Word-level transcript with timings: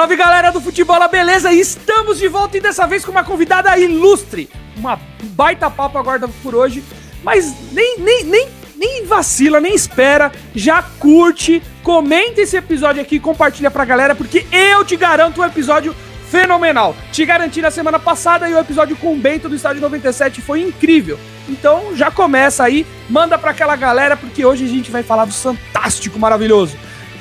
Salve 0.00 0.16
galera 0.16 0.50
do 0.50 0.62
Futebol, 0.62 1.06
beleza? 1.10 1.52
Estamos 1.52 2.18
de 2.18 2.26
volta 2.26 2.56
e 2.56 2.60
dessa 2.60 2.86
vez 2.86 3.04
com 3.04 3.10
uma 3.10 3.22
convidada 3.22 3.76
ilustre. 3.76 4.48
Uma 4.74 4.98
baita 5.36 5.70
papo 5.70 5.98
aguarda 5.98 6.26
por 6.42 6.54
hoje, 6.54 6.82
mas 7.22 7.54
nem, 7.70 7.98
nem, 7.98 8.24
nem, 8.24 8.48
nem 8.78 9.04
vacila, 9.04 9.60
nem 9.60 9.74
espera. 9.74 10.32
Já 10.54 10.82
curte, 10.82 11.62
comenta 11.82 12.40
esse 12.40 12.56
episódio 12.56 13.02
aqui 13.02 13.20
compartilha 13.20 13.70
pra 13.70 13.84
galera, 13.84 14.14
porque 14.14 14.46
eu 14.50 14.82
te 14.86 14.96
garanto 14.96 15.42
um 15.42 15.44
episódio 15.44 15.94
fenomenal. 16.30 16.96
Te 17.12 17.26
garanti 17.26 17.60
na 17.60 17.70
semana 17.70 17.98
passada 17.98 18.48
e 18.48 18.54
o 18.54 18.58
episódio 18.58 18.96
com 18.96 19.12
o 19.12 19.18
Bento 19.18 19.50
do 19.50 19.54
Estádio 19.54 19.82
97 19.82 20.40
foi 20.40 20.62
incrível. 20.62 21.20
Então 21.46 21.94
já 21.94 22.10
começa 22.10 22.64
aí, 22.64 22.86
manda 23.06 23.36
pra 23.36 23.50
aquela 23.50 23.76
galera, 23.76 24.16
porque 24.16 24.46
hoje 24.46 24.64
a 24.64 24.68
gente 24.68 24.90
vai 24.90 25.02
falar 25.02 25.26
do 25.26 25.34
fantástico 25.34 26.18
maravilhoso. 26.18 26.74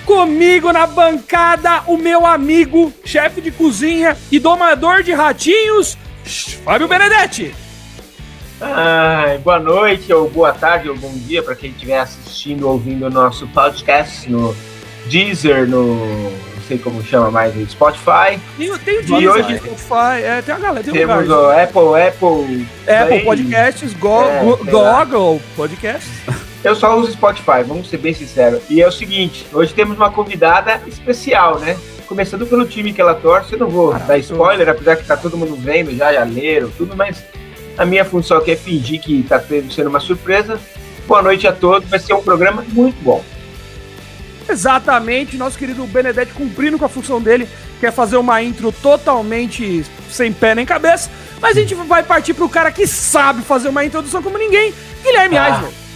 Comigo 0.09 0.73
na 0.73 0.87
bancada, 0.87 1.83
o 1.85 1.95
meu 1.95 2.25
amigo, 2.25 2.91
chefe 3.05 3.41
de 3.41 3.51
cozinha 3.51 4.17
e 4.31 4.39
domador 4.39 5.03
de 5.03 5.13
ratinhos, 5.13 5.95
Fábio 6.65 6.87
Benedetti. 6.87 7.53
Ai, 8.59 9.37
boa 9.37 9.59
noite, 9.59 10.11
ou 10.11 10.27
boa 10.27 10.51
tarde, 10.51 10.89
ou 10.89 10.97
bom 10.97 11.13
dia 11.13 11.43
para 11.43 11.55
quem 11.55 11.69
estiver 11.69 11.99
assistindo 11.99 12.65
ou 12.65 12.73
ouvindo 12.73 13.05
o 13.05 13.09
nosso 13.11 13.47
podcast 13.49 14.27
no 14.27 14.55
Deezer, 15.05 15.69
no 15.69 15.93
não 15.93 16.61
sei 16.67 16.79
como 16.79 17.03
chama 17.03 17.29
mais, 17.29 17.53
no 17.53 17.69
Spotify. 17.69 18.39
Tem, 18.57 18.75
tem 18.79 18.97
o 18.97 19.03
Deezer, 19.03 19.29
hoje, 19.29 19.57
Spotify, 19.57 20.23
é, 20.23 20.41
tem 20.41 20.55
a 20.55 20.57
galera, 20.57 20.83
tem 20.83 20.91
Temos 20.91 21.27
lugar, 21.27 21.39
o 21.39 21.51
Apple, 21.51 22.07
Apple... 22.07 22.67
Apple 22.87 23.23
Podcasts, 23.23 23.93
Go, 23.93 24.23
é, 24.23 24.43
Go, 24.43 24.57
Google 24.57 25.41
Podcasts. 25.55 26.48
Eu 26.63 26.75
só 26.75 26.97
uso 26.97 27.11
Spotify, 27.13 27.63
vamos 27.65 27.89
ser 27.89 27.97
bem 27.97 28.13
sinceros. 28.13 28.61
E 28.69 28.81
é 28.81 28.88
o 28.88 28.91
seguinte, 28.91 29.47
hoje 29.53 29.73
temos 29.73 29.95
uma 29.95 30.11
convidada 30.11 30.81
especial, 30.88 31.57
né? 31.59 31.77
Começando 32.05 32.45
pelo 32.45 32.66
time 32.66 32.91
que 32.91 32.99
ela 32.99 33.13
torce, 33.13 33.53
eu 33.53 33.59
não 33.59 33.69
vou 33.69 33.91
Caraca. 33.91 34.07
dar 34.07 34.17
spoiler, 34.17 34.67
apesar 34.67 34.97
que 34.97 35.05
tá 35.05 35.16
todo 35.16 35.38
mundo 35.38 35.55
vendo, 35.55 35.95
já, 35.95 36.11
já 36.11 36.23
leram, 36.23 36.69
tudo, 36.71 36.97
mas 36.97 37.23
a 37.77 37.85
minha 37.85 38.03
função 38.03 38.38
aqui 38.38 38.51
é 38.51 38.55
fingir 38.57 38.99
que 38.99 39.23
tá 39.23 39.41
sendo 39.69 39.89
uma 39.89 40.01
surpresa. 40.01 40.59
Boa 41.07 41.21
noite 41.21 41.47
a 41.47 41.53
todos, 41.53 41.89
vai 41.89 41.99
ser 41.99 42.13
um 42.13 42.21
programa 42.21 42.66
muito 42.69 43.01
bom. 43.01 43.23
Exatamente, 44.49 45.38
nosso 45.38 45.57
querido 45.57 45.85
Benedetti 45.85 46.33
cumprindo 46.33 46.77
com 46.77 46.83
a 46.83 46.89
função 46.89 47.21
dele, 47.21 47.47
que 47.79 47.85
é 47.85 47.91
fazer 47.91 48.17
uma 48.17 48.41
intro 48.44 48.71
totalmente 48.71 49.85
sem 50.09 50.33
pé 50.33 50.55
nem 50.55 50.66
cabeça, 50.66 51.09
mas 51.39 51.55
a 51.55 51.61
gente 51.61 51.73
vai 51.75 52.03
partir 52.03 52.33
pro 52.33 52.49
cara 52.49 52.71
que 52.71 52.85
sabe 52.85 53.44
fazer 53.44 53.69
uma 53.69 53.85
introdução 53.85 54.21
como 54.21 54.38
ninguém, 54.38 54.73
Guilherme 55.03 55.38
ah. 55.38 55.49
Eisner. 55.49 55.88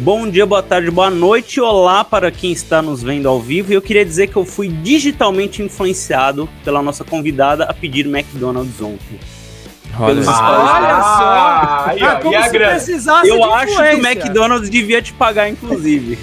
Bom 0.00 0.30
dia, 0.30 0.46
boa 0.46 0.62
tarde, 0.62 0.90
boa 0.90 1.10
noite, 1.10 1.60
olá 1.60 2.02
para 2.02 2.30
quem 2.30 2.52
está 2.52 2.80
nos 2.80 3.02
vendo 3.02 3.28
ao 3.28 3.38
vivo. 3.38 3.70
E 3.70 3.74
eu 3.74 3.82
queria 3.82 4.02
dizer 4.02 4.28
que 4.28 4.36
eu 4.36 4.46
fui 4.46 4.66
digitalmente 4.66 5.62
influenciado 5.62 6.48
pela 6.64 6.80
nossa 6.80 7.04
convidada 7.04 7.64
a 7.64 7.74
pedir 7.74 8.06
McDonald's 8.06 8.80
ontem. 8.80 9.20
Olha, 9.98 10.14
olha 10.14 10.22
só! 10.22 11.84
Aí, 11.84 12.02
ó, 12.02 12.06
ah, 12.06 12.16
como 12.16 12.42
se 12.42 12.48
precisasse 12.48 13.28
Eu 13.28 13.44
acho 13.52 13.76
que 13.76 13.82
o 13.82 14.06
McDonald's 14.06 14.70
devia 14.70 15.02
te 15.02 15.12
pagar, 15.12 15.50
inclusive. 15.50 16.18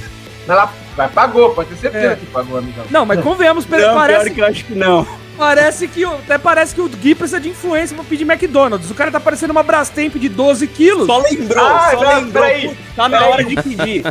Ela 0.47 0.73
pagou, 1.13 1.53
pode 1.53 1.69
ter 1.69 1.75
certeza 1.75 2.13
é. 2.13 2.15
que 2.15 2.25
pagou, 2.25 2.57
amigão. 2.57 2.83
Não, 2.89 3.05
mas 3.05 3.21
convenhamos, 3.21 3.67
não, 3.67 3.93
parece... 3.93 4.31
que 4.31 4.41
eu 4.41 4.45
acho 4.45 4.65
que 4.65 4.73
não. 4.73 5.05
Parece 5.37 5.87
que, 5.87 6.03
até 6.03 6.37
parece 6.39 6.73
que 6.73 6.81
o 6.81 6.89
Gui 6.89 7.13
precisa 7.13 7.39
de 7.39 7.49
influência 7.49 7.95
pra 7.95 8.03
pedir 8.03 8.23
McDonald's. 8.23 8.89
O 8.89 8.95
cara 8.95 9.11
tá 9.11 9.19
parecendo 9.19 9.51
uma 9.51 9.61
Brastemp 9.61 10.15
de 10.15 10.27
12 10.27 10.67
quilos. 10.67 11.05
Só 11.05 11.19
lembrou, 11.19 11.63
ah, 11.63 11.91
só 11.91 12.03
não, 12.03 12.15
lembrou. 12.15 12.43
Peraí, 12.43 12.77
tá 12.95 13.07
na 13.07 13.25
hora 13.27 13.43
de 13.43 13.55
pedir. 13.55 14.03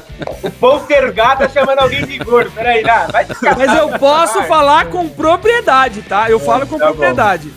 o 0.43 0.51
poltergar 0.53 1.37
tá 1.37 1.49
chamando 1.49 1.81
alguém 1.81 2.07
de 2.07 2.19
gordo. 2.19 2.53
Peraí, 2.53 2.83
lá, 2.85 3.09
vai 3.11 3.27
Mas 3.59 3.77
eu 3.77 3.89
posso 3.99 4.39
vai. 4.39 4.47
falar 4.47 4.87
com 4.87 5.09
propriedade, 5.09 6.03
tá? 6.03 6.31
Eu 6.31 6.39
é, 6.39 6.41
falo 6.41 6.65
com 6.65 6.79
tá 6.79 6.87
propriedade. 6.87 7.51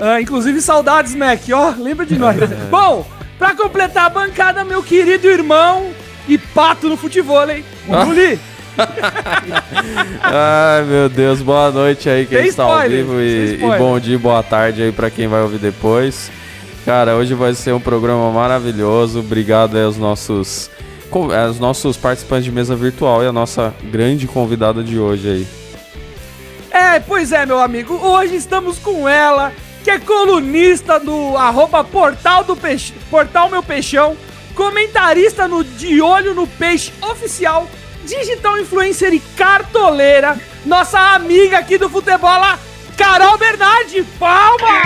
Ah, 0.00 0.20
inclusive, 0.20 0.60
saudades, 0.60 1.14
Mac, 1.14 1.40
ó, 1.52 1.72
lembra 1.78 2.04
de 2.04 2.18
nós. 2.18 2.36
bom, 2.68 3.06
pra 3.38 3.54
completar 3.54 4.06
a 4.06 4.10
bancada, 4.10 4.64
meu 4.64 4.82
querido 4.82 5.28
irmão 5.28 5.92
e 6.26 6.36
pato 6.36 6.88
no 6.88 6.96
futebol, 6.96 7.48
hein? 7.48 7.64
Ah. 7.88 8.04
Ai, 10.22 10.84
meu 10.84 11.08
Deus, 11.08 11.42
boa 11.42 11.70
noite 11.70 12.08
aí 12.08 12.26
quem 12.26 12.46
está 12.46 12.64
ao 12.64 12.88
vivo 12.88 13.20
e, 13.20 13.54
e, 13.54 13.78
bom 13.78 13.98
dia, 13.98 14.18
boa 14.18 14.42
tarde 14.42 14.82
aí 14.82 14.92
para 14.92 15.10
quem 15.10 15.28
vai 15.28 15.42
ouvir 15.42 15.58
depois. 15.58 16.30
Cara, 16.84 17.14
hoje 17.14 17.34
vai 17.34 17.54
ser 17.54 17.72
um 17.72 17.80
programa 17.80 18.30
maravilhoso. 18.30 19.20
Obrigado 19.20 19.76
aí 19.76 19.84
aos 19.84 19.96
nossos 19.96 20.70
aos 21.46 21.58
nossos 21.58 21.96
participantes 21.96 22.44
de 22.44 22.52
mesa 22.52 22.74
virtual 22.74 23.22
e 23.22 23.26
a 23.26 23.32
nossa 23.32 23.74
grande 23.84 24.26
convidada 24.26 24.82
de 24.82 24.98
hoje 24.98 25.28
aí. 25.28 25.46
É, 26.70 27.00
pois 27.00 27.32
é, 27.32 27.44
meu 27.44 27.60
amigo. 27.60 27.94
Hoje 27.94 28.34
estamos 28.34 28.78
com 28.78 29.06
ela, 29.06 29.52
que 29.84 29.90
é 29.90 29.98
colunista 29.98 30.98
do 30.98 31.36
arroba 31.36 31.84
Portal 31.84 32.44
do 32.44 32.56
Peixe, 32.56 32.94
Portal 33.10 33.50
Meu 33.50 33.62
Peixão, 33.62 34.16
comentarista 34.54 35.46
no 35.46 35.62
De 35.62 36.00
Olho 36.00 36.34
no 36.34 36.46
Peixe 36.46 36.90
oficial 37.02 37.68
digital 38.04 38.58
influencer 38.58 39.12
e 39.14 39.20
cartoleira, 39.36 40.36
nossa 40.66 40.98
amiga 41.14 41.58
aqui 41.58 41.78
do 41.78 41.88
futebol, 41.88 42.40
Carol 42.96 43.38
Bernardi. 43.38 44.02
Palma! 44.18 44.82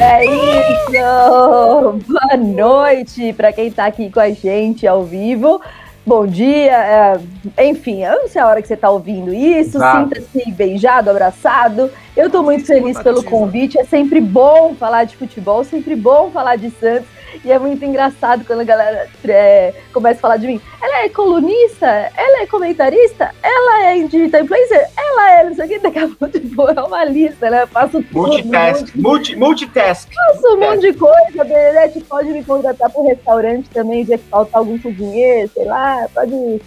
É 0.00 0.24
isso! 0.24 2.00
Boa 2.06 2.36
noite 2.36 3.32
para 3.32 3.52
quem 3.52 3.68
está 3.68 3.86
aqui 3.86 4.10
com 4.10 4.20
a 4.20 4.30
gente 4.30 4.86
ao 4.86 5.04
vivo. 5.04 5.60
Bom 6.04 6.24
dia, 6.24 7.18
é, 7.56 7.68
enfim, 7.68 8.04
eu 8.04 8.22
não 8.22 8.28
sei 8.28 8.40
a 8.40 8.46
hora 8.46 8.62
que 8.62 8.68
você 8.68 8.74
está 8.74 8.88
ouvindo 8.90 9.34
isso, 9.34 9.72
sinta-se 9.72 10.52
beijado, 10.52 11.10
abraçado. 11.10 11.90
Eu 12.16 12.26
estou 12.26 12.44
muito 12.44 12.64
feliz 12.64 12.96
pelo 13.02 13.24
convite, 13.24 13.76
é 13.76 13.84
sempre 13.84 14.20
bom 14.20 14.76
falar 14.78 15.02
de 15.02 15.16
futebol, 15.16 15.64
sempre 15.64 15.96
bom 15.96 16.30
falar 16.30 16.54
de 16.54 16.70
Santos. 16.70 17.15
E 17.44 17.52
é 17.52 17.58
muito 17.58 17.84
engraçado 17.84 18.44
quando 18.44 18.60
a 18.60 18.64
galera 18.64 19.08
é, 19.26 19.74
começa 19.92 20.18
a 20.18 20.20
falar 20.20 20.36
de 20.36 20.46
mim. 20.46 20.60
Ela 20.82 21.04
é 21.04 21.08
colunista? 21.08 21.86
Ela 21.86 22.42
é 22.42 22.46
comentarista? 22.46 23.34
Ela 23.42 23.84
é 23.84 23.98
digital 24.06 24.42
influencer? 24.42 24.86
Ela 24.96 25.30
é 25.32 25.44
não 25.44 25.54
sei 25.54 25.64
o 25.64 25.68
que. 25.68 25.78
Daqui 25.78 25.98
a 25.98 26.08
pouco, 26.08 26.28
tipo, 26.38 26.68
é 26.68 26.82
uma 26.82 27.04
lista, 27.04 27.50
né? 27.50 27.62
Eu 27.62 27.68
faço 27.68 28.02
tudo. 28.02 28.28
Multitask. 28.28 28.94
Multi, 28.94 29.36
multitask. 29.36 30.08
Faço 30.12 30.54
um 30.54 30.60
monte 30.60 30.80
de 30.80 30.92
coisa. 30.94 31.42
A 31.42 31.44
Benedete 31.44 32.00
pode 32.00 32.28
me 32.30 32.44
contratar 32.44 32.90
para 32.90 33.00
o 33.00 33.06
restaurante 33.06 33.68
também, 33.70 34.04
dia 34.04 34.18
que 34.18 34.24
faltar 34.24 34.60
algum 34.60 34.78
cozinheiro, 34.78 35.50
sei 35.52 35.64
lá. 35.64 36.06
Pode... 36.14 36.60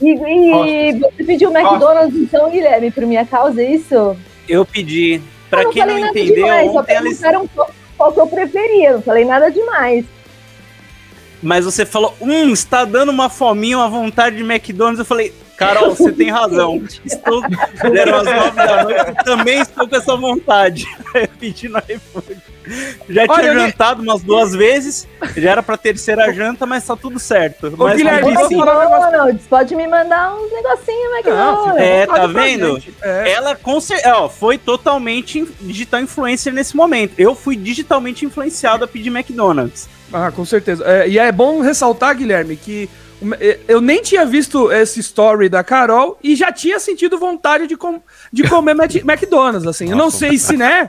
E, 0.00 0.10
e 0.10 0.92
você 0.92 1.24
pediu 1.24 1.50
McDonald's, 1.50 2.14
então, 2.16 2.50
Guilherme, 2.50 2.90
por 2.90 3.04
minha 3.04 3.26
causa, 3.26 3.60
é 3.60 3.70
isso? 3.72 4.16
Eu 4.48 4.64
pedi. 4.64 5.20
Pra 5.50 5.64
quem 5.70 5.84
não 5.84 5.98
entendeu, 5.98 6.34
demais, 6.34 6.68
ontem 6.68 6.74
só 6.74 6.82
perguntaram 6.82 7.40
eles... 7.40 7.77
qual 7.98 8.12
que 8.12 8.20
eu 8.20 8.26
preferia, 8.28 8.92
não 8.92 9.02
falei 9.02 9.24
nada 9.24 9.50
demais. 9.50 10.06
Mas 11.42 11.64
você 11.64 11.84
falou, 11.84 12.14
hum, 12.20 12.52
está 12.52 12.84
dando 12.84 13.10
uma 13.10 13.28
fominha, 13.28 13.78
uma 13.78 13.88
vontade 13.88 14.36
de 14.36 14.42
McDonald's. 14.42 14.98
Eu 14.98 15.04
falei, 15.04 15.32
Carol, 15.56 15.94
você 15.94 16.12
tem 16.12 16.30
razão. 16.30 16.82
Estou, 17.04 17.42
deram 17.92 18.18
as 18.18 18.24
nove 18.24 18.56
da 18.56 18.84
noite, 18.84 19.24
também 19.24 19.60
estou 19.60 19.88
com 19.88 19.96
essa 19.96 20.16
vontade. 20.16 20.86
Pedindo 21.38 21.78
iFood. 21.78 22.38
Já 23.08 23.22
Olha, 23.28 23.40
tinha 23.40 23.54
jantado 23.54 24.02
umas 24.02 24.22
duas 24.22 24.54
vezes, 24.54 25.06
já 25.36 25.50
era 25.52 25.62
pra 25.62 25.76
terceira 25.76 26.32
janta, 26.32 26.66
mas 26.66 26.84
tá 26.84 26.96
tudo 26.96 27.18
certo. 27.18 27.68
Ô, 27.68 27.84
mas 27.84 27.96
Guilherme, 27.96 28.36
disse... 28.36 28.54
McDonald's, 28.54 29.46
pode 29.46 29.74
me 29.74 29.86
mandar 29.86 30.34
uns 30.34 30.52
negocinhos 30.52 31.12
McDonald's. 31.14 31.82
É, 31.82 32.06
tá 32.06 32.26
vendo? 32.26 32.82
É. 33.02 33.32
Ela 33.32 33.56
com 33.56 33.78
ó, 34.06 34.28
foi 34.28 34.58
totalmente 34.58 35.46
digital 35.60 36.00
influencer 36.00 36.52
nesse 36.52 36.76
momento. 36.76 37.14
Eu 37.18 37.34
fui 37.34 37.56
digitalmente 37.56 38.24
influenciado 38.24 38.84
a 38.84 38.88
pedir 38.88 39.08
McDonald's. 39.08 39.88
Ah, 40.12 40.30
com 40.30 40.44
certeza. 40.44 40.84
É, 40.86 41.08
e 41.08 41.18
é 41.18 41.30
bom 41.30 41.60
ressaltar, 41.60 42.16
Guilherme, 42.16 42.56
que 42.56 42.88
eu 43.66 43.80
nem 43.80 44.00
tinha 44.00 44.24
visto 44.24 44.70
esse 44.70 45.00
story 45.00 45.48
da 45.48 45.64
Carol 45.64 46.18
e 46.22 46.36
já 46.36 46.52
tinha 46.52 46.78
sentido 46.78 47.18
vontade 47.18 47.66
de, 47.66 47.76
com, 47.76 48.00
de 48.32 48.44
comer 48.44 48.76
McDonald's, 49.04 49.66
assim. 49.66 49.86
Nossa. 49.86 49.94
Eu 49.94 49.98
não 49.98 50.10
sei 50.10 50.38
se, 50.38 50.56
né, 50.56 50.88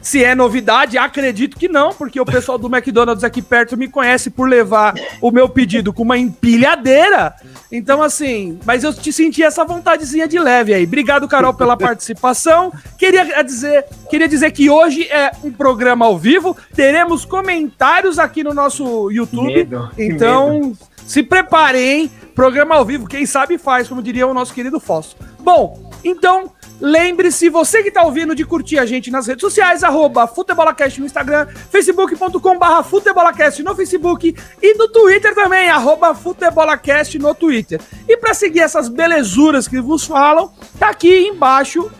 se 0.00 0.24
é 0.24 0.34
novidade, 0.34 0.96
acredito 0.96 1.58
que 1.58 1.68
não, 1.68 1.92
porque 1.92 2.20
o 2.20 2.24
pessoal 2.24 2.58
do 2.58 2.74
McDonald's 2.74 3.24
aqui 3.24 3.42
perto 3.42 3.76
me 3.76 3.88
conhece 3.88 4.30
por 4.30 4.48
levar 4.48 4.94
o 5.20 5.30
meu 5.30 5.48
pedido 5.48 5.92
com 5.92 6.02
uma 6.02 6.16
empilhadeira. 6.16 7.34
Então, 7.70 8.02
assim, 8.02 8.58
mas 8.64 8.82
eu 8.82 8.92
te 8.94 9.12
senti 9.12 9.42
essa 9.42 9.64
vontadezinha 9.64 10.26
de 10.26 10.38
leve 10.38 10.72
aí. 10.72 10.84
Obrigado, 10.84 11.28
Carol, 11.28 11.54
pela 11.54 11.76
participação. 11.76 12.72
Queria 12.98 13.42
dizer, 13.42 13.84
queria 14.08 14.28
dizer 14.28 14.50
que 14.52 14.70
hoje 14.70 15.06
é 15.10 15.32
um 15.44 15.52
programa 15.52 16.06
ao 16.06 16.18
vivo. 16.18 16.56
Teremos 16.74 17.24
comentários 17.24 18.18
aqui 18.18 18.42
no 18.42 18.54
nosso 18.54 19.10
YouTube. 19.10 19.52
Medo, 19.52 19.90
então, 19.98 20.72
se 21.06 21.22
preparem, 21.22 21.82
hein? 21.82 22.10
Programa 22.34 22.76
ao 22.76 22.84
vivo, 22.84 23.06
quem 23.06 23.26
sabe 23.26 23.58
faz, 23.58 23.88
como 23.88 24.02
diria 24.02 24.26
o 24.26 24.32
nosso 24.32 24.54
querido 24.54 24.80
Fausto. 24.80 25.16
Bom, 25.40 25.90
então 26.02 26.50
Lembre-se, 26.80 27.50
você 27.50 27.82
que 27.82 27.90
tá 27.90 28.02
ouvindo, 28.02 28.34
de 28.34 28.44
curtir 28.44 28.78
a 28.78 28.86
gente 28.86 29.10
nas 29.10 29.26
redes 29.26 29.42
sociais, 29.42 29.84
arroba 29.84 30.26
Futebolacast 30.26 30.98
no 30.98 31.06
Instagram, 31.06 31.46
facebook.com 31.70 32.58
barra 32.58 32.82
Futebolacast 32.82 33.62
no 33.62 33.74
Facebook 33.76 34.34
e 34.62 34.74
no 34.74 34.88
Twitter 34.88 35.34
também, 35.34 35.68
arroba 35.68 36.14
Futebolacast 36.14 37.18
no 37.18 37.34
Twitter. 37.34 37.80
E 38.08 38.16
para 38.16 38.32
seguir 38.32 38.60
essas 38.60 38.88
belezuras 38.88 39.68
que 39.68 39.80
vos 39.80 40.04
falam, 40.04 40.52
tá 40.78 40.88
aqui 40.88 41.26
embaixo 41.26 41.90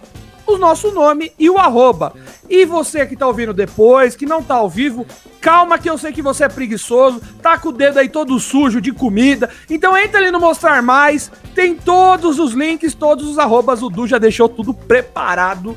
o 0.55 0.59
nosso 0.59 0.91
nome 0.91 1.33
e 1.39 1.49
o 1.49 1.59
arroba. 1.59 2.15
E 2.49 2.65
você 2.65 3.07
que 3.07 3.17
tá 3.17 3.27
ouvindo 3.27 3.53
depois, 3.53 4.17
que 4.17 4.27
não 4.27 4.43
tá 4.43 4.55
ao 4.55 4.69
vivo, 4.69 5.07
calma 5.41 5.79
que 5.79 5.89
eu 5.89 5.97
sei 5.97 6.13
que 6.13 6.23
você 6.23 6.45
é 6.45 6.49
preguiçoso, 6.49 7.21
tá 7.43 7.59
com 7.59 7.69
o 7.69 7.73
dedo 7.73 7.99
aí 7.99 8.09
todo 8.09 8.39
sujo 8.39 8.81
de 8.81 8.93
comida. 8.93 9.51
Então 9.69 9.97
entra 9.97 10.19
ali 10.19 10.31
no 10.31 10.41
Mostrar 10.41 10.83
Mais, 10.83 11.31
tem 11.55 11.75
todos 11.75 12.39
os 12.39 12.53
links, 12.53 12.95
todos 12.95 13.29
os 13.29 13.39
arrobas, 13.39 13.83
o 13.83 13.89
Du 13.89 14.07
já 14.07 14.19
deixou 14.19 14.49
tudo 14.49 14.75
preparado 14.75 15.77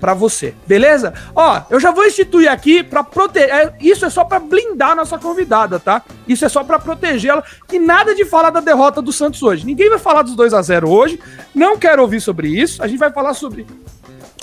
para 0.00 0.14
você, 0.14 0.54
beleza? 0.66 1.12
Ó, 1.34 1.60
eu 1.68 1.78
já 1.78 1.90
vou 1.90 2.06
instituir 2.06 2.50
aqui 2.50 2.82
para 2.82 3.04
proteger. 3.04 3.50
É, 3.50 3.74
isso 3.80 4.06
é 4.06 4.10
só 4.10 4.24
para 4.24 4.40
blindar 4.40 4.92
a 4.92 4.94
nossa 4.94 5.18
convidada, 5.18 5.78
tá? 5.78 6.02
Isso 6.26 6.44
é 6.44 6.48
só 6.48 6.64
para 6.64 6.78
protegê-la 6.78 7.44
e 7.70 7.78
nada 7.78 8.14
de 8.14 8.24
falar 8.24 8.50
da 8.50 8.60
derrota 8.60 9.02
do 9.02 9.12
Santos 9.12 9.42
hoje. 9.42 9.66
Ninguém 9.66 9.90
vai 9.90 9.98
falar 9.98 10.22
dos 10.22 10.34
2 10.34 10.54
a 10.54 10.62
0 10.62 10.90
hoje. 10.90 11.20
Não 11.54 11.76
quero 11.76 12.00
ouvir 12.00 12.20
sobre 12.20 12.48
isso. 12.48 12.82
A 12.82 12.88
gente 12.88 12.98
vai 12.98 13.12
falar 13.12 13.34
sobre 13.34 13.66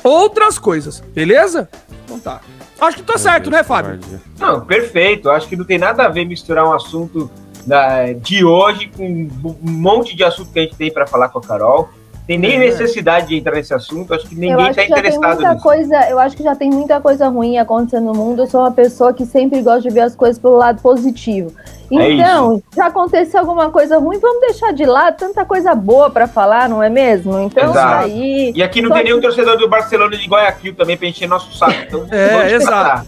outras 0.04 0.58
coisas, 0.58 1.00
beleza? 1.14 1.70
Então 2.06 2.20
tá. 2.20 2.42
Acho 2.80 2.98
que 2.98 3.04
tô 3.04 3.18
certo, 3.18 3.50
né, 3.50 3.64
Fábio? 3.64 4.00
Não, 4.40 4.62
perfeito. 4.62 5.30
Acho 5.30 5.48
que 5.48 5.56
não 5.56 5.66
tem 5.66 5.78
nada 5.78 6.06
a 6.06 6.10
ver 6.10 6.26
misturar 6.26 6.66
um 6.66 6.74
assunto 6.74 7.30
da, 7.66 8.14
de 8.14 8.46
hoje 8.46 8.90
com 8.96 9.06
um 9.06 9.58
monte 9.62 10.16
de 10.16 10.24
assunto 10.24 10.52
que 10.52 10.60
a 10.60 10.62
gente 10.62 10.76
tem 10.76 10.92
para 10.92 11.08
falar 11.08 11.30
com 11.30 11.40
a 11.40 11.42
Carol 11.42 11.90
tem 12.28 12.38
nem 12.38 12.56
é. 12.56 12.60
necessidade 12.60 13.28
de 13.28 13.38
entrar 13.38 13.56
nesse 13.56 13.74
assunto, 13.74 14.14
acho 14.14 14.28
que 14.28 14.36
ninguém 14.36 14.70
está 14.70 14.84
interessado 14.84 15.40
nisso. 15.42 15.64
Coisa, 15.64 16.10
eu 16.10 16.20
acho 16.20 16.36
que 16.36 16.44
já 16.44 16.54
tem 16.54 16.70
muita 16.70 17.00
coisa 17.00 17.30
ruim 17.30 17.58
acontecendo 17.58 18.08
no 18.08 18.14
mundo. 18.14 18.42
Eu 18.42 18.48
sou 18.48 18.60
uma 18.60 18.72
pessoa 18.72 19.14
que 19.14 19.26
sempre 19.26 19.62
gosta 19.62 19.82
de 19.84 19.90
ver 19.90 20.02
as 20.02 20.14
coisas 20.14 20.38
pelo 20.38 20.58
lado 20.58 20.82
positivo. 20.82 21.54
É 21.90 22.12
então, 22.12 22.62
é 22.74 22.76
já 22.76 22.88
aconteceu 22.88 23.40
alguma 23.40 23.72
coisa 23.72 23.98
ruim, 23.98 24.20
vamos 24.20 24.42
deixar 24.42 24.74
de 24.74 24.86
lado 24.86 25.16
tanta 25.16 25.46
coisa 25.46 25.74
boa 25.74 26.10
para 26.10 26.28
falar, 26.28 26.68
não 26.68 26.84
é 26.84 26.90
mesmo? 26.90 27.40
Então, 27.40 27.72
exato. 27.72 28.04
aí. 28.04 28.52
E 28.54 28.62
aqui 28.62 28.82
não 28.82 28.92
tem 28.92 29.06
nenhum 29.06 29.22
torcedor 29.22 29.58
do 29.58 29.70
Barcelona 29.70 30.18
de 30.18 30.28
Guayaquil 30.28 30.76
também 30.76 30.98
para 30.98 31.08
encher 31.08 31.30
nosso 31.30 31.58
saco. 31.58 31.78
Então, 31.88 32.06
é, 32.12 32.52
exato. 32.52 33.08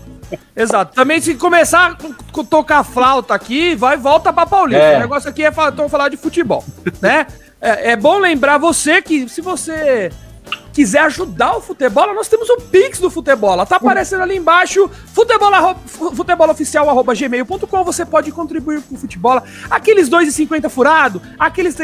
Exato. 0.55 0.93
Também 0.93 1.19
se 1.19 1.35
começar 1.35 1.97
a 1.97 2.43
tocar 2.43 2.83
flauta 2.83 3.33
aqui, 3.33 3.75
vai 3.75 3.97
volta 3.97 4.31
para 4.31 4.45
Paulista. 4.45 4.81
É. 4.81 4.97
O 4.97 4.99
negócio 4.99 5.29
aqui 5.29 5.43
é 5.43 5.51
falar 5.51 6.07
de 6.07 6.15
futebol, 6.15 6.63
né? 7.01 7.27
É, 7.61 7.91
é 7.91 7.95
bom 7.95 8.17
lembrar 8.17 8.57
você 8.57 9.01
que 9.01 9.27
se 9.27 9.41
você 9.41 10.11
quiser 10.73 11.01
ajudar 11.01 11.57
o 11.57 11.61
futebol, 11.61 12.13
nós 12.13 12.27
temos 12.29 12.49
o 12.49 12.57
Pix 12.57 12.99
do 12.99 13.09
futebol. 13.09 13.65
Tá 13.65 13.75
aparecendo 13.75 14.21
ali 14.21 14.37
embaixo, 14.37 14.89
futebol, 15.13 15.75
futeboloficial.gmail.com. 16.15 17.83
Você 17.83 18.05
pode 18.05 18.31
contribuir 18.31 18.81
com 18.83 18.95
o 18.95 18.97
futebol. 18.97 19.41
Aqueles 19.69 20.09
2,50 20.09 20.69
furado, 20.69 21.21
aqueles 21.37 21.75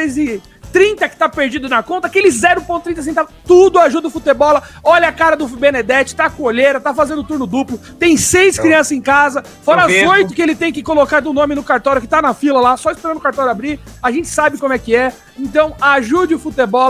3,30 0.76 1.10
que 1.10 1.16
tá 1.16 1.30
perdido 1.30 1.70
na 1.70 1.82
conta, 1.82 2.08
aqueles 2.08 2.36
0,30 2.42 3.02
centavos, 3.02 3.32
tudo 3.48 3.80
ajuda 3.80 4.10
o 4.10 4.12
futebol. 4.12 4.62
Olha 4.84 5.08
a 5.08 5.12
cara 5.14 5.38
do 5.38 5.48
Benedetti, 5.48 6.16
tá 6.16 6.30
com 6.30 6.44
olheira, 6.44 6.82
tá 6.82 6.94
fazendo 6.94 7.24
turno 7.24 7.48
duplo, 7.48 7.78
tem 7.98 8.18
seis 8.18 8.60
crianças 8.60 8.92
em 8.92 9.02
casa, 9.02 9.42
fora 9.64 9.86
as 9.86 9.94
oito 10.10 10.34
que 10.34 10.42
ele 10.42 10.56
tem 10.56 10.74
que 10.74 10.84
colocar 10.84 11.22
do 11.22 11.32
nome 11.32 11.56
no 11.56 11.64
cartório, 11.64 12.02
que 12.02 12.08
tá 12.08 12.22
na 12.22 12.34
fila 12.34 12.60
lá, 12.60 12.76
só 12.76 12.92
esperando 12.92 13.18
o 13.18 13.22
cartório 13.22 13.52
abrir. 13.52 13.80
A 14.04 14.12
gente 14.12 14.28
sabe 14.28 14.58
como 14.58 14.74
é 14.74 14.78
que 14.78 14.96
é. 14.96 15.14
Então, 15.38 15.76
ajude 15.80 16.36
o 16.36 16.40
futebol 16.40 16.90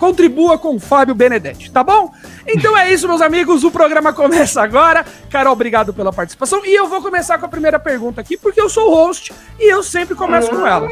contribua 0.00 0.58
com 0.58 0.74
o 0.74 0.80
Fábio 0.80 1.14
Benedetti, 1.14 1.70
tá 1.70 1.84
bom? 1.84 2.10
Então 2.48 2.76
é 2.76 2.90
isso, 2.90 3.06
meus 3.06 3.20
amigos. 3.20 3.62
O 3.62 3.70
programa 3.70 4.14
começa 4.14 4.62
agora. 4.62 5.04
Carol, 5.28 5.52
obrigado 5.52 5.92
pela 5.92 6.10
participação. 6.10 6.64
E 6.64 6.74
eu 6.74 6.88
vou 6.88 7.02
começar 7.02 7.38
com 7.38 7.44
a 7.44 7.48
primeira 7.48 7.78
pergunta 7.78 8.18
aqui, 8.18 8.38
porque 8.38 8.58
eu 8.58 8.70
sou 8.70 8.90
o 8.90 8.94
host 8.94 9.30
e 9.58 9.70
eu 9.70 9.82
sempre 9.82 10.14
começo 10.14 10.50
com 10.50 10.66
ela. 10.66 10.88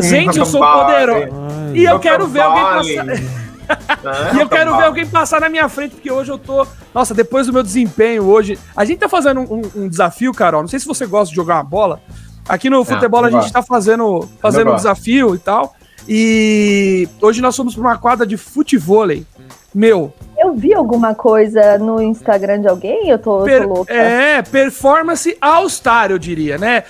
Gente, 0.00 0.38
eu 0.38 0.44
sou 0.44 0.60
poderoso. 0.60 1.28
E 1.72 1.84
eu 1.84 1.98
quero 2.00 2.26
ver 2.26 2.40
alguém 2.40 2.64
passar. 2.64 4.34
e 4.34 4.40
eu 4.40 4.48
quero 4.48 4.76
ver 4.76 4.84
alguém 4.84 5.06
passar 5.06 5.40
na 5.40 5.48
minha 5.48 5.68
frente, 5.68 5.94
porque 5.94 6.10
hoje 6.10 6.32
eu 6.32 6.38
tô. 6.38 6.66
Nossa, 6.92 7.14
depois 7.14 7.46
do 7.46 7.52
meu 7.52 7.62
desempenho 7.62 8.24
hoje. 8.24 8.58
A 8.76 8.84
gente 8.84 8.98
tá 8.98 9.08
fazendo 9.08 9.40
um, 9.40 9.62
um 9.76 9.88
desafio, 9.88 10.34
Carol. 10.34 10.62
Não 10.62 10.68
sei 10.68 10.80
se 10.80 10.86
você 10.86 11.06
gosta 11.06 11.30
de 11.30 11.36
jogar 11.36 11.54
uma 11.54 11.64
bola. 11.64 12.00
Aqui 12.48 12.68
no 12.68 12.84
futebol 12.84 13.24
a 13.24 13.30
gente 13.30 13.52
tá 13.52 13.62
fazendo, 13.62 14.28
fazendo 14.40 14.72
um 14.72 14.74
desafio 14.74 15.36
e 15.36 15.38
tal. 15.38 15.76
E 16.08 17.08
hoje 17.20 17.40
nós 17.40 17.56
fomos 17.56 17.74
para 17.74 17.82
uma 17.82 17.98
quadra 17.98 18.26
de 18.26 18.36
futevôlei. 18.36 19.26
Meu. 19.74 20.12
Eu 20.38 20.54
vi 20.54 20.74
alguma 20.74 21.14
coisa 21.14 21.78
no 21.78 22.02
Instagram 22.02 22.60
de 22.60 22.68
alguém? 22.68 23.08
Eu 23.08 23.18
tô, 23.18 23.42
per, 23.44 23.62
tô 23.62 23.68
louca. 23.68 23.92
É, 23.92 24.42
performance 24.42 25.36
all-star, 25.40 26.10
eu 26.10 26.18
diria, 26.18 26.58
né? 26.58 26.84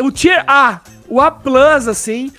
O 0.00 0.10
tier 0.10 0.44
A, 0.46 0.80
o 1.08 1.20
A, 1.20 1.36
assim. 1.90 2.32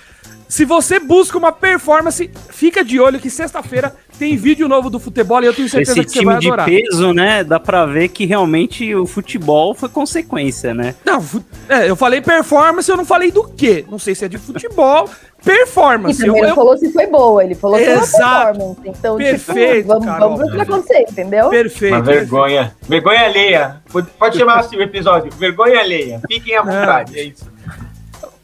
Se 0.48 0.64
você 0.64 1.00
busca 1.00 1.36
uma 1.36 1.50
performance, 1.50 2.30
fica 2.50 2.84
de 2.84 3.00
olho 3.00 3.18
que 3.18 3.28
sexta-feira 3.28 3.94
tem 4.16 4.36
vídeo 4.36 4.68
novo 4.68 4.88
do 4.88 4.98
futebol 4.98 5.42
e 5.42 5.46
eu 5.46 5.52
tenho 5.52 5.68
certeza 5.68 6.00
Esse 6.00 6.08
que 6.08 6.18
você 6.18 6.24
vai 6.24 6.36
adorar. 6.36 6.68
Esse 6.68 6.76
time 6.76 6.82
de 6.82 6.90
peso, 6.90 7.12
né? 7.12 7.44
Dá 7.44 7.58
pra 7.58 7.84
ver 7.84 8.08
que 8.08 8.24
realmente 8.24 8.94
o 8.94 9.06
futebol 9.06 9.74
foi 9.74 9.88
consequência, 9.88 10.72
né? 10.72 10.94
Não, 11.04 11.22
é, 11.68 11.90
eu 11.90 11.96
falei 11.96 12.20
performance, 12.20 12.88
eu 12.88 12.96
não 12.96 13.04
falei 13.04 13.30
do 13.30 13.44
quê. 13.44 13.84
Não 13.90 13.98
sei 13.98 14.14
se 14.14 14.24
é 14.24 14.28
de 14.28 14.38
futebol, 14.38 15.10
performance. 15.46 16.22
E 16.22 16.26
também 16.26 16.42
eu, 16.42 16.46
ele 16.46 16.54
falou 16.54 16.76
se 16.76 16.92
foi 16.92 17.06
boa, 17.06 17.44
ele 17.44 17.54
falou 17.54 17.78
Exato. 17.78 18.00
que 18.00 18.10
foi 18.10 18.20
uma 18.20 18.36
performance. 18.44 18.80
Então, 18.84 19.16
tipo, 19.16 19.30
Perfeito, 19.30 19.76
tipo, 19.76 19.88
vamos, 19.88 20.18
vamos 20.18 20.38
ver 20.38 20.44
o 20.44 20.50
que 20.50 20.56
vai 20.56 20.66
acontecer, 20.66 21.06
entendeu? 21.10 21.50
Perfeito. 21.50 21.94
Uma 21.94 22.02
vergonha. 22.02 22.76
Vergonha 22.82 23.20
alheia. 23.20 23.76
Pode, 23.90 24.08
pode 24.18 24.38
chamar 24.38 24.60
assim 24.60 24.76
o 24.76 24.82
episódio. 24.82 25.30
Vergonha 25.32 25.80
alheia. 25.80 26.20
Fiquem 26.28 26.56
à 26.56 26.62
vontade, 26.62 27.16
é, 27.16 27.20
é 27.20 27.24
isso. 27.24 27.50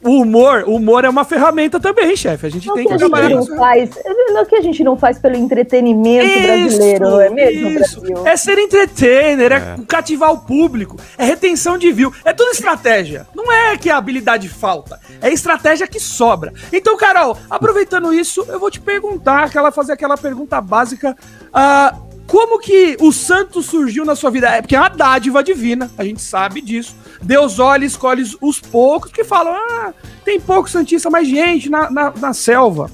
O 0.04 0.22
humor, 0.22 0.64
o 0.66 0.76
humor 0.76 1.04
é 1.04 1.08
uma 1.08 1.24
ferramenta 1.24 1.78
também, 1.78 2.16
chefe. 2.16 2.46
A 2.46 2.50
gente 2.50 2.72
tem 2.72 2.84
que, 2.84 2.92
que 2.92 2.98
trabalhar 2.98 3.28
não 3.28 3.46
faz, 3.46 3.90
Não 4.32 4.44
que 4.44 4.56
a 4.56 4.60
gente 4.60 4.82
não 4.82 4.96
faz 4.96 5.18
pelo 5.18 5.36
entretenimento 5.36 6.26
isso, 6.26 6.42
brasileiro, 6.42 7.10
não 7.10 7.20
é 7.20 7.30
mesmo, 7.30 7.74
Brasil? 7.74 8.26
É 8.26 8.36
ser 8.36 8.58
entertainer, 8.58 9.52
é. 9.52 9.56
é 9.56 9.76
cativar 9.86 10.32
o 10.32 10.38
público, 10.38 10.96
é 11.16 11.24
retenção 11.24 11.78
de 11.78 11.92
view, 11.92 12.12
é 12.24 12.32
tudo 12.32 12.50
estratégia. 12.50 13.26
Não 13.34 13.50
é 13.52 13.76
que 13.76 13.90
a 13.90 13.96
habilidade 13.96 14.48
falta, 14.48 14.98
é 15.20 15.30
estratégia 15.30 15.86
que 15.86 16.00
sobra. 16.00 16.52
Então, 16.72 16.96
Carol, 16.96 17.36
aproveitando 17.48 18.12
isso, 18.12 18.44
eu 18.48 18.58
vou 18.58 18.70
te 18.70 18.80
perguntar, 18.80 19.44
aquela 19.44 19.70
fazer 19.70 19.92
aquela 19.92 20.16
pergunta 20.16 20.60
básica. 20.60 21.16
Uh, 21.48 22.11
como 22.32 22.58
que 22.58 22.96
o 22.98 23.12
santo 23.12 23.62
surgiu 23.62 24.06
na 24.06 24.16
sua 24.16 24.30
vida? 24.30 24.48
É 24.48 24.62
porque 24.62 24.74
é 24.74 24.80
uma 24.80 24.88
dádiva 24.88 25.44
divina, 25.44 25.90
a 25.98 26.02
gente 26.02 26.22
sabe 26.22 26.62
disso. 26.62 26.96
Deus 27.20 27.58
olha 27.58 27.84
e 27.84 27.86
escolhe 27.86 28.24
os 28.40 28.58
poucos 28.58 29.12
que 29.12 29.22
falam: 29.22 29.52
ah, 29.52 29.92
tem 30.24 30.40
pouco 30.40 30.70
santista, 30.70 31.10
mais 31.10 31.28
gente 31.28 31.68
na, 31.68 31.90
na, 31.90 32.10
na 32.10 32.32
selva. 32.32 32.90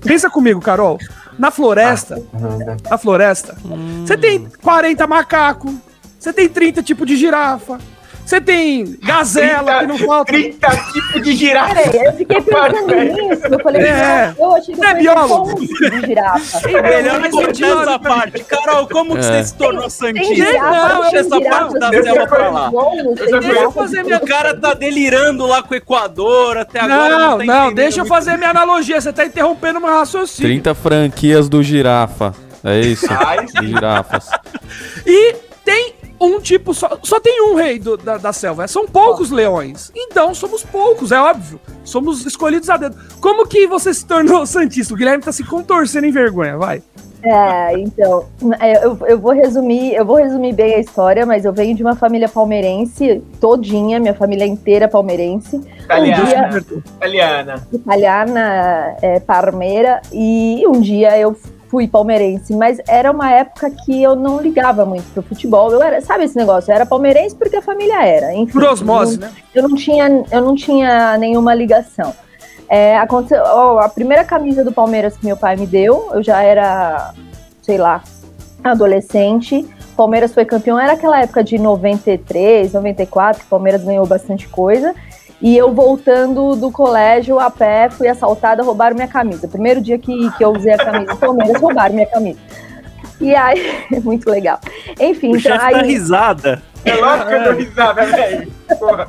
Pensa 0.00 0.30
comigo, 0.30 0.60
Carol. 0.60 0.96
Na 1.36 1.50
floresta, 1.50 2.22
ah, 2.32 2.76
na 2.88 2.96
floresta, 2.96 3.58
você 4.06 4.16
tem 4.16 4.48
40 4.62 5.08
macacos, 5.08 5.74
você 6.16 6.32
tem 6.32 6.48
30 6.48 6.80
tipos 6.80 7.04
de 7.04 7.16
girafa, 7.16 7.80
você 8.28 8.42
tem 8.42 8.98
gazela 9.02 9.78
30, 9.78 9.80
que 9.80 9.86
não 9.86 9.98
falta. 10.06 10.32
30 10.34 10.68
tipos 10.92 11.22
de 11.22 11.34
girafa. 11.34 11.74
Peraí, 11.74 12.04
eu 12.04 12.12
fiquei 12.12 12.40
pensando 12.42 12.94
nisso. 12.94 13.46
Eu 13.46 13.60
falei, 13.60 13.82
é. 13.82 14.34
eu 14.38 14.54
achei 14.54 14.74
que 14.74 14.84
é 14.84 14.94
biólogo. 14.94 15.60
de 15.60 16.06
girafa. 16.06 16.68
É 16.68 16.82
melhor 16.82 17.30
cortar 17.30 17.82
essa 17.82 17.98
parte. 17.98 18.44
Carol, 18.44 18.86
como 18.86 19.16
que 19.16 19.22
você 19.22 19.32
é. 19.32 19.42
se 19.44 19.54
tornou 19.54 19.88
santista? 19.88 20.52
Não, 20.58 21.00
deixa 21.00 21.16
essa 21.16 21.40
parte 21.40 21.78
da 21.78 21.88
selva 21.88 22.26
pra 22.26 22.50
lá. 22.50 22.70
Deixa 23.14 23.60
eu 23.62 23.72
fazer 23.72 24.04
minha... 24.04 24.18
O 24.18 24.26
cara 24.26 24.54
tá 24.54 24.74
delirando 24.74 25.46
lá 25.46 25.62
com 25.62 25.72
o 25.72 25.76
Equador 25.78 26.58
até 26.58 26.80
agora. 26.80 27.16
Não, 27.16 27.38
não, 27.38 27.46
tá 27.46 27.64
não 27.64 27.72
deixa 27.72 28.02
eu 28.02 28.04
fazer 28.04 28.36
minha 28.36 28.50
analogia. 28.50 29.00
Você 29.00 29.10
tá 29.10 29.24
interrompendo 29.24 29.80
meu 29.80 29.88
raciocínio. 29.88 30.50
30 30.50 30.74
franquias 30.74 31.48
do 31.48 31.62
girafa. 31.62 32.34
É 32.62 32.78
isso. 32.78 33.06
Ai, 33.08 33.46
girafas. 33.62 34.28
E 35.06 35.47
um 36.20 36.40
tipo 36.40 36.74
só. 36.74 36.98
Só 37.02 37.20
tem 37.20 37.50
um 37.50 37.54
rei 37.54 37.78
do, 37.78 37.96
da, 37.96 38.16
da, 38.16 38.32
selva. 38.32 38.66
São 38.66 38.86
poucos 38.86 39.30
leões. 39.30 39.90
Então 39.94 40.34
somos 40.34 40.62
poucos, 40.64 41.12
é 41.12 41.20
óbvio. 41.20 41.60
Somos 41.84 42.26
escolhidos 42.26 42.68
a 42.68 42.76
dedo. 42.76 42.96
Como 43.20 43.46
que 43.46 43.66
você 43.66 43.92
se 43.94 44.06
tornou 44.06 44.44
Santista? 44.46 44.94
O 44.94 44.96
Guilherme 44.96 45.22
tá 45.22 45.32
se 45.32 45.44
contorcendo 45.44 46.06
em 46.06 46.12
vergonha, 46.12 46.56
vai. 46.56 46.82
É, 47.22 47.78
então, 47.80 48.26
é, 48.60 48.84
eu, 48.84 48.96
eu 49.06 49.18
vou 49.18 49.32
resumir, 49.32 49.92
eu 49.94 50.04
vou 50.04 50.16
resumir 50.16 50.52
bem 50.52 50.76
a 50.76 50.78
história, 50.78 51.26
mas 51.26 51.44
eu 51.44 51.52
venho 51.52 51.74
de 51.74 51.82
uma 51.82 51.96
família 51.96 52.28
palmeirense, 52.28 53.20
todinha, 53.40 53.98
minha 53.98 54.14
família 54.14 54.46
inteira 54.46 54.86
palmeirense. 54.86 55.56
Italiana. 55.80 56.22
Um 56.22 56.60
dia, 56.60 56.82
italiana. 56.96 57.68
Italiana, 57.72 58.96
é, 59.02 59.18
parmeira, 59.18 60.00
e 60.12 60.64
um 60.68 60.80
dia 60.80 61.18
eu 61.18 61.36
fui 61.68 61.86
palmeirense, 61.86 62.54
mas 62.54 62.80
era 62.88 63.10
uma 63.10 63.30
época 63.30 63.70
que 63.70 64.02
eu 64.02 64.16
não 64.16 64.40
ligava 64.40 64.84
muito 64.84 65.04
pro 65.12 65.22
futebol. 65.22 65.70
Eu 65.70 65.82
era, 65.82 66.00
sabe 66.00 66.24
esse 66.24 66.36
negócio? 66.36 66.70
Eu 66.70 66.74
era 66.76 66.86
palmeirense 66.86 67.34
porque 67.36 67.56
a 67.56 67.62
família 67.62 68.04
era. 68.04 68.34
Enfim, 68.34 68.52
Por 68.52 68.64
osmose, 68.64 69.14
eu 69.14 69.20
né? 69.20 69.32
Eu 69.54 69.68
não 69.68 69.76
tinha, 69.76 70.24
eu 70.30 70.40
não 70.40 70.54
tinha 70.54 71.16
nenhuma 71.18 71.54
ligação. 71.54 72.14
É, 72.68 72.98
aconteceu, 72.98 73.42
ó, 73.44 73.78
a 73.78 73.88
primeira 73.88 74.24
camisa 74.24 74.62
do 74.62 74.72
Palmeiras 74.72 75.16
que 75.16 75.24
meu 75.24 75.36
pai 75.36 75.56
me 75.56 75.66
deu, 75.66 76.10
eu 76.12 76.22
já 76.22 76.42
era 76.42 77.14
sei 77.68 77.76
lá, 77.76 78.02
adolescente. 78.64 79.68
Palmeiras 79.94 80.32
foi 80.32 80.46
campeão, 80.46 80.80
era 80.80 80.94
aquela 80.94 81.20
época 81.20 81.44
de 81.44 81.58
93, 81.58 82.72
94, 82.72 83.40
que 83.40 83.46
o 83.46 83.48
Palmeiras 83.50 83.84
ganhou 83.84 84.06
bastante 84.06 84.48
coisa. 84.48 84.94
E 85.40 85.56
eu 85.56 85.72
voltando 85.72 86.56
do 86.56 86.70
colégio 86.70 87.38
a 87.38 87.50
pé, 87.50 87.88
fui 87.88 88.08
assaltada, 88.08 88.62
roubaram 88.62 88.96
minha 88.96 89.06
camisa. 89.06 89.46
Primeiro 89.46 89.80
dia 89.80 89.98
que, 89.98 90.30
que 90.32 90.44
eu 90.44 90.50
usei 90.50 90.72
a 90.72 90.78
camisa 90.78 91.12
do 91.12 91.16
Palmeiras, 91.16 91.60
roubaram 91.60 91.94
minha 91.94 92.06
camisa. 92.06 92.38
E 93.20 93.34
aí, 93.34 93.84
muito 94.02 94.28
legal. 94.28 94.60
Enfim, 94.98 95.32
o 95.32 95.36
então 95.36 95.56
aí. 95.60 95.86
risada. 95.86 96.62
É 96.84 96.94
lógico 96.94 97.28
que 97.28 97.34
eu 97.34 97.44
dou 97.44 97.52
risada, 97.54 98.06
velho. 98.06 98.52
Porra. 98.78 99.08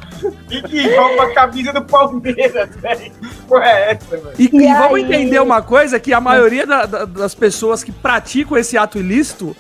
E 0.50 0.62
que 0.64 0.96
rouba 0.96 1.24
a 1.24 1.34
camisa 1.34 1.74
do 1.74 1.84
Palmeiras, 1.84 2.76
velho. 2.76 3.12
Porra, 3.48 3.66
é 3.66 3.92
essa, 3.92 4.18
velho. 4.18 4.34
E, 4.38 4.50
e, 4.52 4.70
e 4.70 4.74
vamos 4.74 5.00
entender 5.00 5.40
uma 5.40 5.62
coisa: 5.62 6.00
que 6.00 6.14
a 6.14 6.22
maioria 6.22 6.66
da, 6.66 6.86
da, 6.86 7.06
das 7.06 7.36
pessoas 7.36 7.84
que 7.84 7.92
praticam 7.92 8.58
esse 8.58 8.78
ato 8.78 9.00
ilícito 9.00 9.56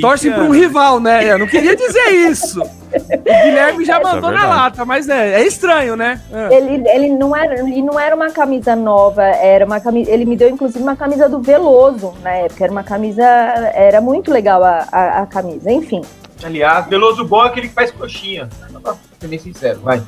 torce 0.00 0.30
para 0.30 0.44
um 0.44 0.50
rival, 0.50 1.00
né? 1.00 1.30
Eu 1.30 1.38
não 1.38 1.46
queria 1.46 1.76
dizer 1.76 2.10
isso. 2.30 2.60
O 2.62 3.24
Guilherme 3.24 3.84
já 3.84 3.98
é 3.98 4.02
mandou 4.02 4.30
é 4.30 4.34
na 4.34 4.46
lata, 4.46 4.84
mas 4.84 5.08
é, 5.08 5.40
é 5.40 5.46
estranho, 5.46 5.96
né? 5.96 6.20
É. 6.32 6.56
Ele, 6.56 6.88
ele, 6.88 7.08
não 7.10 7.36
era, 7.36 7.60
ele 7.60 7.82
não 7.82 7.98
era 7.98 8.14
uma 8.14 8.30
camisa 8.30 8.74
nova, 8.74 9.22
era 9.22 9.64
uma 9.64 9.80
camisa. 9.80 10.10
Ele 10.10 10.24
me 10.24 10.36
deu, 10.36 10.48
inclusive, 10.48 10.82
uma 10.82 10.96
camisa 10.96 11.28
do 11.28 11.40
Veloso 11.40 12.14
na 12.22 12.30
época. 12.30 12.64
Era 12.64 12.72
uma 12.72 12.84
camisa. 12.84 13.22
Era 13.22 14.00
muito 14.00 14.30
legal 14.30 14.64
a, 14.64 14.86
a, 14.90 15.22
a 15.22 15.26
camisa, 15.26 15.70
enfim. 15.70 16.02
Aliás, 16.42 16.86
Veloso 16.86 17.24
bom 17.24 17.44
é 17.44 17.48
aquele 17.48 17.68
que 17.68 17.74
faz 17.74 17.90
coxinha. 17.90 18.48
Pra 18.82 18.94
ser 19.20 19.28
bem 19.28 19.38
sincero, 19.38 19.80
vai. 19.80 20.02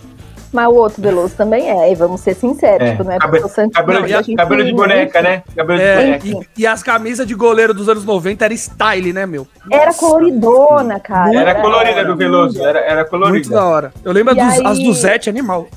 Mas 0.53 0.67
o 0.69 0.75
outro 0.75 1.01
Veloso 1.01 1.35
também 1.37 1.71
é, 1.71 1.93
e 1.93 1.95
vamos 1.95 2.21
ser 2.21 2.35
sinceros, 2.35 2.89
é. 2.89 2.91
tipo, 2.91 3.05
não 3.05 3.13
é 3.13 3.19
cabelo, 3.19 3.49
porque 3.49 3.71
cabelo, 3.71 4.01
não, 4.01 4.23
de, 4.23 4.35
cabelo 4.35 4.65
de 4.65 4.73
boneca, 4.73 5.23
né? 5.23 5.43
Cabelo 5.55 5.81
é, 5.81 6.19
de 6.19 6.31
boneca. 6.31 6.51
E, 6.57 6.63
e, 6.63 6.67
as 6.67 6.83
camisas 6.83 7.27
de 7.27 7.35
goleiro 7.35 7.73
dos 7.73 7.89
anos 7.89 8.05
90 8.05 8.45
era 8.45 8.57
style, 8.57 9.13
né, 9.13 9.27
meu? 9.27 9.47
Nossa. 9.65 9.83
Era 9.83 9.95
coloridona, 9.95 10.99
cara. 10.99 11.31
Era, 11.31 11.51
era 11.51 11.63
colorida 11.63 12.05
do 12.05 12.17
Veloso, 12.17 12.61
era, 12.61 12.81
era 12.81 13.05
colorida. 13.05 13.35
Muito 13.35 13.51
da 13.51 13.65
hora. 13.65 13.93
Eu 14.05 14.13
lembro 14.13 14.35
dos, 14.35 14.43
aí... 14.43 14.67
as 14.67 14.79
do 14.79 14.93
Zete 14.93 15.31
animal. 15.31 15.69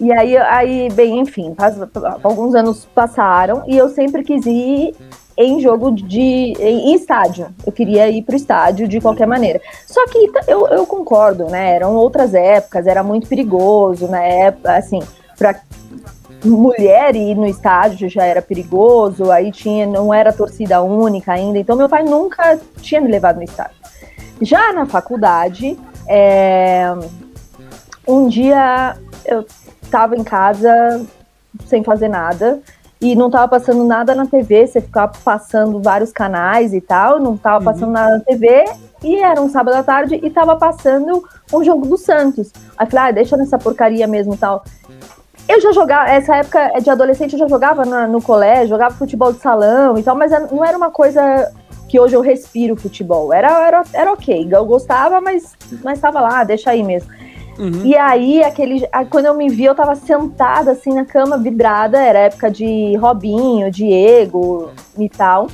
E 0.00 0.12
aí, 0.12 0.36
aí, 0.36 0.88
bem, 0.92 1.18
enfim, 1.18 1.54
alguns 2.22 2.54
anos 2.54 2.88
passaram 2.94 3.64
e 3.66 3.76
eu 3.76 3.88
sempre 3.90 4.22
quis 4.22 4.46
ir 4.46 4.94
em 5.36 5.60
jogo 5.60 5.90
de. 5.92 6.54
em 6.58 6.94
estádio. 6.94 7.48
Eu 7.64 7.72
queria 7.72 8.08
ir 8.08 8.22
pro 8.22 8.36
estádio 8.36 8.86
de 8.86 9.00
qualquer 9.00 9.26
maneira. 9.26 9.60
Só 9.86 10.06
que 10.06 10.30
eu, 10.46 10.66
eu 10.68 10.86
concordo, 10.86 11.46
né? 11.46 11.74
Eram 11.74 11.94
outras 11.94 12.34
épocas, 12.34 12.86
era 12.86 13.02
muito 13.02 13.26
perigoso, 13.26 14.06
na 14.06 14.18
né? 14.18 14.40
época, 14.46 14.76
assim, 14.76 15.00
pra 15.36 15.60
mulher 16.44 17.14
ir 17.14 17.34
no 17.34 17.46
estádio 17.46 18.08
já 18.08 18.24
era 18.24 18.40
perigoso, 18.40 19.30
aí 19.30 19.52
tinha, 19.52 19.86
não 19.86 20.12
era 20.12 20.32
torcida 20.32 20.80
única 20.80 21.32
ainda, 21.32 21.58
então 21.58 21.76
meu 21.76 21.88
pai 21.88 22.02
nunca 22.02 22.58
tinha 22.80 23.00
me 23.00 23.10
levado 23.10 23.36
no 23.36 23.42
estádio. 23.42 23.76
Já 24.40 24.72
na 24.72 24.86
faculdade, 24.86 25.78
é, 26.08 26.94
um 28.08 28.26
dia 28.28 28.96
eu 29.24 29.44
estava 29.82 30.16
em 30.16 30.24
casa 30.24 31.04
sem 31.66 31.84
fazer 31.84 32.08
nada, 32.08 32.60
e 33.00 33.14
não 33.14 33.30
tava 33.30 33.48
passando 33.48 33.82
nada 33.84 34.14
na 34.14 34.26
TV, 34.26 34.66
você 34.66 34.80
ficava 34.80 35.12
passando 35.24 35.80
vários 35.80 36.12
canais 36.12 36.74
e 36.74 36.80
tal, 36.80 37.18
não 37.18 37.36
tava 37.36 37.58
uhum. 37.58 37.64
passando 37.64 37.90
nada 37.92 38.18
na 38.18 38.20
TV, 38.20 38.64
e 39.02 39.16
era 39.16 39.40
um 39.40 39.48
sábado 39.48 39.74
à 39.74 39.82
tarde 39.82 40.20
e 40.22 40.28
tava 40.28 40.54
passando 40.56 41.24
um 41.52 41.64
jogo 41.64 41.86
do 41.86 41.96
Santos. 41.96 42.52
Aí 42.76 42.86
falei, 42.86 43.08
ah, 43.08 43.12
deixa 43.12 43.36
nessa 43.36 43.58
porcaria 43.58 44.06
mesmo 44.06 44.34
e 44.34 44.36
tal. 44.36 44.62
Eu 45.48 45.60
já 45.60 45.72
jogava, 45.72 46.10
essa 46.10 46.36
época 46.36 46.80
de 46.80 46.90
adolescente 46.90 47.32
eu 47.32 47.38
já 47.38 47.48
jogava 47.48 47.84
no, 47.84 48.06
no 48.06 48.22
colégio, 48.22 48.68
jogava 48.68 48.94
futebol 48.94 49.32
de 49.32 49.40
salão 49.40 49.98
e 49.98 50.02
tal, 50.02 50.14
mas 50.14 50.30
não 50.52 50.64
era 50.64 50.76
uma 50.76 50.90
coisa 50.90 51.50
que 51.88 51.98
hoje 51.98 52.14
eu 52.14 52.20
respiro 52.20 52.76
futebol. 52.76 53.32
Era, 53.32 53.66
era, 53.66 53.82
era 53.92 54.12
ok, 54.12 54.46
eu 54.48 54.64
gostava, 54.64 55.20
mas, 55.20 55.56
mas 55.82 55.98
tava 55.98 56.20
lá, 56.20 56.44
deixa 56.44 56.70
aí 56.70 56.82
mesmo. 56.82 57.10
Uhum. 57.60 57.84
E 57.84 57.94
aí, 57.94 58.42
aquele, 58.42 58.88
quando 59.10 59.26
eu 59.26 59.34
me 59.34 59.50
vi, 59.50 59.66
eu 59.66 59.74
tava 59.74 59.94
sentada 59.94 60.70
assim 60.70 60.94
na 60.94 61.04
cama, 61.04 61.36
vibrada, 61.36 61.98
era 61.98 62.20
época 62.20 62.50
de 62.50 62.96
Robinho, 62.96 63.70
Diego 63.70 64.70
e 64.98 65.08
tal. 65.10 65.48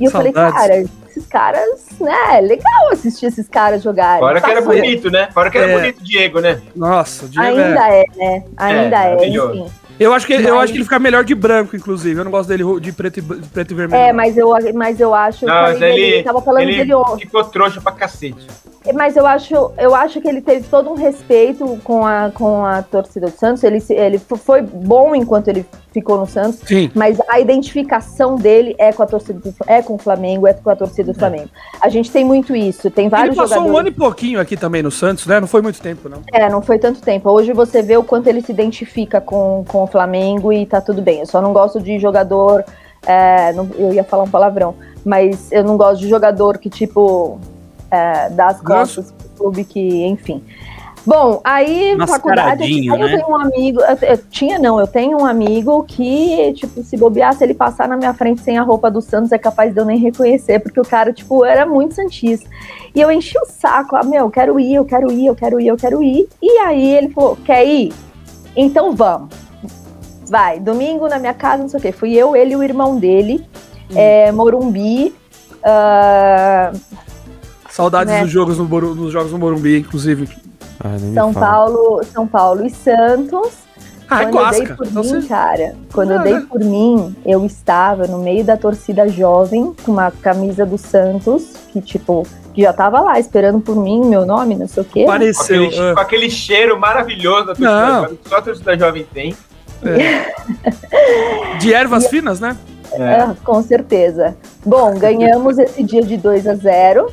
E 0.00 0.04
eu 0.04 0.10
Saudades. 0.10 0.34
falei, 0.34 0.52
cara, 0.52 0.90
esses 1.08 1.26
caras, 1.26 1.86
né? 2.00 2.38
É 2.38 2.40
legal 2.40 2.90
assistir 2.90 3.26
esses 3.26 3.48
caras 3.48 3.84
jogarem. 3.84 4.18
Fora 4.18 4.40
que 4.40 4.50
era 4.50 4.60
bonito, 4.60 5.10
né? 5.10 5.28
Fora 5.32 5.48
que 5.48 5.58
era 5.58 5.70
é. 5.70 5.76
bonito 5.76 6.02
Diego, 6.02 6.40
né? 6.40 6.60
Nossa, 6.74 7.28
Diego 7.28 7.46
Ainda 7.46 7.88
é, 7.88 8.00
é 8.00 8.06
né? 8.16 8.44
Ainda 8.56 9.04
é, 9.04 9.16
é 9.16 9.28
enfim. 9.28 9.70
Eu 9.98 10.12
acho, 10.12 10.26
que, 10.26 10.36
mas... 10.36 10.46
eu 10.46 10.58
acho 10.58 10.72
que 10.72 10.78
ele 10.78 10.84
fica 10.84 10.98
melhor 10.98 11.24
de 11.24 11.34
branco, 11.34 11.76
inclusive. 11.76 12.18
Eu 12.18 12.24
não 12.24 12.30
gosto 12.30 12.48
dele 12.48 12.64
de 12.80 12.92
preto 12.92 13.18
e, 13.18 13.22
de 13.22 13.48
preto 13.48 13.70
e 13.70 13.74
vermelho. 13.74 14.02
É, 14.02 14.12
mas 14.12 14.36
eu, 14.36 14.50
mas 14.74 15.00
eu 15.00 15.14
acho 15.14 15.46
não, 15.46 15.76
que 15.76 15.84
ele, 15.84 16.00
ele 16.00 16.22
tava 16.22 16.40
falando 16.40 16.62
ele 16.62 16.76
dele 16.76 16.94
ontem. 16.94 17.20
ficou 17.20 17.44
trouxa 17.44 17.80
pra 17.80 17.92
cacete. 17.92 18.46
Mas 18.92 19.16
eu 19.16 19.26
acho, 19.26 19.72
eu 19.78 19.94
acho 19.94 20.20
que 20.20 20.28
ele 20.28 20.42
teve 20.42 20.68
todo 20.68 20.90
um 20.90 20.94
respeito 20.94 21.78
com 21.82 22.04
a, 22.04 22.30
com 22.34 22.66
a 22.66 22.82
torcida 22.82 23.28
do 23.28 23.38
Santos. 23.38 23.62
Ele, 23.64 23.82
ele 23.88 24.18
foi 24.18 24.60
bom 24.60 25.14
enquanto 25.14 25.48
ele 25.48 25.64
ficou 25.94 26.18
no 26.18 26.26
Santos. 26.26 26.58
Sim. 26.66 26.90
Mas 26.92 27.18
a 27.28 27.38
identificação 27.38 28.34
dele 28.34 28.74
é 28.78 28.92
com 28.92 29.02
a 29.04 29.06
torcida 29.06 29.38
do, 29.38 29.54
é 29.64 29.80
com 29.80 29.94
o 29.94 29.98
Flamengo, 29.98 30.44
é 30.46 30.52
com 30.52 30.68
a 30.68 30.74
torcida 30.74 31.12
do 31.12 31.16
é. 31.16 31.18
Flamengo. 31.18 31.48
A 31.80 31.88
gente 31.88 32.10
tem 32.10 32.24
muito 32.24 32.54
isso. 32.54 32.90
Tem 32.90 33.08
vários 33.08 33.36
ele 33.36 33.36
passou 33.36 33.58
jogadores... 33.58 33.76
um 33.76 33.78
ano 33.78 33.88
e 33.88 33.92
pouquinho 33.92 34.40
aqui 34.40 34.56
também 34.56 34.82
no 34.82 34.90
Santos, 34.90 35.24
né? 35.26 35.38
Não 35.38 35.46
foi 35.46 35.62
muito 35.62 35.80
tempo, 35.80 36.08
não. 36.08 36.18
É, 36.32 36.50
não 36.50 36.60
foi 36.60 36.80
tanto 36.80 37.00
tempo. 37.00 37.30
Hoje 37.30 37.52
você 37.52 37.80
vê 37.80 37.96
o 37.96 38.02
quanto 38.02 38.26
ele 38.26 38.42
se 38.42 38.50
identifica 38.50 39.20
com, 39.20 39.64
com 39.68 39.84
o 39.84 39.86
Flamengo 39.86 40.52
e 40.52 40.66
tá 40.66 40.80
tudo 40.80 41.00
bem. 41.00 41.20
Eu 41.20 41.26
só 41.26 41.40
não 41.40 41.52
gosto 41.52 41.80
de 41.80 41.98
jogador. 42.00 42.64
É, 43.06 43.52
não, 43.52 43.68
eu 43.78 43.92
ia 43.92 44.02
falar 44.02 44.24
um 44.24 44.30
palavrão, 44.30 44.74
mas 45.04 45.52
eu 45.52 45.62
não 45.62 45.76
gosto 45.76 46.00
de 46.00 46.08
jogador 46.08 46.58
que, 46.58 46.70
tipo, 46.70 47.38
é, 47.90 48.30
das 48.30 48.60
costas 48.60 49.12
pro 49.12 49.28
clube 49.36 49.64
que, 49.64 50.04
enfim. 50.06 50.42
Bom, 51.06 51.40
aí 51.44 51.94
faculdade, 52.06 52.86
eu 52.86 52.96
né? 52.96 53.08
tenho 53.08 53.28
um 53.28 53.36
amigo, 53.36 53.80
eu, 53.80 54.08
eu, 54.08 54.18
tinha 54.30 54.58
não, 54.58 54.80
eu 54.80 54.86
tenho 54.86 55.18
um 55.18 55.26
amigo 55.26 55.84
que, 55.84 56.54
tipo, 56.54 56.82
se 56.82 56.96
bobear, 56.96 57.34
se 57.34 57.44
ele 57.44 57.52
passar 57.52 57.86
na 57.86 57.96
minha 57.96 58.14
frente 58.14 58.40
sem 58.40 58.56
a 58.56 58.62
roupa 58.62 58.90
do 58.90 59.02
Santos, 59.02 59.30
é 59.30 59.36
capaz 59.36 59.74
de 59.74 59.78
eu 59.78 59.84
nem 59.84 59.98
reconhecer, 59.98 60.60
porque 60.60 60.80
o 60.80 60.84
cara, 60.84 61.12
tipo, 61.12 61.44
era 61.44 61.66
muito 61.66 61.94
santista. 61.94 62.48
E 62.94 63.00
eu 63.00 63.10
enchi 63.10 63.36
o 63.38 63.44
saco, 63.44 63.96
ah, 63.96 64.02
meu, 64.02 64.24
eu 64.24 64.30
quero 64.30 64.58
ir, 64.58 64.76
eu 64.76 64.84
quero 64.84 65.12
ir, 65.12 65.26
eu 65.26 65.34
quero 65.34 65.60
ir, 65.60 65.66
eu 65.66 65.76
quero 65.76 66.02
ir. 66.02 66.26
E 66.42 66.58
aí 66.60 66.94
ele 66.94 67.10
falou, 67.10 67.36
quer 67.44 67.66
ir? 67.66 67.92
Então 68.56 68.96
vamos. 68.96 69.28
Vai, 70.26 70.58
domingo 70.58 71.06
na 71.06 71.18
minha 71.18 71.34
casa, 71.34 71.62
não 71.62 71.68
sei 71.68 71.80
o 71.80 71.82
quê. 71.82 71.92
Fui 71.92 72.14
eu, 72.14 72.34
ele 72.34 72.54
e 72.54 72.56
o 72.56 72.62
irmão 72.62 72.98
dele, 72.98 73.46
hum. 73.90 73.94
é, 73.94 74.32
Morumbi, 74.32 75.14
uh, 75.58 76.80
Saudades 77.68 78.14
né? 78.14 78.22
dos, 78.22 78.30
jogos 78.30 78.56
no, 78.56 78.94
dos 78.94 79.12
jogos 79.12 79.32
no 79.32 79.38
Morumbi, 79.38 79.80
inclusive. 79.80 80.28
Ah, 80.80 80.96
São 81.12 81.32
Paulo, 81.32 82.04
São 82.04 82.26
Paulo 82.26 82.66
e 82.66 82.70
Santos. 82.70 83.64
Ah, 84.08 84.22
é 84.22 84.26
quando 84.26 84.54
é 84.54 84.60
eu 84.60 84.64
dei 84.64 84.76
por 84.76 84.86
então 84.86 85.02
mim, 85.02 85.08
você... 85.20 85.28
cara, 85.28 85.74
quando 85.92 86.10
ah, 86.10 86.14
eu 86.14 86.22
dei 86.22 86.40
por 86.40 86.60
mim, 86.60 87.16
eu 87.24 87.44
estava 87.44 88.06
no 88.06 88.18
meio 88.18 88.44
da 88.44 88.56
torcida 88.56 89.08
jovem, 89.08 89.74
com 89.84 89.92
uma 89.92 90.10
camisa 90.10 90.66
do 90.66 90.76
Santos, 90.76 91.54
que 91.72 91.80
tipo, 91.80 92.26
que 92.52 92.62
já 92.62 92.72
tava 92.72 93.00
lá 93.00 93.18
esperando 93.18 93.60
por 93.60 93.76
mim, 93.76 94.04
meu 94.04 94.26
nome, 94.26 94.54
não 94.54 94.68
sei 94.68 94.82
o 94.82 94.86
quê. 94.86 95.04
Pareceu. 95.06 95.62
Com 95.62 95.68
aquele, 95.68 95.90
uh... 95.90 95.94
com 95.94 96.00
aquele 96.00 96.30
cheiro 96.30 96.78
maravilhoso 96.78 97.46
da 97.46 97.54
torcida 97.54 97.86
não. 97.86 98.02
jovem, 98.02 98.16
que 98.16 98.28
só 98.28 98.36
a 98.36 98.42
torcida 98.42 98.78
jovem 98.78 99.06
tem. 99.12 99.36
É. 99.82 101.58
De 101.58 101.72
ervas 101.72 102.06
finas, 102.08 102.40
né? 102.40 102.56
É. 102.92 103.02
é. 103.02 103.36
com 103.42 103.62
certeza. 103.62 104.36
Bom, 104.64 104.94
ganhamos 104.98 105.58
esse 105.58 105.82
dia 105.82 106.02
de 106.02 106.16
2 106.16 106.46
a 106.46 106.54
0 106.54 107.10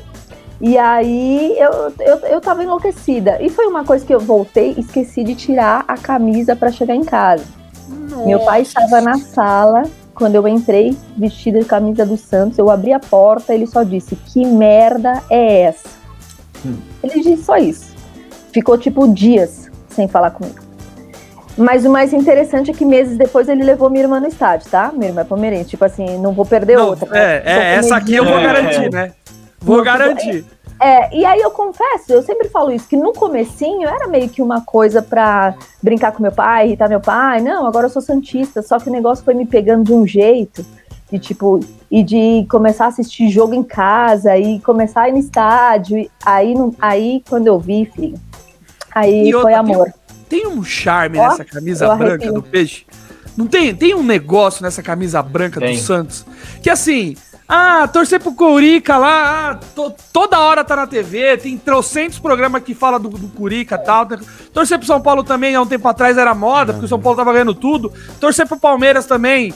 e 0.62 0.78
aí 0.78 1.56
eu, 1.58 1.92
eu, 1.98 2.18
eu 2.18 2.40
tava 2.40 2.62
enlouquecida. 2.62 3.42
E 3.42 3.50
foi 3.50 3.66
uma 3.66 3.84
coisa 3.84 4.06
que 4.06 4.14
eu 4.14 4.20
voltei, 4.20 4.76
esqueci 4.78 5.24
de 5.24 5.34
tirar 5.34 5.84
a 5.88 5.98
camisa 5.98 6.54
para 6.54 6.70
chegar 6.70 6.94
em 6.94 7.02
casa. 7.02 7.44
Nossa. 7.88 8.24
Meu 8.24 8.38
pai 8.40 8.62
estava 8.62 9.00
na 9.00 9.18
sala. 9.18 9.82
Quando 10.14 10.36
eu 10.36 10.46
entrei 10.46 10.96
vestida 11.16 11.58
de 11.58 11.64
camisa 11.64 12.06
do 12.06 12.16
Santos, 12.16 12.58
eu 12.58 12.70
abri 12.70 12.92
a 12.92 13.00
porta, 13.00 13.52
ele 13.52 13.66
só 13.66 13.82
disse: 13.82 14.14
"Que 14.14 14.46
merda 14.46 15.20
é 15.28 15.62
essa?". 15.62 15.88
Hum. 16.64 16.76
Ele 17.02 17.20
disse 17.20 17.42
só 17.42 17.56
isso. 17.56 17.92
Ficou 18.52 18.78
tipo 18.78 19.08
dias 19.08 19.68
sem 19.88 20.06
falar 20.06 20.30
comigo. 20.30 20.60
Mas 21.56 21.84
o 21.84 21.90
mais 21.90 22.12
interessante 22.12 22.70
é 22.70 22.74
que 22.74 22.84
meses 22.84 23.18
depois 23.18 23.48
ele 23.48 23.64
levou 23.64 23.90
minha 23.90 24.04
irmã 24.04 24.20
no 24.20 24.28
estádio, 24.28 24.70
tá? 24.70 24.92
Minha 24.92 25.08
irmã 25.08 25.22
é 25.22 25.24
palmeirense. 25.24 25.70
Tipo 25.70 25.84
assim, 25.84 26.18
não 26.18 26.32
vou 26.32 26.46
perder 26.46 26.76
não, 26.76 26.88
outra. 26.88 27.08
É, 27.18 27.42
é 27.44 27.74
essa 27.74 27.96
aqui 27.96 28.14
eu 28.14 28.24
vou 28.24 28.40
garantir, 28.40 28.90
né? 28.92 29.12
Vou 29.62 29.82
garantir. 29.82 30.44
É, 30.80 31.16
e 31.16 31.24
aí 31.24 31.40
eu 31.40 31.52
confesso, 31.52 32.12
eu 32.12 32.22
sempre 32.22 32.48
falo 32.48 32.72
isso, 32.72 32.88
que 32.88 32.96
no 32.96 33.12
comecinho 33.12 33.88
era 33.88 34.08
meio 34.08 34.28
que 34.28 34.42
uma 34.42 34.62
coisa 34.62 35.00
pra 35.00 35.54
brincar 35.80 36.10
com 36.10 36.20
meu 36.20 36.32
pai, 36.32 36.66
irritar 36.66 36.88
meu 36.88 37.00
pai. 37.00 37.40
Não, 37.40 37.66
agora 37.66 37.86
eu 37.86 37.90
sou 37.90 38.02
santista, 38.02 38.62
só 38.62 38.80
que 38.80 38.88
o 38.88 38.92
negócio 38.92 39.24
foi 39.24 39.32
me 39.32 39.46
pegando 39.46 39.84
de 39.84 39.92
um 39.92 40.04
jeito, 40.04 40.66
de 41.08 41.20
tipo, 41.20 41.60
e 41.88 42.02
de 42.02 42.44
começar 42.50 42.86
a 42.86 42.88
assistir 42.88 43.28
jogo 43.28 43.54
em 43.54 43.62
casa, 43.62 44.36
e 44.36 44.58
começar 44.58 45.02
a 45.02 45.08
ir 45.08 45.12
no 45.12 45.18
estádio. 45.18 45.98
E 45.98 46.10
aí, 46.24 46.52
aí 46.80 47.22
quando 47.28 47.46
eu 47.46 47.60
vi, 47.60 47.84
filho, 47.84 48.18
aí 48.92 49.28
e 49.28 49.32
foi 49.32 49.54
outra, 49.54 49.58
amor. 49.60 49.94
Tem, 50.28 50.40
tem, 50.40 50.48
um 50.48 50.64
charme 50.64 51.16
Ó, 51.16 51.28
nessa 51.28 51.44
camisa 51.44 51.94
branca 51.94 52.32
do 52.32 52.42
peixe. 52.42 52.84
Não 53.36 53.46
tem, 53.46 53.72
tem 53.72 53.94
um 53.94 54.02
negócio 54.02 54.64
nessa 54.64 54.82
camisa 54.82 55.22
branca 55.22 55.60
tem. 55.60 55.76
do 55.76 55.80
Santos 55.80 56.26
que 56.60 56.68
assim 56.68 57.14
Ah, 57.54 57.86
torcer 57.86 58.18
pro 58.18 58.32
Curica 58.32 58.96
lá, 58.96 59.50
ah, 59.50 59.54
to, 59.74 59.94
toda 60.10 60.40
hora 60.40 60.64
tá 60.64 60.74
na 60.74 60.86
TV, 60.86 61.36
tem 61.36 61.58
trocentos 61.58 62.18
programas 62.18 62.62
que 62.62 62.74
fala 62.74 62.98
do, 62.98 63.10
do 63.10 63.28
Curica 63.28 63.74
e 63.74 63.78
tal. 63.78 64.08
Torcer 64.54 64.78
pro 64.78 64.86
São 64.86 65.02
Paulo 65.02 65.22
também, 65.22 65.54
há 65.54 65.60
um 65.60 65.66
tempo 65.66 65.86
atrás 65.86 66.16
era 66.16 66.34
moda, 66.34 66.72
porque 66.72 66.86
o 66.86 66.88
São 66.88 66.98
Paulo 66.98 67.18
tava 67.18 67.30
ganhando 67.30 67.54
tudo. 67.54 67.92
Torcer 68.18 68.48
pro 68.48 68.58
Palmeiras 68.58 69.04
também, 69.04 69.52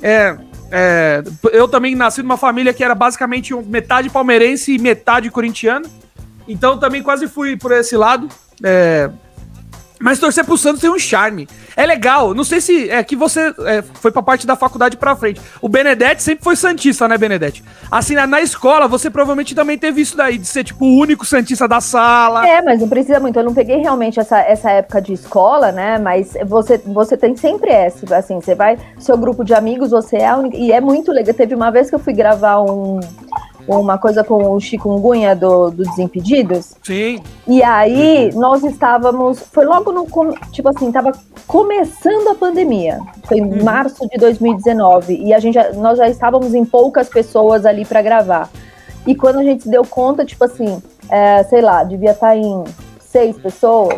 é, 0.00 0.38
é, 0.70 1.24
eu 1.52 1.66
também 1.66 1.96
nasci 1.96 2.22
numa 2.22 2.36
família 2.36 2.72
que 2.72 2.84
era 2.84 2.94
basicamente 2.94 3.52
metade 3.52 4.08
palmeirense 4.08 4.72
e 4.72 4.78
metade 4.78 5.28
corintiana. 5.28 5.88
Então 6.46 6.78
também 6.78 7.02
quase 7.02 7.26
fui 7.26 7.56
por 7.56 7.72
esse 7.72 7.96
lado. 7.96 8.28
É, 8.62 9.10
mas 10.00 10.18
torcer 10.18 10.44
pro 10.44 10.56
Santos 10.56 10.80
tem 10.80 10.90
um 10.90 10.98
charme. 10.98 11.46
É 11.76 11.84
legal. 11.84 12.34
Não 12.34 12.42
sei 12.42 12.60
se 12.60 12.88
é 12.88 13.04
que 13.04 13.14
você 13.14 13.54
é, 13.66 13.82
foi 13.82 14.10
pra 14.10 14.22
parte 14.22 14.46
da 14.46 14.56
faculdade 14.56 14.96
pra 14.96 15.14
frente. 15.14 15.40
O 15.60 15.68
Benedetti 15.68 16.22
sempre 16.22 16.42
foi 16.42 16.56
Santista, 16.56 17.06
né, 17.06 17.18
Benedetti? 17.18 17.62
Assim, 17.90 18.14
na, 18.14 18.26
na, 18.26 18.40
escola, 18.40 18.88
você 18.88 19.10
provavelmente 19.10 19.54
também 19.54 19.76
teve 19.76 20.00
isso 20.00 20.16
daí, 20.16 20.38
de 20.38 20.46
ser, 20.46 20.64
tipo, 20.64 20.84
o 20.84 20.98
único 20.98 21.26
Santista 21.26 21.68
da 21.68 21.80
sala. 21.80 22.48
É, 22.48 22.62
mas 22.62 22.80
não 22.80 22.88
precisa 22.88 23.20
muito. 23.20 23.38
Eu 23.38 23.44
não 23.44 23.52
peguei 23.52 23.76
realmente 23.76 24.18
essa, 24.18 24.38
essa 24.38 24.70
época 24.70 25.02
de 25.02 25.12
escola, 25.12 25.70
né? 25.70 25.98
Mas 25.98 26.34
você, 26.46 26.78
você 26.78 27.16
tem 27.16 27.36
sempre 27.36 27.70
essa. 27.70 28.16
Assim, 28.16 28.40
você 28.40 28.54
vai. 28.54 28.78
Seu 28.98 29.18
grupo 29.18 29.44
de 29.44 29.52
amigos, 29.52 29.90
você 29.90 30.16
é 30.16 30.28
a 30.28 30.36
única. 30.36 30.56
E 30.56 30.72
é 30.72 30.80
muito 30.80 31.12
legal. 31.12 31.34
Teve 31.34 31.54
uma 31.54 31.70
vez 31.70 31.90
que 31.90 31.94
eu 31.94 32.00
fui 32.00 32.14
gravar 32.14 32.60
um 32.62 33.00
uma 33.66 33.98
coisa 33.98 34.24
com 34.24 34.52
o 34.52 34.60
chikungunya 34.60 35.34
do, 35.34 35.70
do 35.70 35.84
Desimpedidos. 35.84 36.74
Sim. 36.82 37.20
E 37.46 37.62
aí 37.62 38.32
nós 38.34 38.62
estávamos, 38.64 39.40
foi 39.52 39.64
logo 39.64 39.92
no, 39.92 40.06
tipo 40.50 40.68
assim, 40.68 40.90
tava 40.90 41.12
começando 41.46 42.28
a 42.28 42.34
pandemia. 42.34 43.00
Foi 43.24 43.38
em 43.38 43.44
uhum. 43.44 43.64
março 43.64 44.08
de 44.08 44.18
2019 44.18 45.16
e 45.22 45.32
a 45.32 45.38
gente, 45.38 45.58
nós 45.76 45.98
já 45.98 46.08
estávamos 46.08 46.54
em 46.54 46.64
poucas 46.64 47.08
pessoas 47.08 47.64
ali 47.64 47.84
para 47.84 48.02
gravar. 48.02 48.48
E 49.06 49.14
quando 49.14 49.38
a 49.38 49.44
gente 49.44 49.62
se 49.62 49.68
deu 49.68 49.84
conta, 49.84 50.24
tipo 50.24 50.44
assim, 50.44 50.82
é, 51.08 51.42
sei 51.44 51.60
lá, 51.60 51.82
devia 51.84 52.12
estar 52.12 52.28
tá 52.28 52.36
em 52.36 52.64
seis 53.00 53.36
pessoas, 53.38 53.96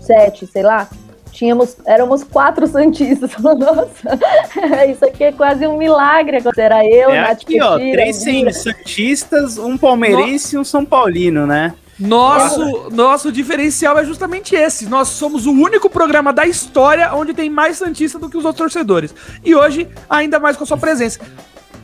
sete, 0.00 0.46
sei 0.46 0.62
lá 0.62 0.88
tínhamos, 1.30 1.76
éramos 1.86 2.24
quatro 2.24 2.66
santistas. 2.66 3.30
Nossa, 3.38 4.18
isso 4.90 5.04
aqui 5.04 5.24
é 5.24 5.32
quase 5.32 5.66
um 5.66 5.76
milagre. 5.76 6.38
Era 6.56 6.84
eu, 6.86 7.10
é 7.10 7.20
Nath 7.20 7.42
aqui, 7.42 7.60
ó, 7.60 7.76
três 7.76 8.22
santistas, 8.62 9.58
um 9.58 9.76
palmeirense 9.76 10.54
no... 10.54 10.60
e 10.60 10.62
um 10.62 10.64
São 10.64 10.84
Paulino, 10.84 11.46
né? 11.46 11.74
Nosso, 12.00 12.88
nosso 12.90 13.30
diferencial 13.30 13.98
é 13.98 14.04
justamente 14.04 14.54
esse. 14.54 14.88
Nós 14.88 15.08
somos 15.08 15.44
o 15.44 15.52
único 15.52 15.90
programa 15.90 16.32
da 16.32 16.46
história 16.46 17.12
onde 17.14 17.34
tem 17.34 17.50
mais 17.50 17.76
Santista 17.76 18.18
do 18.18 18.30
que 18.30 18.38
os 18.38 18.44
outros 18.44 18.72
torcedores. 18.72 19.14
E 19.44 19.54
hoje, 19.54 19.86
ainda 20.08 20.40
mais 20.40 20.56
com 20.56 20.64
a 20.64 20.66
sua 20.66 20.78
presença. 20.78 21.20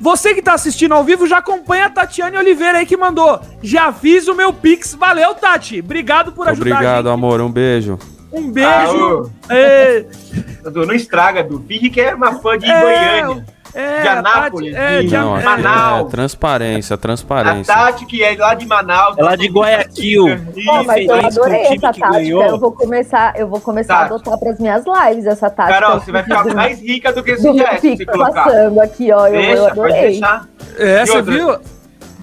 Você 0.00 0.35
que 0.35 0.43
tá 0.43 0.55
assistindo 0.55 0.93
ao 0.93 1.05
vivo, 1.05 1.26
já 1.26 1.38
acompanha 1.38 1.87
a 1.87 1.91
Tatiane 1.91 2.37
Oliveira 2.37 2.79
aí 2.79 2.87
que 2.87 2.97
mandou. 2.97 3.41
Já 3.62 3.93
fiz 3.93 4.26
o 4.26 4.35
meu 4.35 4.53
Pix. 4.53 4.95
Valeu, 4.95 5.35
Tati. 5.35 5.81
Obrigado 5.81 6.33
por 6.33 6.49
ajudar 6.49 6.71
Obrigado, 6.71 7.09
amor. 7.11 7.41
Um 7.41 7.50
beijo. 7.50 7.99
Um 8.37 8.50
beijo. 8.50 9.31
Ah, 9.49 10.71
não 10.71 10.95
estraga, 10.95 11.43
do 11.43 11.59
Finge 11.61 11.88
que 11.88 12.00
é 12.00 12.14
uma 12.14 12.35
fã 12.35 12.59
de 12.59 12.71
é, 12.71 12.81
Goiânia. 12.81 13.47
É, 13.75 14.02
de 14.02 14.09
Anápolis, 14.09 14.75
é, 14.75 15.02
de, 15.02 15.14
não, 15.14 15.40
Manaus. 15.43 16.07
É, 16.07 16.11
transparência, 16.11 16.97
transparência. 16.97 17.75
A 17.75 17.76
Tati, 17.76 18.07
que 18.07 18.23
é 18.23 18.35
lá 18.35 18.55
de 18.55 18.66
Manaus. 18.66 19.19
É 19.19 19.23
lá 19.23 19.37
de 19.37 19.49
Guayaquil. 19.49 20.25
Oh, 20.25 20.85
mas 20.85 21.07
eu 21.07 21.14
adorei 21.14 21.61
essa 21.62 21.93
tática. 21.93 22.23
Eu 22.23 22.59
vou 22.59 22.73
começar, 22.73 23.38
eu 23.38 23.49
vou 23.49 23.61
começar 23.61 23.97
a 23.97 24.05
adotar 24.07 24.38
para 24.38 24.50
as 24.50 24.59
minhas 24.59 24.85
lives 24.87 25.26
essa 25.26 25.50
tática. 25.50 25.81
Carol, 25.81 26.00
você 26.00 26.11
vai 26.11 26.23
ficar 26.23 26.43
do, 26.45 26.55
mais 26.55 26.81
rica 26.81 27.12
do 27.12 27.23
que 27.23 27.33
esse 27.33 27.52
gesto. 27.52 27.97
Se 27.97 28.07
passando 28.07 28.81
aqui, 28.81 29.12
ó. 29.12 29.28
Deixa, 29.28 29.50
eu, 29.50 29.57
eu 29.57 29.66
adorei. 29.66 29.93
Pode 29.93 30.07
deixar. 30.07 30.49
É, 30.78 31.07
você 31.07 31.23
viu? 31.23 31.59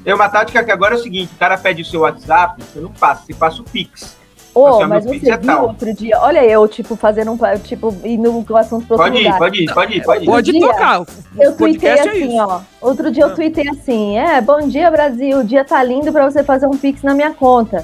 É 0.05 0.13
uma 0.13 0.29
tática 0.29 0.63
que 0.63 0.71
agora 0.71 0.95
é 0.95 0.97
o 0.97 1.01
seguinte: 1.01 1.33
o 1.35 1.37
cara 1.37 1.57
pede 1.57 1.81
o 1.81 1.85
seu 1.85 2.01
WhatsApp, 2.01 2.63
você 2.63 2.79
não 2.79 2.91
passa, 2.91 3.25
você 3.25 3.33
passa 3.33 3.61
o 3.61 3.63
Pix. 3.63 4.22
Ô, 4.53 4.61
oh, 4.61 4.87
mas 4.87 5.03
você 5.03 5.17
viu 5.17 5.37
tal. 5.39 5.67
outro 5.67 5.91
dia? 5.93 6.19
Olha 6.19 6.45
eu, 6.45 6.67
tipo, 6.67 6.95
fazendo 6.95 7.31
um. 7.31 7.37
Tipo, 7.63 7.95
indo 8.03 8.31
com 8.45 8.53
o 8.53 8.57
assunto 8.57 8.85
pro 8.85 8.97
pode 8.97 9.17
ir, 9.17 9.37
Pode 9.37 9.63
ir, 9.63 9.73
pode 9.73 9.97
ir, 9.97 10.03
pode 10.03 10.23
ir. 10.23 10.25
Pode 10.27 10.51
dia, 10.51 10.67
tocar. 10.67 11.03
Eu 11.39 11.57
tuitei 11.57 11.89
é 11.89 11.99
assim, 11.99 12.37
é 12.37 12.45
ó. 12.45 12.59
Outro 12.79 13.11
dia 13.11 13.23
eu 13.23 13.29
ah. 13.29 13.33
tuitei 13.33 13.67
assim: 13.67 14.17
é, 14.17 14.39
bom 14.41 14.67
dia, 14.67 14.91
Brasil. 14.91 15.39
O 15.39 15.43
dia 15.43 15.65
tá 15.65 15.81
lindo 15.83 16.11
pra 16.11 16.29
você 16.29 16.43
fazer 16.43 16.67
um 16.67 16.77
pix 16.77 17.01
na 17.01 17.15
minha 17.15 17.31
conta. 17.31 17.83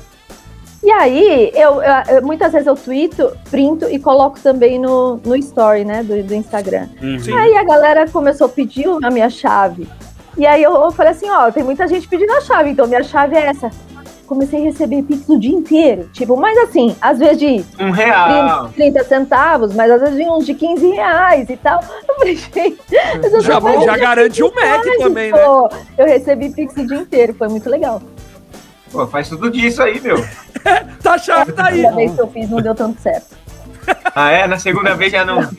E 0.81 0.91
aí, 0.91 1.51
eu, 1.55 1.81
eu, 1.81 2.21
muitas 2.25 2.53
vezes 2.53 2.67
eu 2.67 2.75
tweeto, 2.75 3.35
printo 3.49 3.85
e 3.89 3.99
coloco 3.99 4.39
também 4.39 4.79
no, 4.79 5.17
no 5.17 5.35
story, 5.35 5.83
né, 5.83 6.03
do, 6.03 6.23
do 6.23 6.33
Instagram. 6.33 6.87
Uhum. 7.01 7.37
Aí 7.37 7.57
a 7.57 7.65
galera 7.65 8.07
começou 8.07 8.45
a 8.45 8.49
pedir 8.49 8.87
a 9.03 9.11
minha 9.11 9.29
chave. 9.29 9.89
E 10.37 10.45
aí 10.45 10.63
eu, 10.63 10.71
eu 10.73 10.91
falei 10.91 11.11
assim, 11.11 11.29
ó, 11.29 11.51
tem 11.51 11.63
muita 11.63 11.85
gente 11.85 12.07
pedindo 12.07 12.31
a 12.31 12.39
chave, 12.39 12.69
então 12.69 12.87
minha 12.87 13.03
chave 13.03 13.35
é 13.35 13.47
essa 13.47 13.69
comecei 14.29 14.61
a 14.61 14.63
receber 14.63 15.01
Pix 15.01 15.27
o 15.27 15.39
dia 15.39 15.51
inteiro. 15.51 16.07
Tipo, 16.13 16.37
mas 16.37 16.55
assim, 16.59 16.95
às 17.01 17.17
vezes 17.17 17.39
de 17.39 17.65
um 17.79 17.89
real. 17.89 18.69
30, 18.69 18.93
30 18.93 19.03
centavos, 19.03 19.73
mas 19.73 19.91
às 19.91 19.99
vezes 19.99 20.15
de 20.17 20.23
uns 20.29 20.45
de 20.45 20.53
15 20.53 20.87
reais 20.91 21.49
e 21.49 21.57
tal. 21.57 21.83
Eu 22.07 22.15
falei, 22.15 22.35
gente, 22.35 22.79
eu 23.23 23.41
já, 23.41 23.59
bom, 23.59 23.83
já 23.83 23.97
garante 23.97 24.43
o 24.43 24.53
Mac 24.53 24.83
também, 24.99 25.31
né? 25.31 25.37
pô. 25.37 25.63
né? 25.63 25.85
Eu 25.97 26.05
recebi 26.05 26.51
Pix 26.51 26.77
o 26.77 26.85
dia 26.85 26.97
inteiro, 26.97 27.33
foi 27.33 27.47
muito 27.47 27.67
legal. 27.69 28.01
Pô, 28.91 29.05
faz 29.07 29.27
tudo 29.27 29.49
disso 29.49 29.81
aí, 29.81 29.99
meu. 29.99 30.17
tá 31.01 31.17
chave, 31.17 31.51
tá 31.51 31.67
aí. 31.67 31.85
A 31.85 31.91
vez 31.91 32.13
que 32.13 32.21
eu 32.21 32.27
fiz 32.27 32.49
não 32.49 32.61
deu 32.61 32.75
tanto 32.75 33.01
certo. 33.01 33.35
Ah, 34.13 34.31
é? 34.31 34.47
Na 34.47 34.59
segunda 34.59 34.95
vez 34.95 35.11
já 35.11 35.25
não. 35.25 35.39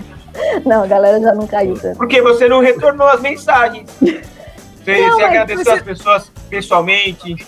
Não, 0.64 0.85
a 0.85 0.87
galera 0.87 1.20
já 1.20 1.35
não 1.35 1.44
caiu 1.44 1.74
tanto. 1.74 1.98
Porque 1.98 2.22
você 2.22 2.48
não 2.48 2.61
retornou 2.61 3.06
as 3.09 3.20
mensagens. 3.20 3.90
Você, 4.83 4.98
não, 4.98 5.16
você 5.16 5.24
agradeceu 5.24 5.64
você... 5.64 5.70
as 5.72 5.83
pessoas 5.83 6.33
pessoalmente. 6.48 7.46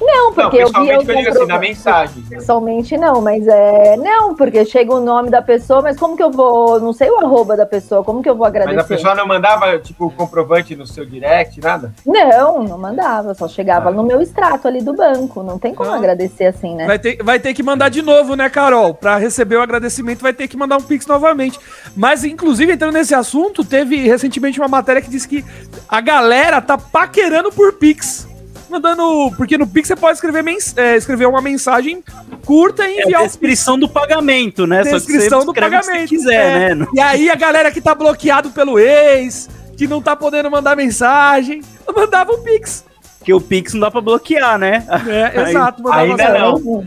Não, 0.00 0.32
porque 0.32 0.60
não, 0.60 0.66
eu 0.66 0.82
vi. 0.82 0.88
Eu 0.90 1.02
digo 1.02 1.28
assim, 1.28 1.46
na 1.46 1.58
mensagem. 1.58 2.22
Pessoalmente 2.28 2.96
não, 2.96 3.20
mas 3.20 3.46
é. 3.46 3.96
Não, 3.96 4.34
porque 4.34 4.64
chega 4.64 4.92
o 4.92 5.00
nome 5.00 5.30
da 5.30 5.40
pessoa, 5.40 5.82
mas 5.82 5.98
como 5.98 6.16
que 6.16 6.22
eu 6.22 6.30
vou. 6.30 6.80
Não 6.80 6.92
sei 6.92 7.10
o 7.10 7.18
arroba 7.18 7.56
da 7.56 7.66
pessoa, 7.66 8.02
como 8.02 8.22
que 8.22 8.28
eu 8.28 8.34
vou 8.34 8.46
agradecer? 8.46 8.76
Mas 8.76 8.84
a 8.84 8.88
pessoa 8.88 9.14
não 9.14 9.26
mandava, 9.26 9.78
tipo, 9.78 10.10
comprovante 10.10 10.74
no 10.74 10.86
seu 10.86 11.06
direct, 11.06 11.60
nada? 11.60 11.92
Não, 12.04 12.64
não 12.64 12.78
mandava, 12.78 13.34
só 13.34 13.46
chegava 13.46 13.90
ah. 13.90 13.92
no 13.92 14.02
meu 14.02 14.20
extrato 14.20 14.66
ali 14.66 14.82
do 14.82 14.94
banco. 14.94 15.42
Não 15.42 15.58
tem 15.58 15.74
como 15.74 15.90
ah. 15.90 15.96
agradecer 15.96 16.46
assim, 16.46 16.74
né? 16.74 16.86
Vai 16.86 16.98
ter, 16.98 17.22
vai 17.22 17.38
ter 17.38 17.54
que 17.54 17.62
mandar 17.62 17.88
de 17.88 18.02
novo, 18.02 18.34
né, 18.34 18.48
Carol? 18.48 18.94
Pra 18.94 19.16
receber 19.16 19.56
o 19.56 19.62
agradecimento, 19.62 20.22
vai 20.22 20.32
ter 20.32 20.48
que 20.48 20.56
mandar 20.56 20.76
um 20.76 20.82
Pix 20.82 21.06
novamente. 21.06 21.58
Mas, 21.96 22.24
inclusive, 22.24 22.72
entrando 22.72 22.94
nesse 22.94 23.14
assunto, 23.14 23.64
teve 23.64 23.96
recentemente 24.08 24.58
uma 24.60 24.68
matéria 24.68 25.00
que 25.00 25.10
disse 25.10 25.28
que 25.28 25.44
a 25.88 26.00
galera 26.00 26.60
tá 26.60 26.76
paquerando 26.76 27.52
por 27.52 27.74
Pix 27.74 28.33
mandando. 28.74 29.32
Porque 29.36 29.56
no 29.56 29.66
Pix 29.66 29.88
você 29.88 29.96
pode 29.96 30.14
escrever, 30.14 30.42
mens, 30.42 30.76
é, 30.76 30.96
escrever 30.96 31.26
uma 31.26 31.40
mensagem 31.40 32.02
curta 32.44 32.86
e 32.86 33.00
enviar. 33.00 33.22
É 33.22 33.24
a 33.24 33.26
descrição 33.26 33.78
do 33.78 33.88
pagamento, 33.88 34.66
né? 34.66 34.82
Descrição 34.82 35.44
do 35.44 35.54
pagamento. 35.54 36.08
Se 36.08 36.08
quiser, 36.08 36.70
é. 36.70 36.74
né? 36.74 36.86
E 36.92 37.00
aí 37.00 37.30
a 37.30 37.34
galera 37.34 37.70
que 37.70 37.80
tá 37.80 37.94
bloqueado 37.94 38.50
pelo 38.50 38.78
ex, 38.78 39.48
que 39.76 39.86
não 39.86 40.02
tá 40.02 40.16
podendo 40.16 40.50
mandar 40.50 40.76
mensagem, 40.76 41.62
mandava 41.94 42.32
um 42.32 42.42
Pix. 42.42 42.84
Que 43.24 43.32
o 43.32 43.40
Pix 43.40 43.72
não 43.72 43.80
dá 43.80 43.90
pra 43.90 44.00
bloquear, 44.00 44.58
né? 44.58 44.84
É, 45.08 45.24
aí, 45.40 45.50
exato. 45.50 45.88
Ainda 45.90 46.28
não. 46.38 46.84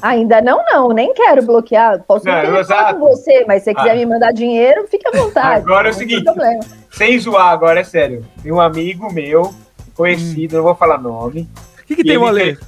Ainda 0.00 0.42
não, 0.42 0.62
não, 0.70 0.88
nem 0.90 1.14
quero 1.14 1.42
bloquear. 1.42 2.02
Posso 2.06 2.26
não, 2.26 2.94
com 2.94 3.08
você, 3.08 3.44
mas 3.46 3.62
se 3.62 3.70
você 3.70 3.74
quiser 3.74 3.92
ah. 3.92 3.94
me 3.94 4.04
mandar 4.04 4.32
dinheiro, 4.32 4.86
fica 4.86 5.08
à 5.08 5.16
vontade. 5.16 5.60
Agora 5.60 5.88
é 5.88 5.90
o 5.90 5.94
seguinte, 5.94 6.24
sem 6.90 7.18
zoar, 7.18 7.48
agora 7.48 7.80
é 7.80 7.84
sério. 7.84 8.22
Tem 8.42 8.52
um 8.52 8.60
amigo 8.60 9.10
meu 9.12 9.54
conhecido, 9.94 10.54
hum. 10.54 10.56
não 10.58 10.64
vou 10.64 10.74
falar 10.74 10.98
nome. 10.98 11.48
O 11.80 11.86
que, 11.86 11.96
que 11.96 12.04
tem 12.04 12.16
o 12.16 12.26
Ale? 12.26 12.58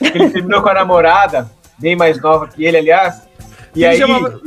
Ele 0.00 0.30
terminou 0.30 0.62
com 0.62 0.68
a 0.68 0.74
namorada, 0.74 1.50
bem 1.78 1.96
mais 1.96 2.20
nova 2.20 2.48
que 2.48 2.64
ele, 2.64 2.76
aliás. 2.76 3.22
E 3.74 3.84
aí. 3.84 3.98
Chama... 3.98 4.40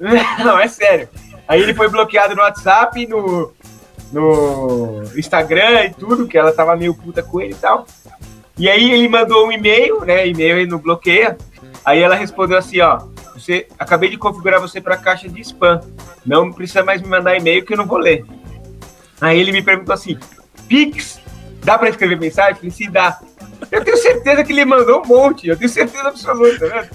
não, 0.44 0.58
é 0.58 0.68
sério. 0.68 1.08
Aí 1.46 1.62
ele 1.62 1.74
foi 1.74 1.88
bloqueado 1.88 2.34
no 2.34 2.42
WhatsApp, 2.42 3.06
no, 3.06 3.52
no 4.12 5.02
Instagram 5.16 5.84
e 5.84 5.90
tudo, 5.90 6.26
que 6.28 6.36
ela 6.36 6.52
tava 6.52 6.76
meio 6.76 6.94
puta 6.94 7.22
com 7.22 7.40
ele 7.40 7.52
e 7.52 7.56
tal. 7.56 7.86
E 8.56 8.68
aí 8.68 8.92
ele 8.92 9.08
mandou 9.08 9.46
um 9.46 9.52
e-mail, 9.52 10.04
né? 10.04 10.26
E-mail 10.26 10.58
ele 10.58 10.70
não 10.70 10.78
bloqueia. 10.78 11.38
Aí 11.84 12.00
ela 12.00 12.14
respondeu 12.14 12.58
assim, 12.58 12.80
ó. 12.80 13.00
Você, 13.34 13.68
acabei 13.78 14.10
de 14.10 14.18
configurar 14.18 14.60
você 14.60 14.80
para 14.80 14.96
caixa 14.96 15.28
de 15.28 15.40
spam. 15.40 15.80
Não 16.26 16.52
precisa 16.52 16.82
mais 16.82 17.00
me 17.00 17.08
mandar 17.08 17.36
e-mail 17.36 17.64
que 17.64 17.72
eu 17.72 17.76
não 17.76 17.86
vou 17.86 17.98
ler. 17.98 18.24
Aí 19.20 19.38
ele 19.38 19.52
me 19.52 19.62
perguntou 19.62 19.94
assim: 19.94 20.18
Pix 20.66 21.20
Dá 21.68 21.76
pra 21.76 21.90
escrever 21.90 22.18
mensagem? 22.18 22.54
Falei, 22.54 22.70
sim, 22.70 22.90
dá. 22.90 23.18
Eu 23.70 23.84
tenho 23.84 23.98
certeza 23.98 24.42
que 24.42 24.52
ele 24.54 24.64
mandou 24.64 25.02
um 25.02 25.06
monte, 25.06 25.46
eu 25.48 25.54
tenho 25.54 25.68
certeza 25.68 26.08
absoluta, 26.08 26.66
né? 26.66 26.88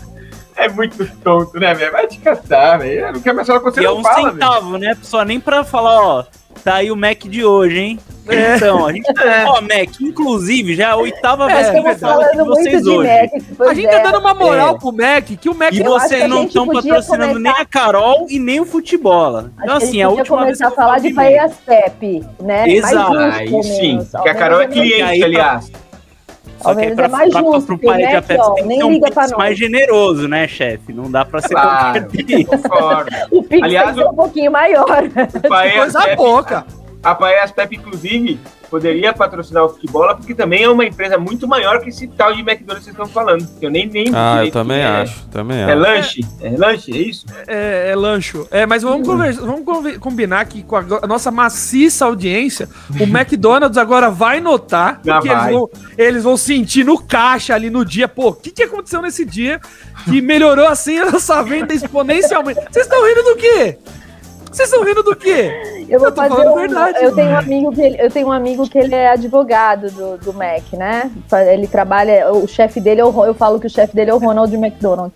É 0.56 0.68
muito 0.68 1.06
tonto, 1.24 1.60
né, 1.60 1.76
velho? 1.76 1.92
Vai 1.92 2.08
te 2.08 2.18
catar, 2.18 2.78
velho. 2.78 3.12
Não 3.12 3.22
quer 3.22 3.34
mais 3.34 3.46
falar 3.46 3.60
com 3.60 3.70
você, 3.70 3.82
e 3.82 3.86
é 3.86 3.88
não 3.88 3.98
é 3.98 4.00
um 4.00 4.04
fala, 4.04 4.32
centavo, 4.32 4.72
véio. 4.72 4.80
né? 4.80 4.98
Só 5.04 5.24
nem 5.24 5.40
pra 5.40 5.64
falar, 5.64 6.02
ó, 6.02 6.26
Tá 6.64 6.76
aí 6.76 6.92
o 6.92 6.96
Mac 6.96 7.24
de 7.24 7.44
hoje, 7.44 7.80
hein? 7.80 8.00
É. 8.28 8.56
Então, 8.56 8.86
a 8.86 8.94
gente. 8.94 9.04
É. 9.24 9.46
Ó, 9.46 9.62
Mac, 9.62 10.02
inclusive, 10.02 10.76
já 10.76 10.90
é 10.90 10.92
a 10.92 10.96
oitava 10.96 11.50
é, 11.50 11.56
vez 11.56 11.70
que 11.70 11.78
eu 11.78 12.46
vocês 12.46 12.86
hoje. 12.86 13.10
Mac, 13.10 13.70
a 13.70 13.74
gente 13.74 13.90
tá 13.90 14.00
dando 14.00 14.20
uma 14.20 14.34
moral 14.34 14.76
é. 14.76 14.80
pro 14.80 14.92
Mac, 14.92 15.26
que 15.40 15.50
o 15.50 15.56
Mac. 15.56 15.74
E 15.74 15.82
vocês 15.82 16.30
não 16.30 16.44
estão 16.44 16.68
patrocinando 16.68 17.34
começar... 17.34 17.40
nem 17.40 17.52
a 17.52 17.66
Carol 17.66 18.28
e 18.30 18.40
nem 18.40 18.60
o 18.60 18.66
futebol. 18.66 19.46
Então, 19.62 19.78
assim, 19.78 20.02
a 20.02 20.10
última 20.10 20.40
começar 20.40 20.66
vez. 20.66 20.74
a 20.74 20.82
falar 20.82 21.00
de 21.00 21.14
Paeiras 21.14 21.54
Pepe, 21.66 22.24
né? 22.42 22.70
Exato. 22.70 23.18
Aí 23.18 23.64
sim, 23.64 24.00
que 24.22 24.30
a 24.30 24.36
Carol 24.36 24.62
é 24.62 24.68
cliente, 24.68 25.24
aliás. 25.24 25.72
Só 26.62 26.74
que 26.74 26.82
aí 26.82 26.96
pra, 26.96 27.06
é 27.06 27.08
mais 27.08 27.32
pra, 27.32 27.42
justo, 27.42 27.66
pra, 27.66 27.78
pro 27.78 27.88
pai 27.88 27.98
de 27.98 28.16
afeto 28.16 28.42
ó, 28.42 28.54
tem 28.54 28.68
que 28.68 28.84
um 28.84 29.00
Pix 29.02 29.32
mais 29.38 29.58
generoso, 29.58 30.28
né, 30.28 30.48
chefe? 30.48 30.94
Não 30.94 31.12
dá 31.12 31.26
pra 31.26 31.42
ser 31.42 31.50
claro, 31.50 32.08
o 33.32 33.44
Pix 33.44 33.64
Aliás, 33.64 33.88
tem 33.88 33.96
que 33.96 34.02
ser 34.02 34.10
um 34.10 34.16
pouquinho 34.16 34.52
maior. 34.52 35.04
O 35.44 35.50
pai 35.50 35.70
é 35.70 35.78
coisa 35.78 36.16
pouca. 36.16 36.66
A 37.04 37.14
Paes 37.14 37.52
Pep, 37.52 37.76
inclusive, 37.76 38.40
poderia 38.74 39.14
patrocinar 39.14 39.66
o 39.66 39.70
futebol, 39.70 40.16
porque 40.16 40.34
também 40.34 40.64
é 40.64 40.70
uma 40.70 40.84
empresa 40.84 41.16
muito 41.16 41.48
maior 41.48 41.80
que 41.80 41.90
esse 41.90 42.08
tal 42.08 42.34
de 42.34 42.42
McDonald's 42.42 42.80
que 42.80 42.86
vocês 42.86 42.96
estão 42.96 43.06
falando. 43.06 43.48
Eu 43.62 43.70
nem 43.70 43.86
nem 43.86 44.10
Ah, 44.12 44.44
eu 44.44 44.52
também 44.52 44.80
é. 44.80 44.88
acho, 44.88 45.28
também 45.28 45.60
é. 45.60 45.70
É 45.70 45.76
lanche? 45.76 46.22
É 46.42 46.50
lanche, 46.50 46.92
é 46.92 46.98
isso? 46.98 47.26
É, 47.46 47.92
é 47.92 47.96
lancho. 47.96 48.48
É, 48.50 48.66
mas 48.66 48.82
vamos, 48.82 49.08
conversa, 49.08 49.42
vamos 49.42 49.98
combinar 49.98 50.46
que 50.46 50.64
com 50.64 50.76
a, 50.76 50.82
nossa 51.08 51.30
maciça 51.30 52.06
audiência, 52.06 52.68
o 53.00 53.04
McDonald's 53.06 53.78
agora 53.78 54.10
vai 54.10 54.42
notar, 54.42 55.00
porque 55.04 55.28
vai. 55.30 55.44
Eles, 55.44 55.54
vão, 55.54 55.70
eles 55.96 56.24
vão 56.24 56.36
sentir 56.36 56.84
no 56.84 56.98
caixa 56.98 57.54
ali 57.54 57.70
no 57.70 57.86
dia, 57.86 58.08
pô, 58.08 58.30
o 58.30 58.34
que, 58.34 58.50
que 58.50 58.64
aconteceu 58.64 59.04
nesse 59.04 59.24
dia 59.24 59.62
que 60.06 60.20
melhorou 60.20 60.66
assim 60.66 60.98
a 60.98 61.12
nossa 61.12 61.44
venda 61.44 61.76
exponencialmente? 61.76 62.60
Vocês 62.72 62.88
estão 62.88 63.08
rindo 63.08 63.22
do 63.22 63.36
quê? 63.36 63.78
Vocês 64.52 64.70
estão 64.70 64.84
rindo 64.84 65.02
do 65.02 65.16
quê? 65.16 65.83
Eu 65.90 66.00
vou 66.00 66.10
eu 66.10 66.16
fazer 66.16 66.48
um, 66.48 66.56
verdade. 66.56 66.98
Eu 67.02 67.16
tenho 67.16 67.30
um 67.32 67.38
amigo 67.38 67.72
que 67.72 67.82
ele, 67.82 68.02
eu 68.02 68.12
tenho 68.12 68.28
um 68.28 68.32
amigo 68.32 68.70
que 68.70 68.78
ele 68.78 68.96
é 68.96 69.10
advogado 69.10 69.90
do, 69.92 70.18
do 70.18 70.34
Mac, 70.34 70.74
né? 70.74 71.12
Ele 71.52 71.68
trabalha, 71.68 72.32
o 72.32 72.48
chefe 72.48 72.80
dele 72.80 73.02
é 73.02 73.06
o, 73.06 73.26
eu 73.26 73.34
falo 73.34 73.60
que 73.60 73.68
o 73.68 73.70
chefe 73.70 73.96
dele 73.96 74.12
é 74.12 74.14
o 74.14 74.18
Ronald 74.18 74.54
McDonald. 74.54 75.12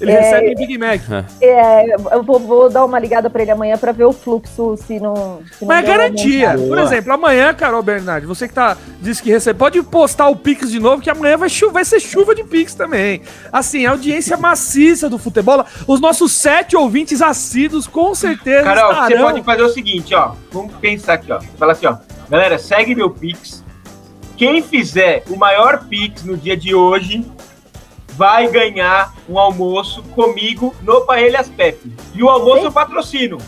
Ele 0.00 0.12
é, 0.12 0.20
recebe 0.20 0.54
Big 0.54 0.78
Mac. 0.78 1.00
É, 1.40 1.94
eu 2.14 2.22
vou, 2.22 2.38
vou, 2.38 2.70
dar 2.70 2.84
uma 2.84 2.98
ligada 2.98 3.28
para 3.28 3.42
ele 3.42 3.50
amanhã 3.50 3.76
para 3.76 3.92
ver 3.92 4.04
o 4.04 4.12
fluxo, 4.12 4.76
se 4.76 5.00
não. 5.00 5.40
Se 5.52 5.62
não 5.62 5.68
Mas 5.68 5.84
é 5.84 5.86
garantia. 5.86 6.56
Por 6.56 6.78
exemplo, 6.78 7.12
amanhã, 7.12 7.52
Carol 7.52 7.82
Bernardi, 7.82 8.26
você 8.26 8.46
que 8.46 8.54
tá, 8.54 8.76
disse 9.00 9.22
que 9.22 9.30
recebe, 9.30 9.58
pode 9.58 9.82
postar 9.82 10.28
o 10.28 10.36
Pix 10.36 10.70
de 10.70 10.78
novo, 10.78 11.02
que 11.02 11.10
amanhã 11.10 11.36
vai, 11.36 11.48
vai 11.72 11.84
ser 11.84 12.00
chuva 12.00 12.34
de 12.34 12.44
Pix 12.44 12.74
também. 12.74 13.22
Assim, 13.52 13.86
a 13.86 13.90
audiência 13.90 14.36
maciça 14.36 15.08
do 15.08 15.18
futebol, 15.18 15.64
os 15.86 16.00
nossos 16.00 16.32
sete 16.32 16.76
ouvintes 16.76 17.20
assíduos, 17.20 17.86
com 17.86 18.14
certeza. 18.14 18.62
Carol, 18.62 18.92
estarão... 18.92 19.08
você 19.08 19.16
pode 19.16 19.42
fazer 19.42 19.62
o 19.62 19.68
seguinte, 19.68 20.07
ó. 20.14 20.32
Vamos 20.52 20.74
pensar 20.76 21.14
aqui, 21.14 21.32
ó. 21.32 21.40
Fala 21.58 21.72
assim, 21.72 21.86
ó. 21.86 21.96
Galera, 22.28 22.58
segue 22.58 22.94
meu 22.94 23.10
Pix. 23.10 23.64
Quem 24.36 24.62
fizer 24.62 25.24
o 25.28 25.36
maior 25.36 25.84
Pix 25.88 26.24
no 26.24 26.36
dia 26.36 26.56
de 26.56 26.74
hoje 26.74 27.24
vai 28.08 28.48
ganhar 28.48 29.14
um 29.28 29.38
almoço 29.38 30.02
comigo 30.14 30.74
no 30.82 31.02
Paelhas 31.02 31.48
Pepe. 31.48 31.92
E 32.14 32.22
o 32.22 32.28
almoço 32.28 32.64
eu 32.64 32.72
patrocino. 32.72 33.38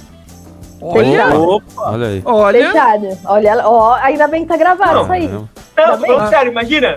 Olha, 0.81 1.38
Opa. 1.38 1.90
olha 1.90 2.07
aí. 2.07 2.23
Olha. 2.25 2.66
Fechado. 2.66 3.18
Olha, 3.25 3.68
ó, 3.68 3.94
ainda 3.94 4.27
bem 4.29 4.42
que 4.42 4.49
tá 4.49 4.57
gravado 4.57 4.94
não, 4.94 5.03
isso 5.03 5.12
aí. 5.12 5.29
Não, 5.29 5.49
não 5.99 6.29
sério, 6.29 6.51
imagina. 6.51 6.96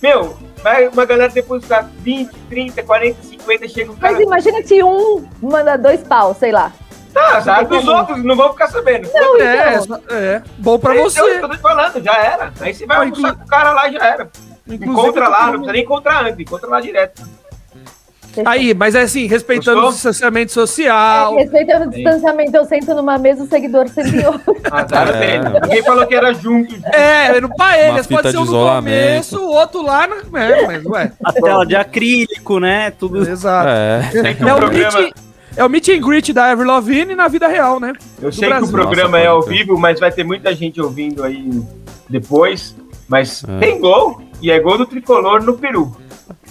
Meu, 0.00 0.36
vai 0.62 0.86
uma 0.86 1.04
galera 1.04 1.32
depositar 1.32 1.88
20, 2.00 2.30
30, 2.48 2.82
40, 2.82 3.22
50, 3.22 3.68
chega 3.68 3.90
um 3.90 3.96
cara... 3.96 4.12
Mas 4.12 4.22
imagina 4.22 4.62
se 4.62 4.82
um 4.82 5.26
manda 5.42 5.76
dois 5.76 6.02
pau, 6.02 6.34
sei 6.34 6.52
lá. 6.52 6.72
Tá, 7.14 7.40
sabe 7.40 7.68
dos 7.68 7.86
outros, 7.86 8.24
não 8.24 8.34
vão 8.34 8.50
ficar 8.50 8.66
sabendo. 8.66 9.08
Não, 9.14 9.40
é, 9.40 9.76
então. 9.76 10.00
é, 10.10 10.42
bom 10.58 10.76
pra 10.78 10.94
você. 10.94 11.20
Eu 11.20 11.42
tô 11.42 11.48
te 11.48 11.58
falando, 11.58 12.02
já 12.02 12.12
era. 12.12 12.52
Aí 12.60 12.74
você 12.74 12.84
vai 12.84 12.96
almoçar 12.98 13.36
com 13.36 13.44
o 13.44 13.46
cara 13.46 13.72
lá, 13.72 13.88
já 13.88 14.04
era. 14.04 14.28
Inclusive, 14.66 14.90
encontra 14.90 15.28
lá, 15.28 15.44
não 15.44 15.52
precisa 15.52 15.72
nem 15.72 15.82
encontrar 15.82 16.24
antes, 16.24 16.40
encontra 16.40 16.68
lá 16.68 16.80
direto. 16.80 17.22
Aí, 18.44 18.74
mas 18.74 18.94
é 18.94 19.02
assim, 19.02 19.26
respeitando 19.26 19.76
Gostou? 19.76 19.90
o 19.90 19.92
distanciamento 19.92 20.50
social. 20.50 21.34
É, 21.34 21.42
respeitando 21.42 21.86
o 21.86 21.90
distanciamento, 21.90 22.56
eu 22.56 22.64
sento 22.64 22.94
numa 22.94 23.16
mesa, 23.18 23.44
o 23.44 23.46
seguidor 23.46 23.88
senta 23.88 24.08
em 24.08 24.26
outra. 24.26 24.54
Azar 24.72 25.08
ah, 25.14 25.24
é. 25.24 25.60
Ninguém 25.60 25.82
falou 25.82 26.06
que 26.06 26.14
era 26.14 26.32
junto. 26.34 26.74
É, 26.92 27.40
no 27.40 27.54
paelhas, 27.54 28.06
pode 28.06 28.30
ser 28.32 28.38
um 28.38 28.44
no 28.44 28.74
começo, 28.74 29.38
o 29.38 29.52
outro 29.52 29.82
lá, 29.82 30.06
no... 30.06 30.36
é, 30.36 30.66
mas, 30.66 30.84
ué. 30.86 31.12
A 31.22 31.32
tela 31.32 31.64
de 31.64 31.76
acrílico, 31.76 32.58
né? 32.58 32.90
Tudo. 32.90 33.28
Exato. 33.28 33.68
É, 33.68 34.10
é, 34.14 34.52
o, 34.52 34.56
programa... 34.56 34.98
meet, 34.98 35.14
é 35.56 35.64
o 35.64 35.68
meet 35.68 35.88
and 35.88 36.00
greet 36.00 36.32
da 36.32 36.50
Avril 36.50 36.68
Lavigne 36.68 37.14
na 37.14 37.28
vida 37.28 37.46
real, 37.46 37.78
né? 37.78 37.92
Eu 38.20 38.32
sei 38.32 38.48
Brasil. 38.48 38.66
que 38.66 38.74
o 38.74 38.76
programa 38.76 39.18
Nossa, 39.18 39.24
é 39.24 39.26
ao 39.26 39.42
vivo, 39.42 39.78
mas 39.78 40.00
vai 40.00 40.10
ter 40.10 40.24
muita 40.24 40.54
gente 40.54 40.80
ouvindo 40.80 41.22
aí 41.22 41.62
depois. 42.08 42.76
Mas 43.08 43.44
é. 43.44 43.58
tem 43.58 43.80
gol, 43.80 44.22
e 44.40 44.50
é 44.50 44.58
gol 44.58 44.78
do 44.78 44.86
tricolor 44.86 45.42
no 45.42 45.54
Peru. 45.54 45.94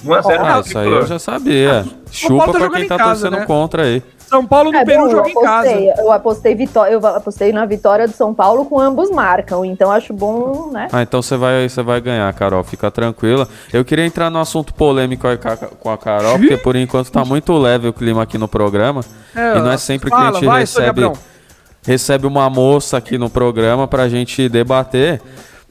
1x0 0.06 0.40
ah, 0.40 0.60
Isso 0.60 0.78
aí 0.78 0.88
eu 0.88 1.08
já 1.08 1.20
sabia. 1.20 1.86
Chupa 2.12 2.52
tá 2.52 2.60
pra 2.60 2.70
quem 2.70 2.88
tá 2.88 2.98
casa, 2.98 3.22
torcendo 3.22 3.40
né? 3.40 3.46
contra 3.46 3.84
aí. 3.84 4.04
São 4.34 4.46
Paulo 4.48 4.72
no 4.72 4.78
é, 4.78 4.84
Peru 4.84 5.12
joga 5.12 5.30
em 5.30 5.34
casa. 5.34 5.70
Eu 5.70 6.12
apostei, 6.12 6.56
vitória, 6.56 6.94
eu 6.94 7.06
apostei 7.06 7.52
na 7.52 7.66
vitória 7.66 8.08
do 8.08 8.14
São 8.14 8.34
Paulo 8.34 8.66
com 8.66 8.80
ambos 8.80 9.12
marcam, 9.12 9.64
então 9.64 9.92
acho 9.92 10.12
bom, 10.12 10.72
né? 10.72 10.88
Ah, 10.92 11.04
então 11.04 11.22
você 11.22 11.38
vai, 11.38 11.70
você 11.70 11.84
vai 11.84 12.02
ganhar, 12.02 12.34
Carol, 12.34 12.64
fica 12.64 12.90
tranquila. 12.90 13.48
Eu 13.72 13.86
queria 13.86 14.06
entrar 14.06 14.32
no 14.32 14.40
assunto 14.40 14.74
polêmico 14.74 15.28
com 15.80 15.90
a 15.92 15.98
Carol, 16.00 16.40
porque 16.40 16.58
por 16.58 16.76
enquanto 16.76 17.12
tá 17.12 17.24
muito 17.24 17.54
leve 17.54 17.88
o 17.88 17.94
clima 17.94 18.24
aqui 18.24 18.40
no 18.40 18.48
programa. 18.48 19.02
É, 19.36 19.58
e 19.58 19.60
não 19.60 19.72
é 19.72 19.78
sempre 19.78 20.10
fala, 20.10 20.24
que 20.24 20.28
a 20.30 20.34
gente 20.40 20.46
vai, 20.46 20.60
recebe, 20.62 21.12
recebe 21.86 22.26
uma 22.26 22.50
moça 22.50 22.98
aqui 22.98 23.20
no 23.20 23.30
programa 23.30 23.88
pra 23.88 24.10
gente 24.10 24.50
debater. 24.50 25.22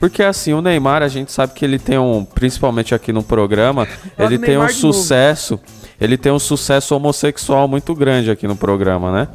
Porque 0.03 0.21
assim, 0.21 0.53
o 0.53 0.61
Neymar, 0.61 1.01
a 1.01 1.07
gente 1.07 1.31
sabe 1.31 1.53
que 1.53 1.65
ele 1.65 1.79
tem 1.79 1.97
um, 1.97 2.25
principalmente 2.25 2.93
aqui 2.93 3.13
no 3.13 3.23
programa, 3.23 3.87
ele 4.19 4.37
tem 4.37 4.59
um 4.59 4.69
sucesso, 4.69 5.61
ele 6.01 6.17
tem 6.17 6.33
um 6.33 6.41
sucesso 6.41 6.97
homossexual 6.97 7.69
muito 7.69 7.95
grande 7.95 8.29
aqui 8.29 8.49
no 8.49 8.57
programa, 8.57 9.13
né? 9.13 9.29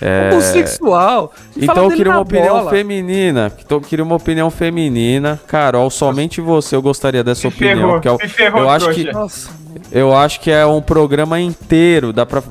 É... 0.00 0.30
Homossexual. 0.32 1.30
Então 1.54 1.84
eu 1.84 1.90
queria 1.90 2.10
uma 2.10 2.20
opinião 2.20 2.56
bola. 2.56 2.70
feminina. 2.70 3.52
Então 3.62 3.76
eu 3.76 3.82
queria 3.82 4.02
uma 4.02 4.14
opinião 4.14 4.50
feminina. 4.50 5.38
Carol, 5.46 5.90
somente 5.90 6.40
você 6.40 6.74
eu 6.74 6.80
gostaria 6.80 7.22
dessa 7.22 7.46
me 7.46 7.52
opinião. 7.52 8.00
Ferrou, 8.00 8.18
que 8.18 8.24
é, 8.24 8.28
ferrou, 8.28 8.62
eu 8.62 8.70
acho 8.70 8.90
que 8.94 9.12
Nossa. 9.12 9.50
eu 9.92 10.16
acho 10.16 10.40
que 10.40 10.50
é 10.50 10.64
um 10.64 10.80
programa 10.80 11.38
inteiro. 11.38 12.14
Dá 12.14 12.24
pra, 12.24 12.42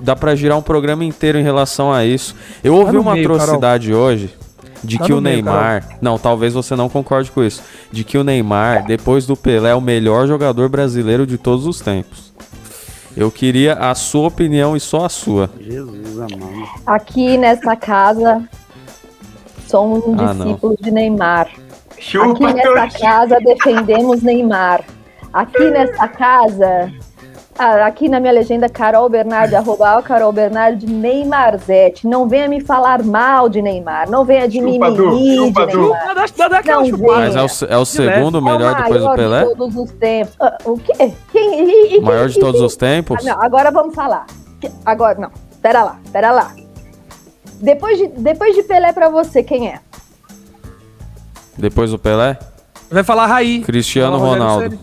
dá 0.00 0.16
pra 0.16 0.34
girar 0.34 0.56
um 0.56 0.62
programa 0.62 1.04
inteiro 1.04 1.38
em 1.38 1.42
relação 1.42 1.92
a 1.92 2.06
isso. 2.06 2.34
Eu 2.64 2.74
ouvi 2.74 2.92
tá 2.92 2.98
uma 2.98 3.12
meio, 3.12 3.30
atrocidade 3.30 3.88
Carol. 3.88 4.04
hoje 4.04 4.34
de 4.82 4.98
tá 4.98 5.04
que 5.04 5.12
o 5.12 5.20
Neymar. 5.20 5.84
Meio, 5.86 5.98
não, 6.00 6.18
talvez 6.18 6.54
você 6.54 6.76
não 6.76 6.88
concorde 6.88 7.30
com 7.30 7.42
isso. 7.42 7.62
De 7.90 8.04
que 8.04 8.18
o 8.18 8.24
Neymar, 8.24 8.84
depois 8.86 9.26
do 9.26 9.36
Pelé, 9.36 9.70
é 9.70 9.74
o 9.74 9.80
melhor 9.80 10.26
jogador 10.26 10.68
brasileiro 10.68 11.26
de 11.26 11.38
todos 11.38 11.66
os 11.66 11.80
tempos. 11.80 12.32
Eu 13.16 13.30
queria 13.30 13.74
a 13.74 13.94
sua 13.94 14.28
opinião 14.28 14.76
e 14.76 14.80
só 14.80 15.04
a 15.04 15.08
sua. 15.08 15.50
Jesus 15.60 16.18
amado. 16.18 16.68
Aqui 16.86 17.36
nessa 17.36 17.74
casa 17.74 18.48
somos 19.66 20.06
um 20.06 20.14
ah, 20.18 20.32
discípulo 20.32 20.76
de 20.80 20.90
Neymar. 20.90 21.48
Chupa, 21.98 22.48
Aqui 22.48 22.54
nessa 22.54 22.98
casa 23.00 23.38
defendemos 23.40 24.22
Neymar. 24.22 24.84
Aqui 25.32 25.70
nessa 25.70 26.06
casa 26.06 26.92
ah, 27.58 27.86
aqui 27.86 28.08
na 28.08 28.20
minha 28.20 28.32
legenda, 28.32 28.68
Carol 28.68 29.08
Bernardi, 29.08 29.54
arroba 29.56 30.00
Carol 30.02 30.32
Bernardi, 30.32 30.86
Neymarzete. 30.86 32.06
Não 32.06 32.28
venha 32.28 32.48
me 32.48 32.60
falar 32.60 33.02
mal 33.02 33.48
de 33.48 33.60
Neymar. 33.60 34.08
Não 34.08 34.24
venha 34.24 34.48
de 34.48 34.60
mimimi 34.60 34.92
de 34.92 35.02
Neymar. 35.02 35.66
Não 35.74 35.88
Mas 37.00 37.36
é 37.36 37.42
o, 37.42 37.68
é 37.68 37.76
o 37.76 37.84
segundo 37.84 38.40
melhor 38.40 38.76
depois 38.76 39.02
do 39.02 39.14
Pelé? 39.14 39.44
de 39.44 39.54
todos 39.56 39.76
os 39.76 39.90
tempos. 39.92 40.36
Uh, 40.36 40.72
o 40.72 40.78
quê? 40.78 41.12
Quem, 41.32 41.68
e, 41.68 41.96
e, 41.96 42.00
maior 42.00 42.28
de 42.28 42.38
todos 42.38 42.60
os 42.60 42.76
tempos? 42.76 43.26
Ah, 43.26 43.34
não, 43.34 43.42
agora 43.42 43.70
vamos 43.70 43.94
falar. 43.94 44.26
Agora, 44.86 45.18
não. 45.18 45.30
Pera 45.60 45.82
lá, 45.82 45.98
pera 46.12 46.30
lá. 46.30 46.54
Depois 47.60 47.98
de, 47.98 48.06
depois 48.08 48.54
de 48.54 48.62
Pelé 48.62 48.92
pra 48.92 49.08
você, 49.08 49.42
quem 49.42 49.68
é? 49.68 49.80
Depois 51.56 51.90
do 51.90 51.98
Pelé? 51.98 52.38
Vai 52.90 53.04
falar 53.04 53.26
Raí. 53.26 53.60
Cristiano 53.60 54.16
Ronaldo. 54.16 54.78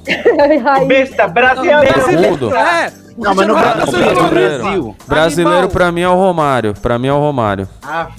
Besta, 0.88 1.28
brasileiro. 1.28 2.56
É. 2.56 2.92
Não, 3.18 3.34
mas 3.34 3.48
no 3.48 3.54
Brasil. 3.54 3.86
Brasileiro, 4.30 4.96
brasileiro 5.08 5.70
pra 5.70 5.92
mim 5.92 6.02
é 6.02 6.10
o 6.10 6.16
Romário. 6.16 6.74
Pra 6.74 7.00
mim 7.00 7.08
é 7.08 7.14
o 7.14 7.20
Romário. 7.20 7.68
Ah, 7.82 8.10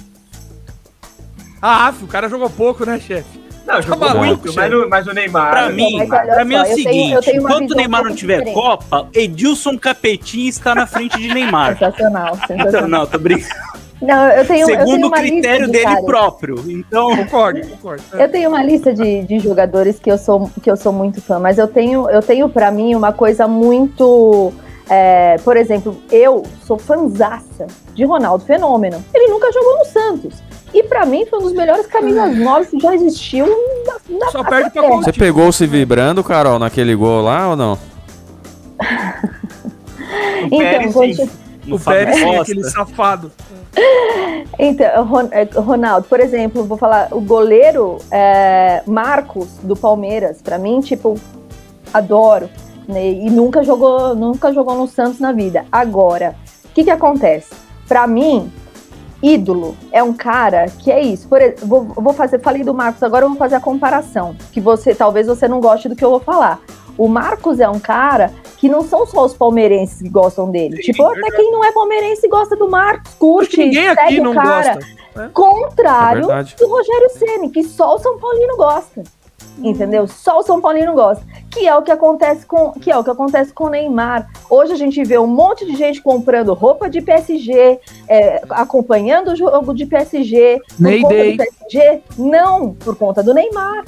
ah 1.60 1.94
o 2.00 2.06
cara 2.06 2.28
jogou 2.28 2.48
pouco, 2.48 2.84
né, 2.86 2.98
chefe? 2.98 3.46
Não, 3.66 3.82
jogou 3.82 4.06
tá 4.08 4.14
muito, 4.14 4.54
mas, 4.54 4.70
no, 4.70 4.88
mas 4.88 5.06
o 5.08 5.12
Neymar. 5.12 5.50
Pra 5.50 5.70
mim, 5.70 6.06
pra 6.06 6.44
mim 6.44 6.54
é 6.54 6.62
o 6.62 6.66
seguinte: 6.66 7.30
enquanto 7.30 7.72
o 7.72 7.74
Neymar 7.74 8.04
não 8.04 8.14
tiver 8.14 8.38
diferente. 8.38 8.54
Copa, 8.54 9.08
Edilson 9.12 9.76
Capetinho 9.76 10.48
está 10.48 10.74
na 10.74 10.86
frente 10.86 11.18
de 11.18 11.34
Neymar. 11.34 11.76
Sensacional, 11.76 12.38
sensacional. 12.46 12.88
Não, 12.88 13.06
tô 13.06 13.18
brincando. 13.18 13.76
Não, 14.00 14.28
eu 14.28 14.46
tenho, 14.46 14.66
Segundo 14.66 15.06
o 15.06 15.10
critério 15.10 15.66
de 15.66 15.72
dele 15.72 15.84
cara. 15.84 16.02
próprio. 16.02 16.56
Então, 16.66 17.16
concordo, 17.16 17.66
concordo. 17.66 18.02
Eu 18.12 18.28
tenho 18.30 18.50
uma 18.50 18.62
lista 18.62 18.92
de, 18.92 19.22
de 19.22 19.38
jogadores 19.38 19.98
que 19.98 20.10
eu 20.10 20.18
sou 20.18 20.50
que 20.62 20.70
eu 20.70 20.76
sou 20.76 20.92
muito 20.92 21.20
fã, 21.22 21.38
mas 21.38 21.56
eu 21.56 21.66
tenho 21.66 22.08
eu 22.10 22.20
tenho 22.20 22.48
para 22.48 22.70
mim 22.70 22.94
uma 22.94 23.12
coisa 23.12 23.48
muito 23.48 24.52
é, 24.88 25.36
por 25.38 25.56
exemplo, 25.56 26.00
eu 26.10 26.44
sou 26.64 26.78
fanzaça 26.78 27.66
de 27.94 28.04
Ronaldo 28.04 28.44
Fenômeno. 28.44 29.04
Ele 29.12 29.30
nunca 29.30 29.50
jogou 29.52 29.78
no 29.78 29.84
Santos. 29.84 30.34
E 30.72 30.82
para 30.82 31.04
mim 31.06 31.24
foi 31.26 31.38
um 31.38 31.42
dos 31.42 31.52
melhores 31.52 31.86
camisas 31.86 32.36
novas 32.36 32.68
que 32.68 32.78
já 32.78 32.94
existiu 32.94 33.46
na, 33.86 34.18
na 34.18 34.30
Só 34.30 34.44
perde 34.44 34.70
pra 34.70 34.88
Você 34.88 35.12
pegou 35.12 35.50
se 35.50 35.66
vibrando, 35.66 36.22
Carol, 36.22 36.58
naquele 36.58 36.94
gol 36.94 37.22
lá 37.22 37.50
ou 37.50 37.56
não? 37.56 37.78
então, 40.46 40.58
Pérez, 40.58 41.30
quando... 41.66 41.80
O 41.80 41.84
Pérez, 41.84 42.16
sim, 42.16 42.36
aquele 42.36 42.64
safado. 42.64 43.32
Então, 44.58 45.28
é, 45.32 45.44
Ronaldo, 45.60 46.06
por 46.08 46.18
exemplo, 46.18 46.64
vou 46.64 46.78
falar, 46.78 47.08
o 47.12 47.20
goleiro 47.20 47.98
é, 48.10 48.82
Marcos 48.86 49.48
do 49.62 49.76
Palmeiras, 49.76 50.40
para 50.40 50.58
mim, 50.58 50.80
tipo, 50.80 51.18
adoro. 51.92 52.48
Né? 52.88 53.10
E 53.10 53.30
nunca 53.30 53.62
jogou, 53.62 54.14
nunca 54.14 54.52
jogou 54.52 54.76
no 54.76 54.86
Santos 54.86 55.20
na 55.20 55.32
vida. 55.32 55.66
Agora, 55.70 56.36
o 56.64 56.68
que 56.68 56.84
que 56.84 56.90
acontece? 56.90 57.54
Para 57.86 58.06
mim, 58.06 58.50
ídolo 59.22 59.76
é 59.92 60.02
um 60.02 60.12
cara 60.12 60.66
que 60.78 60.90
é 60.90 61.00
isso. 61.02 61.28
Por 61.28 61.40
vou, 61.62 61.84
vou 61.84 62.12
fazer, 62.12 62.40
falei 62.40 62.62
do 62.62 62.74
Marcos, 62.74 63.02
agora 63.02 63.24
eu 63.24 63.28
vou 63.28 63.38
fazer 63.38 63.56
a 63.56 63.60
comparação, 63.60 64.36
que 64.52 64.60
você 64.60 64.94
talvez 64.94 65.26
você 65.26 65.48
não 65.48 65.60
goste 65.60 65.88
do 65.88 65.96
que 65.96 66.04
eu 66.04 66.10
vou 66.10 66.20
falar. 66.20 66.60
O 66.98 67.08
Marcos 67.08 67.60
é 67.60 67.68
um 67.68 67.78
cara 67.78 68.32
que 68.56 68.68
não 68.68 68.82
são 68.82 69.06
só 69.06 69.24
os 69.24 69.34
palmeirenses 69.34 70.02
que 70.02 70.08
gostam 70.08 70.50
dele. 70.50 70.76
Sim, 70.76 70.92
tipo, 70.92 71.04
até 71.04 71.30
quem 71.30 71.50
não 71.50 71.64
é 71.64 71.72
palmeirense 71.72 72.26
gosta 72.28 72.56
do 72.56 72.70
Marcos, 72.70 73.14
curte, 73.14 73.58
ninguém 73.58 73.88
aqui 73.88 74.20
não 74.20 74.34
cara. 74.34 74.74
Gosta. 74.74 74.96
Né? 75.16 75.30
Contrário 75.32 76.30
é 76.30 76.42
do 76.42 76.68
Rogério 76.68 77.10
Ceni, 77.10 77.50
que 77.50 77.64
só 77.64 77.94
o 77.94 77.98
São 77.98 78.18
Paulino 78.18 78.56
gosta. 78.56 79.02
Entendeu? 79.58 80.06
Só 80.06 80.38
o 80.38 80.42
São 80.42 80.60
Paulino 80.60 80.92
gosta. 80.92 81.24
Que 81.50 81.66
é 81.66 81.74
o 81.74 81.82
que 81.82 81.90
acontece 81.90 82.44
com, 82.44 82.72
que 82.72 82.90
é 82.90 82.96
o 82.96 83.02
que 83.02 83.10
acontece 83.10 83.52
com 83.52 83.64
o 83.64 83.70
Neymar. 83.70 84.28
Hoje 84.50 84.72
a 84.72 84.76
gente 84.76 85.02
vê 85.02 85.16
um 85.18 85.26
monte 85.26 85.64
de 85.64 85.74
gente 85.74 86.02
comprando 86.02 86.52
roupa 86.52 86.90
de 86.90 87.00
PSG, 87.00 87.80
é, 88.06 88.42
acompanhando 88.50 89.28
o 89.28 89.36
jogo 89.36 89.72
de 89.72 89.86
PSG, 89.86 90.60
por 90.76 91.00
do 91.00 91.08
PSG, 91.08 92.02
não 92.18 92.74
por 92.74 92.96
conta 92.96 93.22
do 93.22 93.32
Neymar. 93.32 93.84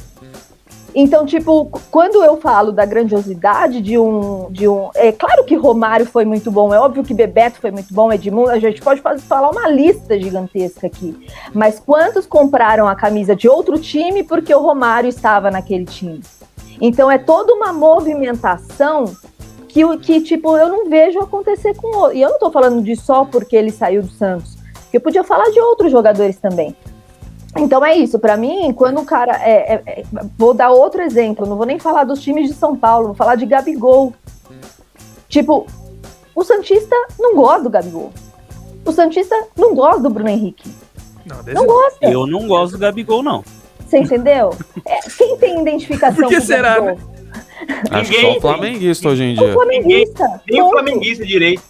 Então, 0.95 1.27
tipo, 1.27 1.67
quando 1.91 2.23
eu 2.25 2.37
falo 2.39 2.73
da 2.73 2.85
grandiosidade 2.85 3.81
de 3.81 3.99
um, 3.99 4.51
de 4.51 4.67
um. 4.67 4.91
É 4.95 5.13
claro 5.13 5.45
que 5.45 5.55
Romário 5.55 6.07
foi 6.07 6.25
muito 6.25 6.51
bom, 6.51 6.73
é 6.73 6.79
óbvio 6.79 7.05
que 7.05 7.13
Bebeto 7.13 7.61
foi 7.61 7.71
muito 7.71 7.93
bom, 7.93 8.13
Edmundo, 8.13 8.51
a 8.51 8.59
gente 8.59 8.81
pode 8.81 9.01
fazer, 9.01 9.23
falar 9.23 9.51
uma 9.51 9.69
lista 9.69 10.19
gigantesca 10.19 10.87
aqui. 10.87 11.17
Mas 11.53 11.79
quantos 11.79 12.27
compraram 12.27 12.89
a 12.89 12.95
camisa 12.95 13.37
de 13.37 13.49
outro 13.49 13.79
time 13.79 14.23
porque 14.23 14.55
o 14.55 14.61
Romário 14.61 15.09
estava 15.09 15.51
naquele 15.51 15.85
time? 15.85 16.21
Então 16.81 17.11
é 17.11 17.19
toda 17.19 17.53
uma 17.53 17.73
movimentação 17.73 19.05
que, 19.69 19.99
que 19.99 20.21
tipo, 20.21 20.57
eu 20.57 20.69
não 20.69 20.89
vejo 20.89 21.19
acontecer 21.21 21.77
com 21.77 21.97
outro. 21.97 22.17
E 22.17 22.23
eu 22.23 22.31
não 22.31 22.39
tô 22.39 22.51
falando 22.51 22.83
de 22.83 22.97
só 22.97 23.25
porque 23.25 23.55
ele 23.55 23.71
saiu 23.71 24.03
do 24.03 24.11
Santos. 24.11 24.57
Eu 24.93 25.01
podia 25.01 25.23
falar 25.23 25.51
de 25.51 25.61
outros 25.61 25.93
jogadores 25.93 26.37
também. 26.39 26.75
Então 27.57 27.85
é 27.85 27.97
isso, 27.97 28.19
para 28.19 28.37
mim, 28.37 28.73
quando 28.73 29.01
o 29.01 29.05
cara. 29.05 29.33
É, 29.43 29.75
é, 29.75 29.83
é, 29.87 30.05
vou 30.37 30.53
dar 30.53 30.71
outro 30.71 31.03
exemplo, 31.03 31.47
não 31.47 31.57
vou 31.57 31.67
nem 31.67 31.79
falar 31.79 32.05
dos 32.05 32.21
times 32.21 32.49
de 32.49 32.55
São 32.55 32.77
Paulo, 32.77 33.09
vou 33.09 33.15
falar 33.15 33.37
de 33.37 33.47
Gabigol. 33.47 34.13
Tipo, 35.29 35.67
o 36.35 36.45
Santista 36.45 36.95
não 37.19 37.35
gosta 37.35 37.63
do 37.65 37.71
Gabigol. 37.71 38.13
O 38.85 38.93
Santista 38.93 39.35
não 39.57 39.75
gosta 39.75 40.01
do 40.01 40.11
Bruno 40.11 40.29
Henrique. 40.29 40.71
Não, 41.27 41.43
não 41.43 41.67
gosta. 41.67 41.99
Eu 42.07 42.27
não 42.27 42.47
gosto 42.47 42.73
do 42.73 42.79
Gabigol, 42.79 43.23
não. 43.23 43.45
Você 43.87 43.99
entendeu? 43.99 44.55
É, 44.87 45.01
quem 45.17 45.37
tem 45.39 45.61
identificação 45.61 46.17
Por 46.17 46.29
que 46.29 46.41
será, 46.41 46.75
Gabigol? 46.75 46.97
né? 46.97 47.19
Acho 47.91 48.11
que 48.11 48.21
só 48.21 48.37
o 48.37 48.41
flamenguista 48.41 49.09
hoje 49.09 49.25
em 49.25 49.35
dia. 49.35 49.51
O 49.51 49.53
flamenguista. 49.53 50.43
Nem 50.49 50.63
o 50.63 50.71
flamenguista 50.71 51.27
direito. 51.27 51.63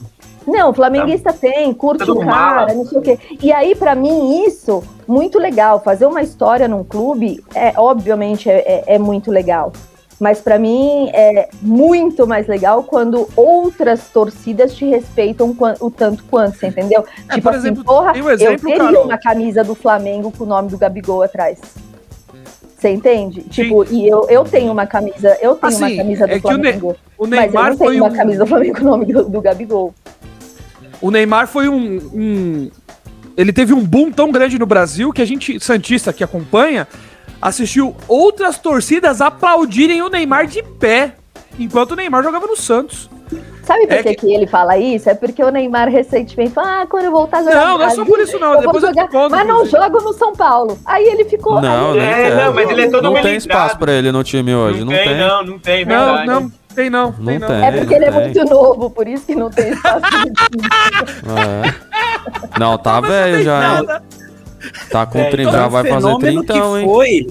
Não, 0.49 0.73
flamenguista 0.73 1.33
tá. 1.33 1.39
tem, 1.39 1.73
curte 1.75 2.11
o 2.11 2.19
cara, 2.21 2.73
não 2.73 2.87
sei 2.87 2.99
o 2.99 3.03
quê. 3.03 3.19
E 3.43 3.53
aí, 3.53 3.75
para 3.75 3.95
mim, 3.95 4.45
isso, 4.47 4.83
muito 5.07 5.39
legal. 5.39 5.81
Fazer 5.81 6.07
uma 6.07 6.23
história 6.23 6.67
num 6.67 6.83
clube, 6.83 7.45
é 7.55 7.75
obviamente, 7.77 8.49
é, 8.49 8.59
é, 8.59 8.95
é 8.95 8.99
muito 8.99 9.31
legal. 9.31 9.73
Mas 10.19 10.41
para 10.41 10.59
mim 10.59 11.11
é 11.13 11.49
muito 11.63 12.27
mais 12.27 12.49
legal 12.49 12.83
quando 12.83 13.29
outras 13.37 14.09
torcidas 14.09 14.75
te 14.75 14.85
respeitam 14.85 15.57
o 15.81 15.91
tanto 15.91 16.25
quanto, 16.25 16.59
você 16.59 16.67
entendeu? 16.67 17.05
É, 17.29 17.35
tipo 17.35 17.49
assim, 17.49 17.59
exemplo, 17.59 17.85
porra, 17.85 18.13
um 18.15 18.29
exemplo, 18.29 18.55
eu 18.55 18.59
teria 18.59 18.79
Carol. 18.79 19.05
uma 19.05 19.19
camisa 19.19 19.63
do 19.63 19.77
Flamengo 19.77 20.33
com 20.37 20.43
o 20.43 20.47
nome 20.47 20.71
do 20.71 20.79
Gabigol 20.79 21.23
atrás. 21.23 21.61
Você 22.77 22.91
entende? 22.91 23.43
Sim. 23.43 23.49
Tipo, 23.49 23.85
e 23.93 24.09
eu, 24.09 24.27
eu 24.29 24.45
tenho 24.45 24.73
uma 24.73 24.87
camisa, 24.87 25.37
eu 25.41 25.55
tenho 25.55 25.73
assim, 25.73 25.85
uma 25.85 25.97
camisa 25.97 26.27
do 26.27 26.33
é 26.33 26.41
Flamengo. 26.41 26.97
O, 27.17 27.27
ne 27.27 27.37
o 27.37 27.41
Neymar 27.41 27.53
mas 27.53 27.55
eu 27.55 27.71
não 27.71 27.93
tenho 27.93 28.05
uma 28.05 28.11
um... 28.11 28.17
camisa 28.17 28.39
do 28.41 28.47
Flamengo 28.47 28.75
com 28.77 28.83
o 28.83 28.89
nome 28.89 29.13
do, 29.13 29.29
do 29.29 29.41
Gabigol. 29.41 29.95
O 31.01 31.11
Neymar 31.11 31.47
foi 31.47 31.69
um, 31.69 31.99
um, 32.13 32.71
Ele 33.37 33.53
teve 33.53 33.73
um 33.73 33.85
boom 33.85 34.11
tão 34.11 34.31
grande 34.31 34.59
no 34.59 34.67
Brasil 34.67 35.13
que 35.13 35.23
a 35.23 35.25
gente, 35.25 35.61
Santista 35.61 36.13
que 36.13 36.25
acompanha, 36.25 36.89
assistiu 37.41 37.97
outras 38.07 38.59
torcidas 38.59 39.21
aplaudirem 39.21 40.03
o 40.03 40.09
Neymar 40.09 40.47
de 40.47 40.63
pé, 40.63 41.15
enquanto 41.59 41.93
o 41.93 41.97
Neymar 41.97 42.23
jogava 42.23 42.47
no 42.47 42.57
Santos. 42.57 43.09
Sabe 43.63 43.87
por 43.87 43.97
é 43.97 44.03
que... 44.03 44.15
que 44.15 44.35
ele 44.35 44.47
fala 44.47 44.79
isso? 44.79 45.11
É 45.11 45.15
porque 45.15 45.45
o 45.45 45.51
Neymar 45.51 45.91
recentemente 45.91 46.53
falou: 46.53 46.71
ah, 46.71 46.87
quando 46.89 47.05
eu 47.05 47.11
voltar 47.11 47.41
a 47.41 47.43
jogar. 47.43 47.67
Não, 47.67 47.79
não 47.79 47.85
é 47.85 47.91
só 47.91 48.03
por 48.03 48.19
isso, 48.19 48.39
não. 48.39 48.59
Depois 48.59 48.83
jogar, 48.83 49.03
eu 49.03 49.09
conto, 49.09 49.31
mas 49.31 49.47
não 49.47 49.67
jogo 49.67 50.01
no 50.01 50.13
São 50.15 50.33
Paulo. 50.33 50.79
Aí 50.87 51.05
ele 51.05 51.27
ficou. 51.27 51.61
Não, 51.61 51.93
aí, 51.93 51.99
é, 51.99 52.45
não, 52.45 52.55
mas 52.55 52.71
ele 52.71 52.83
é 52.83 52.91
todo 52.91 53.03
Não 53.03 53.21
tem 53.21 53.37
espaço 53.37 53.79
pra 53.79 53.93
ele 53.93 54.11
no 54.11 54.25
time 54.25 54.55
hoje. 54.55 54.79
Não, 54.79 54.87
não 54.87 54.93
tem, 54.95 55.05
tem, 55.05 55.19
não, 55.19 55.45
não 55.45 55.59
tem, 55.59 55.85
verdade. 55.85 56.27
Não, 56.27 56.41
não 56.41 56.53
tem 56.79 56.89
não. 56.89 57.13
Não 57.19 57.27
tem, 57.27 57.39
não. 57.41 57.49
Tem, 57.49 57.65
é 57.65 57.73
porque 57.73 57.95
ele 57.95 58.05
é 58.05 58.11
muito 58.13 58.45
novo, 58.45 58.89
por 58.89 59.09
isso 59.09 59.27
que 59.27 59.35
não 59.35 59.51
tem 59.51 59.71
espaço. 59.73 60.07
é. 61.27 62.59
Não, 62.59 62.79
tá 62.79 63.01
velho 63.01 63.43
já. 63.43 63.61
Nada. 63.61 64.03
Tá 64.89 65.05
com 65.05 65.19
é, 65.19 65.31
30, 65.31 65.43
então, 65.43 65.61
já 65.61 65.69
vai 65.69 65.85
fazer 65.89 66.19
30, 66.19 66.55
hein? 66.55 66.85
Foi. 66.85 67.27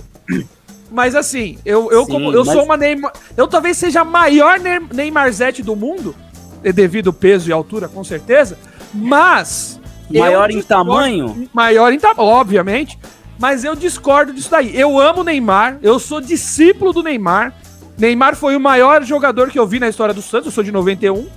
Mas 0.92 1.16
assim, 1.16 1.58
eu, 1.66 1.90
eu, 1.92 2.06
Sim, 2.06 2.12
como, 2.12 2.34
eu 2.34 2.44
mas... 2.44 2.54
sou 2.54 2.66
uma 2.66 2.76
Neymar. 2.76 3.14
Eu 3.38 3.48
talvez 3.48 3.78
seja 3.78 4.02
a 4.02 4.06
maior 4.06 4.60
Neymarzete 4.94 5.64
do 5.64 5.76
mundo, 5.76 6.14
devido 6.62 7.08
ao 7.08 7.14
peso 7.14 7.50
e 7.50 7.54
altura, 7.54 7.88
com 7.88 8.04
certeza. 8.04 8.58
Mas. 8.94 9.80
Maior 10.10 10.52
em 10.52 10.62
tamanho? 10.62 11.50
Maior 11.54 11.94
em 11.94 12.00
tamanho, 12.00 12.30
obviamente. 12.30 13.00
Mas 13.40 13.64
eu 13.64 13.76
discordo 13.76 14.34
disso 14.34 14.52
daí. 14.52 14.78
Eu 14.78 15.00
amo 15.00 15.22
o 15.22 15.24
Neymar, 15.24 15.78
eu 15.82 16.00
sou 16.00 16.20
discípulo 16.20 16.92
do 16.92 17.04
Neymar. 17.04 17.54
Neymar 17.98 18.36
foi 18.36 18.56
o 18.56 18.60
maior 18.60 19.04
jogador 19.04 19.50
que 19.50 19.58
eu 19.58 19.66
vi 19.66 19.80
na 19.80 19.90
história 19.90 20.14
do 20.14 20.22
Santos, 20.22 20.48
eu 20.48 20.52
sou 20.52 20.64
de 20.64 20.72
91. 20.72 21.28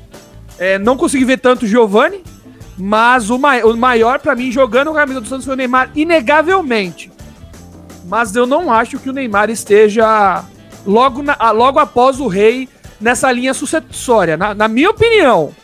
É, 0.59 0.79
não 0.79 0.97
consegui 0.97 1.25
ver 1.25 1.39
tanto 1.39 1.67
Giovani, 1.67 2.23
mas 2.77 3.31
o, 3.31 3.37
o 3.37 3.77
maior 3.77 4.19
para 4.19 4.35
mim 4.35 4.53
jogando 4.53 4.91
a 4.91 4.95
camisa 4.95 5.21
do 5.21 5.29
Santos 5.29 5.47
foi 5.47 5.55
o 5.55 5.57
Neymar, 5.57 5.91
inegavelmente. 5.95 7.11
Mas 8.05 8.35
eu 8.37 8.47
não 8.47 8.71
acho 8.71 8.99
que 8.99 9.09
o 9.09 9.13
Neymar 9.13 9.49
esteja 9.49 10.45
logo, 10.87 11.23
na, 11.23 11.51
logo 11.51 11.79
após 11.79 12.21
o 12.21 12.27
rei 12.27 12.69
nessa 13.01 13.33
linha 13.33 13.55
sucessória. 13.55 14.37
Na, 14.37 14.55
na 14.55 14.69
minha 14.69 14.91
opinião, 14.91 15.55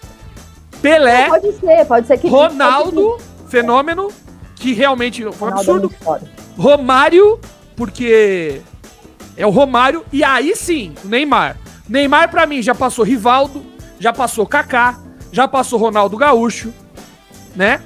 Pelé, 0.81 1.29
pode 1.29 1.53
ser, 1.53 1.85
pode 1.87 2.07
ser 2.07 2.19
que 2.19 2.29
Ronaldo, 2.29 3.19
fenômeno, 3.49 4.09
que 4.55 4.73
realmente 4.73 5.23
foi 5.33 5.49
um 5.49 5.53
é 5.53 5.55
absurdo. 5.55 5.93
Romário, 6.57 7.39
porque 7.77 8.63
é 9.37 9.47
o 9.47 9.51
Romário 9.51 10.05
e 10.13 10.25
aí 10.25 10.55
sim, 10.57 10.95
o 11.05 11.09
Neymar. 11.09 11.57
Neymar 11.89 12.31
para 12.31 12.47
mim 12.47 12.63
já 12.63 12.75
passou 12.75 13.05
Rivaldo, 13.05 13.65
já 13.99 14.13
passou 14.13 14.47
Kaká, 14.47 14.99
já 15.31 15.47
passou 15.47 15.79
Ronaldo 15.79 16.17
Gaúcho, 16.17 16.73
né? 17.55 17.81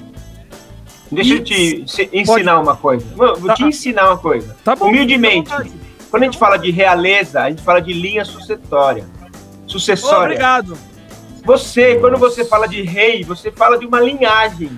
Deixa 1.10 1.34
e... 1.34 1.36
eu 1.36 1.44
te 1.44 1.84
ensinar 2.12 2.54
Pode... 2.54 2.68
uma 2.68 2.76
coisa. 2.76 3.06
Vou 3.16 3.36
tá. 3.46 3.54
te 3.54 3.64
ensinar 3.64 4.06
uma 4.06 4.18
coisa. 4.18 4.56
Tá 4.64 4.76
bom, 4.76 4.86
Humildemente. 4.86 5.50
Quando 6.10 6.22
a 6.22 6.26
gente 6.26 6.38
fala 6.38 6.56
de 6.56 6.70
realeza, 6.70 7.42
a 7.42 7.50
gente 7.50 7.62
fala 7.62 7.80
de 7.80 7.92
linha 7.92 8.24
sucessória. 8.24 9.04
Sucessória. 9.66 10.24
Obrigado. 10.24 10.76
Você, 11.44 11.96
quando 11.96 12.16
você 12.18 12.44
fala 12.44 12.66
de 12.66 12.82
rei, 12.82 13.24
você 13.24 13.50
fala 13.50 13.78
de 13.78 13.86
uma 13.86 14.00
linhagem. 14.00 14.70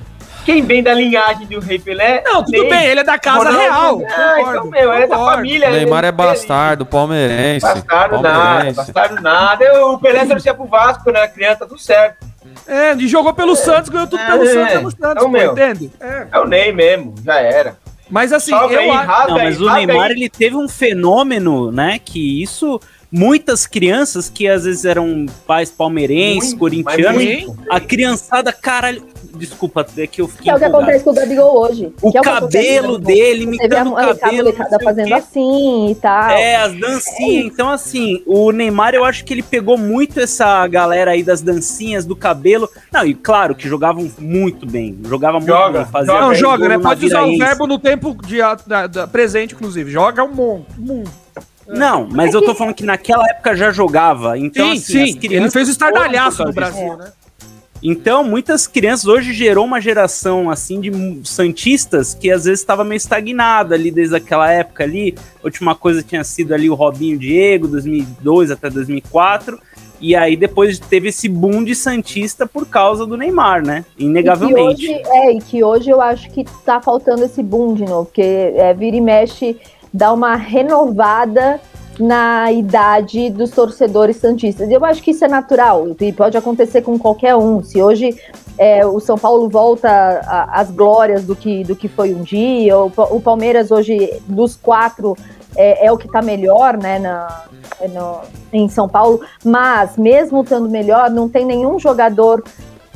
Quem 0.44 0.62
vem 0.62 0.82
da 0.82 0.92
linhagem 0.92 1.46
do 1.46 1.60
Rei 1.60 1.78
Pelé? 1.78 2.22
Não, 2.24 2.44
tudo 2.44 2.68
bem, 2.68 2.86
ele 2.86 3.00
é 3.00 3.04
da 3.04 3.18
casa 3.18 3.50
Ronaldo, 3.50 4.04
real. 4.04 4.12
Ah, 4.16 4.40
então, 4.40 4.64
meu, 4.66 4.92
é 4.92 5.06
da 5.06 5.16
família. 5.16 5.70
Neymar 5.70 6.04
é 6.04 6.12
bastardo, 6.12 6.84
palmeirense. 6.84 7.64
Bastardo 7.64 8.20
palmeirense. 8.20 8.64
nada, 8.64 8.72
bastardo 8.72 9.22
nada. 9.22 9.86
o 9.86 9.98
Pelé 9.98 10.26
torcia 10.26 10.54
pro 10.54 10.66
Vasco 10.66 11.04
quando 11.04 11.16
era 11.16 11.28
criança, 11.28 11.56
tá 11.58 11.66
tudo 11.66 11.80
certo. 11.80 12.26
É, 12.66 12.94
e 12.94 13.06
jogou 13.06 13.32
pelo 13.32 13.52
é. 13.52 13.56
Santos, 13.56 13.88
ganhou 13.88 14.06
tudo 14.06 14.20
é, 14.20 14.26
pelo 14.26 14.46
Santos, 14.46 14.74
é 14.74 14.80
no 14.80 14.90
Santos, 14.90 15.24
é 15.24 15.28
meu, 15.28 15.52
entende? 15.52 15.90
É. 16.00 16.26
é 16.32 16.38
o 16.40 16.46
Ney 16.46 16.72
mesmo, 16.72 17.14
já 17.24 17.38
era. 17.38 17.76
Mas 18.10 18.32
assim, 18.32 18.52
eu 18.52 18.92
acho... 18.92 19.28
Não, 19.30 19.38
mas 19.38 19.60
o 19.60 19.72
Neymar, 19.72 20.10
ele 20.10 20.28
teve 20.28 20.56
um 20.56 20.68
fenômeno, 20.68 21.70
né, 21.70 21.98
que 22.04 22.42
isso 22.42 22.80
muitas 23.12 23.66
crianças 23.66 24.30
que 24.30 24.48
às 24.48 24.64
vezes 24.64 24.86
eram 24.86 25.26
pais 25.46 25.70
palmeirenses, 25.70 26.54
corintianos, 26.54 27.54
a 27.70 27.78
criançada, 27.78 28.50
caralho, 28.52 29.06
desculpa, 29.46 29.84
é 29.96 30.06
que 30.06 30.20
eu 30.20 30.28
fiquei. 30.28 30.44
Que 30.44 30.50
é 30.50 30.54
o 30.54 30.58
que 30.58 30.64
acontece 30.64 31.04
com 31.04 31.10
o 31.10 31.14
Gabigol 31.14 31.58
hoje. 31.58 31.92
O 32.00 32.10
é 32.10 32.20
cabelo 32.20 32.98
dele, 32.98 33.46
me 33.46 33.56
Você 33.56 33.66
o 33.66 34.16
cabelo. 34.16 34.48
A 34.50 34.80
fazendo 34.82 35.14
assim 35.14 35.90
e 35.90 35.94
tal. 35.96 36.30
É, 36.30 36.56
as 36.56 36.72
dancinhas. 36.78 37.44
É 37.44 37.46
então, 37.46 37.70
assim, 37.70 38.22
o 38.26 38.52
Neymar, 38.52 38.94
eu 38.94 39.04
acho 39.04 39.24
que 39.24 39.34
ele 39.34 39.42
pegou 39.42 39.76
muito 39.76 40.20
essa 40.20 40.66
galera 40.66 41.12
aí 41.12 41.22
das 41.22 41.42
dancinhas, 41.42 42.04
do 42.04 42.14
cabelo. 42.14 42.68
Não, 42.92 43.04
e 43.04 43.14
claro 43.14 43.54
que 43.54 43.68
jogavam 43.68 44.10
muito 44.18 44.66
bem. 44.66 44.98
Jogava 45.04 45.38
muito 45.38 45.48
joga, 45.48 45.82
bem. 45.82 45.92
Fazia 45.92 46.20
não, 46.20 46.34
joga, 46.34 46.68
né? 46.68 46.78
Pode 46.78 47.06
usar 47.06 47.22
o 47.22 47.36
verbo 47.36 47.66
no 47.66 47.78
tempo 47.78 48.16
de, 48.24 48.38
da, 48.66 48.86
da, 48.86 49.06
presente, 49.06 49.54
inclusive. 49.54 49.90
Joga 49.90 50.22
um 50.22 50.32
monte. 50.32 50.66
Um 50.78 51.04
não, 51.66 52.08
mas 52.10 52.34
eu 52.34 52.42
tô 52.42 52.54
falando 52.54 52.74
que 52.74 52.84
naquela 52.84 53.24
época 53.28 53.56
já 53.56 53.70
jogava. 53.70 54.36
Então, 54.36 54.76
sim, 54.76 55.02
assim, 55.02 55.20
sim. 55.20 55.34
Ele 55.34 55.50
fez 55.50 55.68
o 55.68 55.70
estardalhaço 55.70 56.44
no 56.44 56.52
Brasil, 56.52 56.96
né? 56.96 57.12
Então, 57.82 58.22
muitas 58.22 58.66
crianças 58.66 59.06
hoje 59.06 59.32
gerou 59.32 59.64
uma 59.64 59.80
geração 59.80 60.48
assim 60.48 60.80
de 60.80 61.20
santistas 61.24 62.14
que 62.14 62.30
às 62.30 62.44
vezes 62.44 62.60
estava 62.60 62.84
meio 62.84 62.96
estagnada 62.96 63.74
ali 63.74 63.90
desde 63.90 64.14
aquela 64.14 64.50
época 64.50 64.84
ali. 64.84 65.14
A 65.42 65.46
última 65.46 65.74
coisa 65.74 66.02
tinha 66.02 66.22
sido 66.22 66.54
ali 66.54 66.70
o 66.70 66.74
Robinho 66.74 67.18
Diego, 67.18 67.66
2002 67.66 68.50
até 68.52 68.70
2004. 68.70 69.58
E 70.00 70.16
aí 70.16 70.36
depois 70.36 70.78
teve 70.78 71.08
esse 71.08 71.28
boom 71.28 71.62
de 71.62 71.74
santista 71.74 72.46
por 72.46 72.66
causa 72.66 73.06
do 73.06 73.16
Neymar, 73.16 73.64
né? 73.64 73.84
Inegavelmente. 73.98 74.84
E 74.84 74.88
hoje, 74.90 75.02
é, 75.06 75.32
e 75.32 75.38
que 75.38 75.62
hoje 75.62 75.90
eu 75.90 76.00
acho 76.00 76.30
que 76.30 76.44
tá 76.64 76.80
faltando 76.80 77.24
esse 77.24 77.42
boom 77.42 77.74
de 77.74 77.84
novo, 77.84 78.06
porque 78.06 78.22
é, 78.22 78.74
vira 78.74 78.96
e 78.96 79.00
mexe 79.00 79.56
dá 79.92 80.12
uma 80.12 80.34
renovada 80.36 81.60
na 81.98 82.50
idade 82.50 83.30
dos 83.30 83.50
torcedores 83.50 84.16
santistas. 84.16 84.70
Eu 84.70 84.84
acho 84.84 85.02
que 85.02 85.10
isso 85.10 85.24
é 85.24 85.28
natural 85.28 85.88
e 86.00 86.12
pode 86.12 86.36
acontecer 86.36 86.82
com 86.82 86.98
qualquer 86.98 87.36
um. 87.36 87.62
Se 87.62 87.82
hoje 87.82 88.16
é, 88.58 88.84
o 88.86 88.98
São 89.00 89.18
Paulo 89.18 89.48
volta 89.48 90.20
às 90.50 90.70
glórias 90.70 91.24
do 91.24 91.36
que, 91.36 91.64
do 91.64 91.76
que 91.76 91.88
foi 91.88 92.14
um 92.14 92.22
dia, 92.22 92.78
o, 92.78 92.92
o 93.10 93.20
Palmeiras 93.20 93.70
hoje, 93.70 94.20
dos 94.26 94.56
quatro, 94.56 95.16
é, 95.56 95.86
é 95.86 95.92
o 95.92 95.98
que 95.98 96.06
está 96.06 96.22
melhor 96.22 96.76
né, 96.76 96.98
na, 96.98 97.44
no, 97.92 98.20
em 98.52 98.68
São 98.68 98.88
Paulo, 98.88 99.20
mas 99.44 99.96
mesmo 99.96 100.42
estando 100.42 100.68
melhor, 100.68 101.10
não 101.10 101.28
tem 101.28 101.44
nenhum 101.44 101.78
jogador 101.78 102.42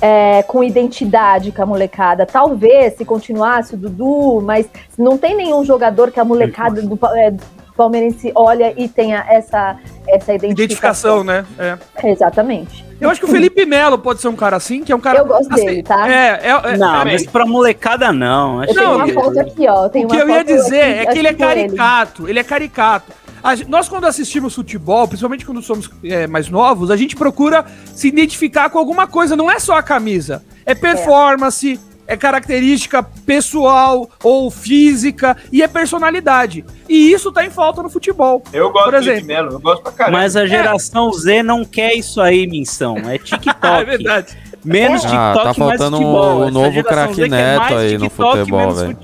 é, 0.00 0.42
com 0.42 0.62
identidade 0.62 1.52
com 1.52 1.62
a 1.62 1.66
molecada. 1.66 2.26
Talvez 2.26 2.94
se 2.96 3.04
continuasse 3.04 3.74
o 3.74 3.78
Dudu, 3.78 4.40
mas 4.42 4.68
não 4.98 5.16
tem 5.16 5.34
nenhum 5.34 5.64
jogador 5.64 6.10
que 6.10 6.20
a 6.20 6.24
molecada 6.24 6.82
do, 6.82 6.98
é, 7.14 7.34
palmeirense 7.76 8.32
olha 8.34 8.72
e 8.76 8.88
tenha 8.88 9.24
essa, 9.28 9.76
essa 10.08 10.34
identificação. 10.34 11.22
Identificação, 11.22 11.24
né? 11.24 11.46
É. 11.58 12.08
Exatamente. 12.08 12.84
Eu 13.00 13.10
acho 13.10 13.20
que 13.20 13.26
o 13.26 13.28
Felipe 13.28 13.66
Melo 13.66 13.98
pode 13.98 14.20
ser 14.20 14.28
um 14.28 14.36
cara 14.36 14.56
assim, 14.56 14.82
que 14.82 14.90
é 14.90 14.96
um 14.96 15.00
cara. 15.00 15.18
Eu 15.18 15.26
gosto 15.26 15.52
assim, 15.52 15.66
dele, 15.66 15.82
tá? 15.82 16.10
É, 16.10 16.40
é, 16.42 16.72
é 16.72 16.76
não, 16.78 17.04
mas 17.04 17.26
pra 17.26 17.44
molecada 17.44 18.10
não. 18.10 18.60
Acho 18.60 18.70
eu 18.70 18.74
tenho 18.74 18.94
uma 18.94 19.08
foto 19.08 19.38
aqui, 19.40 19.68
ó. 19.68 19.86
o 19.86 19.90
que 19.90 20.16
eu 20.16 20.28
ia 20.28 20.42
dizer 20.42 21.00
aqui, 21.00 21.00
é 21.00 21.06
que 21.06 21.18
ele 21.18 21.28
é 21.28 21.34
caricato. 21.34 22.22
Ele. 22.22 22.32
ele 22.32 22.38
é 22.38 22.44
caricato. 22.44 23.12
A, 23.42 23.54
nós, 23.68 23.88
quando 23.88 24.06
assistimos 24.06 24.54
futebol, 24.54 25.06
principalmente 25.06 25.44
quando 25.44 25.60
somos 25.62 25.90
é, 26.02 26.26
mais 26.26 26.48
novos, 26.48 26.90
a 26.90 26.96
gente 26.96 27.14
procura 27.14 27.66
se 27.94 28.08
identificar 28.08 28.70
com 28.70 28.78
alguma 28.78 29.06
coisa, 29.06 29.36
não 29.36 29.50
é 29.50 29.58
só 29.58 29.76
a 29.76 29.82
camisa. 29.82 30.42
É 30.64 30.74
performance, 30.74 31.78
é 32.06 32.16
característica 32.16 33.02
pessoal 33.02 34.08
ou 34.22 34.50
física 34.50 35.36
e 35.52 35.62
é 35.62 35.68
personalidade. 35.68 36.64
E 36.88 37.12
isso 37.12 37.32
tá 37.32 37.44
em 37.44 37.50
falta 37.50 37.82
no 37.82 37.90
futebol. 37.90 38.42
Eu 38.52 38.70
gosto 38.70 38.84
por 38.90 38.94
exemplo. 38.94 39.26
Melo, 39.26 39.52
eu 39.52 39.60
gosto 39.60 39.82
pra 39.82 39.92
caramba. 39.92 40.18
Mas 40.18 40.36
a 40.36 40.46
geração 40.46 41.10
é. 41.10 41.18
Z 41.18 41.42
não 41.42 41.64
quer 41.64 41.94
isso 41.94 42.20
aí, 42.20 42.46
Minção. 42.46 42.96
É 42.96 43.18
TikTok. 43.18 43.66
é 43.66 43.84
verdade. 43.84 44.38
Menos 44.64 45.04
é. 45.04 45.08
TikTok, 45.08 45.38
ah, 45.38 45.42
tá 45.44 45.54
faltando 45.54 45.98
o 45.98 46.46
um 46.46 46.50
novo 46.50 46.82
craque 46.84 47.28
neto 47.28 47.74
aí 47.74 47.98
no 47.98 48.10
futebol, 48.10 48.72
velho. 48.72 48.96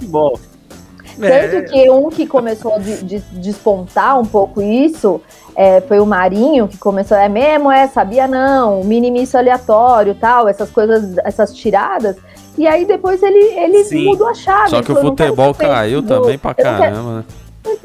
Tanto 1.21 1.57
é. 1.57 1.62
que 1.62 1.91
um 1.91 2.09
que 2.09 2.27
começou 2.27 2.75
a 2.75 2.79
de, 2.79 3.03
de, 3.05 3.19
despontar 3.33 4.19
um 4.19 4.25
pouco 4.25 4.62
isso 4.62 5.21
é, 5.55 5.81
foi 5.83 6.01
o 6.01 6.07
Marinho, 6.07 6.67
que 6.67 6.79
começou, 6.79 7.17
é 7.17 7.29
mesmo, 7.29 7.71
é, 7.71 7.87
sabia 7.87 8.27
não, 8.27 8.83
minimício 8.85 9.38
aleatório 9.38 10.15
tal, 10.15 10.49
essas 10.49 10.71
coisas, 10.71 11.19
essas 11.19 11.53
tiradas. 11.55 12.17
E 12.57 12.67
aí 12.67 12.85
depois 12.85 13.23
ele, 13.23 13.38
ele 13.38 14.05
mudou 14.05 14.29
a 14.29 14.35
chave. 14.35 14.71
Só 14.71 14.83
que 14.83 14.93
o 14.93 14.97
futebol 14.97 15.55
caiu 15.55 16.03
também 16.03 16.38
pra 16.38 16.55
caramba, 16.55 17.19
né? 17.19 17.25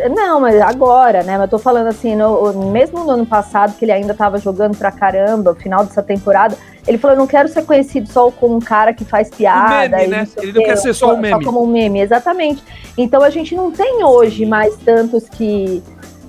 Não, 0.10 0.40
mas 0.40 0.60
agora, 0.60 1.22
né? 1.22 1.34
Mas 1.34 1.42
eu 1.42 1.48
tô 1.48 1.60
falando 1.60 1.88
assim, 1.88 2.16
no, 2.16 2.72
mesmo 2.72 3.04
no 3.04 3.12
ano 3.12 3.26
passado, 3.26 3.78
que 3.78 3.86
ele 3.86 3.92
ainda 3.92 4.14
tava 4.14 4.40
jogando 4.40 4.76
pra 4.76 4.92
caramba, 4.92 5.54
final 5.54 5.86
dessa 5.86 6.02
temporada, 6.02 6.58
ele 6.88 6.98
falou: 6.98 7.16
não 7.16 7.28
quero 7.28 7.48
ser 7.48 7.64
conhecido 7.64 8.12
só 8.12 8.32
como 8.32 8.56
um 8.56 8.60
cara 8.60 8.92
que 8.92 9.06
faz 9.06 9.30
piada. 9.30 9.98
Meme, 9.98 10.08
né? 10.08 10.28
Ele 10.38 10.54
não 10.54 10.64
quer 10.64 10.78
ser 10.78 10.94
só 10.94 11.14
um 11.14 11.18
meme. 11.18 11.44
Só 11.44 11.52
como 11.52 11.64
um 11.64 11.68
meme, 11.68 12.02
exatamente. 12.02 12.64
Então 12.98 13.22
a 13.22 13.30
gente 13.30 13.54
não 13.56 13.72
tem 13.72 14.04
hoje 14.04 14.46
mais 14.46 14.76
tantos 14.78 15.30
que. 15.30 15.84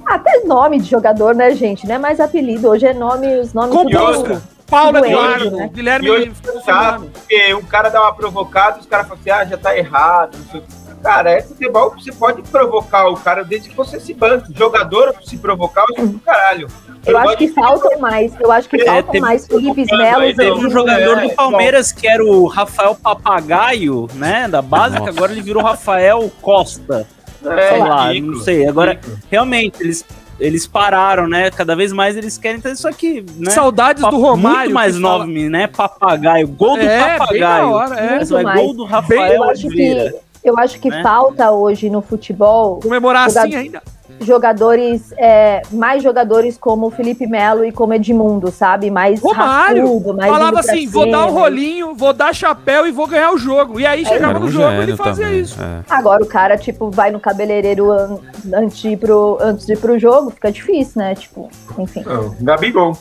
Até 0.06 0.40
nome 0.44 0.78
de 0.78 0.88
jogador, 0.88 1.34
né, 1.34 1.54
gente? 1.54 1.86
Não 1.86 1.94
é 1.94 1.98
mais 1.98 2.18
apelido, 2.18 2.68
hoje 2.68 2.86
é 2.86 2.94
nome, 2.94 3.40
os 3.40 3.52
nomes. 3.52 3.74
Composto. 3.74 4.40
Paulo 4.68 4.98
Eduardo, 4.98 5.50
né? 5.50 5.70
Guilherme. 5.72 6.06
E 6.06 6.10
hoje, 6.10 6.32
sabe, 6.64 7.08
porque 7.08 7.54
um 7.54 7.62
cara 7.62 7.88
dá 7.88 8.02
uma 8.02 8.14
provocada, 8.14 8.80
os 8.80 8.86
caras 8.86 9.08
falam 9.08 9.20
assim: 9.20 9.30
ah, 9.30 9.44
já 9.44 9.56
tá 9.56 9.76
errado, 9.76 10.36
não 10.36 10.44
sei 10.46 10.60
o 10.60 10.62
que 10.62 10.88
Cara, 11.02 11.30
é 11.30 11.42
futebol 11.42 11.90
você 11.90 12.12
pode 12.12 12.42
provocar 12.42 13.08
o 13.08 13.16
cara 13.16 13.44
desde 13.44 13.68
que 13.68 13.76
você 13.76 14.00
se 14.00 14.12
banque. 14.12 14.52
Jogador 14.56 15.14
se 15.22 15.38
provocar, 15.38 15.84
eu 15.96 16.06
do 16.06 16.18
caralho. 16.18 16.68
Eu, 17.06 17.12
eu 17.12 17.18
acho 17.18 17.36
que 17.36 17.48
faltam 17.48 17.98
mais. 18.00 18.32
Eu 18.40 18.50
acho 18.50 18.68
que 18.68 18.80
é, 18.80 18.84
faltam 18.84 19.20
mais 19.20 19.46
Felipe 19.46 19.84
Melo. 19.84 20.34
Teve 20.34 20.50
um 20.50 20.70
jogador 20.70 21.18
é, 21.18 21.28
do 21.28 21.34
Palmeiras 21.34 21.92
que 21.92 22.06
era 22.06 22.24
o 22.24 22.46
Rafael 22.46 22.94
Papagaio, 22.94 24.08
né? 24.14 24.48
Da 24.48 24.60
base, 24.60 25.00
que 25.00 25.08
agora 25.08 25.32
ele 25.32 25.42
virou 25.42 25.62
Rafael 25.62 26.30
Costa. 26.42 27.06
É, 27.44 27.68
sei 27.68 27.78
lá, 27.78 28.12
rico, 28.12 28.26
não 28.26 28.40
sei. 28.40 28.66
Agora, 28.66 28.92
rico. 28.92 29.18
realmente, 29.30 29.80
eles 29.80 30.04
eles 30.38 30.66
pararam, 30.66 31.28
né? 31.28 31.50
Cada 31.50 31.74
vez 31.74 31.92
mais 31.92 32.16
eles 32.16 32.38
querem 32.38 32.60
ter 32.60 32.72
isso 32.72 32.86
aqui, 32.86 33.24
né? 33.36 33.50
Saudades 33.50 34.02
do 34.02 34.16
Romário. 34.16 34.58
Muito 34.60 34.74
mais 34.74 34.96
nome, 34.96 35.40
fala... 35.40 35.50
né? 35.50 35.66
Papagaio. 35.66 36.48
Gol 36.48 36.76
do 36.76 36.82
é, 36.82 37.18
papagaio. 37.18 37.70
Hora, 37.70 37.94
é. 37.96 38.18
Mas, 38.18 38.30
é 38.32 38.42
gol 38.42 38.74
do 38.74 38.84
Rafael 38.84 39.40
Oliveira. 39.42 40.14
Eu 40.42 40.58
acho 40.58 40.78
que 40.80 40.88
né? 40.88 41.02
falta 41.02 41.50
hoje 41.50 41.90
no 41.90 42.00
futebol. 42.00 42.80
Comemorar 42.80 43.26
assim 43.26 43.54
ainda. 43.54 43.82
Jogadores, 44.20 45.12
é, 45.16 45.62
mais 45.70 46.02
jogadores 46.02 46.56
como 46.58 46.90
Felipe 46.90 47.26
Melo 47.26 47.64
e 47.64 47.70
como 47.70 47.94
Edmundo, 47.94 48.50
sabe? 48.50 48.90
Mais 48.90 49.20
Romário. 49.20 50.00
Mais 50.14 50.30
falava 50.30 50.60
assim: 50.60 50.80
cima. 50.80 50.92
vou 50.92 51.10
dar 51.10 51.26
o 51.26 51.28
um 51.28 51.32
rolinho, 51.32 51.94
vou 51.94 52.12
dar 52.12 52.34
chapéu 52.34 52.86
e 52.86 52.90
vou 52.90 53.06
ganhar 53.06 53.32
o 53.32 53.38
jogo. 53.38 53.78
E 53.78 53.86
aí 53.86 54.02
é, 54.02 54.04
chegava 54.06 54.38
no 54.38 54.50
jogo 54.50 54.72
e 54.72 54.82
ele 54.82 54.96
fazia 54.96 55.26
também, 55.26 55.40
isso. 55.40 55.60
É. 55.62 55.84
Agora 55.88 56.22
o 56.22 56.26
cara, 56.26 56.56
tipo, 56.56 56.90
vai 56.90 57.10
no 57.10 57.20
cabeleireiro 57.20 57.92
an 57.92 58.18
antes, 58.54 58.78
de 58.78 58.88
ir 58.88 58.96
pro, 58.96 59.38
antes 59.40 59.66
de 59.66 59.74
ir 59.74 59.78
pro 59.78 59.98
jogo, 59.98 60.30
fica 60.30 60.50
difícil, 60.50 61.00
né? 61.00 61.14
Tipo, 61.14 61.48
enfim. 61.78 62.02
Oh, 62.06 62.34
Gabigol. 62.42 62.96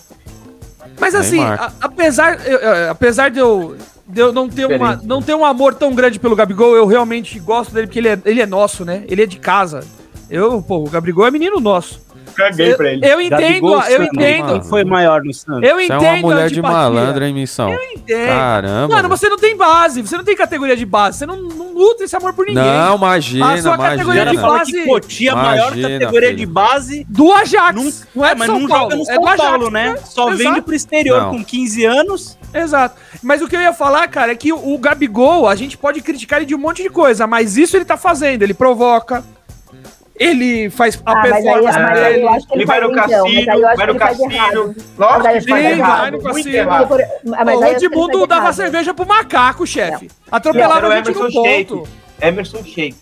Mas 0.99 1.15
assim, 1.15 1.41
a, 1.41 1.71
apesar, 1.81 2.45
eu, 2.45 2.91
apesar 2.91 3.29
de 3.29 3.39
eu 3.39 3.75
eu 4.15 4.31
não 4.31 4.47
ter, 4.47 4.65
uma, 4.65 4.95
não 5.03 5.21
ter 5.21 5.35
um 5.35 5.45
amor 5.45 5.73
tão 5.73 5.93
grande 5.93 6.19
pelo 6.19 6.35
Gabigol, 6.35 6.75
eu 6.75 6.85
realmente 6.85 7.39
gosto 7.39 7.73
dele 7.73 7.87
porque 7.87 7.99
ele 7.99 8.09
é, 8.09 8.19
ele 8.25 8.41
é 8.41 8.45
nosso, 8.45 8.85
né? 8.85 9.03
Ele 9.07 9.21
é 9.21 9.25
de 9.25 9.37
casa. 9.37 9.83
Eu, 10.29 10.61
pô, 10.61 10.83
o 10.83 10.89
Gabigol 10.89 11.25
é 11.27 11.31
menino 11.31 11.59
nosso. 11.59 12.01
Caguei 12.37 12.75
pra 12.75 12.91
ele. 12.91 13.03
Eu 13.03 13.19
entendo, 13.19 13.41
Gabigol, 13.41 13.81
eu 13.83 14.03
entendo. 14.03 14.51
Quem 14.53 14.63
foi 14.69 14.83
maior 14.83 15.23
no 15.23 15.33
Santos? 15.33 15.67
Eu 15.67 15.79
entendo. 15.79 15.99
Você 15.99 16.05
é 16.05 16.11
uma 16.11 16.21
mulher 16.21 16.49
de 16.51 16.61
malandra, 16.61 17.27
hein, 17.27 17.33
missão? 17.33 17.73
Eu 17.73 17.81
entendo. 17.95 18.27
Caramba. 18.27 18.95
Mano, 18.95 19.09
você 19.09 19.27
não 19.27 19.37
tem 19.37 19.57
base, 19.57 20.01
você 20.03 20.15
não 20.15 20.23
tem 20.23 20.35
categoria 20.35 20.77
de 20.77 20.85
base, 20.85 21.17
você 21.17 21.25
não, 21.25 21.41
não 21.41 21.73
luta 21.73 22.03
esse 22.03 22.15
amor 22.15 22.33
por 22.33 22.45
ninguém. 22.45 22.63
Não, 22.63 22.95
imagina, 22.95 23.53
a 23.53 23.57
sua 23.57 23.73
imagina. 23.73 23.89
categoria 23.89 24.25
de 24.27 24.37
base. 24.37 24.71
Que 24.71 24.85
Cotia, 24.85 25.33
a 25.33 25.35
maior 25.35 25.69
categoria 25.69 26.29
filho. 26.29 26.35
de 26.35 26.45
base 26.45 27.05
do 27.09 27.33
Ajax. 27.33 27.75
Não, 27.75 27.91
não 28.15 28.25
é, 28.25 28.35
mas 28.35 28.45
São 28.45 28.59
não 28.59 28.67
Paulo. 28.67 28.91
joga 28.91 28.95
no 28.95 29.05
São 29.05 29.29
é 29.29 29.37
Paulo, 29.37 29.71
né? 29.71 29.97
Só 30.05 30.27
Exato. 30.29 30.37
vende 30.37 30.61
pro 30.61 30.75
exterior 30.75 31.21
não. 31.21 31.31
com 31.31 31.43
15 31.43 31.85
anos. 31.85 32.37
Exato. 32.53 32.95
Mas 33.23 33.41
o 33.41 33.47
que 33.47 33.55
eu 33.55 33.61
ia 33.61 33.73
falar, 33.73 34.07
cara, 34.07 34.31
é 34.31 34.35
que 34.35 34.53
o 34.53 34.77
Gabigol, 34.77 35.47
a 35.47 35.55
gente 35.55 35.77
pode 35.77 36.01
criticar 36.01 36.39
ele 36.39 36.45
de 36.45 36.55
um 36.55 36.59
monte 36.59 36.83
de 36.83 36.89
coisa, 36.89 37.25
mas 37.25 37.57
isso 37.57 37.75
ele 37.75 37.85
tá 37.85 37.97
fazendo. 37.97 38.43
Ele 38.43 38.53
provoca, 38.53 39.23
ele 40.19 40.69
faz 40.69 41.01
a 41.05 41.11
ah, 41.11 41.21
performance 41.21 41.79
mas 41.79 41.99
aí, 41.99 42.13
que 42.13 42.19
ele, 42.19 42.39
ele 42.53 42.65
vai 42.65 42.81
no 42.81 42.91
cassino, 42.91 43.61
vai 43.61 43.87
no 43.87 43.95
cassino. 43.95 44.75
Lógico 44.97 45.33
que 45.33 45.41
sim, 45.41 45.77
vai 45.77 46.11
no 46.11 46.21
cassino. 46.21 46.69
O 47.59 47.65
Edmundo 47.65 48.27
dava 48.27 48.53
cerveja 48.53 48.93
pro 48.93 49.05
macaco, 49.05 49.65
chefe. 49.65 50.09
Atropelava 50.31 50.87
a 50.87 50.95
gente 50.97 51.11
no 51.11 51.31
ponto. 51.31 51.87
Emerson 52.21 52.63
Shake. 52.63 52.97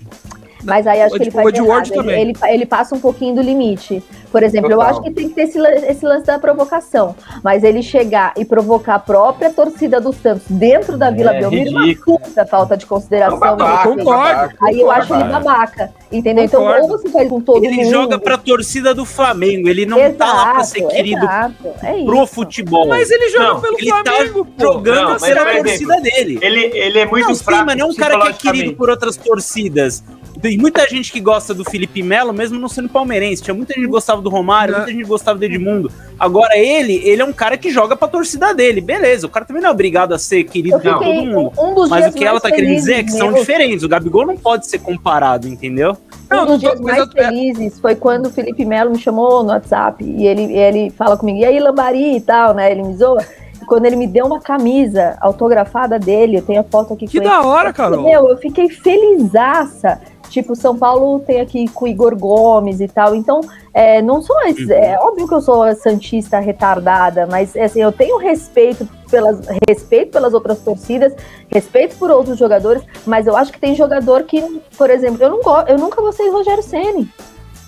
Mas 0.66 0.88
aí 0.88 1.02
acho 1.02 1.16
que 1.16 1.24
ele 1.24 1.32
faz 1.32 1.54
errado. 1.54 1.92
Ele, 1.94 2.12
ele, 2.12 2.34
ele, 2.44 2.66
passa 2.66 2.96
um 2.96 3.00
pouquinho 3.00 3.36
do 3.36 3.42
limite. 3.42 4.04
Por 4.32 4.44
exemplo, 4.44 4.70
Total. 4.70 4.86
eu 4.86 4.92
acho 4.92 5.02
que 5.02 5.12
tem 5.12 5.30
que 5.30 5.36
ter 5.36 5.44
esse, 5.44 5.60
esse 5.60 6.06
lance 6.06 6.26
da 6.26 6.38
provocação. 6.38 7.16
Mas 7.42 7.64
ele 7.64 7.82
chegar 7.82 8.34
e 8.36 8.44
provocar 8.44 8.96
a 8.96 9.00
própria 9.00 9.50
torcida 9.50 10.02
do 10.02 10.12
Santos 10.12 10.44
dentro 10.50 10.98
da 10.98 11.08
é, 11.08 11.12
Vila 11.12 11.34
Belmiro, 11.34 11.72
uma 11.72 11.96
puta 12.04 12.46
falta 12.46 12.76
de 12.76 12.86
consideração. 12.86 13.40
Não, 13.40 13.58
babaca, 13.58 13.90
concordo. 13.90 14.56
Aí 14.62 14.82
eu 14.82 14.92
acho 14.92 15.14
ele 15.14 15.24
babaca. 15.24 15.92
Entendeu? 16.12 16.50
Concordo. 16.50 16.78
Então, 16.78 16.92
ou 16.92 16.98
você 16.98 17.10
faz 17.10 17.30
com 17.30 17.40
todo 17.40 17.64
ele 17.64 17.76
mundo. 17.76 17.82
Ele 17.82 17.90
joga 17.90 18.20
pra 18.20 18.38
torcida 18.38 18.94
do 18.94 19.06
Flamengo. 19.06 19.70
Ele 19.70 19.86
não 19.86 20.00
exato, 20.00 20.18
tá 20.18 20.34
lá 20.34 20.54
pra 20.54 20.64
ser 20.64 20.86
querido 20.88 21.26
é 21.26 22.04
pro 22.04 22.28
futebol. 22.28 22.88
Mas 22.88 23.10
ele 23.10 23.30
joga 23.30 23.46
não, 23.46 23.62
pelo 23.62 23.78
ele 23.78 23.90
tá 23.90 24.04
Flamengo. 24.04 24.46
Tá 24.46 24.64
jogando 24.64 25.10
não, 25.12 25.20
ser 25.20 25.38
a 25.38 25.56
torcida 25.58 26.02
dele. 26.02 26.40
Ele, 26.42 26.60
ele 26.74 27.00
é 27.00 27.06
muito 27.06 27.30
não, 27.30 27.36
fraco. 27.36 27.60
Sim, 27.62 27.66
mas 27.68 27.78
não 27.78 27.88
é 27.88 27.90
um 27.90 27.96
cara 27.96 28.20
que 28.20 28.28
é 28.28 28.34
querido 28.34 28.76
por 28.76 28.90
outras 28.90 29.16
torcidas. 29.16 30.04
Tem 30.46 30.60
muita 30.60 30.88
gente 30.88 31.12
que 31.12 31.20
gosta 31.20 31.56
do 31.56 31.66
Felipe 31.66 32.04
Melo, 32.04 32.32
mesmo 32.32 32.60
não 32.60 32.70
sendo 32.70 32.88
palmeirense. 32.88 33.42
Tinha 33.42 33.56
muita 33.56 33.74
gente 33.74 33.86
que 33.86 33.92
gostava 33.92 34.22
do 34.22 34.30
Romário, 34.30 34.76
muita 34.76 34.92
gente 34.92 35.04
gostava 35.04 35.40
do 35.40 35.44
Edmundo. 35.44 35.92
Agora, 36.20 36.56
ele, 36.56 37.02
ele 37.04 37.20
é 37.20 37.26
um 37.26 37.34
cara 37.34 37.58
que 37.58 37.72
joga 37.72 37.96
pra 37.96 38.08
torcida 38.08 38.54
dele. 38.54 38.80
Beleza, 38.80 39.26
o 39.26 39.30
cara 39.30 39.44
também 39.44 39.64
não 39.64 39.70
é 39.70 39.72
obrigado 39.72 40.14
a 40.14 40.20
ser 40.20 40.44
querido 40.44 40.80
por 40.80 41.00
todo 41.00 41.26
mundo. 41.26 41.52
Um 41.58 41.88
Mas 41.88 42.14
o 42.14 42.16
que 42.16 42.24
ela 42.24 42.40
tá 42.40 42.52
querendo 42.52 42.76
dizer 42.76 42.94
é 42.94 43.04
que 43.04 43.12
são 43.12 43.34
diferentes. 43.34 43.84
O 43.84 43.90
Gabigol 43.90 44.28
não 44.28 44.38
pode 44.38 44.68
ser 44.68 44.78
comparado, 44.78 45.48
entendeu? 45.48 45.98
Um 46.32 46.36
não, 46.36 46.46
dos 46.46 46.60
dias 46.60 46.80
mais 46.80 47.00
eu... 47.00 47.08
felizes 47.08 47.80
foi 47.80 47.96
quando 47.96 48.28
o 48.28 48.30
Felipe 48.30 48.66
Melo 48.66 48.92
me 48.92 49.00
chamou 49.00 49.42
no 49.42 49.50
WhatsApp 49.50 50.04
e 50.04 50.28
ele, 50.28 50.54
ele 50.56 50.92
fala 50.92 51.18
comigo, 51.18 51.40
e 51.40 51.46
aí, 51.46 51.60
Lambari 51.60 52.18
e 52.18 52.22
tal, 52.22 52.54
né? 52.54 52.72
Ele 52.72 52.84
me 52.84 52.96
zoa 52.96 53.26
quando 53.66 53.86
ele 53.86 53.96
me 53.96 54.08
deu 54.08 54.26
uma 54.26 54.40
camisa 54.40 55.18
autografada 55.20 55.98
dele, 56.00 56.38
eu 56.38 56.42
tenho 56.42 56.62
a 56.62 56.64
foto 56.64 56.94
aqui 56.94 57.08
que 57.08 57.18
com 57.18 57.24
da 57.24 57.40
ele. 57.40 57.48
hora, 57.48 57.74
Carol! 57.74 58.04
Meu, 58.04 58.30
eu 58.30 58.38
fiquei 58.38 58.70
felizaça. 58.70 60.00
Tipo, 60.30 60.56
São 60.56 60.78
Paulo 60.78 61.20
tem 61.20 61.40
aqui 61.40 61.68
com 61.70 61.86
o 61.86 61.88
Igor 61.88 62.16
Gomes 62.16 62.80
e 62.82 62.88
tal. 62.88 63.16
Então, 63.16 63.42
é, 63.74 64.02
não 64.02 64.22
sou. 64.22 64.36
Uhum. 64.36 64.72
É 64.72 64.98
óbvio 65.00 65.28
que 65.28 65.34
eu 65.34 65.42
sou 65.42 65.74
santista 65.76 66.40
retardada, 66.40 67.26
mas 67.26 67.56
assim, 67.56 67.82
eu 67.82 67.92
tenho 67.92 68.18
respeito 68.18 68.88
pelas, 69.10 69.40
respeito 69.68 70.12
pelas 70.12 70.34
outras 70.34 70.60
torcidas, 70.60 71.14
respeito 71.50 71.96
por 71.98 72.10
outros 72.10 72.38
jogadores, 72.38 72.84
mas 73.06 73.28
eu 73.28 73.36
acho 73.36 73.52
que 73.52 73.60
tem 73.60 73.76
jogador 73.76 74.24
que, 74.24 74.42
por 74.78 74.90
exemplo, 74.90 75.24
eu, 75.24 75.30
não 75.30 75.42
go 75.42 75.62
eu 75.68 75.78
nunca 75.78 76.02
gostei 76.02 76.28
do 76.30 76.34
Rogério 76.34 76.64
Ceni 76.64 77.10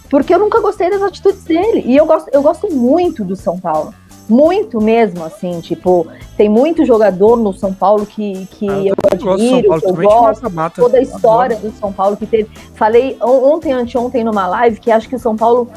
porque 0.10 0.34
eu 0.34 0.40
nunca 0.40 0.60
gostei 0.62 0.90
das 0.90 1.02
atitudes 1.02 1.44
dele. 1.44 1.84
E 1.86 1.96
eu 1.96 2.06
gosto, 2.06 2.30
eu 2.32 2.42
gosto 2.42 2.74
muito 2.74 3.24
do 3.24 3.36
São 3.36 3.60
Paulo. 3.60 3.94
Muito 4.30 4.82
mesmo, 4.82 5.24
assim, 5.24 5.62
tipo, 5.62 6.06
tem 6.36 6.50
muito 6.50 6.86
jogador 6.86 7.38
no 7.38 7.54
São 7.54 7.74
Paulo 7.74 8.06
que, 8.06 8.46
que 8.48 8.70
ah, 8.70 8.80
eu, 8.80 8.96
eu 9.22 9.32
admiro, 9.32 9.68
Paulo, 9.70 9.82
que 9.82 9.88
eu 9.88 9.96
gosto, 9.96 10.52
mata, 10.52 10.82
toda 10.82 10.98
a 10.98 11.02
história 11.02 11.56
adoro. 11.56 11.72
do 11.72 11.80
São 11.80 11.94
Paulo 11.94 12.18
que 12.18 12.26
teve. 12.26 12.50
Falei 12.76 13.18
ontem, 13.22 13.72
anteontem, 13.72 14.24
numa 14.24 14.46
live, 14.48 14.80
que 14.80 14.92
acho 14.92 15.08
que 15.08 15.16
o 15.16 15.20
São 15.20 15.36
Paulo 15.36 15.70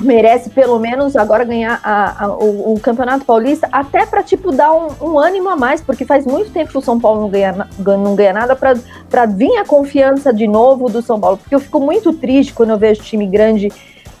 merece 0.00 0.50
pelo 0.50 0.78
menos 0.78 1.16
agora 1.16 1.44
ganhar 1.44 1.80
a, 1.82 2.24
a, 2.24 2.28
o, 2.28 2.74
o, 2.74 2.80
Campeonato 2.80 3.24
Paulista, 3.24 3.68
até 3.72 4.04
para 4.04 4.22
tipo 4.22 4.52
dar 4.52 4.72
um, 4.72 4.88
um, 5.00 5.18
ânimo 5.18 5.48
a 5.48 5.56
mais, 5.56 5.80
porque 5.80 6.04
faz 6.04 6.26
muito 6.26 6.50
tempo 6.50 6.70
que 6.70 6.78
o 6.78 6.82
São 6.82 7.00
Paulo 7.00 7.22
não 7.22 7.28
ganha, 7.28 7.68
não 7.78 8.14
ganha 8.14 8.32
nada 8.32 8.54
para 8.54 9.26
vir 9.26 9.56
a 9.56 9.64
confiança 9.64 10.32
de 10.32 10.46
novo 10.46 10.88
do 10.88 11.00
São 11.00 11.18
Paulo, 11.18 11.38
porque 11.38 11.54
eu 11.54 11.60
fico 11.60 11.80
muito 11.80 12.12
triste 12.12 12.52
quando 12.52 12.70
eu 12.70 12.78
vejo 12.78 13.02
time 13.02 13.26
grande 13.26 13.72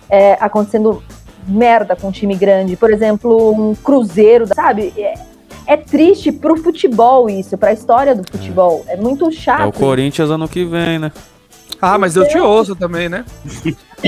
é, 0.08 0.34
acontecendo 0.40 1.02
merda 1.46 1.94
com 1.96 2.08
um 2.08 2.12
time 2.12 2.34
grande, 2.34 2.76
por 2.76 2.92
exemplo, 2.92 3.52
um 3.52 3.74
Cruzeiro, 3.74 4.46
sabe? 4.46 4.92
É, 4.96 5.14
é 5.66 5.76
triste 5.76 6.32
pro 6.32 6.56
futebol 6.56 7.28
isso, 7.28 7.56
pra 7.56 7.72
história 7.72 8.14
do 8.14 8.24
futebol. 8.30 8.84
É, 8.88 8.94
é 8.94 8.96
muito 8.96 9.30
chato. 9.32 9.62
É 9.62 9.66
o 9.66 9.72
Corinthians 9.72 10.30
ano 10.30 10.48
que 10.48 10.64
vem, 10.64 10.98
né? 10.98 11.12
Ah, 11.80 11.98
mas 11.98 12.16
eu 12.16 12.26
te 12.26 12.38
ouço 12.38 12.74
também, 12.74 13.08
né? 13.08 13.24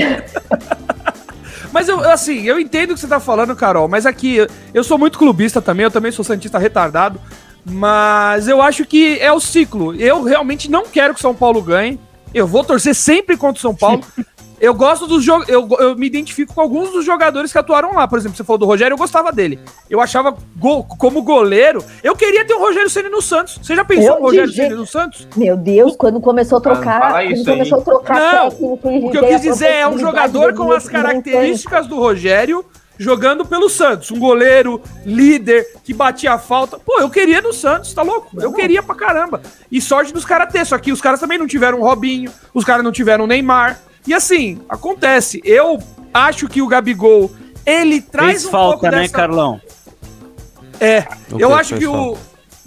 Mas 1.71 1.87
eu, 1.87 1.99
assim, 2.09 2.41
eu 2.45 2.59
entendo 2.59 2.91
o 2.91 2.93
que 2.95 2.99
você 2.99 3.07
tá 3.07 3.19
falando, 3.19 3.55
Carol, 3.55 3.87
mas 3.87 4.05
aqui, 4.05 4.37
eu 4.73 4.83
sou 4.83 4.97
muito 4.97 5.19
clubista 5.19 5.61
também, 5.61 5.83
eu 5.83 5.91
também 5.91 6.11
sou 6.11 6.25
santista 6.25 6.57
retardado, 6.57 7.19
mas 7.63 8.47
eu 8.47 8.61
acho 8.61 8.85
que 8.85 9.19
é 9.19 9.31
o 9.31 9.39
ciclo. 9.39 9.93
Eu 9.95 10.23
realmente 10.23 10.69
não 10.69 10.85
quero 10.85 11.13
que 11.13 11.19
o 11.19 11.21
São 11.21 11.35
Paulo 11.35 11.61
ganhe. 11.61 11.99
Eu 12.33 12.47
vou 12.47 12.63
torcer 12.63 12.95
sempre 12.95 13.37
contra 13.37 13.59
o 13.59 13.61
São 13.61 13.75
Paulo. 13.75 14.03
Eu 14.59 14.73
gosto 14.73 15.07
dos 15.07 15.23
jogos. 15.23 15.47
Eu, 15.47 15.67
eu 15.79 15.95
me 15.95 16.05
identifico 16.07 16.53
com 16.53 16.61
alguns 16.61 16.91
dos 16.91 17.05
jogadores 17.05 17.51
que 17.51 17.57
atuaram 17.57 17.93
lá. 17.93 18.07
Por 18.07 18.19
exemplo, 18.19 18.37
você 18.37 18.43
falou 18.43 18.57
do 18.57 18.65
Rogério, 18.65 18.93
eu 18.93 18.97
gostava 18.97 19.31
dele. 19.31 19.59
Eu 19.89 20.01
achava 20.01 20.35
go 20.57 20.83
como 20.83 21.21
goleiro. 21.21 21.83
Eu 22.03 22.15
queria 22.15 22.45
ter 22.45 22.53
o 22.53 22.59
Rogério 22.59 22.89
Ceni 22.89 23.09
no 23.09 23.21
Santos. 23.21 23.59
Você 23.61 23.75
já 23.75 23.85
pensou 23.85 24.15
no 24.15 24.21
Rogério 24.21 24.51
Ceni 24.51 24.75
no 24.75 24.85
Santos? 24.85 25.27
Meu 25.35 25.55
Deus, 25.55 25.95
quando 25.95 26.19
começou 26.19 26.57
a 26.57 26.61
trocar. 26.61 27.15
Ah, 27.15 27.23
quando 27.23 27.45
começou 27.45 27.79
a 27.79 27.81
trocar 27.81 28.33
Não, 28.33 28.47
o 28.47 29.11
que 29.11 29.17
eu 29.17 29.27
quis 29.27 29.41
dizer 29.41 29.71
é 29.71 29.87
um 29.87 29.97
jogador 29.97 30.53
com 30.53 30.71
as 30.71 30.87
características 30.87 31.87
do 31.87 31.97
Rogério 31.97 32.65
jogando 32.99 33.45
pelo 33.45 33.69
Santos. 33.69 34.11
Um 34.11 34.19
goleiro, 34.19 34.81
líder, 35.05 35.65
que 35.83 35.93
batia 35.93 36.33
a 36.33 36.37
falta. 36.37 36.77
Pô, 36.77 36.99
eu 36.99 37.09
queria 37.09 37.41
no 37.41 37.53
Santos, 37.53 37.93
tá 37.93 38.01
louco? 38.01 38.29
Eu 38.39 38.51
queria 38.51 38.83
pra 38.83 38.93
caramba. 38.93 39.41
E 39.71 39.79
sorte 39.79 40.13
dos 40.13 40.25
caras 40.25 40.51
ter. 40.51 40.65
Só 40.65 40.77
que 40.77 40.91
os 40.91 40.99
caras 40.99 41.19
também 41.19 41.37
não 41.37 41.47
tiveram 41.47 41.79
o 41.79 41.83
Robinho, 41.83 42.29
os 42.53 42.65
caras 42.65 42.83
não 42.83 42.91
tiveram 42.91 43.23
o 43.23 43.27
Neymar. 43.27 43.79
E 44.09 44.13
assim, 44.15 44.59
acontece. 44.67 45.39
Eu 45.45 45.77
acho 46.11 46.47
que 46.47 46.63
o 46.63 46.67
Gabigol, 46.67 47.29
ele 47.63 48.01
traz 48.01 48.31
Fez 48.31 48.45
um 48.45 48.49
falta, 48.49 48.71
pouco 48.71 48.95
né, 48.95 49.01
dessa... 49.03 49.13
Carlão? 49.13 49.61
É, 50.79 51.07
o 51.31 51.39
eu 51.39 51.53
acho 51.53 51.77
que 51.77 51.85
o, 51.85 52.17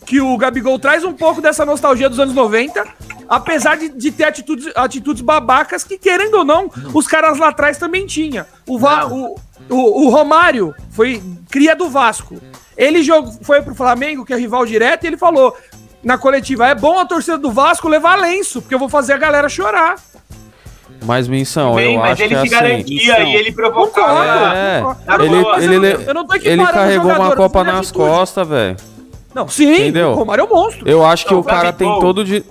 que 0.06 0.20
o 0.20 0.36
Gabigol 0.36 0.78
traz 0.78 1.02
um 1.02 1.12
pouco 1.12 1.42
dessa 1.42 1.66
nostalgia 1.66 2.08
dos 2.08 2.20
anos 2.20 2.32
90, 2.32 2.86
apesar 3.28 3.76
de, 3.76 3.88
de 3.88 4.12
ter 4.12 4.22
atitudes, 4.22 4.70
atitudes 4.76 5.20
babacas 5.20 5.82
que, 5.82 5.98
querendo 5.98 6.34
ou 6.34 6.44
não, 6.44 6.70
os 6.94 7.08
caras 7.08 7.36
lá 7.36 7.48
atrás 7.48 7.76
também 7.76 8.06
tinham. 8.06 8.46
O, 8.64 8.78
Va, 8.78 9.08
o, 9.08 9.34
o, 9.68 10.06
o, 10.06 10.10
Romário 10.10 10.72
foi 10.92 11.20
cria 11.50 11.74
do 11.74 11.90
Vasco. 11.90 12.40
Ele 12.76 13.02
jogou, 13.02 13.32
foi 13.42 13.60
pro 13.62 13.74
Flamengo, 13.74 14.24
que 14.24 14.32
é 14.32 14.36
rival 14.36 14.64
direto, 14.64 15.02
e 15.02 15.06
ele 15.08 15.16
falou 15.16 15.56
na 16.04 16.16
coletiva: 16.16 16.68
é 16.68 16.74
bom 16.76 17.00
a 17.00 17.04
torcida 17.04 17.36
do 17.36 17.50
Vasco 17.50 17.88
levar 17.88 18.14
lenço, 18.14 18.62
porque 18.62 18.76
eu 18.76 18.78
vou 18.78 18.88
fazer 18.88 19.14
a 19.14 19.18
galera 19.18 19.48
chorar. 19.48 19.96
Mas 21.04 21.26
menção, 21.26 21.74
Bem, 21.74 21.94
eu 21.94 22.00
mas 22.00 22.12
acho 22.12 22.22
ele 22.22 22.34
que 22.34 22.40
se 22.48 22.54
assim, 22.54 22.66
garantia 22.66 23.20
e 23.24 23.34
ele 23.34 23.52
provocou. 23.52 24.04
É, 24.04 24.82
ele, 25.20 25.74
ele, 25.74 25.86
ele, 25.86 26.48
ele 26.48 26.66
carregou 26.66 27.12
uma 27.12 27.34
Copa 27.34 27.64
nas 27.64 27.90
costas, 27.90 28.46
velho. 28.46 28.76
Não, 29.34 29.48
sim, 29.48 29.74
Entendeu? 29.74 30.10
o 30.10 30.14
Romário 30.14 30.42
é 30.42 30.44
um 30.44 30.48
monstro. 30.48 30.88
Eu 30.88 31.04
acho 31.04 31.24
que 31.24 31.32
não, 31.32 31.38
o, 31.38 31.42
o 31.42 31.44
cara 31.44 31.72
tem 31.72 31.88
todo 32.00 32.24
de... 32.24 32.44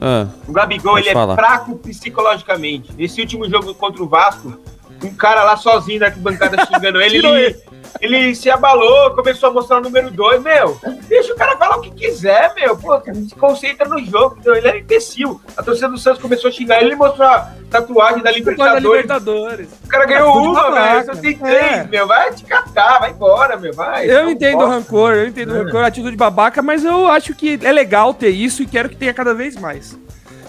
Ah, 0.00 0.26
o 0.46 0.52
Gabigol, 0.52 0.98
ele 0.98 1.08
é 1.08 1.12
falar. 1.12 1.34
é 1.34 1.36
fraco 1.36 1.76
psicologicamente. 1.76 2.92
Nesse 2.96 3.20
último 3.20 3.48
jogo 3.50 3.74
contra 3.74 4.02
o 4.02 4.08
Vasco, 4.08 4.56
um 5.02 5.14
cara 5.14 5.44
lá 5.44 5.56
sozinho 5.56 6.00
na 6.00 6.06
arquibancada 6.06 6.64
xingando 6.66 7.00
ele, 7.00 7.18
ele, 7.18 7.56
ele 8.00 8.34
se 8.34 8.50
abalou, 8.50 9.14
começou 9.14 9.50
a 9.50 9.52
mostrar 9.52 9.78
o 9.78 9.80
número 9.80 10.10
2, 10.10 10.42
meu. 10.42 10.80
Deixa 11.08 11.32
o 11.32 11.36
cara 11.36 11.56
falar 11.56 11.76
o 11.76 11.80
que 11.80 11.90
quiser, 11.90 12.52
meu. 12.54 12.76
Pô, 12.76 13.00
se 13.00 13.34
concentra 13.34 13.88
no 13.88 14.04
jogo. 14.04 14.36
Então, 14.40 14.54
ele 14.54 14.68
era 14.68 14.78
imbecil. 14.78 15.40
A 15.56 15.62
torcida 15.62 15.88
do 15.88 15.98
Santos 15.98 16.20
começou 16.20 16.48
a 16.48 16.52
xingar 16.52 16.78
ele, 16.78 16.90
ele 16.90 16.96
mostrou 16.96 17.26
a 17.26 17.52
tatuagem 17.70 18.22
da 18.22 18.30
Libertadores. 18.30 18.82
Da 18.82 18.88
Libertadores. 18.88 19.68
O 19.84 19.88
cara 19.88 20.06
ganhou 20.06 20.28
é 20.28 20.40
uma, 20.40 20.70
velho. 20.70 21.06
Só 21.06 21.12
tem 21.20 21.38
três, 21.38 21.72
é. 21.72 21.84
meu. 21.84 22.06
Vai 22.06 22.32
te 22.32 22.44
catar, 22.44 23.00
vai 23.00 23.10
embora, 23.10 23.56
meu. 23.56 23.72
Vai. 23.72 24.10
Eu 24.10 24.30
entendo 24.30 24.62
o 24.62 24.68
rancor, 24.68 25.14
eu 25.14 25.28
entendo 25.28 25.52
o 25.52 25.56
é. 25.56 25.62
rancor, 25.62 25.84
a 25.84 25.86
atitude 25.86 26.16
babaca, 26.16 26.62
mas 26.62 26.84
eu 26.84 27.06
acho 27.06 27.34
que 27.34 27.58
é 27.62 27.72
legal 27.72 28.12
ter 28.12 28.30
isso 28.30 28.62
e 28.62 28.66
quero 28.66 28.88
que 28.88 28.96
tenha 28.96 29.14
cada 29.14 29.34
vez 29.34 29.56
mais. 29.56 29.98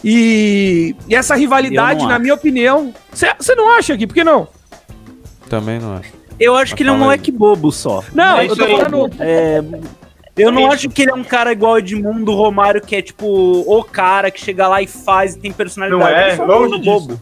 E, 0.03 0.95
e 1.07 1.15
essa 1.15 1.35
rivalidade, 1.35 2.05
na 2.05 2.13
acho. 2.13 2.21
minha 2.21 2.33
opinião. 2.33 2.93
Você 3.11 3.55
não 3.55 3.69
acha 3.71 3.93
aqui? 3.93 4.07
Por 4.07 4.13
que 4.13 4.23
não? 4.23 4.47
Também 5.49 5.79
não 5.79 5.97
acho. 5.97 6.13
Eu 6.39 6.55
acho 6.55 6.75
que 6.75 6.83
ele 6.83 6.89
é 6.89 6.93
um 6.93 6.99
moleque 6.99 7.31
bobo 7.31 7.71
só. 7.71 8.03
Não, 8.13 8.39
é 8.39 8.45
eu 8.45 8.55
tô 8.55 8.65
falando. 8.65 9.11
É, 9.19 9.61
eu 10.37 10.51
não 10.51 10.71
acho 10.71 10.89
que 10.89 11.01
ele 11.01 11.11
é 11.11 11.13
um 11.13 11.23
cara 11.23 11.51
igual 11.51 11.77
Edmundo 11.77 12.33
Romário, 12.33 12.81
que 12.81 12.95
é 12.95 13.01
tipo 13.01 13.25
o 13.27 13.83
cara 13.83 14.31
que 14.31 14.39
chega 14.39 14.67
lá 14.67 14.81
e 14.81 14.87
faz 14.87 15.35
e 15.35 15.39
tem 15.39 15.51
personalidade. 15.51 16.01
Não 16.01 16.17
é, 16.17 16.53
é 16.53 16.57
longe 16.57 16.75
um 16.75 16.79
bobo. 16.79 17.19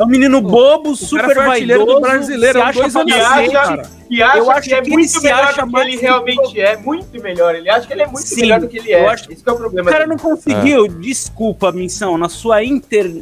É 0.00 0.02
um 0.02 0.06
menino 0.06 0.40
bobo, 0.40 0.92
o 0.92 0.96
super 0.96 1.34
vaidoso, 1.34 1.84
do 1.84 2.00
brasileiro, 2.00 2.58
se 2.58 2.64
acha 2.64 2.80
dois 2.80 2.96
anos 2.96 3.12
que 3.12 3.20
acha, 3.20 4.38
eu 4.38 4.50
acho 4.50 4.68
que, 4.68 4.74
é 4.74 4.80
que 4.80 4.90
muito 4.90 5.22
melhor 5.22 5.54
do 5.54 5.70
que 5.70 5.76
ele 5.78 5.96
realmente 5.98 6.58
é, 6.58 6.76
muito 6.78 7.22
melhor. 7.22 7.54
Ele 7.54 7.68
acha 7.68 7.86
que 7.86 7.92
ele 7.92 8.02
é 8.02 8.06
muito 8.06 8.26
Sim, 8.26 8.40
melhor 8.40 8.60
do 8.60 8.68
que 8.68 8.78
ele 8.78 8.92
é. 8.92 9.06
Acho 9.06 9.30
Esse 9.30 9.42
é 9.46 9.52
o 9.52 9.56
problema. 9.56 9.86
O 9.86 9.92
cara 9.92 10.06
dele. 10.06 10.16
não 10.16 10.18
conseguiu, 10.18 10.86
é. 10.86 10.88
desculpa, 10.88 11.70
missão, 11.70 12.16
na 12.16 12.30
sua 12.30 12.64
inter 12.64 13.12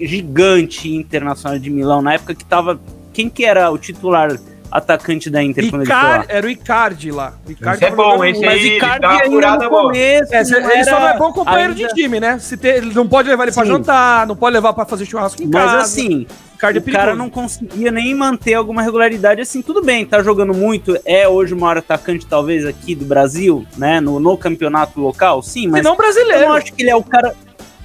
gigante 0.00 0.92
internacional 0.92 1.56
de 1.56 1.70
Milão, 1.70 2.02
na 2.02 2.14
época 2.14 2.34
que 2.34 2.44
tava 2.44 2.80
quem 3.12 3.30
que 3.30 3.44
era 3.44 3.70
o 3.70 3.78
titular 3.78 4.36
atacante 4.70 5.30
da 5.30 5.42
Inter 5.42 5.70
quando 5.70 5.82
ele 5.82 5.90
foi 5.90 6.00
lá? 6.00 6.24
Era 6.28 6.46
o 6.46 6.50
Icardi 6.50 7.10
lá. 7.10 7.34
O 7.46 7.50
Icardi 7.50 7.84
esse 7.84 7.92
é 7.92 7.96
bom, 7.96 8.24
esse 8.24 8.40
Mas 8.40 8.50
aí, 8.50 8.76
Icardi 8.76 9.06
ainda 9.06 9.56
no 9.56 9.70
começo, 9.70 10.34
é, 10.34 10.40
ele 10.40 10.84
só 10.84 11.00
não 11.00 11.08
é 11.08 11.16
bom 11.16 11.32
companheiro 11.32 11.72
ainda... 11.72 11.88
de 11.88 11.94
time, 11.94 12.20
né? 12.20 12.38
Se 12.38 12.56
ter, 12.56 12.76
ele 12.78 12.94
não 12.94 13.06
pode 13.06 13.28
levar 13.28 13.44
ele 13.44 13.52
Sim. 13.52 13.60
pra 13.60 13.68
jantar, 13.68 14.26
não 14.26 14.36
pode 14.36 14.54
levar 14.54 14.72
pra 14.72 14.84
fazer 14.84 15.04
churrasco 15.06 15.42
em 15.42 15.46
Mas 15.46 15.62
casa. 15.62 15.76
Mas 15.76 15.84
assim, 15.84 16.26
Icardi 16.56 16.78
é 16.78 16.82
o 16.82 16.92
cara 16.92 17.14
não 17.14 17.30
conseguia 17.30 17.90
nem 17.90 18.14
manter 18.14 18.54
alguma 18.54 18.82
regularidade 18.82 19.40
assim. 19.40 19.62
Tudo 19.62 19.82
bem, 19.82 20.04
tá 20.04 20.22
jogando 20.22 20.54
muito, 20.54 20.98
é 21.04 21.28
hoje 21.28 21.54
o 21.54 21.56
maior 21.56 21.78
atacante 21.78 22.26
talvez 22.26 22.66
aqui 22.66 22.94
do 22.94 23.04
Brasil, 23.04 23.66
né? 23.76 24.00
No, 24.00 24.18
no 24.18 24.36
campeonato 24.36 25.00
local, 25.00 25.42
sim, 25.42 25.68
mas... 25.68 25.80
E 25.80 25.84
não 25.84 25.96
brasileiro. 25.96 26.42
Eu 26.42 26.48
não 26.48 26.54
acho 26.56 26.72
que 26.72 26.82
ele 26.82 26.90
é 26.90 26.96
o 26.96 27.02
cara... 27.02 27.34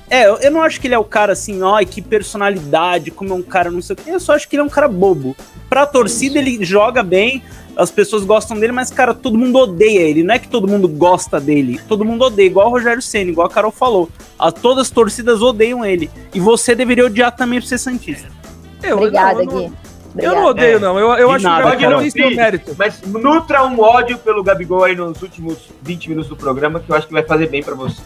É, 0.10 0.26
eu 0.46 0.52
não 0.52 0.62
acho 0.62 0.82
que 0.82 0.88
ele 0.88 0.96
é 0.96 0.98
o 0.98 1.04
cara 1.04 1.34
assim, 1.34 1.60
ai, 1.64 1.86
que 1.86 2.02
personalidade, 2.02 3.12
como 3.12 3.32
é 3.32 3.36
um 3.36 3.44
cara 3.44 3.70
não 3.70 3.82
sei 3.82 3.94
o 3.94 3.98
quê. 3.98 4.10
Eu 4.12 4.20
só 4.20 4.34
acho 4.34 4.50
que 4.50 4.56
ele 4.56 4.62
é 4.62 4.66
um 4.66 4.70
cara 4.70 4.88
bobo. 4.88 5.36
Pra 5.70 5.86
torcida, 5.86 6.40
ele 6.40 6.66
joga 6.66 7.04
bem, 7.04 7.44
as 7.78 7.92
pessoas 7.92 8.26
gostam 8.26 8.60
dele, 8.60 8.74
mas, 8.74 8.90
cara, 8.90 9.14
todo 9.14 9.38
mundo 9.38 9.60
odeia 9.60 10.02
ele. 10.02 10.24
Não 10.24 10.34
é 10.34 10.40
que 10.40 10.48
todo 10.48 10.68
mundo 10.68 10.88
gosta 10.88 11.40
dele, 11.40 11.80
todo 11.88 12.04
mundo 12.04 12.26
odeia, 12.26 12.48
igual 12.48 12.68
o 12.68 12.72
Rogério 12.72 13.02
Senna, 13.02 13.30
igual 13.30 13.48
a 13.48 13.50
Carol 13.50 13.72
falou. 13.72 14.10
A, 14.38 14.52
todas 14.52 14.88
as 14.88 14.90
torcidas 14.90 15.42
odeiam 15.42 15.86
ele. 15.86 16.10
E 16.34 16.40
você 16.40 16.74
deveria 16.74 17.06
odiar 17.06 17.36
também 17.36 17.62
por 17.62 17.68
ser 17.68 17.78
Santista. 17.78 18.28
Eu, 18.82 18.98
Obrigada, 18.98 19.44
não, 19.44 19.52
eu 19.52 19.70
Gui. 19.70 19.74
Eu 20.18 20.36
não 20.36 20.46
odeio, 20.46 20.78
é. 20.78 20.80
não. 20.80 21.00
Eu, 21.00 21.10
eu 21.14 21.32
acho 21.32 21.44
nada, 21.44 21.76
que 21.76 21.88
não 21.88 22.00
tem 22.00 22.10
seu 22.10 22.32
mérito. 22.32 22.76
Mas 22.78 23.02
nutra 23.04 23.64
um 23.66 23.80
ódio 23.80 24.18
pelo 24.18 24.44
Gabigol 24.44 24.84
aí 24.84 24.96
nos 24.96 25.22
últimos 25.22 25.70
20 25.84 26.10
minutos 26.10 26.30
do 26.30 26.36
programa, 26.36 26.80
que 26.80 26.90
eu 26.90 26.96
acho 26.96 27.08
que 27.08 27.14
vai 27.14 27.24
fazer 27.24 27.48
bem 27.48 27.62
para 27.62 27.76
você. 27.76 28.02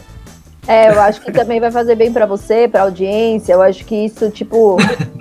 É, 0.66 0.90
eu 0.90 1.00
acho 1.00 1.20
que 1.20 1.30
também 1.30 1.60
vai 1.60 1.70
fazer 1.70 1.94
bem 1.94 2.12
para 2.12 2.26
você, 2.26 2.66
pra 2.66 2.82
audiência. 2.82 3.52
Eu 3.52 3.62
acho 3.62 3.84
que 3.84 3.94
isso, 3.94 4.30
tipo. 4.30 4.76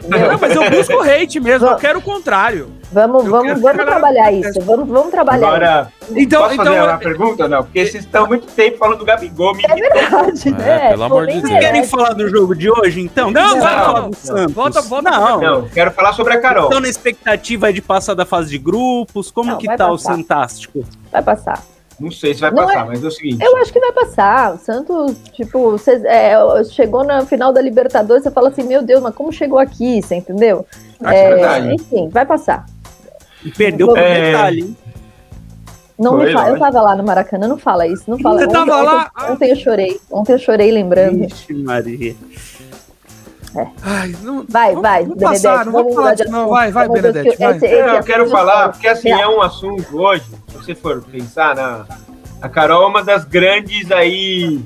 não, 0.08 0.40
mas 0.40 0.56
eu 0.56 0.70
busco 0.70 1.02
hate 1.02 1.40
mesmo, 1.40 1.68
eu 1.68 1.76
quero 1.76 2.00
o 2.00 2.02
contrário. 2.02 2.72
Vamos, 2.92 3.26
vamos, 3.26 3.60
vamos 3.60 3.86
trabalhar 3.86 4.32
isso. 4.32 4.62
Vamos, 4.62 4.88
vamos 4.88 5.12
trabalhar 5.12 5.48
Agora, 5.48 5.92
isso. 6.04 6.14
Então, 6.16 6.42
posso 6.44 6.54
então, 6.54 6.66
fazer 6.66 6.82
uma 6.82 6.98
pergunta? 6.98 7.48
Não, 7.48 7.64
porque 7.64 7.86
vocês 7.86 8.04
estão 8.04 8.28
muito 8.28 8.48
tempo 8.48 8.78
falando 8.78 9.00
do 9.00 9.06
Gabigol. 9.06 9.56
É 9.68 9.76
verdade, 9.76 10.52
né? 10.52 10.86
É, 10.86 10.90
pelo 10.90 11.04
amor 11.04 11.26
de 11.26 11.34
Deus. 11.34 11.44
Vocês 11.44 11.60
querem 11.60 11.84
falar 11.86 12.14
do 12.14 12.30
jogo 12.30 12.56
de 12.56 12.70
hoje, 12.70 13.02
então? 13.02 13.32
Não, 13.32 13.58
não, 13.58 13.94
não, 13.94 14.10
do 14.12 14.16
Santos. 14.16 14.54
Volta, 14.54 14.82
volta. 14.82 15.10
Não, 15.10 15.42
não, 15.42 15.70
quero 15.70 15.92
falar 15.92 16.14
sobre 16.14 16.34
a 16.34 16.40
Carol. 16.40 16.66
Estão 16.66 16.80
na 16.80 16.88
expectativa 16.88 17.74
de 17.74 17.82
passar 17.82 18.14
da 18.14 18.26
fase 18.26 18.52
de 18.52 18.60
grupos? 18.60 19.32
Como 19.32 19.52
não, 19.52 19.58
que 19.58 19.66
tá 19.66 19.78
passar. 19.78 19.92
o 19.92 19.98
Santástico? 19.98 20.86
Vai 21.12 21.24
passar. 21.24 21.73
Não 22.00 22.12
sei 22.12 22.34
se 22.34 22.42
vai 22.42 22.52
não 22.52 22.66
passar, 22.66 22.86
é... 22.86 22.90
mas 22.90 23.04
é 23.04 23.08
o 23.08 23.12
seguinte. 23.12 23.44
Eu 23.44 23.58
acho 23.58 23.72
que 23.72 23.80
vai 23.80 23.92
passar. 23.92 24.56
O 24.56 24.58
Santos, 24.58 25.16
tipo, 25.32 25.72
você, 25.72 26.02
é, 26.06 26.36
chegou 26.66 27.04
na 27.04 27.26
final 27.26 27.54
da 27.54 27.62
Libertadores, 27.62 28.24
você 28.24 28.32
fala 28.32 28.50
assim, 28.50 28.64
meu 28.64 28.82
Deus, 28.82 29.02
mas 29.02 29.14
como 29.16 29.32
chegou 29.32 29.60
aqui? 29.60 30.02
Você 30.02 30.16
entendeu? 30.16 30.66
Acho 31.02 31.14
é, 31.14 31.30
verdade. 31.30 31.74
Enfim, 31.76 32.10
vai 32.10 32.26
passar. 32.26 32.66
E 33.44 33.52
perdeu 33.52 33.88
por 33.88 33.98
é... 33.98 34.32
detalhe, 34.32 34.76
Não 36.00 36.14
Foi, 36.14 36.26
me 36.26 36.34
fala, 36.34 36.50
eu 36.50 36.60
tava 36.60 36.82
lá 36.82 36.96
no 36.96 37.04
Maracanã, 37.04 37.48
não 37.48 37.58
fala 37.58 37.86
isso, 37.88 38.04
não 38.08 38.18
fala. 38.18 38.40
Você 38.40 38.46
ontem, 38.46 38.54
tava 38.54 38.82
lá? 38.82 39.12
Ontem, 39.16 39.32
ontem, 39.32 39.50
eu 39.52 39.56
chorei, 39.56 40.02
ontem 40.12 40.34
eu 40.34 40.40
chorei 40.40 40.72
lembrando. 40.72 41.26
Ixi, 41.26 41.54
Maria. 41.54 42.16
É. 43.56 43.68
Ai, 43.84 44.16
não, 44.22 44.46
vai, 44.50 44.76
vai, 44.76 45.04
vamos 45.04 45.22
passar, 45.22 45.66
não 45.66 45.72
vamos 45.72 45.94
falar 45.94 46.16
disso, 46.16 46.32
não. 46.32 46.50
Vai, 46.50 46.72
vai, 46.72 46.90
Benedete, 46.90 47.38
vai. 47.38 47.56
Esse, 47.56 47.66
esse 47.66 47.96
eu 47.96 48.04
quero 48.04 48.30
falar, 48.30 48.70
porque 48.70 48.88
assim, 48.88 49.12
é 49.12 49.28
um 49.28 49.42
assunto 49.42 49.98
hoje, 49.98 50.24
se 50.50 50.58
você 50.58 50.76
for 50.76 51.02
pensar 51.04 51.56
na... 51.56 51.86
A 52.42 52.50
Carol 52.50 52.84
é 52.84 52.88
uma 52.88 53.04
das 53.04 53.24
grandes 53.24 53.90
aí 53.90 54.62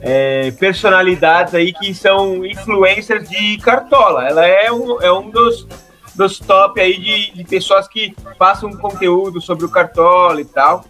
é, 0.00 0.50
personalidades 0.52 1.54
aí 1.54 1.72
que 1.72 1.94
são 1.94 2.44
influencers 2.44 3.28
de 3.28 3.58
cartola. 3.58 4.26
Ela 4.26 4.46
é 4.46 4.72
um, 4.72 5.00
é 5.00 5.12
um 5.12 5.30
dos, 5.30 5.66
dos 6.14 6.38
top 6.38 6.80
aí 6.80 6.98
de, 6.98 7.32
de 7.32 7.44
pessoas 7.44 7.86
que 7.86 8.14
passam 8.38 8.70
conteúdo 8.72 9.40
sobre 9.40 9.64
o 9.64 9.68
cartola 9.68 10.40
e 10.40 10.44
tal. 10.44 10.84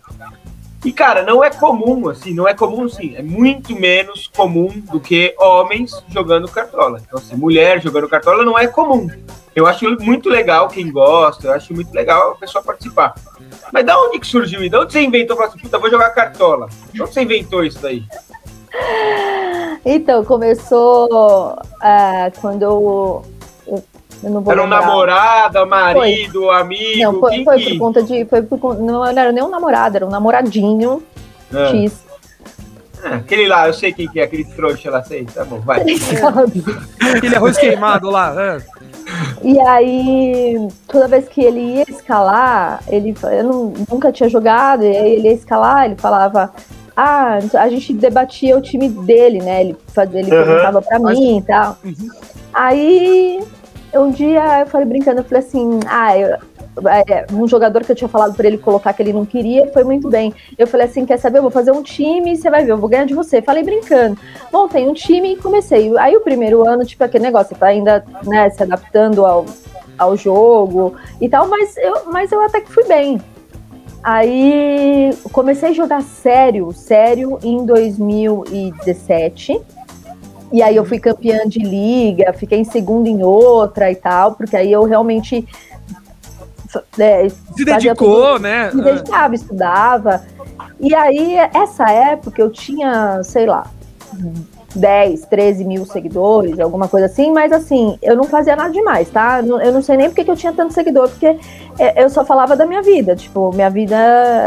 E, 0.87 0.93
cara, 0.93 1.25
não 1.25 1.43
é 1.43 1.51
comum, 1.51 2.09
assim, 2.09 2.33
não 2.33 2.47
é 2.47 2.55
comum, 2.55 2.89
sim. 2.89 3.17
É 3.17 3.21
muito 3.21 3.75
menos 3.75 4.29
comum 4.29 4.69
do 4.93 5.01
que 5.01 5.35
homens 5.37 6.01
jogando 6.09 6.47
cartola. 6.47 7.03
Então, 7.05 7.19
assim, 7.19 7.35
mulher 7.35 7.83
jogando 7.83 8.09
cartola 8.09 8.45
não 8.45 8.57
é 8.57 8.69
comum. 8.69 9.11
Eu 9.53 9.67
acho 9.67 9.85
muito 10.01 10.29
legal 10.29 10.69
quem 10.69 10.93
gosta, 10.93 11.49
eu 11.49 11.53
acho 11.53 11.75
muito 11.75 11.93
legal 11.93 12.31
a 12.31 12.35
pessoa 12.37 12.63
participar. 12.63 13.17
Mas 13.73 13.85
da 13.85 14.01
onde 14.01 14.21
que 14.21 14.27
surgiu 14.29 14.61
isso? 14.61 14.71
Da 14.71 14.81
onde 14.83 14.93
você 14.93 15.01
inventou? 15.01 15.43
Assim, 15.43 15.59
puta, 15.59 15.77
vou 15.77 15.91
jogar 15.91 16.11
cartola. 16.11 16.69
Da 16.95 17.03
onde 17.03 17.13
você 17.13 17.23
inventou 17.23 17.65
isso 17.65 17.81
daí? 17.83 18.05
Então, 19.85 20.25
começou 20.25 21.55
uh, 21.55 22.41
quando 22.41 22.63
eu 22.63 23.25
eu 23.67 23.83
era 24.23 24.63
um 24.63 24.67
namorado, 24.67 25.67
marido, 25.67 26.43
foi. 26.43 26.61
amigo? 26.61 27.03
Não, 27.03 27.21
foi, 27.21 27.45
foi 27.45 27.63
por 27.65 27.79
conta 27.79 28.03
de. 28.03 28.25
Foi 28.25 28.43
por, 28.43 28.79
não 28.79 29.05
era 29.05 29.33
nem 29.33 29.43
um 29.43 29.49
namorado, 29.49 29.97
era 29.97 30.07
um 30.07 30.11
namoradinho 30.11 31.03
ah. 31.53 31.67
X. 31.69 32.05
Ah, 33.05 33.17
aquele 33.17 33.47
lá, 33.47 33.69
eu 33.69 33.75
sei 33.75 33.93
quem 33.93 34.09
que 34.09 34.19
é, 34.19 34.25
aquele 34.25 34.45
trouxa 34.45 34.91
lá, 34.91 35.03
sei, 35.05 35.25
tá 35.27 35.45
bom, 35.45 35.61
vai. 35.61 35.81
aquele 37.15 37.37
arroz 37.37 37.57
queimado 37.57 38.11
lá. 38.11 38.35
É. 38.43 38.63
E 39.43 39.61
aí, 39.61 40.69
toda 40.89 41.07
vez 41.07 41.29
que 41.29 41.43
ele 41.43 41.61
ia 41.61 41.85
escalar, 41.89 42.83
ele, 42.89 43.15
eu 43.23 43.45
não, 43.45 43.75
nunca 43.91 44.11
tinha 44.11 44.29
jogado, 44.29 44.83
e 44.83 44.97
aí 44.97 45.13
ele 45.13 45.29
ia 45.29 45.35
escalar, 45.35 45.85
ele 45.85 45.97
falava, 45.97 46.53
ah, 46.97 47.39
a 47.55 47.69
gente 47.69 47.93
debatia 47.93 48.57
o 48.57 48.63
time 48.63 48.89
dele, 48.89 49.39
né? 49.41 49.61
Ele, 49.61 49.77
ele 50.15 50.23
uhum. 50.23 50.45
perguntava 50.45 50.83
pra 50.83 50.99
mim 50.99 51.39
e 51.39 51.43
tal. 51.43 51.79
Uhum. 51.85 52.09
Aí 52.53 53.41
um 53.99 54.11
dia 54.11 54.61
eu 54.61 54.67
falei 54.67 54.87
brincando, 54.87 55.21
eu 55.21 55.25
falei 55.25 55.43
assim, 55.43 55.81
ah, 55.87 56.19
eu, 56.19 56.37
é, 57.09 57.27
um 57.33 57.47
jogador 57.49 57.85
que 57.85 57.93
eu 57.93 57.97
tinha 57.97 58.09
falado 58.09 58.35
para 58.35 58.47
ele 58.47 58.59
colocar 58.59 58.93
que 58.93 59.03
ele 59.03 59.13
não 59.13 59.25
queria, 59.25 59.73
foi 59.73 59.85
muito 59.85 60.09
bem. 60.09 60.35
Eu 60.59 60.67
falei 60.67 60.87
assim, 60.87 61.07
quer 61.07 61.19
saber, 61.19 61.39
eu 61.39 61.43
vou 61.43 61.51
fazer 61.51 61.71
um 61.71 61.83
time 61.83 62.37
você 62.37 62.51
vai 62.51 62.65
ver, 62.65 62.73
eu 62.73 62.79
vou 62.79 62.89
ganhar 62.89 63.07
de 63.07 63.15
você. 63.15 63.41
Falei 63.41 63.63
brincando. 63.63 64.19
Montei 64.53 64.87
um 64.87 64.93
time 64.93 65.33
e 65.33 65.37
comecei. 65.37 65.97
Aí 65.99 66.15
o 66.17 66.21
primeiro 66.21 66.67
ano, 66.69 66.85
tipo, 66.85 67.03
aquele 67.05 67.25
negócio, 67.25 67.55
você 67.55 67.55
tá 67.55 67.67
ainda, 67.67 68.05
né, 68.25 68.51
se 68.51 68.63
adaptando 68.63 69.25
ao, 69.25 69.47
ao 69.97 70.17
jogo 70.17 70.95
e 71.21 71.29
tal, 71.29 71.49
mas 71.49 71.77
eu, 71.77 72.13
mas 72.13 72.31
eu 72.33 72.41
até 72.43 72.61
que 72.61 72.71
fui 72.71 72.85
bem. 72.85 73.21
Aí 74.03 75.11
comecei 75.33 75.71
a 75.71 75.73
jogar 75.73 76.03
sério, 76.03 76.73
sério 76.73 77.39
em 77.43 77.65
2017 77.65 79.61
e 80.53 80.63
aí 80.63 80.77
eu 80.77 80.85
fui 80.85 80.99
campeã 80.99 81.47
de 81.47 81.59
liga, 81.59 82.33
fiquei 82.33 82.59
em 82.59 82.65
segundo 82.65 83.07
em 83.07 83.23
outra 83.23 83.91
e 83.91 83.97
tal, 83.97 84.35
porque 84.35 84.57
aí 84.57 84.71
eu 84.71 84.85
realmente 84.85 85.47
é, 86.99 87.29
se 87.29 87.65
dedicou, 87.65 88.33
tudo, 88.33 88.39
né? 88.41 88.71
Me 88.73 88.83
dedicava, 88.83 89.35
estudava. 89.35 90.23
E 90.79 90.95
aí, 90.95 91.37
essa 91.55 91.91
época, 91.91 92.41
eu 92.41 92.51
tinha, 92.51 93.23
sei 93.23 93.47
lá, 93.47 93.71
10, 94.75 95.27
13 95.27 95.65
mil 95.65 95.87
seguidores, 95.87 96.61
alguma 96.61 96.87
coisa 96.87 97.07
assim, 97.07 97.33
mas 97.33 97.51
assim, 97.51 97.99
eu 98.03 98.15
não 98.15 98.25
fazia 98.25 98.55
nada 98.55 98.71
demais, 98.71 99.09
tá? 99.09 99.41
Eu 99.41 99.73
não 99.73 99.83
sei 99.83 99.97
nem 99.97 100.09
porque 100.09 100.25
que 100.25 100.31
eu 100.31 100.37
tinha 100.37 100.53
tanto 100.53 100.75
seguidor, 100.75 101.09
porque 101.09 101.39
é, 101.79 102.05
eu 102.05 102.11
só 102.11 102.25
falava 102.25 102.55
da 102.55 102.67
minha 102.67 102.83
vida, 102.83 103.17
tipo, 103.17 103.51
minha 103.55 103.71
vida, 103.71 103.97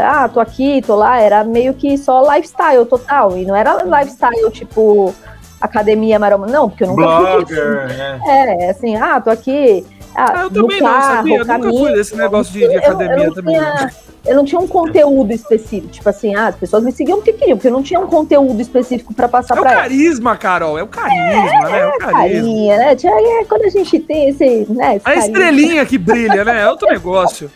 ah, 0.04 0.28
tô 0.28 0.38
aqui, 0.38 0.82
tô 0.82 0.94
lá, 0.94 1.20
era 1.20 1.42
meio 1.42 1.74
que 1.74 1.98
só 1.98 2.22
lifestyle 2.32 2.86
total, 2.86 3.36
e 3.36 3.44
não 3.44 3.56
era 3.56 3.82
lifestyle, 3.82 4.50
tipo, 4.52 5.12
academia 5.60 6.18
maroma. 6.18 6.46
Não, 6.46 6.68
porque 6.68 6.84
eu 6.84 6.88
nunca 6.88 7.02
Blogger, 7.02 7.46
fui 7.46 7.86
isso. 7.86 7.98
Né? 7.98 8.20
É, 8.26 8.70
assim, 8.70 8.96
ah, 8.96 9.20
tô 9.20 9.30
aqui. 9.30 9.84
Ah, 10.14 10.32
ah 10.34 10.42
eu 10.42 10.50
também 10.50 10.80
carro, 10.80 10.94
não, 10.94 11.16
sabia? 11.16 11.36
Eu 11.36 11.44
nunca 11.44 11.70
fui 11.70 11.92
desse 11.92 12.16
negócio 12.16 12.52
de, 12.52 12.68
de 12.68 12.76
academia 12.76 13.16
eu, 13.16 13.24
eu 13.24 13.34
também. 13.34 13.54
Tinha, 13.54 13.90
eu 14.26 14.36
não 14.36 14.44
tinha 14.44 14.60
um 14.60 14.66
conteúdo 14.66 15.32
específico, 15.32 15.88
tipo 15.88 16.08
assim, 16.08 16.34
ah, 16.34 16.48
as 16.48 16.56
pessoas 16.56 16.82
me 16.82 16.92
seguiam 16.92 17.18
porque 17.18 17.32
queriam, 17.32 17.56
porque 17.56 17.68
eu 17.68 17.72
não 17.72 17.82
tinha 17.82 17.98
um 17.98 18.06
conteúdo 18.06 18.60
específico 18.60 19.14
para 19.14 19.28
passar 19.28 19.56
é 19.56 19.60
para 19.60 19.70
elas. 19.70 19.84
É 19.84 19.86
o 19.86 19.90
carisma, 19.90 20.36
Carol, 20.36 20.78
é 20.78 20.82
o 20.82 20.86
carisma, 20.86 21.22
é, 21.22 21.70
né? 21.70 21.80
É 21.80 21.86
o 21.86 21.98
carisma. 21.98 22.12
Carinha, 22.12 22.76
né? 22.76 22.92
É, 22.92 23.44
quando 23.44 23.64
a 23.64 23.70
gente 23.70 23.98
tem 24.00 24.28
esse, 24.28 24.66
né, 24.68 24.96
esse 24.96 25.08
A 25.08 25.14
carisma. 25.14 25.26
estrelinha 25.26 25.86
que 25.86 25.96
brilha, 25.96 26.44
né? 26.44 26.62
É 26.62 26.68
outro 26.68 26.88
negócio. 26.88 27.50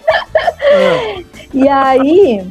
é. 0.70 1.24
E 1.54 1.68
aí, 1.68 2.44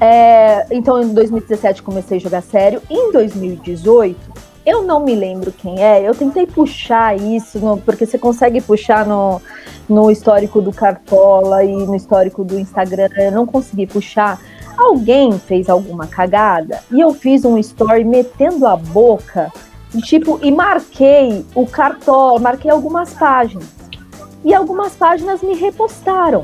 é, 0.00 0.64
então 0.70 1.02
em 1.02 1.12
2017 1.12 1.82
comecei 1.82 2.16
a 2.16 2.20
jogar 2.20 2.40
sério. 2.40 2.80
Em 2.88 3.12
2018, 3.12 4.18
eu 4.64 4.82
não 4.82 5.00
me 5.00 5.14
lembro 5.14 5.52
quem 5.52 5.82
é. 5.82 6.06
Eu 6.06 6.14
tentei 6.14 6.46
puxar 6.46 7.16
isso, 7.16 7.58
no, 7.58 7.78
porque 7.78 8.06
você 8.06 8.18
consegue 8.18 8.60
puxar 8.60 9.06
no, 9.06 9.40
no 9.88 10.10
histórico 10.10 10.60
do 10.60 10.72
Cartola 10.72 11.64
e 11.64 11.72
no 11.72 11.96
histórico 11.96 12.44
do 12.44 12.58
Instagram. 12.58 13.08
Eu 13.16 13.32
não 13.32 13.46
consegui 13.46 13.86
puxar. 13.86 14.40
Alguém 14.76 15.38
fez 15.38 15.68
alguma 15.68 16.06
cagada 16.06 16.80
e 16.90 17.00
eu 17.00 17.12
fiz 17.12 17.44
um 17.44 17.58
story 17.58 18.04
metendo 18.04 18.66
a 18.66 18.76
boca, 18.76 19.52
tipo, 20.02 20.38
e 20.42 20.50
marquei 20.50 21.44
o 21.54 21.66
Cartola, 21.66 22.38
marquei 22.38 22.70
algumas 22.70 23.12
páginas. 23.12 23.68
E 24.42 24.54
algumas 24.54 24.94
páginas 24.94 25.42
me 25.42 25.54
repostaram. 25.54 26.42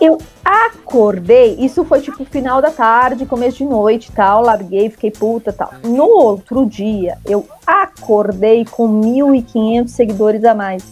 Eu 0.00 0.18
acordei, 0.44 1.56
isso 1.58 1.84
foi 1.84 2.00
tipo 2.00 2.24
final 2.24 2.62
da 2.62 2.70
tarde, 2.70 3.26
começo 3.26 3.58
de 3.58 3.64
noite 3.64 4.12
tal, 4.12 4.42
larguei, 4.42 4.88
fiquei 4.90 5.10
puta 5.10 5.52
tal. 5.52 5.72
No 5.82 6.04
outro 6.04 6.64
dia, 6.64 7.18
eu 7.26 7.44
acordei 7.66 8.64
com 8.64 8.88
1.500 9.00 9.88
seguidores 9.88 10.44
a 10.44 10.54
mais. 10.54 10.84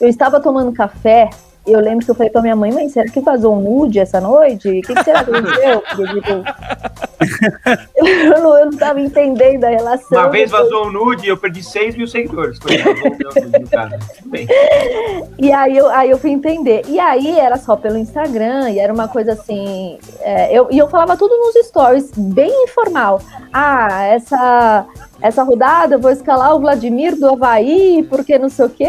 Eu 0.00 0.08
estava 0.08 0.40
tomando 0.40 0.72
café, 0.72 1.30
eu 1.68 1.80
lembro 1.80 2.04
que 2.04 2.10
eu 2.10 2.14
falei 2.14 2.30
pra 2.30 2.42
minha 2.42 2.56
mãe, 2.56 2.72
mãe, 2.72 2.88
será 2.88 3.10
que 3.10 3.20
vazou 3.20 3.56
um 3.56 3.60
nude 3.60 3.98
essa 3.98 4.20
noite? 4.20 4.68
O 4.68 4.82
que, 4.82 4.94
que 4.94 5.04
será 5.04 5.24
que 5.24 5.30
aconteceu? 5.30 5.82
eu, 7.96 8.42
não, 8.42 8.58
eu 8.58 8.66
não 8.66 8.78
tava 8.78 9.00
entendendo 9.00 9.64
a 9.64 9.68
relação. 9.68 10.18
Uma 10.18 10.30
vez 10.30 10.50
vazou 10.50 10.86
um 10.86 10.92
nude 10.92 11.26
e 11.26 11.28
eu 11.28 11.36
perdi 11.36 11.62
6 11.62 11.96
mil 11.96 12.06
seguidores. 12.06 12.58
Foi. 12.58 12.78
E 15.38 15.52
aí 15.52 15.76
eu, 15.76 15.88
aí 15.90 16.10
eu 16.10 16.18
fui 16.18 16.30
entender. 16.30 16.82
E 16.86 16.98
aí 16.98 17.38
era 17.38 17.56
só 17.56 17.76
pelo 17.76 17.96
Instagram, 17.96 18.70
e 18.70 18.78
era 18.78 18.92
uma 18.92 19.08
coisa 19.08 19.32
assim. 19.32 19.98
É, 20.20 20.56
eu, 20.56 20.68
e 20.70 20.78
eu 20.78 20.88
falava 20.88 21.16
tudo 21.16 21.36
nos 21.36 21.54
stories, 21.66 22.10
bem 22.16 22.50
informal. 22.64 23.20
Ah, 23.52 24.04
essa 24.04 24.86
essa 25.20 25.42
rodada 25.42 25.96
eu 25.96 26.00
vou 26.00 26.10
escalar 26.10 26.54
o 26.54 26.60
Vladimir 26.60 27.16
do 27.18 27.28
Havaí, 27.28 28.06
porque 28.08 28.38
não 28.38 28.48
sei 28.48 28.66
o 28.66 28.70
quê, 28.70 28.86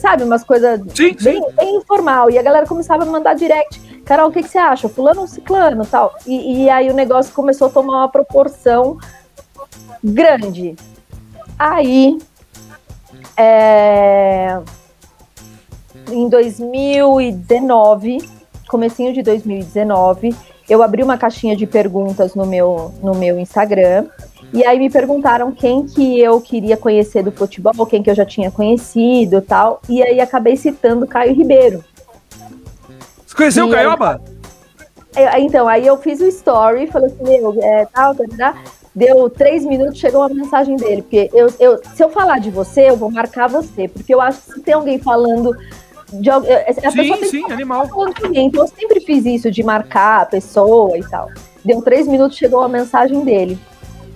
sabe? 0.00 0.22
Umas 0.22 0.44
coisas 0.44 0.80
bem, 0.80 1.16
bem, 1.56 1.76
informal. 1.76 2.30
E 2.30 2.38
a 2.38 2.42
galera 2.42 2.66
começava 2.66 3.02
a 3.02 3.06
me 3.06 3.12
mandar 3.12 3.34
direct. 3.34 3.80
Carol, 4.04 4.28
o 4.28 4.32
que, 4.32 4.42
que 4.42 4.48
você 4.48 4.58
acha? 4.58 4.88
Fulano 4.88 5.22
ou 5.22 5.26
ciclano 5.26 5.84
tal. 5.84 6.14
E, 6.26 6.64
e 6.64 6.70
aí 6.70 6.88
o 6.88 6.94
negócio 6.94 7.34
começou 7.34 7.66
a 7.68 7.70
tomar 7.70 7.98
uma 7.98 8.08
proporção 8.08 8.98
grande. 10.02 10.76
Aí, 11.58 12.18
é, 13.36 14.60
em 16.10 16.28
2019, 16.28 18.18
comecinho 18.68 19.12
de 19.12 19.22
2019, 19.22 20.34
eu 20.68 20.82
abri 20.82 21.02
uma 21.02 21.18
caixinha 21.18 21.56
de 21.56 21.66
perguntas 21.66 22.34
no 22.34 22.46
meu, 22.46 22.94
no 23.02 23.14
meu 23.14 23.38
Instagram 23.38 24.06
e 24.52 24.64
aí 24.64 24.78
me 24.78 24.90
perguntaram 24.90 25.50
quem 25.50 25.86
que 25.86 26.20
eu 26.20 26.40
queria 26.40 26.76
conhecer 26.76 27.22
do 27.22 27.32
futebol, 27.32 27.86
quem 27.86 28.02
que 28.02 28.10
eu 28.10 28.14
já 28.14 28.26
tinha 28.26 28.50
conhecido 28.50 29.40
tal. 29.40 29.80
E 29.88 30.02
aí 30.02 30.20
acabei 30.20 30.56
citando 30.56 31.06
Caio 31.06 31.34
Ribeiro. 31.34 31.82
Você 33.26 33.34
conheceu 33.34 33.66
e 33.66 33.68
o 33.70 33.72
Caioba? 33.72 34.20
Aí, 35.14 35.44
então, 35.44 35.68
aí 35.68 35.86
eu 35.86 35.96
fiz 35.98 36.20
o 36.20 36.26
story, 36.26 36.86
falei 36.86 37.08
assim, 37.08 37.22
meu, 37.22 37.54
é, 37.62 37.86
tal, 37.86 38.14
tal, 38.14 38.26
tal, 38.28 38.54
deu 38.94 39.28
três 39.28 39.64
minutos, 39.64 39.98
chegou 39.98 40.20
uma 40.20 40.28
mensagem 40.28 40.76
dele, 40.76 41.02
porque 41.02 41.30
eu, 41.34 41.52
eu, 41.58 41.80
se 41.94 42.02
eu 42.02 42.08
falar 42.08 42.38
de 42.38 42.50
você, 42.50 42.88
eu 42.88 42.96
vou 42.96 43.10
marcar 43.10 43.48
você, 43.48 43.88
porque 43.88 44.14
eu 44.14 44.20
acho 44.20 44.40
que 44.40 44.52
se 44.54 44.60
tem 44.60 44.74
alguém 44.74 44.98
falando 44.98 45.54
de 46.12 46.30
a 46.30 46.40
sim, 46.90 47.24
sim, 47.24 47.52
animal. 47.52 47.88
Então 48.34 48.64
eu 48.64 48.68
sempre 48.68 49.00
fiz 49.00 49.24
isso 49.24 49.50
de 49.50 49.62
marcar 49.62 50.22
a 50.22 50.26
pessoa 50.26 50.96
e 50.96 51.02
tal. 51.08 51.30
Deu 51.64 51.80
três 51.80 52.06
minutos, 52.06 52.36
chegou 52.36 52.60
a 52.60 52.68
mensagem 52.68 53.24
dele. 53.24 53.58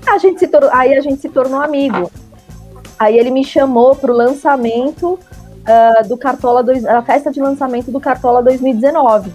A 0.07 0.19
gente 0.19 0.39
se 0.39 0.51
aí 0.73 0.95
a 0.95 1.01
gente 1.01 1.21
se 1.21 1.29
tornou 1.29 1.61
amigo. 1.61 2.11
Aí 2.99 3.19
ele 3.19 3.31
me 3.31 3.45
chamou 3.45 3.95
para 3.95 4.11
o 4.11 4.17
lançamento 4.17 5.19
uh, 5.67 6.09
do 6.09 6.17
Cartola, 6.17 6.63
dois, 6.63 6.85
a 6.85 7.03
festa 7.03 7.31
de 7.31 7.41
lançamento 7.41 7.91
do 7.91 8.01
Cartola 8.01 8.43
2019. 8.43 9.33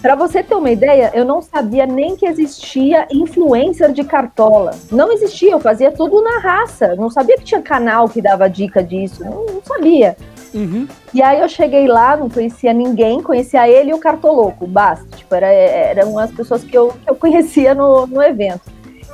Para 0.00 0.14
você 0.14 0.42
ter 0.42 0.54
uma 0.54 0.70
ideia, 0.70 1.10
eu 1.14 1.24
não 1.24 1.40
sabia 1.40 1.86
nem 1.86 2.14
que 2.14 2.26
existia 2.26 3.08
influencer 3.10 3.90
de 3.90 4.04
cartola. 4.04 4.72
Não 4.92 5.10
existia, 5.10 5.52
eu 5.52 5.58
fazia 5.58 5.90
tudo 5.90 6.20
na 6.20 6.40
raça. 6.40 6.94
Não 6.94 7.08
sabia 7.08 7.38
que 7.38 7.44
tinha 7.44 7.62
canal 7.62 8.06
que 8.06 8.20
dava 8.20 8.46
dica 8.46 8.82
disso. 8.82 9.24
Não, 9.24 9.46
não 9.46 9.62
sabia. 9.62 10.14
Uhum. 10.52 10.86
E 11.14 11.22
aí 11.22 11.40
eu 11.40 11.48
cheguei 11.48 11.88
lá, 11.88 12.18
não 12.18 12.28
conhecia 12.28 12.74
ninguém, 12.74 13.22
conhecia 13.22 13.66
ele 13.66 13.92
e 13.92 13.94
o 13.94 13.98
Cartoloco, 13.98 14.66
basta. 14.66 15.06
Tipo, 15.16 15.34
era, 15.34 15.46
eram 15.46 16.18
as 16.18 16.30
pessoas 16.30 16.62
que 16.62 16.76
eu, 16.76 16.88
que 16.88 17.10
eu 17.10 17.16
conhecia 17.16 17.74
no, 17.74 18.06
no 18.06 18.22
evento. 18.22 18.70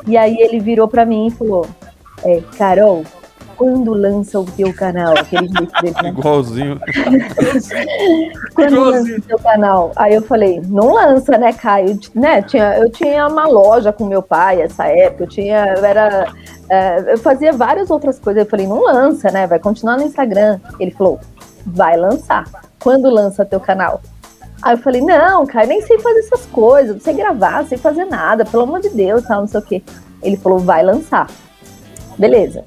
E 0.07 0.17
aí 0.17 0.37
ele 0.39 0.61
virou 0.61 0.89
para 0.89 1.05
mim 1.05 1.27
e 1.29 1.31
falou: 1.31 1.67
é, 2.25 2.43
Carol, 2.57 3.05
quando 3.61 3.93
lança 3.93 4.41
o 4.41 4.47
teu 4.47 4.73
canal? 4.73 5.13
Aquele 5.19 5.47
jeito 5.47 5.83
dele, 5.83 5.95
né? 6.03 6.09
Igualzinho. 6.09 6.81
quando 8.55 8.73
Igualzinho. 8.73 8.81
lança 8.81 9.19
o 9.19 9.23
teu 9.23 9.39
canal? 9.39 9.93
Aí 9.97 10.15
eu 10.15 10.23
falei, 10.23 10.63
não 10.67 10.95
lança, 10.95 11.37
né, 11.37 11.53
Caio? 11.53 12.01
Né, 12.15 12.41
tinha, 12.41 12.79
eu 12.79 12.91
tinha 12.91 13.27
uma 13.27 13.47
loja 13.47 13.93
com 13.93 14.07
meu 14.07 14.23
pai 14.23 14.63
essa 14.63 14.87
época, 14.87 15.25
eu 15.25 15.29
tinha. 15.29 15.75
Eu 15.77 15.85
era. 15.85 16.33
É, 16.71 17.13
eu 17.13 17.19
fazia 17.19 17.53
várias 17.53 17.91
outras 17.91 18.19
coisas. 18.19 18.43
Eu 18.43 18.49
falei, 18.49 18.67
não 18.67 18.83
lança, 18.83 19.31
né? 19.31 19.47
Vai 19.47 19.59
continuar 19.59 19.99
no 19.99 20.05
Instagram. 20.05 20.59
Ele 20.79 20.93
falou, 20.93 21.21
vai 21.67 21.99
lançar. 21.99 22.45
Quando 22.83 23.11
lança 23.11 23.45
teu 23.45 23.61
canal? 23.61 24.01
Aí 24.63 24.75
eu 24.75 24.79
falei, 24.79 25.01
não, 25.01 25.47
cara, 25.47 25.67
nem 25.67 25.81
sei 25.83 25.99
fazer 25.99 26.21
essas 26.21 26.45
coisas, 26.47 26.95
não 26.95 27.01
sei 27.03 27.15
gravar, 27.15 27.63
não 27.63 27.69
sei 27.69 27.79
fazer 27.79 28.05
nada, 28.05 28.45
pelo 28.45 28.65
amor 28.65 28.81
de 28.81 28.91
Deus, 28.91 29.25
tal, 29.25 29.41
não 29.41 29.49
sei 29.49 29.61
o 29.61 29.63
quê. 29.63 29.83
Ele 30.23 30.37
falou, 30.37 30.59
vai 30.59 30.83
lançar. 30.83 31.29
Beleza. 32.19 32.65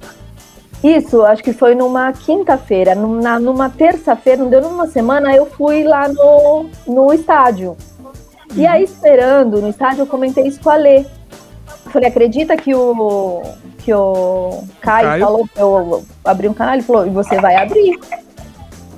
Isso, 0.83 1.23
acho 1.23 1.41
que 1.41 1.53
foi 1.53 1.75
numa 1.75 2.11
quinta-feira. 2.11 2.93
Numa, 2.93 3.39
numa 3.39 3.69
terça-feira, 3.69 4.41
não 4.41 4.49
deu 4.49 4.61
numa 4.61 4.87
semana, 4.87 5.33
eu 5.33 5.45
fui 5.45 5.83
lá 5.83 6.09
no, 6.09 6.69
no 6.85 7.13
estádio. 7.13 7.77
Uhum. 7.99 8.11
E 8.55 8.67
aí, 8.67 8.83
esperando 8.83 9.61
no 9.61 9.69
estádio, 9.69 10.01
eu 10.01 10.07
comentei 10.07 10.45
isso 10.45 10.59
com 10.59 10.69
a 10.69 10.75
Lê. 10.75 10.99
Eu 10.99 11.91
falei, 11.91 12.09
acredita 12.09 12.57
que 12.57 12.75
o, 12.75 13.43
que 13.77 13.93
o 13.93 14.63
Caio, 14.81 15.07
Caio? 15.07 15.23
falou 15.23 15.47
que 15.47 15.61
eu 15.61 16.03
abri 16.25 16.49
um 16.49 16.53
canal? 16.53 16.73
Ele 16.73 16.83
falou, 16.83 17.05
e 17.05 17.09
você 17.09 17.39
vai 17.39 17.55
abrir. 17.55 17.97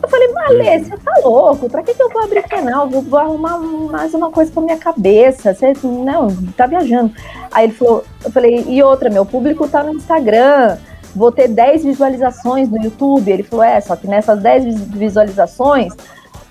Eu 0.05 0.09
falei, 0.09 0.31
Malê, 0.31 0.79
você 0.83 0.97
tá 0.97 1.13
louco? 1.23 1.67
Pra 1.67 1.81
que, 1.81 1.95
que 1.95 2.01
eu 2.01 2.09
vou 2.09 2.21
abrir 2.21 2.43
canal? 2.43 2.87
Vou, 2.87 3.01
vou 3.01 3.17
arrumar 3.17 3.57
mais 3.57 4.13
uma 4.13 4.29
coisa 4.29 4.51
pra 4.51 4.61
minha 4.61 4.77
cabeça. 4.77 5.51
Você 5.51 5.73
não, 5.83 6.27
tá 6.55 6.67
viajando. 6.67 7.11
Aí 7.51 7.65
ele 7.65 7.73
falou, 7.73 8.05
eu 8.23 8.31
falei, 8.31 8.63
e 8.67 8.83
outra, 8.83 9.09
meu 9.09 9.25
público 9.25 9.67
tá 9.67 9.83
no 9.83 9.95
Instagram. 9.95 10.77
Vou 11.15 11.31
ter 11.31 11.47
10 11.47 11.85
visualizações 11.85 12.69
no 12.69 12.77
YouTube. 12.83 13.31
Ele 13.31 13.41
falou, 13.41 13.65
é, 13.65 13.81
só 13.81 13.95
que 13.95 14.05
nessas 14.05 14.39
10 14.43 14.79
visualizações, 14.89 15.91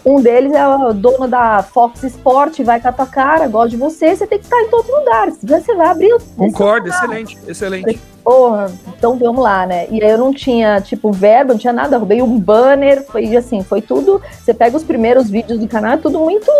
um 0.05 0.20
deles 0.20 0.52
é 0.52 0.66
o 0.66 0.92
dono 0.92 1.26
da 1.26 1.62
Fox 1.62 2.02
Sport, 2.02 2.61
vai 2.61 2.78
com 2.78 2.88
a 2.88 2.92
tua 2.92 3.07
cara, 3.07 3.48
gosta 3.48 3.70
de 3.70 3.76
você, 3.76 4.14
você 4.14 4.26
tem 4.26 4.38
que 4.38 4.44
estar 4.44 4.61
em 4.61 4.68
todo 4.68 4.86
lugar. 4.86 5.30
Você 5.30 5.74
vai 5.74 5.88
abrir. 5.88 6.14
Concordo, 6.36 6.88
excelente, 6.88 7.38
excelente. 7.48 7.98
Porra, 8.22 8.70
então 8.88 9.18
vamos 9.18 9.42
lá, 9.42 9.66
né? 9.66 9.86
E 9.90 10.02
aí 10.02 10.11
eu 10.11 10.18
não 10.18 10.32
tinha, 10.32 10.80
tipo, 10.80 11.11
verbo, 11.11 11.52
não 11.52 11.59
tinha 11.59 11.72
nada, 11.72 11.96
roubei 11.96 12.20
um 12.20 12.38
banner, 12.38 13.05
foi 13.07 13.34
assim, 13.34 13.62
foi 13.62 13.80
tudo. 13.80 14.20
Você 14.30 14.52
pega 14.52 14.76
os 14.76 14.84
primeiros 14.84 15.30
vídeos 15.30 15.59
do 15.59 15.66
canal, 15.66 15.92
é 15.92 15.96
tudo 15.96 16.20
muito 16.20 16.50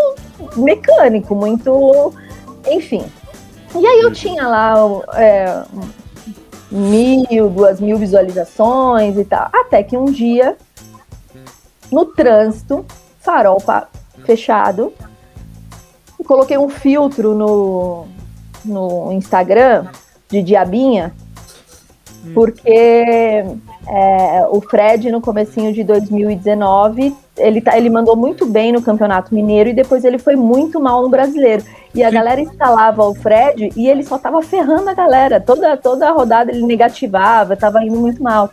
mecânico, 0.57 1.35
muito. 1.35 2.15
Enfim. 2.67 3.05
E 3.75 3.87
aí 3.87 4.01
eu 4.01 4.13
tinha 4.13 4.47
lá 4.47 4.75
é, 5.15 5.65
mil, 6.71 7.51
duas 7.51 7.79
mil 7.79 7.99
visualizações 7.99 9.19
e 9.19 9.25
tal. 9.25 9.51
Até 9.53 9.83
que 9.83 9.99
um 9.99 10.07
dia, 10.07 10.57
no 11.91 12.07
trânsito, 12.07 12.87
farol 13.25 13.59
fechado. 14.25 14.93
E 16.19 16.25
coloquei 16.25 16.59
um 16.59 16.69
filtro 16.69 17.35
no, 17.35 18.07
no 18.65 19.13
Instagram 19.13 19.87
de 20.29 20.43
diabinha, 20.43 21.13
hum. 22.25 22.33
porque 22.35 23.45
é, 23.87 24.47
o 24.51 24.61
Fred, 24.61 25.11
no 25.11 25.21
comecinho 25.21 25.73
de 25.73 25.85
2019, 25.85 27.15
ele, 27.37 27.61
tá, 27.61 27.77
ele 27.77 27.91
mandou 27.91 28.17
muito 28.17 28.47
bem 28.47 28.73
no 28.73 28.81
Campeonato 28.81 29.35
Mineiro 29.35 29.71
e 29.71 29.75
depois 29.75 30.05
ele 30.05 30.19
foi 30.19 30.37
muito 30.37 30.81
mal 30.81 31.03
no 31.03 31.09
Brasileiro. 31.09 31.65
E 31.95 32.03
a 32.03 32.09
Sim. 32.09 32.15
galera 32.15 32.41
instalava 32.41 33.05
o 33.05 33.15
Fred 33.15 33.71
e 33.77 33.89
ele 33.89 34.03
só 34.05 34.19
tava 34.19 34.43
ferrando 34.43 34.89
a 34.89 34.95
galera. 34.95 35.41
Toda, 35.41 35.77
toda 35.77 36.09
a 36.09 36.13
rodada 36.13 36.51
ele 36.51 36.65
negativava, 36.65 37.57
tava 37.57 37.85
indo 37.85 37.99
muito 37.99 38.23
mal. 38.23 38.51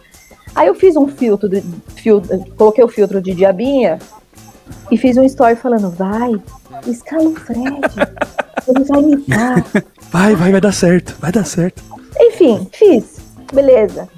Aí 0.53 0.67
eu 0.67 0.75
fiz 0.75 0.95
um 0.97 1.07
filtro, 1.07 1.47
de, 1.47 1.61
filtro 1.95 2.45
coloquei 2.57 2.83
o 2.83 2.89
filtro 2.89 3.21
de 3.21 3.33
diabinha 3.33 3.99
e 4.89 4.97
fiz 4.97 5.17
um 5.17 5.23
story 5.23 5.55
falando: 5.55 5.89
vai, 5.89 6.31
escala 6.87 7.29
o 7.29 7.35
Fred, 7.35 7.81
ele 8.67 8.83
vai 8.85 9.01
imitar. 9.01 9.65
Vai, 10.11 10.35
vai, 10.35 10.51
vai 10.51 10.59
dar 10.59 10.73
certo, 10.73 11.15
vai 11.21 11.31
dar 11.31 11.45
certo. 11.45 11.81
Enfim, 12.19 12.67
fiz, 12.73 13.21
beleza. 13.53 14.09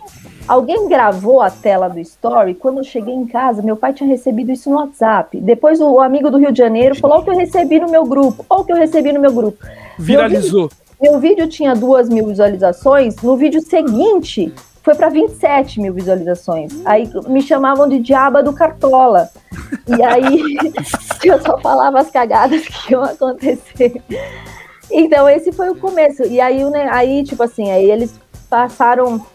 Alguém 0.48 0.90
gravou 0.90 1.40
a 1.40 1.52
tela 1.52 1.88
do 1.88 2.00
story. 2.00 2.56
Quando 2.56 2.80
eu 2.80 2.84
cheguei 2.84 3.14
em 3.14 3.28
casa, 3.28 3.62
meu 3.62 3.78
pai 3.78 3.94
tinha 3.94 4.10
recebido 4.10 4.52
isso 4.52 4.72
no 4.72 4.78
WhatsApp. 4.78 5.40
Depois 5.40 5.80
o 5.80 6.00
amigo 6.00 6.32
do 6.32 6.38
Rio 6.38 6.52
de 6.52 6.58
Janeiro 6.58 6.96
falou 6.96 7.20
o 7.20 7.24
que 7.24 7.30
eu 7.30 7.38
recebi 7.38 7.80
no 7.80 7.92
meu 7.92 8.06
grupo. 8.06 8.44
Olha 8.50 8.62
o 8.62 8.66
que 8.66 8.74
eu 8.74 8.78
recebi 8.78 9.14
no 9.14 9.22
meu 9.22 9.32
grupo. 9.32 9.64
Viralizou. 10.00 10.70
Meu 11.00 11.12
vídeo, 11.12 11.12
meu 11.12 11.20
vídeo 11.20 11.48
tinha 11.48 11.76
duas 11.76 12.10
mil 12.10 12.28
visualizações. 12.28 13.16
No 13.22 13.38
vídeo 13.38 13.62
seguinte, 13.62 14.52
foi 14.84 14.96
para 14.96 15.10
27 15.10 15.80
mil 15.80 15.94
visualizações. 15.94 16.74
Aí 16.86 17.10
me 17.28 17.42
chamavam 17.42 17.88
de 17.88 18.00
diaba 18.00 18.44
do 18.44 18.54
Cartola. 18.54 19.30
E 19.88 20.04
aí 20.04 20.58
eu 21.24 21.42
só 21.42 21.58
falava 21.58 22.00
as 22.00 22.12
cagadas 22.12 22.68
que 22.68 22.92
iam 22.92 23.04
acontecer. 23.04 24.02
Então 24.92 25.28
esse 25.28 25.54
foi 25.54 25.70
o 25.70 25.76
começo. 25.76 26.24
E 26.24 26.40
aí, 26.42 26.64
né, 26.70 26.90
aí 26.92 27.24
tipo 27.24 27.42
assim, 27.42 27.72
aí 27.72 27.90
eles 27.90 28.20
passaram 28.50 29.26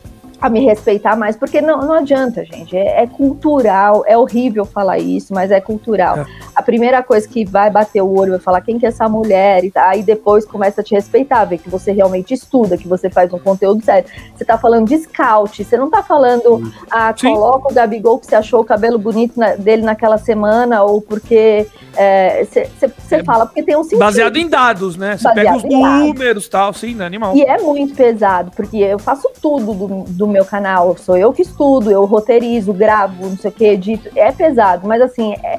a 0.41 0.49
me 0.49 0.65
respeitar 0.65 1.17
mais, 1.17 1.37
porque 1.37 1.61
não, 1.61 1.81
não 1.81 1.95
adianta, 1.95 2.45
gente. 2.45 2.77
É, 2.77 3.03
é, 3.03 3.07
cultural, 3.07 4.05
é 4.07 4.17
horrível 4.17 4.65
falar 4.65 4.99
isso, 4.99 5.35
mas 5.35 5.51
é 5.51 5.61
cultural. 5.61 6.19
É. 6.19 6.27
a 6.55 6.63
primeira 6.63 7.03
coisa 7.03 7.27
que 7.27 7.45
vai 7.45 7.71
bater 7.71 8.03
o 8.03 8.17
olho 8.17 8.33
vai 8.33 8.41
falar 8.41 8.61
quem 8.61 8.79
que 8.79 8.87
é 8.87 8.89
essa 8.89 9.09
mulher, 9.09 9.65
e 9.65 9.73
aí 9.75 10.03
depois 10.03 10.45
começa 10.45 10.81
a 10.81 10.85
te 10.85 10.95
respeitar, 10.95 11.45
ver 11.45 11.59
que 11.59 11.69
você 11.69 11.93
realmente 11.93 12.33
estuda, 12.35 12.77
que 12.77 12.87
você 12.87 13.11
faz 13.11 13.33
um 13.33 13.39
conteúdo 13.39 13.85
sério. 13.85 14.09
Você 14.37 14.45
tá 14.45 14.57
falando 14.57 14.89
de 14.89 14.99
scout, 14.99 15.65
você 15.65 15.77
não 15.77 15.91
tá 15.91 16.03
falando, 16.03 16.73
ah, 16.91 17.13
Sim. 17.17 17.35
coloca 17.35 17.71
o 17.71 17.75
Gabigol 17.75 18.19
que 18.19 18.27
você 18.27 18.37
achou 18.37 18.61
o 18.61 18.65
cabelo 18.65 18.99
bonito 18.99 19.39
na, 19.39 19.57
dele 19.57 19.83
naquela 19.83 20.19
semana, 20.19 20.83
ou 20.83 21.01
porque 21.01 21.67
você 21.99 22.61
é, 23.17 23.19
é, 23.19 23.25
fala, 23.25 23.45
porque 23.45 23.63
tem 23.63 23.77
um 23.77 23.83
sentido. 23.83 23.99
Baseado 23.99 24.37
em 24.37 24.49
dados, 24.49 24.97
né? 24.97 25.17
Você 25.17 25.33
pega 25.35 25.57
os 25.57 25.65
números 25.65 26.47
e 26.47 26.51
tal, 26.51 26.73
sim, 26.73 26.95
né, 26.95 27.05
animal. 27.05 27.37
E 27.37 27.43
é 27.43 27.59
muito 27.59 27.95
pesado, 27.95 28.53
porque 28.55 28.77
eu 28.77 29.01
faço 29.01 29.29
tudo 29.43 29.75
do, 29.75 30.05
do 30.05 30.27
meu 30.29 30.45
canal, 30.45 30.97
sou 30.97 31.17
eu 31.17 31.33
que 31.33 31.43
estudo, 31.43 31.91
eu 31.91 32.05
roteirizo, 32.05 32.73
gravo, 32.73 33.29
não 33.29 33.37
sei 33.37 33.51
o 33.51 33.55
que, 33.55 33.65
edito, 33.65 34.09
é 34.15 34.31
pesado, 34.31 34.87
mas 34.87 35.03
assim, 35.03 35.35
é, 35.43 35.59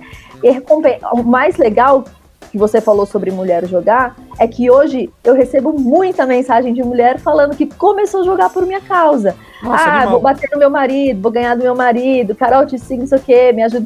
o 1.11 1.23
mais 1.23 1.57
legal 1.57 2.05
que 2.51 2.57
você 2.57 2.81
falou 2.81 3.05
sobre 3.05 3.31
mulher 3.31 3.67
jogar 3.67 4.15
é 4.39 4.47
que 4.47 4.71
hoje 4.71 5.09
eu 5.23 5.35
recebo 5.35 5.73
muita 5.73 6.25
mensagem 6.25 6.73
de 6.73 6.81
mulher 6.81 7.19
falando 7.19 7.55
que 7.55 7.65
começou 7.65 8.21
a 8.21 8.25
jogar 8.25 8.49
por 8.49 8.65
minha 8.65 8.81
causa. 8.81 9.35
Nossa, 9.61 9.83
ah, 9.83 9.95
animal. 9.97 10.11
vou 10.11 10.21
bater 10.21 10.49
no 10.51 10.57
meu 10.57 10.69
marido, 10.69 11.21
vou 11.21 11.31
ganhar 11.31 11.55
do 11.55 11.63
meu 11.63 11.75
marido, 11.75 12.33
Carol, 12.33 12.65
te 12.65 12.79
sigo, 12.79 13.01
não 13.01 13.07
sei 13.07 13.17
o 13.17 13.21
quê, 13.21 13.51
me 13.51 13.63
ajuda. 13.63 13.85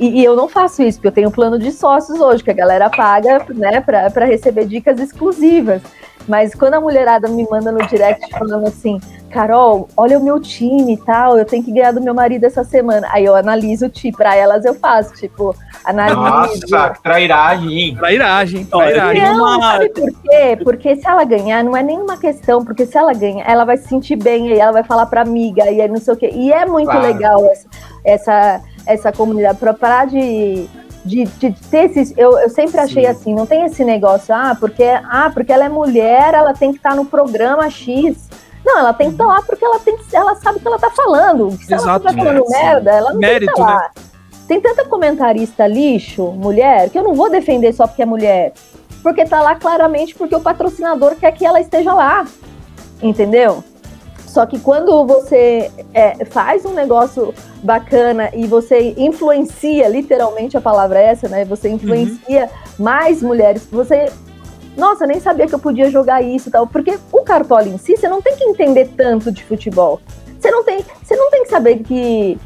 E, 0.00 0.20
e, 0.20 0.24
eu 0.24 0.34
não 0.34 0.48
faço 0.48 0.82
isso, 0.82 0.98
porque 0.98 1.08
eu 1.08 1.12
tenho 1.12 1.30
plano 1.30 1.58
de 1.58 1.70
sócios 1.70 2.18
hoje, 2.18 2.42
que 2.42 2.50
a 2.50 2.54
galera 2.54 2.88
paga 2.88 3.44
né, 3.50 3.82
para 3.82 4.24
receber 4.24 4.64
dicas 4.64 4.98
exclusivas. 4.98 5.82
Mas 6.26 6.54
quando 6.54 6.74
a 6.74 6.80
mulherada 6.80 7.28
me 7.28 7.46
manda 7.50 7.70
no 7.72 7.86
direct 7.86 8.30
falando 8.30 8.66
assim, 8.66 9.00
Carol, 9.30 9.88
olha 9.96 10.18
o 10.18 10.22
meu 10.22 10.40
time 10.40 10.94
e 10.94 10.96
tal, 10.96 11.38
eu 11.38 11.44
tenho 11.44 11.62
que 11.62 11.72
ganhar 11.72 11.92
do 11.92 12.00
meu 12.00 12.14
marido 12.14 12.44
essa 12.44 12.64
semana. 12.64 13.08
Aí 13.10 13.24
eu 13.24 13.34
analiso 13.34 13.86
o 13.86 13.88
time, 13.88 14.16
pra 14.16 14.34
elas 14.36 14.64
eu 14.64 14.74
faço, 14.74 15.14
tipo, 15.14 15.54
analiso. 15.84 16.20
Nossa, 16.20 16.94
trairagem. 17.02 17.96
Trairagem, 17.96 18.64
trairagem. 18.64 19.22
Não, 19.22 19.60
sabe 19.60 19.88
por 19.90 20.10
quê? 20.22 20.58
Porque 20.62 20.96
se 20.96 21.06
ela 21.06 21.24
ganhar, 21.24 21.64
não 21.64 21.76
é 21.76 21.82
nenhuma 21.82 22.16
questão, 22.16 22.64
porque 22.64 22.86
se 22.86 22.96
ela 22.96 23.12
ganhar, 23.12 23.48
ela 23.48 23.64
vai 23.64 23.76
se 23.76 23.88
sentir 23.88 24.16
bem, 24.16 24.52
aí 24.52 24.58
ela 24.58 24.72
vai 24.72 24.84
falar 24.84 25.06
pra 25.06 25.22
amiga, 25.22 25.70
e 25.70 25.80
aí 25.80 25.88
não 25.88 25.98
sei 25.98 26.14
o 26.14 26.16
quê. 26.16 26.30
E 26.32 26.52
é 26.52 26.66
muito 26.66 26.90
claro. 26.90 27.06
legal 27.06 27.44
essa, 27.46 27.68
essa, 28.04 28.60
essa 28.86 29.12
comunidade, 29.12 29.58
pra 29.58 29.74
parar 29.74 30.06
de 30.06 30.68
de, 31.04 31.24
de 31.24 31.52
ter 31.70 31.90
esses. 31.90 32.12
Eu, 32.16 32.38
eu 32.38 32.50
sempre 32.50 32.80
achei 32.80 33.04
Sim. 33.04 33.10
assim, 33.10 33.34
não 33.34 33.46
tem 33.46 33.64
esse 33.64 33.84
negócio, 33.84 34.34
ah, 34.34 34.56
porque, 34.58 34.84
ah, 34.84 35.30
porque 35.32 35.52
ela 35.52 35.64
é 35.64 35.68
mulher, 35.68 36.34
ela 36.34 36.54
tem 36.54 36.72
que 36.72 36.78
estar 36.78 36.94
no 36.94 37.04
programa 37.04 37.68
X. 37.70 38.28
Não, 38.64 38.78
ela 38.78 38.92
tem 38.92 39.08
que 39.08 39.14
estar 39.14 39.26
lá 39.26 39.42
porque 39.42 39.64
ela, 39.64 39.78
tem 39.78 39.96
que, 39.96 40.14
ela 40.14 40.34
sabe 40.36 40.58
o 40.58 40.60
que 40.60 40.66
ela 40.66 40.76
está 40.76 40.90
falando. 40.90 41.50
Se 41.52 41.72
Exato, 41.72 41.88
ela 41.88 41.96
estiver 41.96 42.24
falando 42.24 42.54
é, 42.54 42.62
merda, 42.62 42.90
ela 42.90 43.12
não 43.12 43.20
Mérito, 43.20 43.46
tem 43.46 43.54
que 43.54 43.60
estar 43.60 43.74
lá. 43.74 43.82
Né? 43.82 43.90
Tem 44.46 44.60
tanta 44.60 44.84
comentarista 44.84 45.66
lixo, 45.66 46.26
mulher, 46.32 46.90
que 46.90 46.98
eu 46.98 47.04
não 47.04 47.14
vou 47.14 47.30
defender 47.30 47.72
só 47.72 47.86
porque 47.86 48.02
é 48.02 48.06
mulher. 48.06 48.52
Porque 49.02 49.24
tá 49.24 49.40
lá 49.40 49.54
claramente 49.54 50.14
porque 50.14 50.34
o 50.34 50.40
patrocinador 50.40 51.16
quer 51.16 51.32
que 51.32 51.46
ela 51.46 51.60
esteja 51.60 51.94
lá. 51.94 52.26
Entendeu? 53.02 53.64
Só 54.30 54.46
que 54.46 54.60
quando 54.60 55.04
você 55.04 55.72
é, 55.92 56.24
faz 56.24 56.64
um 56.64 56.72
negócio 56.72 57.34
bacana 57.64 58.30
e 58.32 58.46
você 58.46 58.94
influencia, 58.96 59.88
literalmente 59.88 60.56
a 60.56 60.60
palavra 60.60 61.00
é 61.00 61.06
essa, 61.06 61.28
né? 61.28 61.44
Você 61.46 61.68
influencia 61.68 62.44
uhum. 62.44 62.84
mais 62.84 63.20
mulheres, 63.20 63.66
você. 63.68 64.08
Nossa, 64.76 65.04
nem 65.04 65.18
sabia 65.18 65.48
que 65.48 65.54
eu 65.54 65.58
podia 65.58 65.90
jogar 65.90 66.22
isso 66.22 66.48
e 66.48 66.52
tal. 66.52 66.64
Porque 66.64 66.96
o 67.10 67.22
cartola 67.24 67.66
em 67.66 67.76
si, 67.76 67.96
você 67.96 68.08
não 68.08 68.22
tem 68.22 68.36
que 68.36 68.44
entender 68.44 68.92
tanto 68.96 69.32
de 69.32 69.42
futebol. 69.42 70.00
Você 70.38 70.48
não 70.48 70.62
tem, 70.62 70.84
você 71.02 71.16
não 71.16 71.28
tem 71.28 71.42
que 71.42 71.50
saber 71.50 71.80
que 71.80 72.38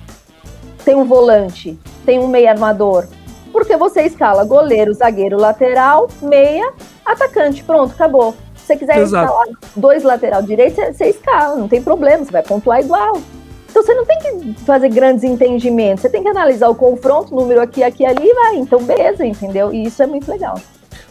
tem 0.87 0.95
um 0.95 1.05
volante, 1.05 1.79
tem 2.07 2.19
um 2.19 2.27
meia 2.27 2.53
armador. 2.53 3.07
Porque 3.53 3.77
você 3.77 4.05
escala 4.05 4.43
goleiro, 4.43 4.95
zagueiro, 4.95 5.39
lateral, 5.39 6.09
meia, 6.23 6.73
atacante. 7.05 7.63
Pronto, 7.63 7.93
acabou. 7.93 8.35
Se 8.65 8.69
você 8.69 8.77
quiser 8.77 8.99
Exato. 8.99 9.27
escalar 9.27 9.47
dois 9.77 10.03
lateral 10.03 10.43
direito, 10.43 10.77
você, 10.77 11.05
escala, 11.05 11.55
não 11.55 11.69
tem 11.69 11.83
problema, 11.83 12.25
você 12.25 12.31
vai 12.31 12.43
pontuar 12.43 12.81
igual. 12.81 13.21
Então 13.69 13.83
você 13.83 13.93
não 13.93 14.07
tem 14.07 14.19
que 14.19 14.55
fazer 14.65 14.89
grandes 14.89 15.23
entendimentos, 15.23 16.01
você 16.01 16.09
tem 16.09 16.23
que 16.23 16.29
analisar 16.29 16.69
o 16.69 16.75
confronto, 16.75 17.35
número 17.35 17.61
aqui, 17.61 17.83
aqui, 17.83 18.07
ali 18.07 18.33
vai. 18.33 18.57
Então, 18.57 18.83
beleza, 18.83 19.27
entendeu? 19.27 19.71
E 19.71 19.85
isso 19.85 20.03
é 20.03 20.07
muito 20.07 20.31
legal. 20.31 20.59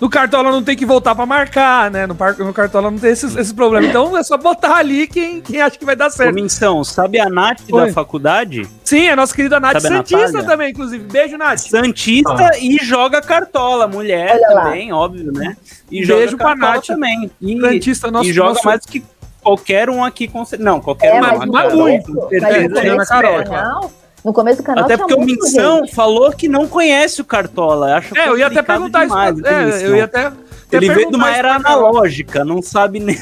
No 0.03 0.09
Cartola 0.09 0.51
não 0.51 0.61
tem 0.61 0.75
que 0.75 0.85
voltar 0.85 1.15
para 1.15 1.25
marcar, 1.25 1.89
né? 1.89 2.05
No, 2.05 2.13
par... 2.13 2.37
no 2.37 2.53
Cartola 2.53 2.91
não 2.91 2.99
tem 2.99 3.11
esse, 3.11 3.39
esse 3.39 3.53
problema. 3.53 3.87
Então 3.87 4.17
é 4.17 4.21
só 4.21 4.35
botar 4.37 4.75
ali 4.75 5.07
quem, 5.07 5.39
quem 5.39 5.61
acha 5.61 5.79
que 5.79 5.85
vai 5.85 5.95
dar 5.95 6.09
certo. 6.09 6.37
Ô, 6.75 6.83
sabe 6.83 7.21
a 7.21 7.29
Nath 7.29 7.61
Oi. 7.71 7.85
da 7.85 7.93
faculdade? 7.93 8.67
Sim, 8.83 9.07
a 9.07 9.15
nossa 9.15 9.33
querida 9.33 9.61
Nath 9.61 9.79
sabe 9.79 9.95
Santista 9.95 10.43
também, 10.43 10.71
inclusive. 10.71 11.05
Beijo, 11.05 11.37
Nath. 11.37 11.59
Santista 11.59 12.49
ah. 12.51 12.59
e 12.59 12.79
joga 12.83 13.21
Cartola. 13.21 13.87
Mulher 13.87 14.41
Olha 14.43 14.47
também, 14.47 14.91
lá. 14.91 14.97
óbvio, 14.97 15.31
né? 15.31 15.55
E 15.89 16.05
Beijo 16.05 16.31
joga 16.31 16.37
pra 16.37 16.55
Nath 16.57 16.87
também. 16.87 17.31
E, 17.41 17.61
Santista, 17.61 18.11
nosso, 18.11 18.29
e 18.29 18.33
joga 18.33 18.55
nosso... 18.55 18.65
mais 18.65 18.85
que 18.85 19.01
qualquer 19.41 19.89
um 19.89 20.03
aqui. 20.03 20.27
Com... 20.27 20.43
Não, 20.59 20.81
qualquer 20.81 21.15
é, 21.15 21.17
um. 21.17 21.21
Mas, 21.21 21.49
mas 21.49 21.73
muito. 21.73 22.27
É, 22.29 22.37
é, 22.65 23.05
Carol, 23.05 23.89
no 24.23 24.31
começo 24.31 24.61
do 24.61 24.65
canal 24.65 24.85
Até 24.85 24.97
porque 24.97 25.13
o 25.13 25.21
Minção 25.21 25.79
gente. 25.79 25.93
falou 25.93 26.31
que 26.31 26.47
não 26.47 26.67
conhece 26.67 27.21
o 27.21 27.25
Cartola. 27.25 27.97
Acho 27.97 28.17
é, 28.17 28.27
eu 28.27 28.37
ia 28.37 28.47
até 28.47 28.61
perguntar 28.61 29.05
demais, 29.05 29.37
isso. 29.37 29.47
É, 29.47 29.85
eu 29.85 29.95
ia 29.95 30.05
até 30.05 30.31
ele 30.71 30.93
veio 30.93 31.09
de 31.09 31.15
uma 31.15 31.35
era 31.35 31.55
analógica, 31.55 32.43
não 32.43 32.61
sabe 32.61 32.99
nem. 32.99 33.17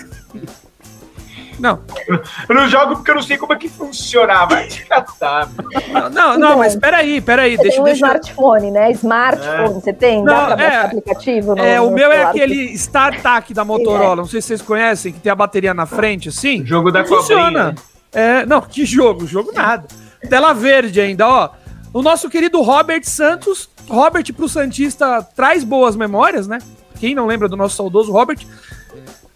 Não. 1.60 1.80
Eu 2.50 2.56
não 2.56 2.68
jogo 2.68 2.96
porque 2.96 3.12
eu 3.12 3.16
não 3.16 3.22
sei 3.22 3.38
como 3.38 3.54
é 3.54 3.56
que 3.56 3.70
funciona. 3.70 4.48
Catar. 4.90 5.48
Não, 5.92 6.10
não, 6.10 6.38
não, 6.38 6.58
mas 6.58 6.76
peraí, 6.76 7.22
peraí. 7.22 7.56
Você 7.56 7.62
deixa, 7.62 7.76
tem 7.76 7.82
um 7.82 7.86
deixa... 7.86 8.06
smartphone, 8.06 8.72
né? 8.72 8.92
Smartphone, 8.94 9.64
é. 9.66 9.68
você 9.68 9.94
tem? 9.94 10.24
Dá 10.24 10.50
não, 10.50 10.56
pra 10.56 10.64
é, 10.64 10.86
aplicativo? 10.86 11.56
No, 11.56 11.64
é, 11.64 11.80
o 11.80 11.92
meu 11.92 12.12
é 12.12 12.24
aquele 12.24 12.74
StarTAC 12.74 13.54
da 13.54 13.64
Motorola. 13.64 14.14
É. 14.14 14.16
Não 14.16 14.26
sei 14.26 14.42
se 14.42 14.48
vocês 14.48 14.62
conhecem, 14.62 15.14
que 15.14 15.20
tem 15.20 15.32
a 15.32 15.36
bateria 15.36 15.74
na 15.74 15.86
frente, 15.86 16.30
assim. 16.30 16.66
Jogo 16.66 16.92
da 16.92 17.06
Funciona. 17.06 17.76
É, 18.12 18.46
não, 18.46 18.62
que 18.62 18.84
jogo? 18.84 19.28
Jogo 19.28 19.52
nada. 19.54 19.86
Tela 20.30 20.54
verde 20.54 21.02
ainda, 21.02 21.28
ó. 21.28 21.50
O 21.94 22.02
nosso 22.02 22.30
querido 22.30 22.62
Robert 22.62 23.04
Santos. 23.04 23.70
Robert 23.90 24.32
pro 24.34 24.48
Santista 24.48 25.22
traz 25.36 25.64
boas 25.64 25.96
memórias, 25.96 26.48
né? 26.48 26.60
Quem 27.00 27.14
não 27.16 27.26
lembra 27.26 27.50
do 27.50 27.58
nosso 27.58 27.76
saudoso 27.76 28.12
Robert? 28.12 28.40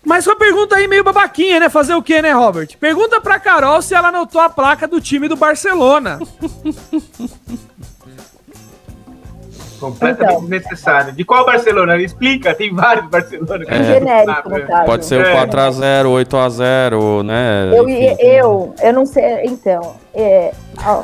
Mas 0.06 0.28
uma 0.28 0.36
pergunta 0.36 0.76
aí 0.76 0.88
meio 0.88 1.04
babaquinha, 1.04 1.60
né? 1.60 1.68
Fazer 1.68 1.96
o 1.96 2.04
quê, 2.04 2.22
né, 2.22 2.32
Robert? 2.32 2.78
Pergunta 2.80 3.20
pra 3.20 3.40
Carol 3.40 3.82
se 3.82 3.96
ela 3.96 4.10
anotou 4.10 4.40
a 4.40 4.50
placa 4.50 4.88
do 4.88 5.02
time 5.02 5.28
do 5.28 5.36
Barcelona. 5.36 6.20
Completamente 9.80 10.34
então. 10.34 10.42
desnecessário. 10.42 11.14
De 11.14 11.24
qual 11.24 11.46
Barcelona? 11.46 11.98
Explica, 11.98 12.54
tem 12.54 12.74
vários 12.74 13.08
Barcelona. 13.10 13.66
É, 13.68 13.84
genérico, 13.84 14.50
no 14.50 14.68
caso. 14.68 14.86
Pode 14.86 15.06
ser 15.06 15.22
o 15.22 15.24
4x0, 15.24 16.26
8x0, 16.28 17.24
né? 17.24 17.72
Eu, 17.74 17.90
eu, 17.90 18.76
eu 18.82 18.94
não 18.94 19.06
sei, 19.06 19.46
então. 19.46 19.96
É, 20.14 20.54
ó, 20.86 21.04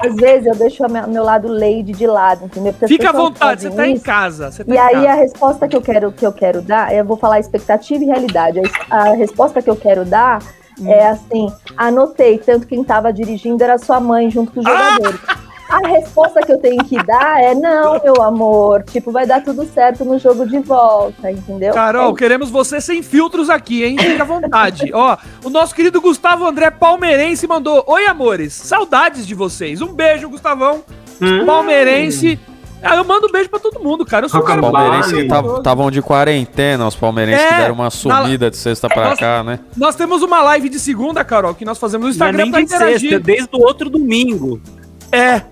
às 0.00 0.14
vezes 0.16 0.46
eu 0.46 0.54
deixo 0.54 0.84
o 0.84 1.08
meu 1.08 1.24
lado 1.24 1.48
lady 1.48 1.92
de 1.92 2.06
lado, 2.06 2.44
entendeu? 2.44 2.72
Porque 2.72 2.86
Fica 2.86 3.10
à 3.10 3.12
vontade, 3.12 3.62
você 3.62 3.70
tá 3.70 3.86
isso, 3.86 3.96
em 3.96 4.04
casa. 4.04 4.50
Tá 4.50 4.64
e 4.66 4.72
em 4.72 4.78
aí 4.78 4.94
casa. 4.94 5.08
a 5.08 5.14
resposta 5.14 5.68
que 5.68 5.76
eu 5.76 5.82
quero 5.82 6.12
que 6.12 6.26
eu 6.26 6.32
quero 6.32 6.62
dar, 6.62 6.94
eu 6.94 7.04
vou 7.04 7.16
falar 7.16 7.40
expectativa 7.40 8.02
e 8.02 8.06
realidade. 8.06 8.60
A, 8.88 8.96
a 8.96 9.12
resposta 9.14 9.60
que 9.60 9.68
eu 9.68 9.76
quero 9.76 10.04
dar 10.04 10.40
hum. 10.80 10.90
é 10.90 11.08
assim: 11.08 11.52
anotei, 11.76 12.38
tanto 12.38 12.66
quem 12.66 12.84
tava 12.84 13.12
dirigindo 13.12 13.62
era 13.62 13.76
sua 13.78 13.98
mãe 13.98 14.30
junto 14.30 14.52
com 14.52 14.60
os 14.60 14.66
ah! 14.66 14.92
jogadores. 14.94 15.47
A 15.68 15.86
resposta 15.86 16.40
que 16.40 16.50
eu 16.50 16.58
tenho 16.58 16.82
que 16.84 16.96
dar 17.04 17.42
é 17.42 17.54
não, 17.54 18.00
meu 18.02 18.22
amor. 18.22 18.82
Tipo, 18.84 19.12
vai 19.12 19.26
dar 19.26 19.44
tudo 19.44 19.66
certo 19.66 20.02
no 20.02 20.18
jogo 20.18 20.46
de 20.46 20.58
volta, 20.60 21.30
entendeu? 21.30 21.74
Carol, 21.74 22.12
é 22.12 22.16
queremos 22.16 22.48
você 22.48 22.80
sem 22.80 23.02
filtros 23.02 23.50
aqui, 23.50 23.84
hein? 23.84 23.98
Fica 23.98 24.22
à 24.22 24.26
vontade. 24.26 24.90
Ó, 24.94 25.16
o 25.44 25.50
nosso 25.50 25.74
querido 25.74 26.00
Gustavo 26.00 26.46
André 26.46 26.70
Palmeirense 26.70 27.46
mandou: 27.46 27.84
Oi, 27.86 28.06
amores, 28.06 28.54
saudades 28.54 29.26
de 29.26 29.34
vocês. 29.34 29.82
Um 29.82 29.92
beijo, 29.92 30.30
Gustavão. 30.30 30.82
Hum. 31.20 31.44
Palmeirense. 31.44 32.40
Ah, 32.82 32.94
eu 32.96 33.04
mando 33.04 33.26
um 33.26 33.30
beijo 33.30 33.50
pra 33.50 33.58
todo 33.58 33.80
mundo, 33.80 34.06
cara. 34.06 34.24
Eu 34.24 34.28
sou 34.28 34.40
Os 34.40 34.46
palmeirenses 34.46 35.12
que 35.12 35.20
estavam 35.20 35.90
de 35.90 36.00
quarentena, 36.00 36.86
os 36.86 36.94
palmeirenses 36.94 37.44
é, 37.44 37.48
que 37.48 37.54
deram 37.56 37.74
uma 37.74 37.90
sumida 37.90 38.46
na... 38.46 38.50
de 38.50 38.56
sexta 38.56 38.88
pra 38.88 39.10
nós, 39.10 39.18
cá, 39.18 39.42
né? 39.42 39.58
Nós 39.76 39.96
temos 39.96 40.22
uma 40.22 40.40
live 40.42 40.68
de 40.68 40.78
segunda, 40.78 41.24
Carol, 41.24 41.54
que 41.54 41.64
nós 41.64 41.76
fazemos 41.76 42.06
no 42.06 42.10
Instagram 42.12 42.38
Não 42.38 42.44
é 42.44 42.50
nem 42.50 42.64
de 42.64 42.74
interagir. 42.74 43.10
Sexta, 43.10 43.20
desde 43.20 43.48
o 43.52 43.60
outro 43.60 43.90
domingo. 43.90 44.60
É, 45.10 45.42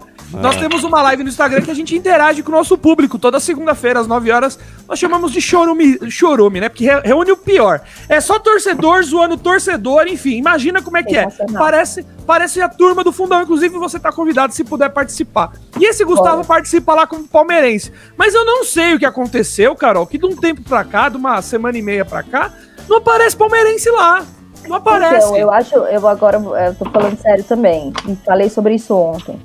nós 0.41 0.57
é. 0.57 0.61
temos 0.61 0.85
uma 0.85 1.01
live 1.01 1.23
no 1.23 1.31
Instagram 1.31 1.63
que 1.63 1.71
a 1.71 1.75
gente 1.75 1.97
interage 1.97 2.43
com 2.43 2.53
o 2.53 2.55
nosso 2.55 2.77
público. 2.77 3.19
Toda 3.19 3.41
segunda-feira, 3.41 4.01
às 4.01 4.07
9 4.07 4.31
horas, 4.31 4.59
nós 4.87 4.99
chamamos 4.99 5.33
de 5.33 5.41
chorume, 5.41 5.99
chorume 6.11 6.61
né? 6.61 6.69
Porque 6.69 6.85
reúne 6.85 7.33
o 7.33 7.37
pior. 7.37 7.81
É 8.07 8.21
só 8.21 8.39
torcedor 8.39 9.03
zoando 9.03 9.39
torcedor, 9.39 10.07
enfim. 10.07 10.37
Imagina 10.37 10.83
como 10.83 10.99
é 10.99 11.03
que 11.03 11.17
é. 11.17 11.27
Parece, 11.53 12.05
parece 12.27 12.61
a 12.61 12.69
turma 12.69 13.03
do 13.03 13.13
fundão. 13.13 13.41
Inclusive, 13.41 13.79
você 13.79 13.99
tá 13.99 14.13
convidado 14.13 14.53
se 14.53 14.63
puder 14.63 14.91
participar. 14.91 15.53
E 15.81 15.87
esse 15.87 16.05
Gustavo 16.05 16.37
Pode. 16.37 16.49
participa 16.49 16.93
lá 16.93 17.07
como 17.07 17.27
palmeirense. 17.27 17.91
Mas 18.17 18.35
eu 18.35 18.45
não 18.45 18.63
sei 18.63 18.95
o 18.95 18.99
que 18.99 19.07
aconteceu, 19.07 19.75
Carol, 19.75 20.07
que 20.07 20.19
de 20.19 20.27
um 20.27 20.37
tempo 20.37 20.61
pra 20.63 20.85
cá, 20.85 21.09
de 21.09 21.17
uma 21.17 21.41
semana 21.41 21.79
e 21.79 21.83
meia 21.83 22.05
pra 22.05 22.23
cá, 22.23 22.53
não 22.87 22.99
aparece 22.99 23.35
palmeirense 23.35 23.89
lá. 23.91 24.23
Não 24.69 24.77
aparece. 24.77 25.29
Então, 25.29 25.37
eu 25.37 25.51
acho, 25.51 25.75
eu 25.77 26.07
agora 26.07 26.37
eu 26.39 26.75
tô 26.75 26.85
falando 26.91 27.19
sério 27.21 27.45
também. 27.45 27.93
E 28.07 28.17
falei 28.17 28.51
sobre 28.51 28.75
isso 28.75 28.95
ontem 28.95 29.41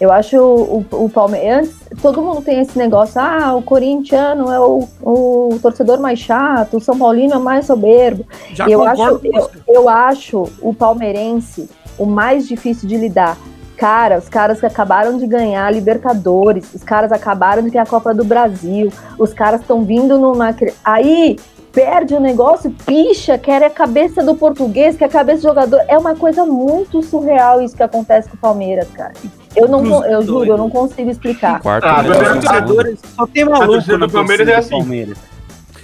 Eu 0.00 0.12
acho 0.12 0.36
o, 0.38 0.84
o 0.92 1.08
Palmeiras. 1.08 1.70
Todo 2.00 2.22
mundo 2.22 2.42
tem 2.42 2.60
esse 2.60 2.78
negócio, 2.78 3.20
ah, 3.20 3.54
o 3.54 3.62
corintiano 3.62 4.52
é 4.52 4.60
o, 4.60 4.88
o 5.02 5.58
torcedor 5.60 5.98
mais 5.98 6.20
chato, 6.20 6.76
o 6.76 6.80
São 6.80 6.96
Paulino 6.96 7.34
é 7.34 7.38
mais 7.38 7.66
soberbo. 7.66 8.24
Já 8.52 8.68
eu 8.68 8.84
acho, 8.84 9.20
eu, 9.24 9.50
eu 9.66 9.88
acho 9.88 10.48
o 10.60 10.72
palmeirense 10.72 11.68
o 11.98 12.06
mais 12.06 12.46
difícil 12.46 12.88
de 12.88 12.96
lidar. 12.96 13.36
Cara, 13.76 14.18
os 14.18 14.28
caras 14.28 14.60
que 14.60 14.66
acabaram 14.66 15.18
de 15.18 15.26
ganhar 15.26 15.66
a 15.66 15.70
Libertadores, 15.70 16.74
os 16.74 16.82
caras 16.82 17.12
acabaram 17.12 17.62
de 17.62 17.70
ter 17.70 17.78
a 17.78 17.86
Copa 17.86 18.12
do 18.12 18.24
Brasil, 18.24 18.92
os 19.18 19.32
caras 19.32 19.60
estão 19.60 19.84
vindo 19.84 20.18
numa. 20.18 20.54
Aí 20.84 21.38
perde 21.72 22.12
o 22.12 22.18
negócio, 22.18 22.74
picha, 22.84 23.38
quer 23.38 23.62
a 23.62 23.70
cabeça 23.70 24.20
do 24.22 24.34
português, 24.34 24.96
quer 24.96 25.04
a 25.04 25.08
cabeça 25.08 25.38
do 25.38 25.48
jogador. 25.48 25.80
É 25.86 25.96
uma 25.96 26.16
coisa 26.16 26.44
muito 26.44 27.02
surreal 27.04 27.62
isso 27.62 27.76
que 27.76 27.82
acontece 27.82 28.28
com 28.28 28.36
o 28.36 28.40
Palmeiras, 28.40 28.88
cara. 28.90 29.12
Eu 29.58 29.68
não, 29.68 30.04
eu 30.04 30.22
juro, 30.22 30.44
eu 30.44 30.58
não 30.58 30.70
consigo 30.70 31.10
explicar. 31.10 31.60
Quarto 31.60 31.84
ah, 31.84 32.02
jogadores 32.02 33.00
só 33.16 33.26
tem 33.26 33.44
maluco 33.44 33.96
no 33.96 34.10
Palmeiras 34.10 34.48
é 34.48 34.56
assim. 34.56 34.70
Palmeiras. 34.70 35.18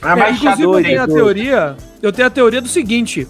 Ah, 0.01 0.19
é, 0.19 0.31
inclusive, 0.33 0.63
eu 0.63 0.83
tenho 0.83 1.03
a 1.03 1.07
teoria, 1.07 1.77
eu 2.03 2.13
tenho 2.13 2.29
a 2.29 2.31
teoria 2.31 2.61
do 2.61 2.69
seguinte, 2.69 3.27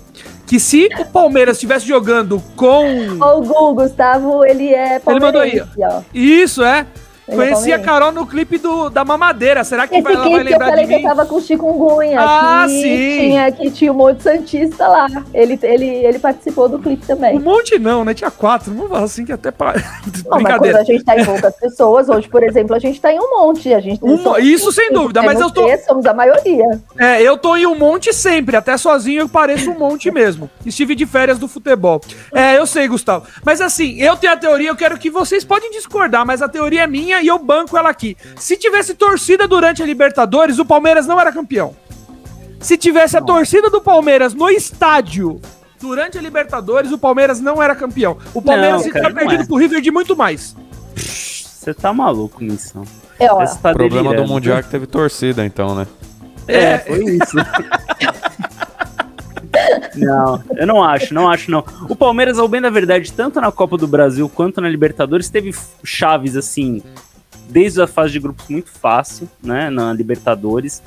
que 0.46 0.58
se 0.58 0.88
o 0.98 1.04
Palmeiras 1.04 1.56
estivesse 1.56 1.86
jogando 1.86 2.42
com... 2.56 2.84
O 3.20 3.40
Gu, 3.40 3.74
Gustavo, 3.74 4.44
ele 4.44 4.74
é 4.74 5.00
Ele 5.06 5.20
mandou 5.20 5.40
aí. 5.40 5.60
Ó. 5.60 6.02
Isso, 6.12 6.64
é. 6.64 6.86
Conheci 7.26 7.72
a 7.72 7.78
Carol 7.78 8.12
no 8.12 8.26
clipe 8.26 8.58
do, 8.58 8.90
da 8.90 9.04
mamadeira. 9.04 9.64
Será 9.64 9.86
que 9.86 9.94
Esse 9.94 10.02
vai, 10.02 10.14
ela 10.14 10.28
vai 10.28 10.42
lembrar 10.42 10.66
eu 10.66 10.70
falei 10.70 10.86
que 10.86 10.94
eu 10.94 11.02
tava 11.02 11.26
com 11.26 11.40
chikungunya. 11.40 12.20
Ah, 12.20 12.64
que 12.66 12.72
sim. 12.72 13.18
Tinha, 13.18 13.52
que 13.52 13.70
tinha 13.70 13.92
um 13.92 13.96
monte 13.96 14.18
de 14.18 14.22
Santista 14.24 14.86
lá. 14.86 15.06
Ele, 15.32 15.58
ele, 15.62 15.86
ele 15.86 16.18
participou 16.18 16.68
do 16.68 16.78
clipe 16.78 17.06
também. 17.06 17.36
Um 17.36 17.42
monte 17.42 17.78
não, 17.78 18.04
né? 18.04 18.12
Tinha 18.12 18.30
quatro. 18.30 18.72
Não 18.72 18.88
vou 18.88 18.98
assim 18.98 19.24
que 19.24 19.32
até 19.32 19.50
para. 19.50 19.82
Não, 20.26 20.40
mas 20.40 20.56
quando 20.56 20.76
a 20.76 20.84
gente 20.84 21.04
tá 21.04 21.18
em 21.18 21.24
poucas 21.24 21.54
pessoas, 21.56 22.08
hoje, 22.08 22.28
por 22.28 22.42
exemplo, 22.42 22.74
a 22.74 22.78
gente 22.78 23.00
tá 23.00 23.12
em 23.12 23.18
um 23.18 23.30
monte. 23.30 23.72
A 23.72 23.80
gente 23.80 24.02
um, 24.02 24.38
isso 24.38 24.72
sem 24.72 24.92
dúvida, 24.92 25.22
mas 25.22 25.40
eu 25.40 25.50
tô. 25.50 25.64
Somos 25.86 26.06
a 26.06 26.14
maioria. 26.14 26.64
É, 26.98 27.20
eu 27.22 27.36
tô 27.36 27.56
em 27.56 27.66
um 27.66 27.74
monte 27.74 28.12
sempre. 28.12 28.56
Até 28.56 28.76
sozinho 28.76 29.22
eu 29.22 29.28
pareço 29.28 29.70
um 29.70 29.78
monte 29.78 30.10
mesmo. 30.10 30.50
Estive 30.64 30.94
de 30.94 31.06
férias 31.06 31.38
do 31.38 31.48
futebol. 31.48 32.00
É, 32.32 32.58
eu 32.58 32.66
sei, 32.66 32.88
Gustavo. 32.88 33.26
Mas 33.44 33.60
assim, 33.60 34.00
eu 34.00 34.16
tenho 34.16 34.32
a 34.32 34.36
teoria, 34.36 34.70
eu 34.70 34.76
quero 34.76 34.98
que 34.98 35.10
vocês 35.10 35.44
podem 35.44 35.70
discordar, 35.70 36.26
mas 36.26 36.42
a 36.42 36.48
teoria 36.48 36.82
é 36.82 36.86
minha 36.86 37.13
e 37.22 37.28
eu 37.28 37.38
banco 37.38 37.76
ela 37.76 37.90
aqui. 37.90 38.16
Se 38.36 38.56
tivesse 38.56 38.94
torcida 38.94 39.46
durante 39.46 39.82
a 39.82 39.86
Libertadores, 39.86 40.58
o 40.58 40.64
Palmeiras 40.64 41.06
não 41.06 41.20
era 41.20 41.32
campeão. 41.32 41.76
Se 42.60 42.76
tivesse 42.76 43.16
a 43.16 43.20
torcida 43.20 43.68
do 43.68 43.80
Palmeiras 43.80 44.32
no 44.32 44.48
estádio 44.48 45.40
durante 45.80 46.16
a 46.16 46.20
Libertadores, 46.20 46.92
o 46.92 46.98
Palmeiras 46.98 47.40
não 47.40 47.62
era 47.62 47.74
campeão. 47.74 48.16
O 48.32 48.40
Palmeiras 48.40 48.82
tinha 48.82 49.12
perdido 49.12 49.42
é. 49.42 49.46
pro 49.46 49.56
River 49.56 49.80
de 49.80 49.90
muito 49.90 50.16
mais. 50.16 50.56
Você 50.96 51.74
tá 51.74 51.92
maluco 51.92 52.42
nisso. 52.42 52.82
É, 53.18 53.30
ó. 53.30 53.44
Tá 53.44 53.70
o 53.70 53.74
problema 53.74 54.14
do 54.14 54.26
Mundial 54.26 54.58
é 54.58 54.62
que 54.62 54.70
teve 54.70 54.86
torcida, 54.86 55.44
então, 55.44 55.74
né? 55.74 55.86
É, 56.46 56.64
é 56.64 56.78
foi 56.78 57.04
isso. 57.04 57.36
Não, 59.94 60.42
eu 60.56 60.66
não 60.66 60.82
acho, 60.82 61.14
não 61.14 61.28
acho 61.28 61.50
não. 61.50 61.64
O 61.88 61.96
Palmeiras, 61.96 62.38
ao 62.38 62.48
bem 62.48 62.60
da 62.60 62.70
verdade, 62.70 63.12
tanto 63.12 63.40
na 63.40 63.52
Copa 63.52 63.76
do 63.76 63.86
Brasil 63.86 64.28
quanto 64.28 64.60
na 64.60 64.68
Libertadores, 64.68 65.28
teve 65.28 65.54
chaves 65.82 66.36
assim 66.36 66.82
desde 67.48 67.80
a 67.80 67.86
fase 67.86 68.12
de 68.12 68.20
grupos 68.20 68.48
muito 68.48 68.70
fácil, 68.70 69.28
né, 69.42 69.70
na 69.70 69.92
Libertadores. 69.92 70.82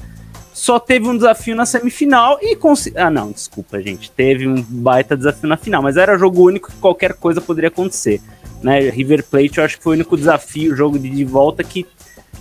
Só 0.54 0.80
teve 0.80 1.08
um 1.08 1.16
desafio 1.16 1.56
na 1.56 1.66
semifinal 1.68 2.40
e 2.42 2.56
consegui... 2.56 2.98
Ah, 2.98 3.12
não, 3.12 3.32
desculpa, 3.32 3.80
gente. 3.80 4.10
Teve 4.10 4.48
um 4.48 4.60
baita 4.62 5.16
desafio 5.16 5.48
na 5.48 5.56
final, 5.56 5.84
mas 5.84 5.98
era 5.98 6.18
jogo 6.18 6.48
único 6.48 6.72
que 6.72 6.78
qualquer 6.78 7.14
coisa 7.14 7.40
poderia 7.40 7.68
acontecer. 7.68 8.20
Né? 8.64 8.90
River 8.90 9.24
Plate, 9.24 9.60
eu 9.60 9.64
acho 9.64 9.78
que 9.78 9.84
foi 9.84 9.94
o 9.94 9.98
único 9.98 10.18
desafio, 10.18 10.76
jogo 10.76 10.98
de, 10.98 11.24
volta 11.24 11.64
que 11.64 11.86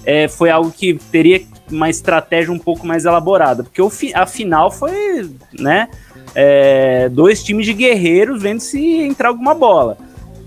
é, 0.04 0.28
foi 0.28 0.48
algo 0.48 0.72
que 0.72 0.94
teria 1.12 1.42
uma 1.70 1.90
estratégia 1.90 2.52
um 2.52 2.58
pouco 2.58 2.86
mais 2.86 3.04
elaborada, 3.04 3.62
porque 3.62 3.82
a 4.14 4.24
final 4.24 4.70
foi, 4.70 5.28
né, 5.58 5.88
é, 6.34 7.08
dois 7.08 7.42
times 7.42 7.66
de 7.66 7.72
guerreiros 7.72 8.42
vendo 8.42 8.60
se 8.60 8.80
entrar 9.00 9.28
alguma 9.28 9.54
bola. 9.54 9.96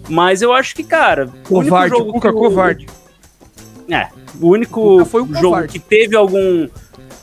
Mas 0.07 0.41
eu 0.41 0.51
acho 0.53 0.75
que, 0.75 0.83
cara, 0.83 1.29
o 1.49 1.63
covarde, 1.63 1.95
único 1.95 2.11
jogo 2.11 2.21
que... 2.21 2.31
covarde. 2.31 2.87
É, 3.89 4.07
o 4.39 4.49
único 4.49 5.05
foi 5.05 5.21
um 5.21 5.33
jogo 5.35 5.67
que 5.67 5.79
teve 5.79 6.15
algum, 6.15 6.67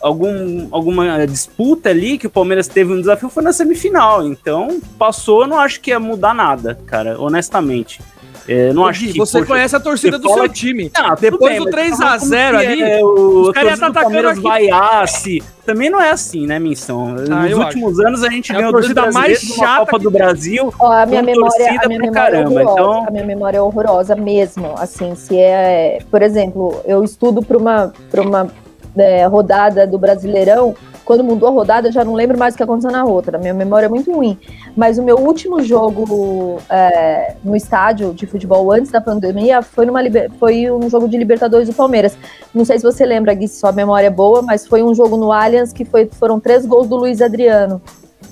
algum 0.00 0.68
alguma 0.70 1.26
disputa 1.26 1.90
ali, 1.90 2.18
que 2.18 2.26
o 2.26 2.30
Palmeiras 2.30 2.68
teve 2.68 2.92
um 2.92 3.00
desafio, 3.00 3.28
foi 3.28 3.42
na 3.42 3.52
semifinal. 3.52 4.26
Então, 4.26 4.80
passou, 4.98 5.46
não 5.46 5.58
acho 5.58 5.80
que 5.80 5.90
ia 5.90 6.00
mudar 6.00 6.34
nada, 6.34 6.78
cara, 6.86 7.20
honestamente. 7.20 8.00
É, 8.48 8.72
não 8.72 8.86
acho 8.86 9.00
que, 9.00 9.18
você 9.18 9.38
poxa, 9.38 9.50
conhece 9.52 9.76
a 9.76 9.80
torcida 9.80 10.18
do 10.18 10.32
seu 10.32 10.48
time. 10.48 10.90
Ah, 10.94 11.16
Depois 11.18 11.52
bem, 11.52 11.64
do 11.64 11.70
3x0 11.70 12.54
ali, 12.54 12.82
é, 12.82 13.00
o, 13.02 13.42
os 13.42 13.50
caras 13.52 13.72
estão 13.72 13.88
atacando 13.88 14.28
aqui. 14.28 14.40
Vaiasse. 14.40 15.42
Também 15.64 15.90
não 15.90 16.00
é 16.00 16.10
assim, 16.10 16.46
né, 16.46 16.60
Missão? 16.60 17.16
Ah, 17.28 17.48
Nos 17.48 17.58
últimos 17.58 17.98
acho. 17.98 18.08
anos 18.08 18.22
a 18.22 18.30
gente 18.30 18.52
é 18.52 18.54
ganhou 18.54 18.70
a 18.70 18.72
torcida 18.72 19.10
mais 19.10 19.40
chata 19.40 19.80
Copa 19.80 19.98
do 19.98 20.10
Brasil. 20.10 20.72
Ó, 20.78 20.92
a 20.92 21.04
minha 21.04 21.22
memória, 21.22 21.80
a 21.82 21.88
minha 21.88 21.98
memória 21.98 22.08
é 22.08 22.12
caramba, 22.12 22.60
é 22.60 22.64
horrorosa, 22.64 22.80
então... 22.80 23.08
A 23.08 23.10
minha 23.10 23.24
memória 23.24 23.58
é 23.58 23.60
horrorosa 23.60 24.14
mesmo. 24.14 24.74
Assim, 24.78 25.16
se 25.16 25.36
é... 25.36 25.98
Por 26.08 26.22
exemplo, 26.22 26.80
eu 26.84 27.02
estudo 27.02 27.42
para 27.42 27.58
uma, 27.58 27.92
pra 28.10 28.22
uma 28.22 28.48
é, 28.96 29.26
rodada 29.26 29.86
do 29.86 29.98
Brasileirão 29.98 30.74
quando 31.06 31.22
mudou 31.22 31.48
a 31.48 31.52
rodada, 31.52 31.86
eu 31.86 31.92
já 31.92 32.04
não 32.04 32.14
lembro 32.14 32.36
mais 32.36 32.54
o 32.54 32.56
que 32.56 32.64
aconteceu 32.64 32.90
na 32.90 33.04
outra. 33.04 33.38
Minha 33.38 33.54
memória 33.54 33.86
é 33.86 33.88
muito 33.88 34.12
ruim. 34.12 34.36
Mas 34.76 34.98
o 34.98 35.02
meu 35.04 35.16
último 35.16 35.62
jogo 35.62 36.58
é, 36.68 37.36
no 37.44 37.54
estádio 37.54 38.12
de 38.12 38.26
futebol 38.26 38.72
antes 38.72 38.90
da 38.90 39.00
pandemia 39.00 39.62
foi, 39.62 39.86
numa, 39.86 40.00
foi 40.36 40.68
um 40.68 40.90
jogo 40.90 41.08
de 41.08 41.16
Libertadores 41.16 41.68
do 41.68 41.74
Palmeiras. 41.74 42.18
Não 42.52 42.64
sei 42.64 42.78
se 42.78 42.84
você 42.84 43.06
lembra, 43.06 43.32
Gui, 43.34 43.46
se 43.46 43.60
sua 43.60 43.70
memória 43.70 44.08
é 44.08 44.10
boa, 44.10 44.42
mas 44.42 44.66
foi 44.66 44.82
um 44.82 44.92
jogo 44.96 45.16
no 45.16 45.30
Allianz 45.30 45.72
que 45.72 45.84
foi, 45.84 46.06
foram 46.06 46.40
três 46.40 46.66
gols 46.66 46.88
do 46.88 46.96
Luiz 46.96 47.22
Adriano. 47.22 47.80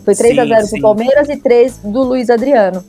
Foi 0.04 0.14
3 0.14 0.34
sim, 0.34 0.40
a 0.40 0.44
0 0.44 0.68
pro 0.68 0.80
Palmeiras 0.80 1.28
e 1.28 1.36
3 1.36 1.78
do 1.84 2.02
Luiz 2.02 2.28
Adriano. 2.28 2.84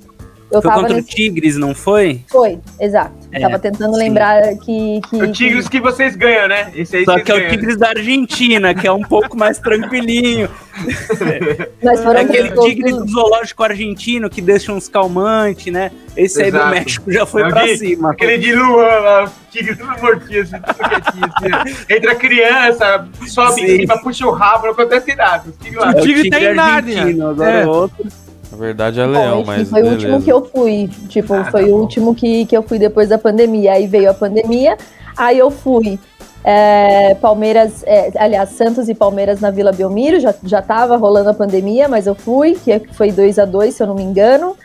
Eu 0.55 0.61
foi 0.61 0.71
contra 0.71 0.95
nesse... 0.95 1.11
o 1.11 1.15
Tigres, 1.15 1.57
não 1.57 1.75
foi? 1.75 2.21
Foi, 2.29 2.59
exato. 2.79 3.13
É, 3.31 3.41
tava 3.41 3.59
tentando 3.59 3.93
sim. 3.93 3.99
lembrar 3.99 4.41
que, 4.57 5.01
que. 5.09 5.15
O 5.17 5.31
Tigres 5.31 5.67
que... 5.67 5.77
que 5.77 5.83
vocês 5.83 6.15
ganham, 6.15 6.47
né? 6.47 6.71
Esse 6.73 6.97
aí 6.97 7.05
Só 7.05 7.19
que 7.19 7.31
é 7.31 7.35
o 7.35 7.49
Tigres 7.49 7.77
da 7.77 7.89
Argentina, 7.89 8.73
que 8.73 8.87
é 8.87 8.91
um 8.91 9.01
pouco 9.01 9.37
mais 9.37 9.59
tranquilinho. 9.59 10.49
Mas 11.83 12.01
foram 12.01 12.19
é 12.19 12.23
aquele 12.23 12.51
Tigres 12.51 12.95
do 12.95 13.07
zoológico 13.07 13.63
argentino 13.63 14.29
que 14.29 14.41
deixa 14.41 14.71
uns 14.71 14.87
calmantes, 14.87 15.71
né? 15.71 15.91
Esse 16.15 16.41
Exato. 16.41 16.63
aí 16.63 16.69
do 16.69 16.75
México 16.75 17.11
já 17.11 17.25
foi 17.25 17.43
é 17.43 17.49
pra 17.49 17.67
cima. 17.75 18.11
Aquele 18.11 18.37
de 18.37 18.55
Luan 18.55 18.99
lá, 18.99 19.25
o 19.25 19.51
Tigre 19.51 19.75
tudo 19.75 20.01
mortinho, 20.01 20.41
assim, 20.41 20.55
tudo 20.59 20.89
quietinho, 20.89 21.25
assim. 21.25 21.85
Entra 21.89 22.15
criança, 22.15 23.07
sobe 23.27 23.61
em 23.61 23.79
cima, 23.79 23.97
puxa 24.01 24.25
o 24.25 24.31
rabo, 24.31 24.65
não 24.65 24.71
acontece 24.71 25.13
nada. 25.15 25.43
O 25.49 25.51
Tigre, 25.51 25.79
o 25.79 26.01
tigre, 26.01 26.29
tem 26.29 26.53
nada. 26.53 26.91
Agora 27.29 27.51
é. 27.51 27.65
outro. 27.65 28.24
Na 28.55 28.65
verdade 28.65 28.99
é 29.01 29.05
leão, 29.05 29.39
Bom, 29.39 29.45
mas. 29.45 29.69
Foi 29.69 29.81
beleza. 29.81 30.07
o 30.07 30.13
último 30.13 30.23
que 30.23 30.31
eu 30.31 30.45
fui. 30.45 30.89
Tipo, 31.09 31.33
ah, 31.33 31.45
foi 31.51 31.65
tá 31.65 31.71
o 31.71 31.75
último 31.75 32.15
que, 32.15 32.45
que 32.45 32.55
eu 32.55 32.63
fui 32.63 32.79
depois 32.79 33.09
da 33.09 33.17
pandemia. 33.17 33.73
Aí 33.73 33.85
veio 33.85 34.09
a 34.09 34.13
pandemia, 34.13 34.77
aí 35.17 35.37
eu 35.37 35.51
fui. 35.51 35.99
É, 36.47 37.15
Palmeiras, 37.15 37.83
é, 37.87 38.11
aliás, 38.15 38.49
Santos 38.51 38.87
e 38.87 38.93
Palmeiras 38.93 39.41
na 39.41 39.49
Vila 39.49 39.71
Belmiro, 39.71 40.19
já, 40.19 40.33
já 40.43 40.61
tava 40.61 40.95
rolando 40.95 41.31
a 41.31 41.33
pandemia, 41.33 41.89
mas 41.89 42.05
eu 42.05 42.13
fui, 42.13 42.53
que 42.53 42.79
foi 42.93 43.11
2 43.11 43.39
a 43.39 43.45
2 43.45 43.73
se 43.73 43.81
eu 43.81 43.87
não 43.87 43.95
me 43.95 44.03
engano. 44.03 44.55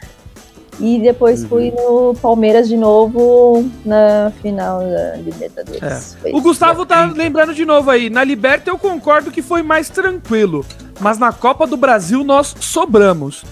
E 0.78 0.98
depois 0.98 1.42
uhum. 1.42 1.48
fui 1.48 1.70
no 1.70 2.14
Palmeiras 2.20 2.68
de 2.68 2.76
novo 2.76 3.68
na 3.84 4.32
final 4.40 4.80
da 4.80 5.16
Libertadores. 5.16 6.16
É. 6.24 6.30
O 6.34 6.40
Gustavo 6.40 6.86
tá 6.86 7.06
lembrando 7.06 7.54
de 7.54 7.64
novo 7.64 7.90
aí. 7.90 8.08
Na 8.08 8.24
Liberta 8.24 8.70
eu 8.70 8.78
concordo 8.78 9.30
que 9.30 9.42
foi 9.42 9.62
mais 9.62 9.90
tranquilo. 9.90 10.64
Mas 10.98 11.18
na 11.18 11.32
Copa 11.32 11.66
do 11.66 11.76
Brasil 11.76 12.22
nós 12.24 12.54
sobramos. 12.60 13.44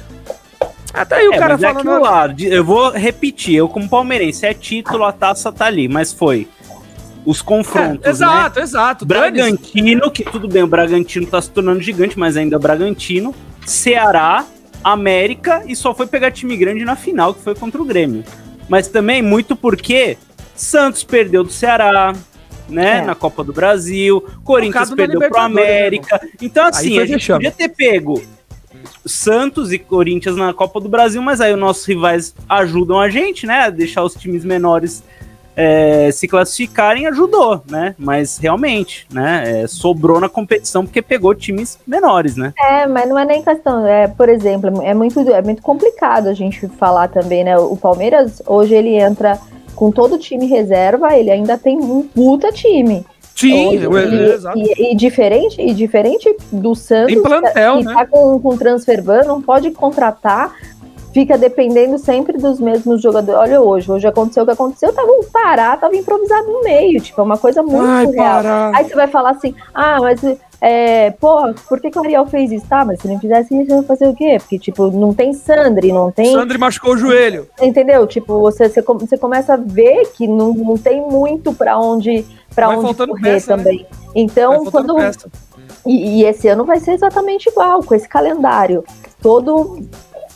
Até 0.92 1.16
aí 1.16 1.28
o 1.28 1.34
é, 1.34 1.38
cara 1.38 1.58
mas 1.58 1.60
falando... 1.60 1.90
É 1.90 1.98
lá, 1.98 2.34
eu 2.38 2.64
vou 2.64 2.90
repetir, 2.90 3.56
eu 3.56 3.68
como 3.68 3.88
palmeirense, 3.88 4.46
é 4.46 4.54
título, 4.54 5.04
a 5.04 5.12
taça 5.12 5.52
tá 5.52 5.66
ali, 5.66 5.88
mas 5.88 6.12
foi 6.12 6.48
os 7.24 7.42
confrontos, 7.42 8.06
é, 8.06 8.10
Exato, 8.10 8.58
né? 8.58 8.64
exato. 8.64 9.06
Bragantino, 9.06 10.10
que 10.10 10.24
tudo 10.24 10.48
bem, 10.48 10.62
o 10.62 10.66
Bragantino 10.66 11.26
tá 11.26 11.42
se 11.42 11.50
tornando 11.50 11.80
gigante, 11.80 12.18
mas 12.18 12.36
ainda 12.36 12.56
é 12.56 12.58
o 12.58 12.60
Bragantino. 12.60 13.34
Ceará, 13.66 14.46
América 14.82 15.62
e 15.66 15.76
só 15.76 15.94
foi 15.94 16.06
pegar 16.06 16.30
time 16.30 16.56
grande 16.56 16.84
na 16.84 16.96
final, 16.96 17.34
que 17.34 17.42
foi 17.42 17.54
contra 17.54 17.82
o 17.82 17.84
Grêmio. 17.84 18.24
Mas 18.68 18.88
também 18.88 19.20
muito 19.20 19.54
porque 19.54 20.16
Santos 20.54 21.04
perdeu 21.04 21.44
do 21.44 21.50
Ceará, 21.50 22.14
né, 22.68 22.98
é. 22.98 23.02
na 23.02 23.14
Copa 23.14 23.44
do 23.44 23.52
Brasil, 23.52 24.26
Corinthians 24.44 24.90
perdeu 24.94 25.20
pro 25.20 25.40
América. 25.40 26.18
Né, 26.22 26.30
então 26.40 26.66
assim, 26.66 26.98
a 26.98 27.04
gente 27.06 27.30
podia 27.30 27.50
ter 27.50 27.68
pego 27.68 28.22
Santos 29.04 29.72
e 29.72 29.78
Corinthians 29.78 30.36
na 30.36 30.52
Copa 30.52 30.80
do 30.80 30.88
Brasil, 30.88 31.22
mas 31.22 31.40
aí 31.40 31.52
os 31.52 31.58
nossos 31.58 31.84
rivais 31.84 32.34
ajudam 32.48 33.00
a 33.00 33.08
gente, 33.08 33.46
né? 33.46 33.62
A 33.62 33.70
deixar 33.70 34.02
os 34.02 34.14
times 34.14 34.44
menores 34.44 35.02
é, 35.60 36.08
se 36.12 36.28
classificarem 36.28 37.08
ajudou, 37.08 37.60
né? 37.68 37.96
Mas 37.98 38.38
realmente, 38.38 39.08
né? 39.12 39.62
É, 39.62 39.66
sobrou 39.66 40.20
na 40.20 40.28
competição 40.28 40.84
porque 40.84 41.02
pegou 41.02 41.34
times 41.34 41.80
menores, 41.84 42.36
né? 42.36 42.54
É, 42.56 42.86
mas 42.86 43.08
não 43.08 43.18
é 43.18 43.24
nem 43.24 43.42
questão. 43.42 43.84
É, 43.84 44.06
por 44.06 44.28
exemplo, 44.28 44.80
é 44.82 44.94
muito, 44.94 45.18
é 45.18 45.42
muito 45.42 45.60
complicado 45.60 46.28
a 46.28 46.34
gente 46.34 46.68
falar 46.68 47.08
também, 47.08 47.42
né? 47.42 47.58
O 47.58 47.76
Palmeiras 47.76 48.40
hoje 48.46 48.74
ele 48.74 48.94
entra 48.94 49.36
com 49.74 49.90
todo 49.90 50.14
o 50.14 50.18
time 50.18 50.46
reserva, 50.46 51.16
ele 51.16 51.30
ainda 51.30 51.58
tem 51.58 51.76
um 51.76 52.02
puta 52.02 52.52
time. 52.52 53.04
Sim, 53.38 53.70
e, 53.76 53.78
e, 54.56 54.92
e, 54.92 54.96
diferente, 54.96 55.60
e 55.60 55.72
diferente 55.72 56.36
do 56.50 56.74
Santos, 56.74 57.14
tem 57.14 57.22
plantel, 57.22 57.78
que 57.78 57.84
né? 57.84 57.94
tá 57.94 58.06
com, 58.06 58.40
com 58.40 58.56
transfer 58.56 59.00
ban, 59.00 59.22
não 59.24 59.40
pode 59.40 59.70
contratar 59.70 60.56
fica 61.12 61.36
dependendo 61.36 61.98
sempre 61.98 62.36
dos 62.38 62.60
mesmos 62.60 63.02
jogadores. 63.02 63.40
Olha 63.40 63.60
hoje, 63.60 63.90
hoje 63.90 64.06
aconteceu 64.06 64.42
o 64.42 64.46
que 64.46 64.52
aconteceu, 64.52 64.92
tava 64.92 65.10
um 65.10 65.24
Pará, 65.24 65.76
tava 65.76 65.96
improvisado 65.96 66.46
no 66.46 66.62
meio, 66.62 67.00
tipo, 67.00 67.20
é 67.20 67.24
uma 67.24 67.38
coisa 67.38 67.62
muito 67.62 67.84
Ai. 67.84 68.12
Pará. 68.12 68.70
Aí 68.74 68.84
você 68.84 68.94
vai 68.94 69.08
falar 69.08 69.30
assim, 69.30 69.54
ah, 69.74 69.98
mas, 70.00 70.20
é, 70.60 71.10
pô, 71.12 71.52
por 71.68 71.80
que, 71.80 71.90
que 71.90 71.98
o 71.98 72.02
Ariel 72.02 72.26
fez 72.26 72.52
isso? 72.52 72.66
Tá, 72.66 72.84
mas 72.84 73.00
se 73.00 73.08
não 73.08 73.18
fizesse 73.18 73.54
isso, 73.60 73.74
ia 73.74 73.82
fazer 73.82 74.08
o 74.08 74.14
quê? 74.14 74.38
Porque, 74.38 74.58
tipo, 74.58 74.90
não 74.90 75.12
tem 75.14 75.32
Sandri, 75.32 75.92
não 75.92 76.10
tem... 76.10 76.32
Sandri 76.32 76.58
machucou 76.58 76.94
o 76.94 76.96
joelho. 76.96 77.48
Entendeu? 77.60 78.06
Tipo, 78.06 78.40
você, 78.40 78.68
você, 78.68 78.82
você 78.82 79.18
começa 79.18 79.54
a 79.54 79.56
ver 79.56 80.10
que 80.14 80.26
não, 80.26 80.52
não 80.52 80.76
tem 80.76 81.00
muito 81.00 81.52
pra 81.52 81.78
onde, 81.78 82.24
pra 82.58 82.66
Vai 82.66 82.76
onde 82.76 82.94
correr 83.06 83.22
peça, 83.22 83.56
né? 83.56 83.62
também. 83.62 83.86
Então, 84.14 84.64
Vai 84.64 84.72
faltando 84.72 84.94
quando... 84.94 85.32
E, 85.86 86.20
e 86.20 86.24
esse 86.24 86.48
ano 86.48 86.64
vai 86.64 86.80
ser 86.80 86.92
exatamente 86.92 87.48
igual, 87.48 87.82
com 87.82 87.94
esse 87.94 88.08
calendário. 88.08 88.84
Todo 89.22 89.80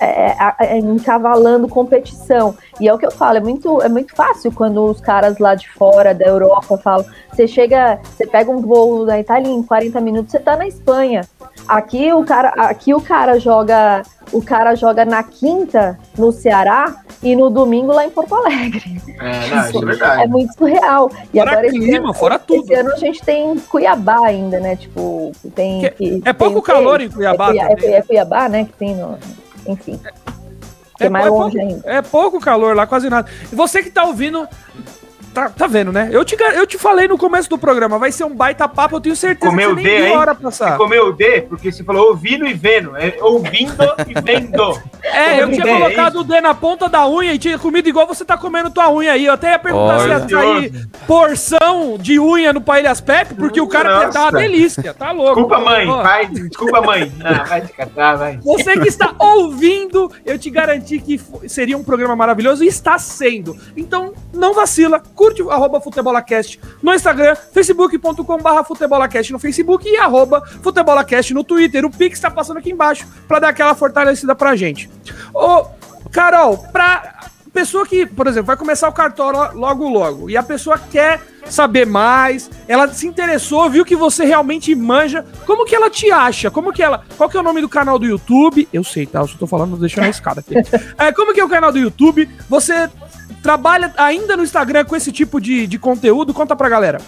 é, 0.05 0.55
é, 0.61 0.79
encavalando 0.79 1.69
competição. 1.69 2.55
E 2.81 2.89
é 2.89 2.95
o 2.95 2.99
que 2.99 3.07
eu 3.07 3.11
falo, 3.11 3.37
é 3.39 3.41
muito, 3.41 3.81
é 3.83 3.89
muito 3.89 4.15
fácil 4.15 4.53
quando 4.53 4.83
os 4.85 5.01
caras 5.01 5.39
lá 5.39 5.55
de 5.55 5.69
fora 5.71 6.15
da 6.15 6.25
Europa 6.27 6.79
falam. 6.79 7.05
Você 7.33 7.47
chega, 7.47 7.99
você 8.05 8.27
pega 8.27 8.51
um 8.51 8.61
voo 8.61 9.07
da 9.07 9.19
Itália 9.19 9.49
em 9.51 9.63
40 9.63 10.01
minutos, 10.01 10.31
você 10.33 10.39
tá 10.39 10.57
na 10.57 10.67
Espanha. 10.67 11.23
Aqui 11.69 12.13
o 12.13 12.25
cara, 12.25 12.49
aqui 12.57 12.93
o 12.93 13.01
cara 13.01 13.39
joga, 13.39 14.03
o 14.33 14.43
cara 14.43 14.75
joga 14.75 15.05
na 15.05 15.23
quinta 15.23 15.99
no 16.19 16.33
Ceará 16.33 16.97
e 17.23 17.37
no 17.37 17.49
domingo 17.49 17.93
lá 17.93 18.05
em 18.05 18.11
Porto 18.11 18.35
Alegre. 18.35 19.01
É, 19.21 19.49
não, 19.55 19.69
isso 19.69 19.79
é 19.83 19.87
verdade. 19.87 20.23
É 20.23 20.27
muito 20.27 20.53
surreal. 20.55 21.11
E 21.33 21.39
Fora 21.39 21.51
agora 21.53 21.69
clima, 21.69 21.99
ano, 21.99 22.15
fora 22.15 22.39
tudo. 22.39 22.65
Esse 22.65 22.75
ano 22.75 22.93
a 22.93 22.97
gente 22.97 23.23
tem 23.23 23.57
Cuiabá 23.61 24.27
ainda, 24.27 24.59
né? 24.59 24.75
Tipo, 24.75 25.31
tem. 25.55 25.83
Que- 25.83 25.91
que- 25.91 26.23
é 26.25 26.33
pouco 26.33 26.55
tem 26.61 26.75
calor 26.75 27.01
em 27.01 27.09
Cuiabá 27.09 27.55
É, 27.55 27.69
também. 27.69 27.91
é, 27.95 27.97
é 27.99 28.03
Cuiabá, 28.03 28.49
né? 28.49 28.65
Que 28.65 28.73
tem 28.73 28.97
no. 28.97 29.17
Enfim. 29.67 30.01
Que 30.99 31.05
é, 31.05 31.09
mais 31.09 31.27
pou- 31.29 31.41
longe 31.41 31.57
pouco, 31.59 31.73
ainda. 31.75 31.91
é 31.91 32.03
pouco 32.03 32.41
calor 32.41 32.77
lá, 32.77 32.87
quase 32.87 33.09
nada. 33.09 33.31
E 33.51 33.55
você 33.55 33.83
que 33.83 33.91
tá 33.91 34.05
ouvindo, 34.05 34.47
tá, 35.33 35.49
tá 35.49 35.67
vendo, 35.67 35.93
né? 35.93 36.09
Eu 36.13 36.25
te, 36.25 36.37
eu 36.55 36.67
te 36.67 36.79
falei 36.79 37.09
no 37.09 37.19
começo 37.19 37.49
do 37.49 37.59
programa, 37.59 37.99
vai 37.99 38.13
ser 38.13 38.25
um 38.25 38.35
baita 38.35 38.69
papo, 38.69 38.97
eu 38.97 39.01
tenho 39.01 39.17
certeza 39.17 39.51
Comeu 39.51 39.75
que 39.77 39.83
você 39.83 39.89
nem 39.89 40.03
D, 40.09 40.15
a 40.15 40.19
hora 40.19 40.35
Você 40.35 40.43
passar. 40.43 40.77
comeu 40.77 41.09
o 41.09 41.13
D, 41.13 41.43
porque 41.43 41.71
você 41.73 41.83
falou 41.85 42.09
ouvindo 42.09 42.47
e 42.47 42.53
vendo. 42.55 42.97
É 42.97 43.17
ouvindo 43.21 43.75
e 44.07 44.21
vendo. 44.21 44.81
É, 45.05 45.43
eu 45.43 45.51
tinha 45.51 45.65
D, 45.65 45.73
colocado 45.73 46.21
o 46.21 46.25
D 46.25 46.41
na 46.41 46.55
ponta 46.55 46.89
da 46.89 47.07
unha 47.09 47.35
e 47.35 47.39
tinha 47.39 47.59
comido 47.59 47.89
igual 47.89 48.07
você 48.07 48.25
tá 48.25 48.39
comendo 48.39 48.71
tua 48.71 48.89
unha 48.89 49.13
aí. 49.13 49.27
Eu 49.27 49.33
até 49.33 49.51
ia 49.51 49.59
perguntar 49.59 49.99
se 49.99 50.09
ia 50.09 50.17
Olha. 50.17 50.29
sair 50.29 50.87
porção 51.09 51.99
de 51.99 52.19
unha 52.21 52.53
no 52.53 52.61
Paelhas 52.61 53.01
Pepe, 53.01 53.35
porque 53.35 53.61
o 53.61 53.67
cara 53.67 54.07
Nossa. 54.07 54.13
tá 54.13 54.23
uma 54.23 54.33
delícia, 54.33 54.95
tá 54.95 55.11
louco. 55.11 55.35
Desculpa, 55.35 55.59
mãe. 55.59 55.89
Ó, 55.89 56.03
Vai, 56.03 56.27
desculpa, 56.27 56.81
mãe. 56.81 57.13
Ah, 57.25 57.45
vai 57.45 57.61
te 57.63 57.73
catar, 57.73 58.15
vai. 58.17 58.39
Você 58.39 58.79
que 58.79 58.89
está 58.89 59.15
ouvindo, 59.19 60.11
eu 60.25 60.39
te 60.39 60.51
garanti 60.51 60.99
que 61.01 61.21
seria 61.49 61.77
um 61.77 61.85
programa 61.85 62.15
maravilhoso 62.17 62.63
e 62.65 62.69
está 62.69 62.99
sendo. 62.99 63.57
Então, 63.77 64.13
não 64.33 64.55
vacila, 64.55 65.03
curte 65.23 65.41
arroba 65.49 65.81
futebolacast 65.81 66.59
no 66.83 66.93
Instagram, 66.93 67.37
facebook.com 67.37 68.39
barra 68.39 68.65
futebolacast 68.65 69.31
no 69.31 69.39
Facebook 69.39 69.89
e 69.89 69.97
arroba 69.97 70.45
futebolacast 70.61 71.33
no 71.33 71.45
Twitter. 71.45 71.85
O 71.85 71.91
Pix 71.91 72.19
está 72.19 72.29
passando 72.29 72.57
aqui 72.57 72.73
embaixo 72.73 73.07
para 73.29 73.39
dar 73.39 73.49
aquela 73.51 73.73
fortalecida 73.73 74.35
pra 74.35 74.57
gente. 74.57 74.91
Ô, 75.33 75.67
Carol, 76.11 76.59
pra 76.73 77.31
pessoa 77.53 77.87
que, 77.87 78.07
por 78.07 78.27
exemplo, 78.27 78.47
vai 78.47 78.57
começar 78.57 78.89
o 78.89 78.93
cartola 78.93 79.53
logo 79.53 79.89
logo 79.89 80.31
e 80.31 80.37
a 80.37 80.43
pessoa 80.43 80.79
quer 80.79 81.21
saber 81.47 81.87
mais, 81.87 82.51
ela 82.67 82.89
se 82.89 83.07
interessou, 83.07 83.69
viu 83.69 83.85
que 83.85 83.97
você 83.97 84.25
realmente 84.25 84.75
manja, 84.75 85.25
como 85.45 85.65
que 85.67 85.75
ela 85.75 85.91
te 85.91 86.11
acha? 86.11 86.51
Como 86.51 86.73
que 86.73 86.83
ela, 86.83 87.05
qual 87.17 87.29
que 87.29 87.37
é 87.37 87.41
o 87.41 87.43
nome 87.43 87.61
do 87.61 87.69
canal 87.69 87.99
do 87.99 88.07
YouTube? 88.07 88.69
Eu 88.73 88.83
sei, 88.83 89.07
tá? 89.07 89.21
Eu 89.21 89.29
só 89.29 89.37
tô 89.37 89.47
falando, 89.47 89.77
deixando 89.77 90.05
a 90.05 90.09
escada 90.09 90.41
aqui. 90.41 90.55
É, 90.99 91.13
como 91.13 91.33
que 91.33 91.41
é 91.41 91.45
o 91.45 91.49
canal 91.49 91.73
do 91.73 91.79
YouTube? 91.79 92.29
Você 92.49 92.89
trabalha 93.43 93.93
ainda 93.97 94.37
no 94.37 94.43
Instagram 94.43 94.85
com 94.85 94.95
esse 94.95 95.11
tipo 95.11 95.41
de, 95.41 95.67
de 95.67 95.79
conteúdo? 95.79 96.33
Conta 96.33 96.55
pra 96.55 96.69
galera. 96.69 97.01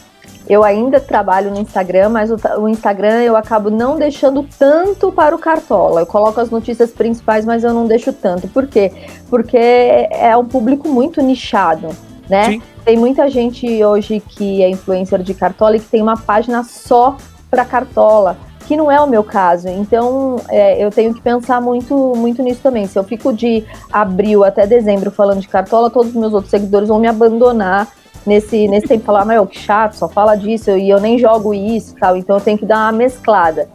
Eu 0.48 0.62
ainda 0.62 1.00
trabalho 1.00 1.50
no 1.50 1.58
Instagram, 1.58 2.10
mas 2.10 2.30
o, 2.30 2.36
o 2.60 2.68
Instagram 2.68 3.22
eu 3.22 3.36
acabo 3.36 3.70
não 3.70 3.96
deixando 3.96 4.46
tanto 4.58 5.10
para 5.10 5.34
o 5.34 5.38
Cartola. 5.38 6.00
Eu 6.00 6.06
coloco 6.06 6.40
as 6.40 6.50
notícias 6.50 6.90
principais, 6.90 7.44
mas 7.44 7.64
eu 7.64 7.72
não 7.72 7.86
deixo 7.86 8.12
tanto. 8.12 8.46
Por 8.48 8.66
quê? 8.66 8.92
Porque 9.30 9.56
é 9.56 10.36
um 10.36 10.44
público 10.44 10.88
muito 10.88 11.22
nichado, 11.22 11.88
né? 12.28 12.50
Sim. 12.50 12.62
Tem 12.84 12.98
muita 12.98 13.30
gente 13.30 13.82
hoje 13.82 14.20
que 14.20 14.62
é 14.62 14.68
influencer 14.68 15.22
de 15.22 15.32
Cartola 15.32 15.76
e 15.76 15.80
que 15.80 15.86
tem 15.86 16.02
uma 16.02 16.18
página 16.18 16.62
só 16.62 17.16
para 17.50 17.64
Cartola, 17.64 18.36
que 18.66 18.76
não 18.76 18.92
é 18.92 19.00
o 19.00 19.06
meu 19.06 19.24
caso. 19.24 19.68
Então, 19.68 20.36
é, 20.50 20.84
eu 20.84 20.90
tenho 20.90 21.14
que 21.14 21.22
pensar 21.22 21.62
muito, 21.62 22.12
muito 22.14 22.42
nisso 22.42 22.60
também. 22.62 22.86
Se 22.86 22.98
eu 22.98 23.04
fico 23.04 23.32
de 23.32 23.64
abril 23.90 24.44
até 24.44 24.66
dezembro 24.66 25.10
falando 25.10 25.40
de 25.40 25.48
Cartola, 25.48 25.88
todos 25.88 26.10
os 26.10 26.16
meus 26.16 26.34
outros 26.34 26.50
seguidores 26.50 26.88
vão 26.88 26.98
me 26.98 27.08
abandonar 27.08 27.88
nesse, 28.26 28.68
nesse 28.68 28.86
tempo 28.86 29.04
falar, 29.04 29.24
meu, 29.24 29.46
que 29.46 29.58
chato, 29.58 29.94
só 29.94 30.08
fala 30.08 30.34
disso, 30.34 30.70
e 30.70 30.88
eu 30.88 31.00
nem 31.00 31.18
jogo 31.18 31.52
isso 31.54 31.94
tal, 31.98 32.16
então 32.16 32.36
eu 32.36 32.42
tenho 32.42 32.58
que 32.58 32.66
dar 32.66 32.78
uma 32.78 32.92
mesclada. 32.92 33.68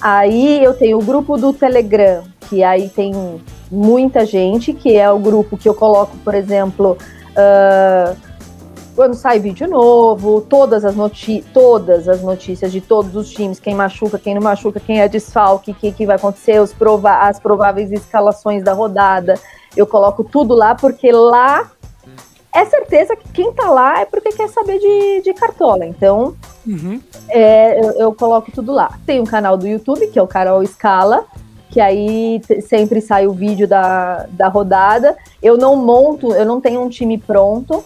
Aí 0.00 0.62
eu 0.62 0.74
tenho 0.74 0.98
o 0.98 1.02
grupo 1.02 1.36
do 1.36 1.52
Telegram, 1.52 2.22
que 2.48 2.62
aí 2.62 2.88
tem 2.88 3.12
muita 3.70 4.26
gente, 4.26 4.72
que 4.72 4.96
é 4.96 5.10
o 5.10 5.18
grupo 5.18 5.56
que 5.56 5.68
eu 5.68 5.74
coloco, 5.74 6.16
por 6.18 6.34
exemplo, 6.34 6.96
uh, 7.30 8.16
quando 8.94 9.14
sai 9.14 9.40
vídeo 9.40 9.68
novo, 9.68 10.40
todas 10.42 10.84
as, 10.84 10.94
todas 11.52 12.08
as 12.08 12.22
notícias 12.22 12.70
de 12.70 12.80
todos 12.80 13.16
os 13.16 13.30
times, 13.30 13.58
quem 13.58 13.74
machuca, 13.74 14.18
quem 14.18 14.34
não 14.34 14.42
machuca, 14.42 14.78
quem 14.78 15.00
é 15.00 15.08
desfalque, 15.08 15.72
o 15.72 15.74
que, 15.74 15.90
que 15.90 16.06
vai 16.06 16.16
acontecer, 16.16 16.60
os 16.60 16.72
prova 16.72 17.26
as 17.26 17.40
prováveis 17.40 17.90
escalações 17.90 18.62
da 18.62 18.72
rodada. 18.72 19.34
Eu 19.76 19.86
coloco 19.86 20.22
tudo 20.22 20.54
lá, 20.54 20.74
porque 20.76 21.10
lá 21.10 21.72
é 22.54 22.64
certeza 22.64 23.16
que 23.16 23.28
quem 23.30 23.52
tá 23.52 23.68
lá 23.68 24.00
é 24.00 24.04
porque 24.04 24.30
quer 24.30 24.48
saber 24.48 24.78
de, 24.78 25.22
de 25.22 25.34
cartola. 25.34 25.84
Então, 25.84 26.36
Uhum. 26.66 27.00
é, 27.28 27.78
eu, 27.84 27.90
eu 27.92 28.14
coloco 28.14 28.50
tudo 28.52 28.72
lá. 28.72 28.96
Tem 29.04 29.20
um 29.20 29.24
canal 29.24 29.56
do 29.56 29.66
YouTube, 29.66 30.06
que 30.06 30.18
é 30.18 30.22
o 30.22 30.26
Carol 30.26 30.62
Escala, 30.62 31.24
que 31.70 31.80
aí 31.80 32.40
sempre 32.66 33.00
sai 33.00 33.26
o 33.26 33.32
vídeo 33.32 33.66
da, 33.66 34.26
da 34.30 34.48
rodada. 34.48 35.16
Eu 35.42 35.58
não 35.58 35.74
monto, 35.76 36.32
eu 36.32 36.46
não 36.46 36.60
tenho 36.60 36.80
um 36.80 36.88
time 36.88 37.18
pronto. 37.18 37.84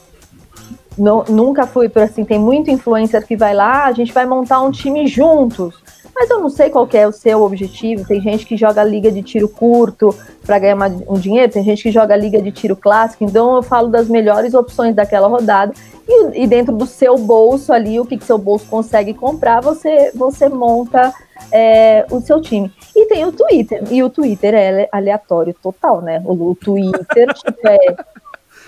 Não, 0.97 1.25
nunca 1.29 1.67
fui 1.67 1.89
por 1.89 2.03
assim, 2.03 2.25
tem 2.25 2.39
muito 2.39 2.71
influencer 2.71 3.25
que 3.27 3.37
vai 3.37 3.55
lá, 3.55 3.87
a 3.87 3.93
gente 3.93 4.13
vai 4.13 4.27
montar 4.27 4.61
um 4.61 4.71
time 4.71 5.07
juntos. 5.07 5.75
Mas 6.19 6.31
eu 6.31 6.41
não 6.41 6.51
sei 6.51 6.69
qual 6.69 6.89
é 6.95 7.07
o 7.07 7.13
seu 7.13 7.43
objetivo. 7.43 8.05
Tem 8.05 8.21
gente 8.21 8.45
que 8.45 8.57
joga 8.57 8.83
liga 8.83 9.11
de 9.13 9.23
tiro 9.23 9.49
curto 9.49 10.13
para 10.45 10.59
ganhar 10.59 10.77
um 11.09 11.15
dinheiro, 11.15 11.53
tem 11.53 11.63
gente 11.63 11.81
que 11.81 11.93
joga 11.93 12.17
liga 12.17 12.43
de 12.43 12.51
tiro 12.51 12.75
clássico. 12.75 13.23
Então 13.23 13.55
eu 13.55 13.63
falo 13.63 13.87
das 13.87 14.09
melhores 14.09 14.53
opções 14.53 14.97
daquela 14.97 15.29
rodada. 15.29 15.73
E, 16.09 16.43
e 16.43 16.47
dentro 16.49 16.75
do 16.75 16.87
seu 16.87 17.17
bolso 17.17 17.73
ali, 17.73 18.01
o 18.01 18.05
que, 18.05 18.17
que 18.17 18.25
seu 18.25 18.37
bolso 18.37 18.67
consegue 18.67 19.15
comprar, 19.15 19.61
você, 19.61 20.11
você 20.13 20.49
monta 20.49 21.15
é, 21.53 22.05
o 22.11 22.21
seu 22.21 22.41
time. 22.41 22.73
E 22.97 23.07
tem 23.07 23.25
o 23.25 23.31
Twitter. 23.31 23.85
E 23.89 24.03
o 24.03 24.11
Twitter 24.11 24.55
é 24.55 24.89
aleatório 24.91 25.55
total, 25.63 26.01
né? 26.01 26.21
O, 26.25 26.51
o 26.51 26.55
Twitter, 26.57 27.33
tipo, 27.33 27.59
é. 27.69 27.97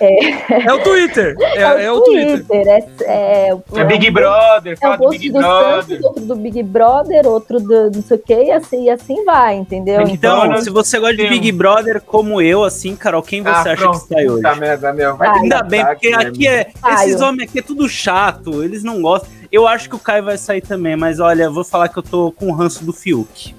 É, 0.01 0.67
é 0.67 0.73
o 0.73 0.83
Twitter. 0.83 1.37
É, 1.41 1.85
é 1.85 1.93
o 1.93 2.01
Twitter. 2.01 2.45
É, 2.51 2.85
é, 3.03 3.57
é 3.77 3.85
Big 3.85 4.11
Brother, 4.11 4.73
é 4.73 4.77
fala 4.77 4.95
o 4.95 4.99
do 4.99 5.05
post 5.05 5.19
Big 5.19 5.31
do 5.33 5.39
Brother. 5.39 5.83
Santos, 5.83 6.05
outro 6.05 6.25
do 6.25 6.37
Big 6.37 6.63
Brother, 6.63 7.27
outro 7.27 7.61
do 7.61 7.91
não 7.91 8.03
sei 8.03 8.17
o 8.17 8.21
que, 8.21 8.35
e 8.45 8.51
assim, 8.51 8.85
e 8.85 8.91
assim 8.91 9.25
vai, 9.25 9.57
entendeu? 9.57 10.01
Então, 10.03 10.47
Então, 10.47 10.63
se 10.63 10.71
você 10.71 10.99
gosta 10.99 11.17
de 11.17 11.29
Big 11.29 11.53
Brother 11.53 12.01
como 12.01 12.41
eu, 12.41 12.65
assim, 12.65 12.97
Carol, 12.97 13.23
quem 13.23 13.43
você 13.43 13.49
Ah, 13.51 13.61
acha 13.61 13.77
pronto, 13.77 14.01
que 14.01 14.15
sai 14.15 14.29
hoje? 14.29 14.43
Puta 14.43 14.55
merda, 14.57 14.93
meu. 14.93 15.17
Vai 15.17 15.29
Ainda 15.39 15.63
bem, 15.63 15.85
porque 15.85 16.09
ataque, 16.09 16.27
aqui 16.29 16.49
é. 16.49 16.65
Caio. 16.81 17.09
Esses 17.09 17.21
homens 17.21 17.49
aqui 17.49 17.59
é 17.59 17.63
tudo 17.63 17.89
chato, 17.89 18.63
eles 18.63 18.83
não 18.83 19.01
gostam. 19.03 19.29
Eu 19.53 19.67
acho 19.67 19.89
que 19.89 19.97
o 19.97 19.99
Caio 19.99 20.25
vai 20.25 20.39
sair 20.39 20.61
também, 20.61 20.97
mas 20.97 21.19
olha, 21.19 21.45
eu 21.45 21.53
vou 21.53 21.65
falar 21.65 21.89
que 21.89 21.99
eu 21.99 22.03
tô 22.03 22.33
com 22.33 22.47
o 22.47 22.53
ranço 22.53 22.85
do 22.85 22.93
Fiuk. 22.93 23.55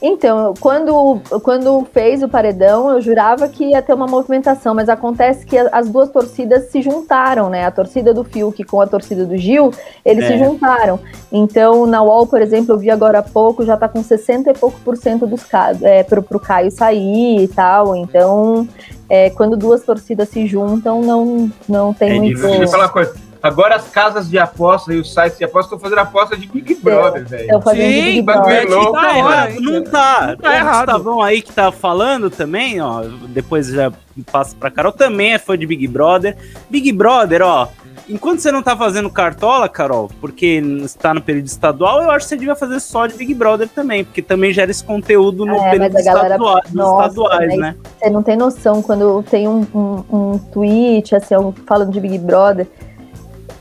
Então, 0.00 0.54
quando, 0.60 1.20
quando 1.42 1.84
fez 1.92 2.22
o 2.22 2.28
paredão, 2.28 2.90
eu 2.90 3.00
jurava 3.00 3.48
que 3.48 3.70
ia 3.70 3.82
ter 3.82 3.92
uma 3.92 4.06
movimentação, 4.06 4.74
mas 4.74 4.88
acontece 4.88 5.44
que 5.44 5.58
as 5.58 5.88
duas 5.88 6.08
torcidas 6.10 6.70
se 6.70 6.80
juntaram, 6.80 7.50
né? 7.50 7.64
A 7.66 7.70
torcida 7.70 8.14
do 8.14 8.22
Fiuk 8.22 8.62
com 8.64 8.80
a 8.80 8.86
torcida 8.86 9.26
do 9.26 9.36
Gil, 9.36 9.72
eles 10.04 10.24
É. 10.24 10.28
se 10.28 10.38
juntaram. 10.38 11.00
Então, 11.32 11.84
na 11.84 12.00
UOL, 12.02 12.26
por 12.26 12.40
exemplo, 12.40 12.74
eu 12.74 12.78
vi 12.78 12.90
agora 12.90 13.18
há 13.18 13.22
pouco, 13.22 13.64
já 13.64 13.76
tá 13.76 13.88
com 13.88 14.02
60 14.02 14.50
e 14.50 14.54
pouco 14.54 14.78
por 14.84 14.96
cento 14.96 15.26
dos 15.26 15.42
casos, 15.42 15.82
é, 15.82 16.04
pro, 16.04 16.22
pro 16.22 16.38
Caio 16.38 16.70
sair 16.70 17.42
e 17.42 17.48
tal. 17.48 17.96
Então, 17.96 18.68
é, 19.10 19.30
quando 19.30 19.56
duas 19.56 19.82
torcidas 19.82 20.28
se 20.28 20.46
juntam, 20.46 21.02
não, 21.02 21.50
não 21.68 21.92
tem 21.92 22.10
É 22.10 22.20
muito. 22.20 22.40
Deixa 22.40 22.62
eu 22.62 22.68
falar 22.68 22.84
uma 22.84 22.92
coisa. 22.92 23.27
Agora 23.42 23.76
as 23.76 23.88
casas 23.88 24.28
de 24.28 24.38
aposta 24.38 24.92
e 24.92 24.98
os 24.98 25.12
sites 25.12 25.38
de 25.38 25.44
aposta 25.44 25.74
estão 25.74 25.78
fazendo 25.78 26.00
aposta 26.00 26.36
de 26.36 26.46
Big 26.46 26.74
Brother, 26.76 27.26
velho. 27.26 27.62
Sim, 27.70 28.04
Big 28.04 28.22
Brother. 28.22 28.68
Louco, 28.68 28.92
tá 28.92 29.16
errado. 29.16 29.60
Não 29.60 29.84
tá. 29.84 30.26
Não 30.28 30.36
tá 30.36 30.56
errado. 30.56 30.88
O 30.88 30.92
Gustavão 30.92 31.22
aí 31.22 31.42
que 31.42 31.52
tá 31.52 31.70
falando 31.70 32.30
também, 32.30 32.80
ó, 32.80 33.02
depois 33.28 33.68
já 33.68 33.92
passa 34.30 34.56
pra 34.58 34.70
Carol, 34.70 34.92
também 34.92 35.32
é 35.32 35.38
fã 35.38 35.56
de 35.56 35.66
Big 35.66 35.86
Brother. 35.86 36.36
Big 36.68 36.90
Brother, 36.92 37.42
ó, 37.42 37.68
enquanto 38.08 38.40
você 38.40 38.50
não 38.50 38.62
tá 38.62 38.76
fazendo 38.76 39.10
cartola, 39.10 39.68
Carol, 39.68 40.10
porque 40.20 40.60
está 40.82 41.12
no 41.12 41.20
período 41.20 41.46
estadual, 41.46 42.02
eu 42.02 42.10
acho 42.10 42.24
que 42.24 42.30
você 42.30 42.36
devia 42.36 42.56
fazer 42.56 42.80
só 42.80 43.06
de 43.06 43.14
Big 43.14 43.34
Brother 43.34 43.68
também, 43.68 44.04
porque 44.04 44.22
também 44.22 44.52
gera 44.52 44.70
esse 44.70 44.82
conteúdo 44.82 45.44
no 45.44 45.56
é, 45.56 45.70
período 45.70 46.04
galera, 46.04 46.34
estadual, 46.34 46.60
nossa, 46.72 47.08
estaduais, 47.08 47.56
né? 47.56 47.76
Você 47.98 48.10
não 48.10 48.22
tem 48.22 48.36
noção 48.36 48.82
quando 48.82 49.22
tem 49.24 49.46
um, 49.46 49.66
um, 49.74 50.04
um 50.10 50.38
tweet, 50.38 51.14
assim, 51.14 51.34
falando 51.66 51.92
de 51.92 52.00
Big 52.00 52.18
Brother, 52.18 52.66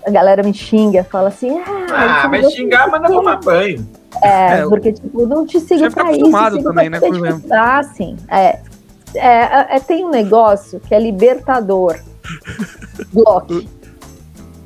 a 0.07 0.09
galera 0.09 0.41
me 0.41 0.53
xinga, 0.53 1.03
fala 1.03 1.27
assim, 1.27 1.59
ah, 1.59 2.23
ah 2.23 2.27
vai 2.29 2.41
xingar, 2.49 2.89
manda 2.89 3.09
tomar 3.09 3.41
banho. 3.41 3.85
É, 4.23 4.59
é, 4.59 4.61
porque, 4.63 4.93
tipo, 4.93 5.27
não 5.27 5.45
te 5.45 5.59
sigo 5.59 5.91
pra 5.91 6.11
isso, 6.13 6.25
sigo 6.25 6.63
também, 6.63 6.89
pra 6.89 6.99
né, 6.99 6.99
te 6.99 7.11
tipo, 7.11 7.53
Ah, 7.53 7.83
sim, 7.83 8.15
é. 8.29 8.59
É, 9.13 9.27
é, 9.27 9.67
é, 9.71 9.79
tem 9.79 10.05
um 10.05 10.09
negócio 10.09 10.79
que 10.79 10.95
é 10.95 10.99
libertador. 10.99 11.97
Block. 13.11 13.67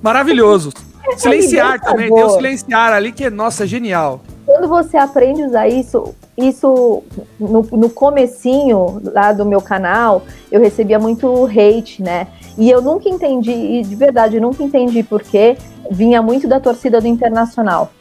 Maravilhoso. 0.01 0.71
É 1.11 1.17
silenciar 1.17 1.79
também, 1.79 2.13
tem 2.13 2.23
o 2.23 2.29
silenciar 2.29 2.93
ali 2.93 3.11
que, 3.11 3.29
nossa, 3.29 3.63
é 3.63 3.67
genial. 3.67 4.21
Quando 4.45 4.67
você 4.67 4.97
aprende 4.97 5.41
a 5.41 5.47
usar 5.47 5.67
isso, 5.67 6.13
isso 6.43 7.03
no, 7.39 7.61
no 7.61 7.89
comecinho 7.89 9.01
lá 9.03 9.31
do 9.31 9.45
meu 9.45 9.61
canal, 9.61 10.23
eu 10.51 10.59
recebia 10.59 10.99
muito 10.99 11.45
hate, 11.45 12.01
né? 12.01 12.27
E 12.57 12.69
eu 12.69 12.81
nunca 12.81 13.07
entendi, 13.07 13.51
e 13.51 13.81
de 13.81 13.95
verdade, 13.95 14.35
eu 14.35 14.41
nunca 14.41 14.61
entendi 14.63 15.03
porque 15.03 15.57
vinha 15.89 16.21
muito 16.21 16.47
da 16.47 16.59
torcida 16.59 16.99
do 16.99 17.07
Internacional. 17.07 17.91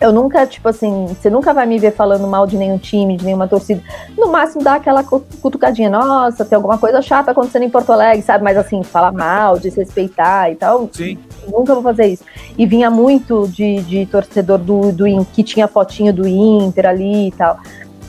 Eu 0.00 0.12
nunca, 0.12 0.46
tipo 0.46 0.68
assim, 0.68 1.06
você 1.06 1.30
nunca 1.30 1.54
vai 1.54 1.64
me 1.64 1.78
ver 1.78 1.92
falando 1.92 2.26
mal 2.26 2.46
de 2.46 2.56
nenhum 2.56 2.76
time, 2.76 3.16
de 3.16 3.24
nenhuma 3.24 3.48
torcida. 3.48 3.82
No 4.16 4.30
máximo 4.30 4.62
dá 4.62 4.74
aquela 4.74 5.02
cutucadinha, 5.02 5.88
nossa, 5.88 6.44
tem 6.44 6.56
alguma 6.56 6.76
coisa 6.76 7.00
chata 7.00 7.30
acontecendo 7.30 7.62
em 7.62 7.70
Porto 7.70 7.92
Alegre, 7.92 8.22
sabe? 8.22 8.44
Mas 8.44 8.58
assim, 8.58 8.82
falar 8.82 9.12
mal, 9.12 9.58
desrespeitar 9.58 10.50
e 10.50 10.54
tal. 10.54 10.88
Sim. 10.92 11.18
Nunca 11.48 11.72
vou 11.72 11.82
fazer 11.82 12.06
isso. 12.06 12.24
E 12.58 12.66
vinha 12.66 12.90
muito 12.90 13.48
de, 13.48 13.80
de 13.82 14.06
torcedor 14.06 14.58
do, 14.58 14.92
do 14.92 15.06
que 15.32 15.42
tinha 15.42 15.66
fotinho 15.66 16.12
do 16.12 16.28
Inter 16.28 16.86
ali 16.86 17.28
e 17.28 17.32
tal. 17.32 17.58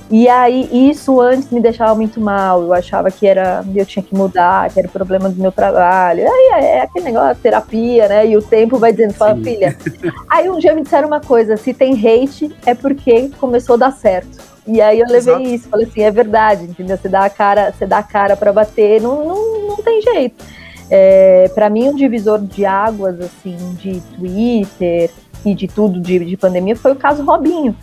E 0.10 0.30
aí, 0.30 0.90
isso 0.90 1.20
antes 1.20 1.50
me 1.50 1.60
deixava 1.60 1.94
muito 1.94 2.20
mal. 2.22 2.62
Eu 2.62 2.74
achava 2.74 3.12
que 3.12 3.28
era 3.28 3.64
eu 3.76 3.86
tinha 3.86 4.02
que 4.02 4.16
mudar, 4.16 4.72
que 4.72 4.80
era 4.80 4.88
o 4.88 4.92
problema 4.92 5.30
do 5.30 5.42
meu 5.42 5.52
trabalho. 5.52 6.26
Aí 6.26 6.50
é, 6.54 6.78
é 6.78 6.82
aquele 6.82 7.06
negócio, 7.06 7.42
terapia, 7.42 8.08
né? 8.08 8.28
E 8.28 8.38
o 8.38 8.42
tempo 8.42 8.78
vai 8.78 8.92
dizendo, 8.92 9.14
fala, 9.14 9.36
filha. 9.36 9.78
Aí 10.30 10.50
um 10.50 10.60
dia 10.60 10.74
me 10.74 10.82
disseram 10.82 11.08
uma 11.08 11.20
coisa: 11.20 11.58
se 11.58 11.74
tem 11.74 11.94
hate, 11.94 12.56
é 12.66 12.74
porque 12.74 13.30
começou 13.40 13.76
a 13.76 13.80
dar 13.80 13.92
certo. 13.92 14.58
E 14.66 14.82
aí 14.82 15.00
eu 15.00 15.08
levei 15.08 15.34
Exato. 15.34 15.50
isso, 15.50 15.70
falei 15.70 15.88
assim, 15.88 16.02
é 16.02 16.12
verdade, 16.12 16.66
entendeu? 16.66 16.98
Você 16.98 17.08
dá 17.08 17.24
a 17.24 17.30
cara, 17.30 17.72
você 17.72 17.86
dá 17.86 18.00
a 18.00 18.04
cara 18.04 18.36
para 18.36 18.52
bater, 18.52 19.02
não, 19.02 19.26
não, 19.26 19.68
não 19.70 19.78
tem 19.78 20.02
jeito. 20.02 20.44
É, 20.92 21.50
para 21.56 21.70
mim, 21.70 21.88
um 21.88 21.96
divisor 21.96 22.42
de 22.42 22.66
águas, 22.66 23.18
assim, 23.22 23.56
de 23.76 24.02
Twitter 24.18 25.10
e 25.46 25.56
de 25.56 25.70
tudo 25.70 26.02
de, 26.02 26.20
de 26.20 26.36
pandemia 26.36 26.76
foi 26.76 26.92
o 26.92 26.98
caso 26.98 27.24
Robinho 27.24 27.74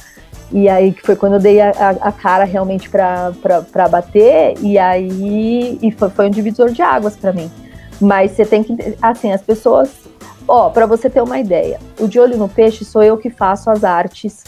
e 0.53 0.68
aí 0.68 0.92
que 0.92 1.03
foi 1.03 1.16
quando 1.16 1.34
eu 1.34 1.40
dei 1.40 1.61
a, 1.61 1.70
a, 1.70 2.09
a 2.09 2.12
cara 2.12 2.45
realmente 2.45 2.88
para 2.88 3.88
bater, 3.90 4.55
e 4.61 4.78
aí 4.78 5.78
e 5.82 5.90
foi, 5.90 6.11
foi 6.11 6.26
um 6.26 6.30
divisor 6.30 6.70
de 6.70 6.82
águas 6.82 7.16
para 7.16 7.32
mim. 7.32 7.51
Mas 8.01 8.32
você 8.32 8.45
tem 8.45 8.62
que. 8.62 8.76
Assim, 9.01 9.32
as 9.32 9.42
pessoas. 9.42 9.90
Ó, 10.47 10.68
para 10.68 10.84
você 10.84 11.09
ter 11.09 11.22
uma 11.22 11.38
ideia, 11.38 11.80
o 11.99 12.07
De 12.07 12.20
Olho 12.20 12.36
no 12.36 12.49
Peixe 12.49 12.84
sou 12.84 13.03
eu 13.03 13.16
que 13.16 13.30
faço 13.30 13.70
as 13.70 13.82
artes. 13.82 14.45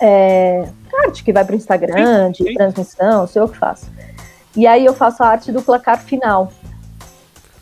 É, 0.00 0.66
arte 1.04 1.22
que 1.22 1.32
vai 1.32 1.44
para 1.44 1.54
o 1.54 1.56
Instagram, 1.56 2.32
de 2.32 2.54
transmissão, 2.54 3.26
sou 3.26 3.42
eu 3.42 3.48
que 3.48 3.56
faço. 3.56 3.86
E 4.56 4.66
aí 4.66 4.84
eu 4.84 4.92
faço 4.92 5.22
a 5.22 5.28
arte 5.28 5.52
do 5.52 5.62
placar 5.62 6.02
final. 6.02 6.52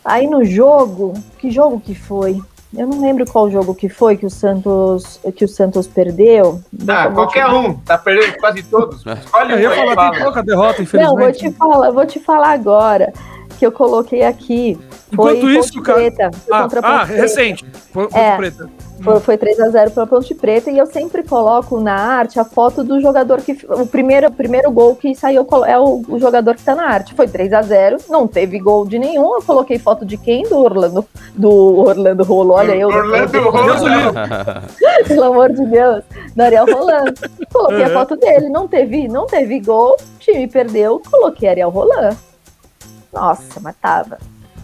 Aí 0.03 0.27
no 0.27 0.43
jogo, 0.43 1.13
que 1.37 1.51
jogo 1.51 1.79
que 1.79 1.93
foi? 1.93 2.41
Eu 2.77 2.87
não 2.87 3.01
lembro 3.01 3.25
qual 3.29 3.51
jogo 3.51 3.75
que 3.75 3.89
foi 3.89 4.15
que 4.15 4.25
o 4.25 4.29
Santos 4.29 5.19
que 5.35 5.43
o 5.43 5.47
Santos 5.47 5.87
perdeu. 5.87 6.61
Ah, 6.87 7.09
qualquer 7.09 7.47
um, 7.47 7.73
tá 7.77 7.97
perdendo 7.97 8.37
quase 8.37 8.63
todos. 8.63 9.03
Olha, 9.33 9.53
eu 9.53 9.59
ia 9.59 9.71
falar 9.71 10.11
tem 10.11 10.23
pouca 10.23 10.41
derrota, 10.41 10.81
infelizmente. 10.81 11.13
Não, 11.13 11.17
vou 11.17 11.31
te 11.31 11.51
falar, 11.51 11.91
vou 11.91 12.05
te 12.05 12.19
falar 12.19 12.51
agora 12.51 13.13
que 13.57 13.65
eu 13.65 13.71
coloquei 13.71 14.23
aqui. 14.23 14.79
Enquanto 15.11 15.49
isso, 15.49 15.81
cara. 15.81 15.99
Preta, 15.99 16.31
ah, 16.51 16.67
ah 16.83 17.03
recente. 17.03 17.65
Ponte 17.93 18.17
é. 18.17 18.37
Preta. 18.37 18.69
Foi, 19.03 19.19
foi 19.19 19.37
3x0 19.37 19.91
para 19.91 20.05
Ponte 20.05 20.35
Preta 20.35 20.69
e 20.69 20.77
eu 20.77 20.85
sempre 20.85 21.23
coloco 21.23 21.79
na 21.79 21.95
arte 21.95 22.39
a 22.39 22.45
foto 22.45 22.83
do 22.83 23.01
jogador 23.01 23.41
que. 23.41 23.57
O 23.67 23.85
primeiro, 23.87 24.27
o 24.27 24.31
primeiro 24.31 24.71
gol 24.71 24.95
que 24.95 25.15
saiu 25.15 25.47
é 25.65 25.77
o, 25.77 26.03
o 26.07 26.19
jogador 26.19 26.53
que 26.53 26.61
está 26.61 26.75
na 26.75 26.85
arte. 26.85 27.15
Foi 27.15 27.27
3 27.27 27.51
a 27.53 27.61
0 27.61 27.97
não 28.09 28.27
teve 28.27 28.59
gol 28.59 28.85
de 28.85 28.99
nenhum. 28.99 29.35
Eu 29.35 29.41
coloquei 29.41 29.79
foto 29.79 30.05
de 30.05 30.17
quem? 30.17 30.43
Do 30.43 30.57
Orlando. 30.59 31.05
Do 31.35 31.79
Orlando 31.79 32.23
Rolo. 32.23 32.53
Olha 32.53 32.75
eu. 32.75 32.89
Orlando 32.89 33.49
Rolo. 33.49 34.13
Pelo 35.07 35.23
amor 35.23 35.51
de 35.51 35.65
Deus. 35.65 36.03
Do 36.35 36.43
Ariel 36.43 36.65
Rolando. 36.65 37.13
Coloquei 37.51 37.83
a 37.83 37.89
foto 37.89 38.15
dele. 38.15 38.49
Não 38.49 38.67
teve, 38.67 39.07
não 39.07 39.25
teve 39.25 39.59
gol. 39.59 39.95
O 39.99 40.19
time 40.19 40.47
perdeu. 40.47 41.01
Coloquei 41.09 41.49
Ariel 41.49 41.69
Rolando. 41.69 42.30
Nossa, 43.13 43.59
matava. 43.59 44.17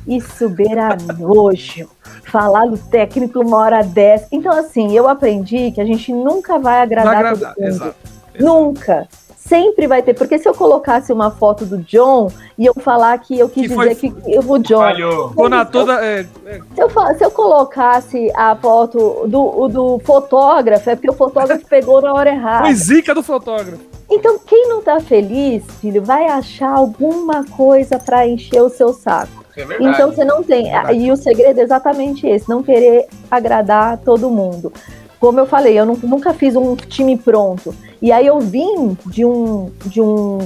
Isso 0.07 0.47
beira 0.47 0.97
nojo. 1.17 1.89
Falar 2.23 2.65
do 2.67 2.77
técnico 2.77 3.39
uma 3.41 3.57
hora 3.57 3.83
dessa. 3.83 4.27
Então, 4.31 4.51
assim, 4.53 4.95
eu 4.95 5.07
aprendi 5.07 5.71
que 5.71 5.81
a 5.81 5.85
gente 5.85 6.13
nunca 6.13 6.57
vai 6.57 6.81
agradar, 6.81 7.13
vai 7.13 7.15
agradar 7.17 7.53
todo 7.53 7.63
mundo. 7.63 7.73
Exato, 7.73 7.97
exato. 8.33 8.45
Nunca. 8.45 9.07
Sempre 9.47 9.87
vai 9.87 10.01
ter. 10.01 10.13
Porque 10.13 10.37
se 10.37 10.47
eu 10.47 10.53
colocasse 10.53 11.13
uma 11.13 11.31
foto 11.31 11.65
do 11.65 11.77
John 11.79 12.29
e 12.57 12.65
eu 12.65 12.73
falar 12.73 13.17
que 13.19 13.39
eu 13.39 13.47
quis 13.47 13.63
que 13.63 13.69
dizer 13.69 13.95
foi... 13.95 14.09
que 14.11 14.33
eu 14.33 14.41
vou 14.41 14.59
John. 14.59 14.79
Falhou. 14.79 15.33
toda, 15.65 16.05
é, 16.05 16.25
é... 16.45 16.61
Se, 16.75 16.81
eu, 16.81 16.89
se 17.17 17.23
eu 17.23 17.31
colocasse 17.31 18.31
a 18.35 18.55
foto 18.55 19.25
do, 19.27 19.67
do 19.67 19.99
fotógrafo, 19.99 20.89
é 20.89 20.95
porque 20.95 21.09
o 21.09 21.13
fotógrafo 21.13 21.65
pegou 21.69 22.01
na 22.01 22.13
hora 22.13 22.29
errada. 22.29 22.65
Foi 22.65 22.73
zica 22.73 23.15
do 23.15 23.23
fotógrafo. 23.23 23.79
Então, 24.09 24.39
quem 24.39 24.67
não 24.67 24.81
tá 24.81 24.99
feliz, 24.99 25.63
filho, 25.81 26.01
vai 26.01 26.27
achar 26.27 26.71
alguma 26.71 27.45
coisa 27.45 27.99
para 27.99 28.27
encher 28.27 28.61
o 28.61 28.69
seu 28.69 28.93
saco. 28.93 29.45
É 29.57 29.63
então 29.79 30.11
você 30.11 30.23
não 30.23 30.43
tem. 30.43 30.73
É 30.73 30.93
e 30.93 31.11
o 31.11 31.17
segredo 31.17 31.59
é 31.59 31.63
exatamente 31.63 32.27
esse: 32.27 32.47
não 32.47 32.61
querer 32.61 33.07
agradar 33.29 33.97
todo 33.97 34.29
mundo. 34.29 34.71
Como 35.19 35.39
eu 35.39 35.45
falei, 35.45 35.79
eu 35.79 35.85
nunca 35.85 36.33
fiz 36.33 36.55
um 36.55 36.75
time 36.75 37.17
pronto. 37.17 37.73
E 38.01 38.11
aí 38.11 38.27
eu 38.27 38.39
vim 38.39 38.95
de 39.07 39.25
um, 39.25 39.71
de 39.85 39.99
um 39.99 40.37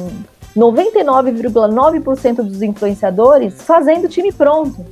99,9% 0.55 2.36
dos 2.38 2.61
influenciadores 2.61 3.61
fazendo 3.61 4.07
time 4.07 4.32
pronto. 4.32 4.86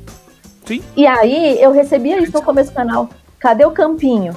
Sim. 0.65 0.82
E 0.95 1.07
aí 1.07 1.61
eu 1.61 1.71
recebia 1.71 2.19
isso 2.21 2.34
no 2.34 2.41
começo 2.41 2.71
do 2.71 2.75
canal. 2.75 3.09
Cadê 3.39 3.65
o 3.65 3.71
campinho? 3.71 4.34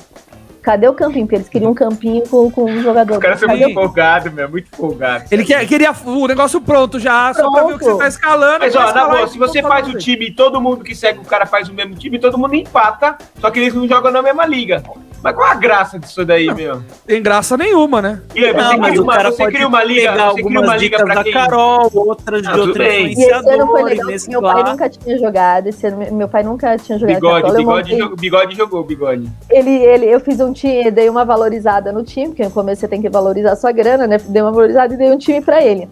Cadê 0.63 0.89
o 0.89 0.95
campinho? 0.95 1.27
Porque 1.27 1.37
eles 1.37 1.49
queriam 1.49 1.73
um 1.73 1.75
campinho 1.75 2.23
com, 2.29 2.49
com 2.51 2.65
um 2.65 2.83
jogador. 2.83 3.17
O 3.17 3.21
cara 3.21 3.37
é 3.37 3.47
muito 3.47 3.75
folgado, 3.75 4.31
meu, 4.31 4.49
muito 4.49 4.69
folgado. 4.75 5.25
Ele 5.31 5.45
quer, 5.45 5.67
queria 5.67 5.93
o 6.05 6.27
negócio 6.29 6.61
pronto 6.61 7.01
já, 7.01 7.35
pronto. 7.35 7.45
só 7.45 7.53
pra 7.53 7.65
ver 7.65 7.75
o 7.75 7.79
que 7.79 7.85
você 7.85 7.99
tá 7.99 8.09
escalando. 8.09 8.61
Mas 8.61 8.77
ó, 8.77 8.93
na 8.95 9.09
boa, 9.09 9.27
se 9.27 9.39
você 9.39 9.61
faz 9.61 9.89
o 9.89 9.99
time 9.99 10.29
e 10.29 10.33
todo 10.33 10.61
mundo 10.61 10.85
que 10.85 10.95
segue 10.95 11.19
o 11.19 11.25
cara 11.25 11.47
faz 11.47 11.69
o 11.69 11.75
mesmo 11.75 11.97
time, 11.97 12.19
todo 12.19 12.39
mundo 12.39 12.55
empata, 12.55 13.19
só 13.41 13.51
que 13.51 13.59
eles 13.59 13.75
não 13.75 13.89
jogam 13.89 14.13
na 14.13 14.23
mesma 14.23 14.47
liga. 14.47 14.83
Mas 15.23 15.37
qual 15.37 15.49
a 15.49 15.55
graça 15.55 15.99
disso 16.01 16.25
daí, 16.25 16.47
não, 16.47 16.55
meu? 16.57 16.83
Tem 17.07 17.23
graça 17.23 17.57
nenhuma, 17.57 18.03
né? 18.03 18.21
E 18.35 18.45
aí, 18.45 18.53
você, 18.53 18.61
não, 18.61 18.81
cria, 18.81 19.03
uma, 19.03 19.23
você 19.23 19.47
cria 19.47 19.69
uma 19.69 19.85
liga, 19.85 20.13
você 20.13 20.43
cria 20.43 20.61
uma 20.61 20.77
liga 20.77 21.05
pra 21.05 21.15
da 21.15 21.23
quem? 21.23 21.33
Carol, 21.33 21.91
outras 21.95 22.43
de 22.43 22.49
outros 22.49 22.77
influenciadores. 22.77 23.47
Esse 23.47 23.61
ano 23.61 23.67
foi 23.71 23.83
legal, 23.85 24.07
meu 24.29 24.43
pai 24.43 24.65
nunca 24.65 24.91
tinha 24.91 25.19
jogado, 25.19 25.67
esse 25.69 25.87
ano, 25.87 26.13
meu 26.13 26.29
pai 26.29 26.43
nunca 26.43 26.77
tinha 26.77 26.99
jogado. 26.99 27.15
Bigode, 27.15 27.57
bigode, 27.57 27.97
jogou, 27.97 28.17
bigode 28.17 28.57
jogou, 28.57 28.85
bigode. 28.85 29.31
Ele, 29.49 29.71
ele, 29.71 30.07
eu 30.07 30.19
fiz 30.19 30.41
um 30.41 30.52
time, 30.53 30.91
dei 30.91 31.09
uma 31.09 31.25
valorizada 31.25 31.93
no 31.93 32.03
time, 32.03 32.29
porque 32.29 32.45
no 32.45 32.51
começo 32.51 32.81
você 32.81 32.89
tem 32.89 33.01
que 33.01 33.09
valorizar 33.09 33.53
a 33.53 33.57
sua 33.57 33.73
grana, 33.73 34.07
né? 34.07 34.19
Dei 34.19 34.43
uma 34.43 34.53
valorizada 34.53 34.95
e 34.95 34.97
dei 34.97 35.11
um 35.11 35.19
time 35.19 35.41
pra 35.41 35.63
ele. 35.63 35.89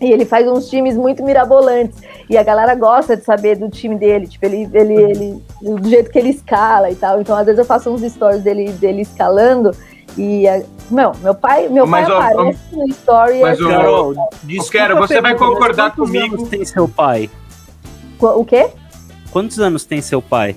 E 0.00 0.12
ele 0.12 0.24
faz 0.24 0.46
uns 0.46 0.68
times 0.68 0.96
muito 0.96 1.24
mirabolantes. 1.24 1.98
E 2.28 2.36
a 2.36 2.42
galera 2.42 2.74
gosta 2.74 3.16
de 3.16 3.24
saber 3.24 3.56
do 3.56 3.70
time 3.70 3.96
dele, 3.96 4.26
tipo, 4.26 4.44
ele, 4.44 4.68
ele, 4.72 4.94
ele, 4.94 5.42
do 5.62 5.88
jeito 5.88 6.10
que 6.10 6.18
ele 6.18 6.30
escala 6.30 6.90
e 6.90 6.94
tal. 6.94 7.20
Então, 7.20 7.36
às 7.36 7.46
vezes 7.46 7.58
eu 7.58 7.64
faço 7.64 7.90
uns 7.90 8.02
stories 8.02 8.42
dele, 8.42 8.70
dele 8.72 9.02
escalando. 9.02 9.70
E, 10.18 10.44
meu, 10.90 11.12
meu 11.22 11.34
pai, 11.34 11.68
meu 11.68 11.86
mas, 11.86 12.08
pai 12.08 12.14
ó, 12.14 12.20
aparece 12.20 12.58
ó, 12.72 12.76
no 12.76 12.88
story. 12.88 13.40
Mas, 13.40 13.60
assim, 13.60 13.70
Carol, 13.70 14.14
quero, 14.70 14.96
você 14.98 15.20
vai 15.20 15.36
concordar 15.36 15.94
quantos 15.94 16.12
comigo. 16.12 16.36
Quantos 16.36 16.50
tem 16.50 16.64
seu 16.64 16.88
pai? 16.88 17.30
O 18.20 18.44
quê? 18.44 18.70
Quantos 19.30 19.60
anos 19.60 19.84
tem 19.84 20.02
seu 20.02 20.20
pai? 20.20 20.56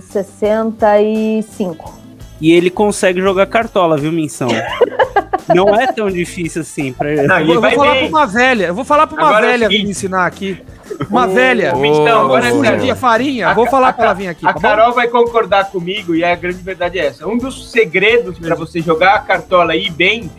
65. 0.00 2.01
E 2.42 2.50
ele 2.50 2.70
consegue 2.70 3.20
jogar 3.20 3.46
cartola, 3.46 3.96
viu, 3.96 4.10
Minção? 4.10 4.48
Não 5.54 5.74
é 5.74 5.86
tão 5.92 6.10
difícil 6.10 6.62
assim 6.62 6.92
pra 6.92 7.12
ele. 7.12 7.22
Não, 7.22 7.38
eu 7.38 7.60
vou 7.60 7.70
falar 7.70 7.92
bem. 7.92 8.00
pra 8.00 8.08
uma 8.08 8.26
velha. 8.26 8.66
Eu 8.66 8.74
vou 8.74 8.84
falar 8.84 9.06
pra 9.06 9.16
uma 9.16 9.28
Agora 9.28 9.46
velha 9.46 9.64
é 9.66 9.68
me 9.68 9.82
ensinar 9.82 10.26
aqui. 10.26 10.60
Uma 11.08 11.26
velha. 11.26 11.72
Oh, 11.76 11.84
então, 11.84 12.24
agora 12.24 12.46
é 12.48 12.94
farinha. 12.96 13.48
A, 13.48 13.54
Vou 13.54 13.66
falar 13.66 13.92
pra 13.92 14.06
ela 14.06 14.14
vir 14.14 14.28
aqui. 14.28 14.46
A 14.46 14.52
tá 14.52 14.60
Carol 14.60 14.92
vai 14.92 15.08
concordar 15.08 15.70
comigo 15.70 16.14
e 16.14 16.24
a 16.24 16.34
grande 16.34 16.62
verdade 16.62 16.98
é 16.98 17.06
essa. 17.06 17.26
Um 17.26 17.38
dos 17.38 17.70
segredos 17.70 18.38
para 18.38 18.56
você 18.56 18.80
jogar 18.80 19.14
a 19.14 19.18
cartola 19.20 19.76
e 19.76 19.86
ir 19.86 19.90
bem 19.90 20.30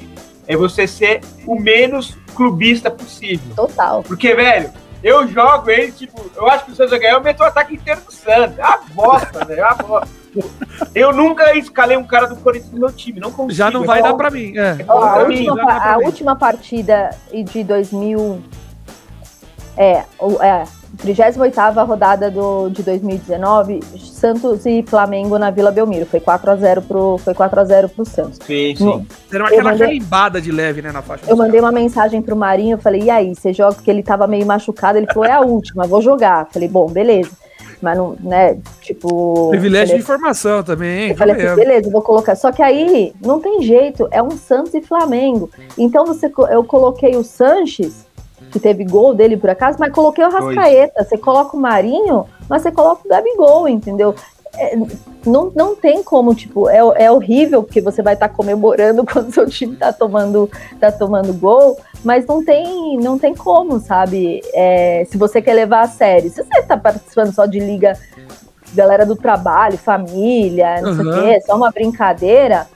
é 0.46 0.58
você 0.58 0.86
ser 0.86 1.22
o 1.48 1.58
menos 1.58 2.18
clubista 2.36 2.92
possível. 2.92 3.56
Total. 3.56 4.04
Porque, 4.04 4.34
velho, 4.36 4.72
eu 5.04 5.28
jogo 5.28 5.70
ele, 5.70 5.92
tipo, 5.92 6.32
eu 6.36 6.48
acho 6.50 6.66
que 6.66 6.72
o 6.72 6.76
Santos 6.76 6.92
vai 6.92 7.00
ganhar, 7.00 7.14
eu 7.14 7.22
meto 7.22 7.42
o 7.42 7.44
ataque 7.44 7.76
inteiro 7.76 8.02
do 8.02 8.12
Santos. 8.12 8.58
É 8.58 8.66
uma 8.66 8.78
bosta, 8.94 9.46
velho, 9.46 9.60
é 9.60 9.66
uma 9.66 9.76
bosta. 9.76 10.24
Eu 10.96 11.14
nunca 11.14 11.56
escalei 11.56 11.98
um 11.98 12.06
cara 12.06 12.28
do 12.28 12.38
Corinthians 12.38 12.72
no 12.72 12.80
meu 12.80 12.92
time, 12.92 13.20
não 13.20 13.32
consigo. 13.32 13.54
Já 13.54 13.70
não 13.70 13.84
vai 13.84 14.02
dar 14.02 14.14
pra 14.14 14.32
mim. 14.32 14.58
É. 14.58 14.78
é 14.80 14.86
a, 14.88 15.20
última, 15.20 15.74
a 15.74 15.98
última 15.98 16.36
partida 16.36 17.10
de 17.32 17.64
2000... 17.64 18.42
É, 19.76 20.04
é, 20.42 20.64
38ª 20.98 21.86
rodada 21.86 22.30
do, 22.30 22.70
de 22.70 22.84
2019, 22.84 23.80
Santos 23.98 24.66
e 24.66 24.84
Flamengo 24.84 25.38
na 25.40 25.50
Vila 25.50 25.72
Belmiro. 25.72 26.06
Foi 26.06 26.20
4x0 26.20 26.84
pro, 26.84 27.18
foi 27.18 27.34
4 27.34 27.60
a 27.60 27.66
0 27.66 27.90
pro 27.90 28.06
Santos. 28.06 28.40
Sim, 28.46 28.76
sim. 28.76 28.86
No, 28.86 29.06
Era 29.32 29.48
aquela 29.48 29.72
mandei, 29.72 29.88
carimbada 29.88 30.42
de 30.42 30.52
leve, 30.52 30.82
né, 30.82 30.92
na 30.92 31.02
faixa. 31.02 31.26
Eu 31.28 31.36
mandei 31.36 31.60
uma 31.60 31.72
mensagem 31.72 32.22
pro 32.22 32.36
Marinho, 32.36 32.76
eu 32.76 32.80
falei, 32.80 33.04
e 33.04 33.10
aí, 33.10 33.34
você 33.34 33.52
joga? 33.52 33.76
Porque 33.76 33.90
ele 33.90 34.04
tava 34.04 34.28
meio 34.28 34.46
machucado, 34.46 34.98
ele 34.98 35.08
falou, 35.08 35.26
é 35.26 35.32
a 35.32 35.42
última, 35.42 35.88
vou 35.88 36.02
jogar. 36.02 36.48
Falei, 36.52 36.68
bom, 36.68 36.88
beleza. 36.88 37.32
Mas 37.82 37.98
não, 37.98 38.16
né, 38.22 38.60
tipo... 38.82 39.50
Privilégio 39.50 39.88
falei, 39.88 39.98
de 39.98 40.04
informação 40.04 40.64
também, 40.64 41.04
hein? 41.04 41.10
Eu 41.10 41.18
falei 41.18 41.36
assim, 41.36 41.56
beleza, 41.56 41.92
vou 41.92 42.02
colocar. 42.02 42.36
Só 42.36 42.52
que 42.52 42.62
aí, 42.62 43.14
não 43.22 43.42
tem 43.42 43.62
jeito, 43.62 44.08
é 44.12 44.22
um 44.22 44.32
Santos 44.32 44.74
e 44.74 44.82
Flamengo. 44.82 45.50
Então 45.78 46.06
você, 46.06 46.32
eu 46.50 46.64
coloquei 46.64 47.18
o 47.18 47.24
Sanches 47.24 48.03
que 48.52 48.60
teve 48.60 48.84
gol 48.84 49.14
dele 49.14 49.38
por 49.38 49.50
acaso, 49.50 49.78
mas 49.80 49.92
coloquei 49.92 50.24
o 50.24 50.30
Rascaeta. 50.30 51.04
Você 51.04 51.18
coloca 51.18 51.56
o 51.56 51.60
Marinho, 51.60 52.26
mas 52.50 52.62
você 52.62 52.72
coloca 52.72 53.02
o 53.06 53.10
Gabigol, 53.10 53.68
entendeu? 53.68 54.16
É, 54.56 54.78
não, 55.26 55.52
não 55.56 55.76
tem 55.76 56.04
como, 56.04 56.36
tipo, 56.36 56.70
é, 56.70 56.78
é 56.78 57.12
horrível 57.12 57.64
porque 57.64 57.82
você 57.82 58.04
vai 58.04 58.14
estar 58.14 58.28
tá 58.28 58.34
comemorando 58.34 59.04
quando 59.12 59.34
seu 59.34 59.48
time 59.48 59.76
tá 59.76 59.92
tomando, 59.92 60.50
tá 60.80 60.92
tomando 60.92 61.34
gol, 61.34 61.80
mas 62.04 62.26
não 62.28 62.46
tem, 62.46 62.98
não 62.98 63.18
tem 63.18 63.34
como, 63.34 63.80
sabe? 63.80 64.42
É, 64.54 65.06
se 65.10 65.18
você 65.18 65.42
quer 65.42 65.54
levar 65.54 65.82
a 65.82 65.88
sério, 65.88 66.30
se 66.30 66.44
você 66.44 66.62
tá 66.64 66.78
participando 66.78 67.34
só 67.34 67.48
de 67.48 67.60
liga, 67.60 67.98
galera 68.76 69.06
do 69.06 69.16
trabalho, 69.16 69.78
família, 69.78 70.82
não 70.82 70.90
uhum. 70.90 70.96
sei 70.96 71.06
o 71.06 71.14
quê, 71.14 71.42
só 71.46 71.56
uma 71.56 71.72
brincadeira, 71.72 72.68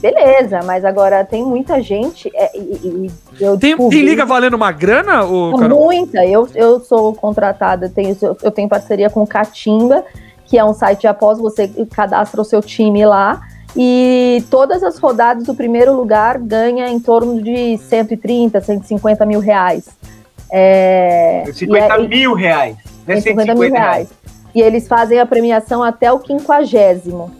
beleza, 0.00 0.60
mas 0.64 0.84
agora 0.84 1.24
tem 1.24 1.44
muita 1.44 1.80
gente. 1.82 2.30
É, 2.34 2.56
e, 2.56 2.60
e 2.60 3.10
eu 3.40 3.58
tem, 3.58 3.76
tem, 3.76 4.02
liga 4.02 4.24
valendo 4.24 4.54
uma 4.54 4.72
grana? 4.72 5.24
Ou, 5.24 5.58
muita. 5.68 6.24
Eu, 6.24 6.48
eu 6.54 6.80
sou 6.80 7.14
contratada, 7.14 7.88
tenho, 7.88 8.16
eu 8.42 8.50
tenho 8.50 8.68
parceria 8.68 9.10
com 9.10 9.22
o 9.22 9.26
Catimba, 9.26 10.04
que 10.46 10.58
é 10.58 10.64
um 10.64 10.74
site 10.74 11.02
de 11.02 11.06
aposta, 11.06 11.42
você 11.42 11.68
cadastra 11.90 12.40
o 12.40 12.44
seu 12.44 12.60
time 12.62 13.04
lá. 13.04 13.40
E 13.76 14.42
todas 14.50 14.82
as 14.82 14.98
rodadas, 14.98 15.46
o 15.48 15.54
primeiro 15.54 15.94
lugar 15.94 16.38
ganha 16.38 16.88
em 16.88 16.98
torno 16.98 17.40
de 17.40 17.78
130, 17.78 18.60
150 18.60 19.24
mil 19.26 19.38
reais. 19.38 19.88
É, 20.50 21.44
50 21.52 21.94
é, 21.94 22.08
mil 22.08 22.34
reais. 22.34 22.76
150 23.06 23.54
mil 23.54 23.70
reais. 23.70 23.74
reais. 23.74 24.08
E 24.52 24.60
eles 24.60 24.88
fazem 24.88 25.20
a 25.20 25.26
premiação 25.26 25.82
até 25.84 26.10
o 26.10 26.18
quinquagésimo. 26.18 27.39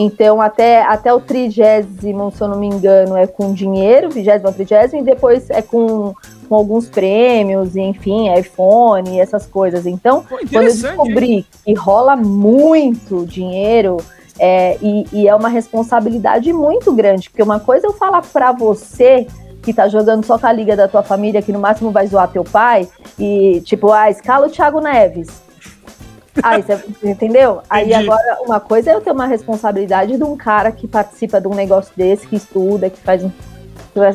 Então, 0.00 0.40
até, 0.40 0.80
até 0.84 1.12
o 1.12 1.20
trigésimo, 1.20 2.30
se 2.30 2.40
eu 2.40 2.46
não 2.46 2.56
me 2.56 2.68
engano, 2.68 3.16
é 3.16 3.26
com 3.26 3.52
dinheiro, 3.52 4.08
vigésimo, 4.08 4.52
trigésimo, 4.52 5.02
e 5.02 5.04
depois 5.04 5.50
é 5.50 5.60
com, 5.60 6.14
com 6.48 6.54
alguns 6.54 6.88
prêmios, 6.88 7.74
enfim, 7.74 8.32
iPhone, 8.32 9.18
essas 9.18 9.44
coisas. 9.44 9.86
Então, 9.86 10.22
Pô, 10.22 10.38
quando 10.38 10.66
eu 10.66 10.72
descobri 10.72 11.32
hein? 11.32 11.46
que 11.64 11.74
rola 11.74 12.14
muito 12.14 13.26
dinheiro, 13.26 13.96
é, 14.38 14.78
e, 14.80 15.04
e, 15.12 15.26
é 15.26 15.34
uma 15.34 15.48
responsabilidade 15.48 16.52
muito 16.52 16.92
grande, 16.92 17.28
porque 17.28 17.42
uma 17.42 17.58
coisa 17.58 17.88
é 17.88 17.90
eu 17.90 17.92
falar 17.92 18.22
para 18.22 18.52
você 18.52 19.26
que 19.64 19.74
tá 19.74 19.88
jogando 19.88 20.24
só 20.24 20.38
com 20.38 20.46
a 20.46 20.52
liga 20.52 20.76
da 20.76 20.86
tua 20.86 21.02
família, 21.02 21.42
que 21.42 21.50
no 21.50 21.58
máximo 21.58 21.90
vai 21.90 22.06
zoar 22.06 22.28
teu 22.28 22.44
pai, 22.44 22.88
e 23.18 23.60
tipo, 23.64 23.90
ah, 23.90 24.08
escala 24.08 24.46
o 24.46 24.50
Thiago 24.50 24.80
Neves. 24.80 25.47
Aí 26.42 26.62
você 26.62 26.82
entendeu? 27.02 27.60
Aí 27.68 27.92
agora, 27.94 28.38
uma 28.40 28.60
coisa 28.60 28.90
é 28.90 28.94
eu 28.94 29.00
ter 29.00 29.10
uma 29.10 29.26
responsabilidade 29.26 30.16
de 30.16 30.24
um 30.24 30.36
cara 30.36 30.72
que 30.72 30.86
participa 30.86 31.40
de 31.40 31.48
um 31.48 31.54
negócio 31.54 31.92
desse, 31.96 32.26
que 32.26 32.36
estuda, 32.36 32.90
que 32.90 33.00
faz 33.00 33.22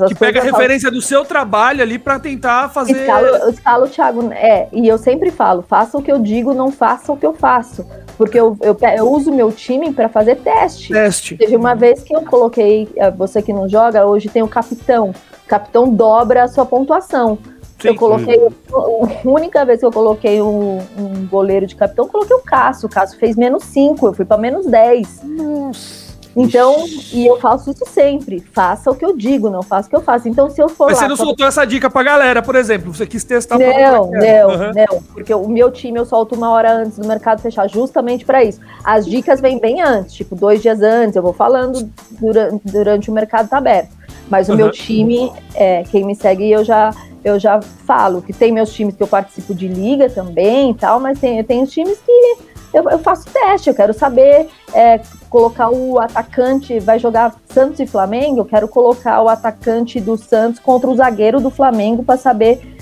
que 0.08 0.16
pega 0.16 0.40
a 0.40 0.44
referência 0.44 0.90
falo, 0.90 1.02
do 1.02 1.06
seu 1.06 1.26
trabalho 1.26 1.82
ali 1.82 2.00
para 2.00 2.20
tentar 2.20 2.70
fazer. 2.70 3.02
Escalo, 3.02 3.50
escalo 3.50 3.86
o 3.86 3.90
Thiago. 3.90 4.32
É, 4.32 4.68
e 4.72 4.88
eu 4.88 4.98
sempre 4.98 5.32
falo: 5.32 5.62
faça 5.62 5.98
o 5.98 6.02
que 6.02 6.12
eu 6.12 6.20
digo, 6.20 6.54
não 6.54 6.72
faça 6.72 7.12
o 7.12 7.18
que 7.18 7.26
eu 7.26 7.34
faço. 7.34 7.86
Porque 8.18 8.40
eu, 8.40 8.56
eu, 8.62 8.78
eu 8.96 9.12
uso 9.12 9.32
meu 9.32 9.52
time 9.52 9.92
para 9.92 10.08
fazer 10.08 10.38
teste. 10.38 10.94
Teste. 10.94 11.36
Teve 11.36 11.56
uma 11.56 11.76
vez 11.76 12.04
que 12.04 12.16
eu 12.16 12.22
coloquei, 12.22 12.88
é, 12.96 13.10
você 13.10 13.42
que 13.42 13.52
não 13.52 13.68
joga, 13.68 14.06
hoje 14.06 14.30
tem 14.30 14.44
o 14.44 14.48
capitão. 14.48 15.10
O 15.10 15.48
capitão 15.48 15.90
dobra 15.90 16.44
a 16.44 16.48
sua 16.48 16.66
pontuação. 16.66 17.38
Sim, 17.84 17.90
eu 17.90 17.96
coloquei, 17.96 18.40
a 18.72 19.30
única 19.30 19.66
vez 19.66 19.82
que 19.82 19.86
eu 19.86 19.92
coloquei 19.92 20.42
um, 20.42 20.80
um, 20.98 21.28
goleiro 21.30 21.68
de 21.68 21.76
capitão, 21.76 22.06
eu 22.06 22.12
coloquei 22.12 22.36
o 22.36 22.40
Cássio. 22.40 22.88
O 22.88 22.90
Cássio 22.90 23.20
fez 23.20 23.36
menos 23.36 23.64
5, 23.66 24.08
eu 24.08 24.14
fui 24.14 24.24
para 24.24 24.38
menos 24.38 24.66
10. 24.66 25.22
Nossa. 25.24 26.14
Então, 26.36 26.86
e 27.12 27.28
eu 27.28 27.40
faço 27.40 27.70
isso 27.70 27.86
sempre. 27.86 28.40
Faça 28.40 28.90
o 28.90 28.96
que 28.96 29.06
eu 29.06 29.16
digo, 29.16 29.50
não 29.50 29.62
faça 29.62 29.88
o 29.88 29.90
que 29.90 29.96
eu 29.96 30.02
faço. 30.02 30.28
Então, 30.28 30.50
se 30.50 30.62
eu 30.62 30.68
for. 30.68 30.86
Mas 30.86 30.96
lá, 30.96 31.04
você 31.04 31.08
não 31.10 31.16
soltou 31.16 31.46
essa 31.46 31.64
dica 31.66 31.90
pra 31.90 32.02
galera, 32.02 32.42
por 32.42 32.56
exemplo? 32.56 32.94
Você 32.94 33.06
quis 33.06 33.24
testar 33.24 33.60
Não, 33.60 34.10
não, 34.10 34.48
uhum. 34.48 34.72
não. 34.74 35.04
Porque 35.14 35.34
o 35.34 35.48
meu 35.48 35.70
time 35.70 36.00
eu 36.00 36.06
solto 36.06 36.36
uma 36.36 36.50
hora 36.50 36.74
antes 36.74 36.98
do 36.98 37.08
mercado 37.08 37.42
fechar, 37.42 37.70
justamente 37.70 38.26
para 38.26 38.44
isso. 38.44 38.60
As 38.84 39.06
dicas 39.06 39.40
vêm 39.40 39.60
bem 39.60 39.82
antes, 39.82 40.14
tipo, 40.14 40.36
dois 40.36 40.62
dias 40.62 40.82
antes. 40.82 41.16
Eu 41.16 41.22
vou 41.22 41.34
falando 41.34 41.88
durante, 42.12 42.62
durante 42.66 43.12
o 43.12 43.14
mercado 43.14 43.50
tá 43.50 43.58
aberto. 43.58 43.92
Mas 44.28 44.48
o 44.48 44.54
uhum. 44.54 44.58
meu 44.58 44.72
time, 44.72 45.32
é, 45.54 45.84
quem 45.84 46.04
me 46.04 46.16
segue, 46.16 46.50
eu 46.50 46.64
já 46.64 46.92
eu 47.24 47.40
já 47.40 47.62
falo 47.62 48.22
que 48.22 48.34
tem 48.34 48.52
meus 48.52 48.74
times 48.74 48.96
que 48.96 49.04
eu 49.04 49.08
participo 49.08 49.54
de 49.54 49.68
liga 49.68 50.10
também 50.10 50.72
e 50.72 50.74
tal, 50.74 51.00
mas 51.00 51.20
tem, 51.20 51.38
eu 51.38 51.44
tenho 51.44 51.66
times 51.66 51.98
que 52.00 52.38
eu, 52.74 52.90
eu 52.90 53.00
faço 53.00 53.26
teste, 53.26 53.70
eu 53.70 53.76
quero 53.76 53.94
saber 53.94 54.50
é, 54.74 55.00
colocar 55.30 55.70
o 55.70 56.00
atacante, 56.00 56.80
vai 56.80 56.98
jogar 56.98 57.36
Santos 57.48 57.80
e 57.80 57.86
Flamengo, 57.86 58.40
eu 58.42 58.46
quero 58.46 58.68
colocar 58.68 59.22
o 59.22 59.30
atacante 59.30 60.02
do 60.02 60.18
Santos 60.18 60.60
contra 60.60 60.90
o 60.90 60.96
zagueiro 60.96 61.40
do 61.40 61.52
Flamengo 61.52 62.04
para 62.04 62.18
saber 62.18 62.76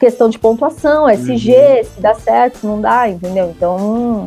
questão 0.00 0.28
de 0.28 0.38
pontuação, 0.38 1.08
SG, 1.08 1.52
uhum. 1.52 1.84
se 1.84 2.00
dá 2.00 2.14
certo, 2.14 2.58
se 2.58 2.66
não 2.66 2.80
dá, 2.80 3.08
entendeu? 3.08 3.52
Então, 3.56 4.26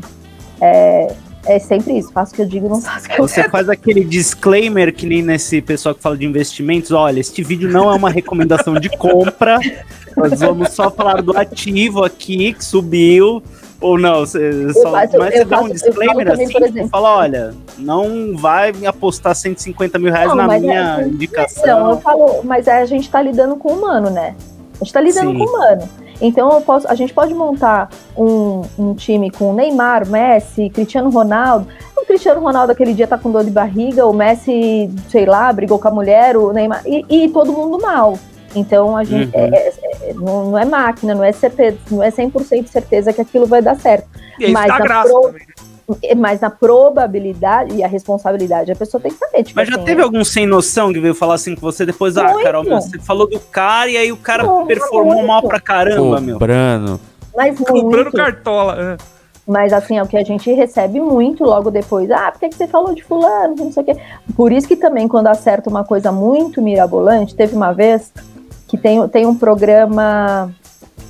é, 0.61 1.13
é 1.45 1.59
sempre 1.59 1.97
isso, 1.97 2.11
faço 2.11 2.31
o 2.31 2.35
que 2.35 2.41
eu 2.41 2.45
digo, 2.45 2.69
não 2.69 2.81
faço 2.81 3.05
o 3.05 3.09
que 3.09 3.21
eu 3.21 3.27
Você 3.27 3.49
faz 3.49 3.67
aquele 3.67 4.03
disclaimer 4.03 4.93
que 4.93 5.05
nem 5.05 5.21
nesse 5.21 5.61
pessoal 5.61 5.93
que 5.93 6.01
fala 6.01 6.17
de 6.17 6.25
investimentos, 6.25 6.91
olha, 6.91 7.19
este 7.19 7.43
vídeo 7.43 7.69
não 7.69 7.91
é 7.91 7.95
uma 7.95 8.09
recomendação 8.09 8.75
de 8.75 8.89
compra, 8.97 9.59
nós 10.15 10.39
vamos 10.39 10.69
só 10.69 10.89
falar 10.89 11.21
do 11.21 11.37
ativo 11.37 12.03
aqui 12.03 12.53
que 12.53 12.63
subiu, 12.63 13.43
ou 13.81 13.99
não, 13.99 14.21
você 14.21 14.71
só 14.73 14.91
faço, 14.91 15.17
mas 15.17 15.33
você 15.33 15.43
dá 15.43 15.59
um 15.59 15.69
disclaimer 15.69 16.25
também, 16.25 16.45
assim, 16.45 16.71
tipo, 16.71 16.87
fala, 16.87 17.17
olha, 17.17 17.53
não 17.77 18.37
vai 18.37 18.71
apostar 18.85 19.35
150 19.35 19.99
mil 19.99 20.11
reais 20.11 20.29
não, 20.29 20.35
na 20.37 20.57
minha 20.57 21.01
é, 21.01 21.07
indicação. 21.07 21.65
Não, 21.65 21.89
eu 21.91 21.97
falo, 21.99 22.41
mas 22.43 22.67
a 22.69 22.85
gente 22.85 23.09
tá 23.09 23.21
lidando 23.21 23.57
com 23.57 23.73
o 23.73 23.77
humano, 23.77 24.09
né? 24.09 24.35
A 24.79 24.83
gente 24.83 24.93
tá 24.93 25.01
lidando 25.01 25.31
Sim. 25.31 25.37
com 25.37 25.43
o 25.43 25.47
humano. 25.49 25.89
Então 26.23 26.61
posso, 26.61 26.87
a 26.87 26.95
gente 26.95 27.13
pode 27.13 27.33
montar 27.33 27.89
um, 28.17 28.61
um 28.79 28.93
time 28.95 29.29
com 29.29 29.53
Neymar, 29.53 30.07
Messi, 30.07 30.69
Cristiano 30.69 31.09
Ronaldo. 31.09 31.67
O 31.97 32.05
Cristiano 32.05 32.39
Ronaldo 32.39 32.71
aquele 32.71 32.93
dia 32.93 33.05
tá 33.05 33.17
com 33.17 33.29
dor 33.29 33.43
de 33.43 33.51
barriga, 33.51 34.07
o 34.07 34.13
Messi, 34.13 34.89
sei 35.09 35.25
lá, 35.25 35.51
brigou 35.51 35.77
com 35.77 35.89
a 35.89 35.91
mulher, 35.91 36.37
o 36.37 36.53
Neymar, 36.53 36.81
e, 36.85 37.05
e 37.09 37.29
todo 37.29 37.51
mundo 37.51 37.77
mal. 37.77 38.17
Então 38.55 38.95
a 38.95 39.03
gente 39.03 39.35
uhum. 39.35 39.43
é, 39.43 39.67
é, 39.67 39.73
é 40.09 40.13
não, 40.13 40.51
não, 40.51 40.57
é 40.57 40.63
máquina, 40.63 41.13
não 41.13 41.23
é 41.23 41.33
certeza, 41.33 41.77
não 41.91 42.01
é 42.01 42.09
100% 42.09 42.67
certeza 42.67 43.11
que 43.11 43.19
aquilo 43.19 43.45
vai 43.45 43.61
dar 43.61 43.75
certo. 43.75 44.07
E 44.39 44.49
mas 44.51 44.71
a 44.71 44.79
graça 44.79 45.09
pro... 45.09 45.23
também. 45.23 45.41
Né? 45.41 45.72
Mas 46.15 46.39
na 46.39 46.49
probabilidade 46.49 47.75
e 47.75 47.83
a 47.83 47.87
responsabilidade, 47.87 48.71
a 48.71 48.75
pessoa 48.75 49.01
tem 49.01 49.11
que 49.11 49.17
saber. 49.17 49.43
Tipo 49.43 49.59
Mas 49.59 49.67
já 49.67 49.75
assim, 49.75 49.85
teve 49.85 50.01
algum 50.01 50.23
sem 50.23 50.45
noção 50.45 50.93
que 50.93 50.99
veio 50.99 51.13
falar 51.13 51.35
assim 51.35 51.55
com 51.55 51.61
você 51.61 51.85
depois? 51.85 52.17
Ah, 52.17 52.23
muito. 52.23 52.39
Ah, 52.39 52.43
Carol, 52.43 52.63
você 52.63 52.99
falou 52.99 53.29
do 53.29 53.39
cara 53.39 53.89
e 53.89 53.97
aí 53.97 54.11
o 54.11 54.17
cara 54.17 54.43
muito, 54.45 54.67
performou 54.67 55.15
muito. 55.15 55.27
mal 55.27 55.41
pra 55.43 55.59
caramba, 55.59 56.21
meu. 56.21 56.39
Brano. 56.39 56.99
Mas 57.35 57.57
Comprando 57.59 58.11
cartola. 58.11 58.97
É. 58.99 59.13
Mas 59.45 59.73
assim, 59.73 59.97
é 59.97 60.03
o 60.03 60.07
que 60.07 60.15
a 60.15 60.23
gente 60.23 60.49
recebe 60.53 61.01
muito 61.01 61.43
logo 61.43 61.69
depois. 61.69 62.09
Ah, 62.09 62.31
por 62.31 62.39
que, 62.39 62.49
que 62.49 62.55
você 62.55 62.67
falou 62.67 62.95
de 62.95 63.03
fulano? 63.03 63.55
Não 63.57 63.71
sei 63.73 63.83
o 63.83 63.85
quê. 63.85 63.97
Por 64.37 64.53
isso 64.53 64.67
que 64.67 64.77
também, 64.77 65.07
quando 65.07 65.27
acerta 65.27 65.69
uma 65.69 65.83
coisa 65.83 66.13
muito 66.13 66.61
mirabolante, 66.61 67.35
teve 67.35 67.53
uma 67.53 67.73
vez 67.73 68.13
que 68.69 68.77
tem, 68.77 69.05
tem 69.09 69.25
um 69.25 69.35
programa. 69.35 70.49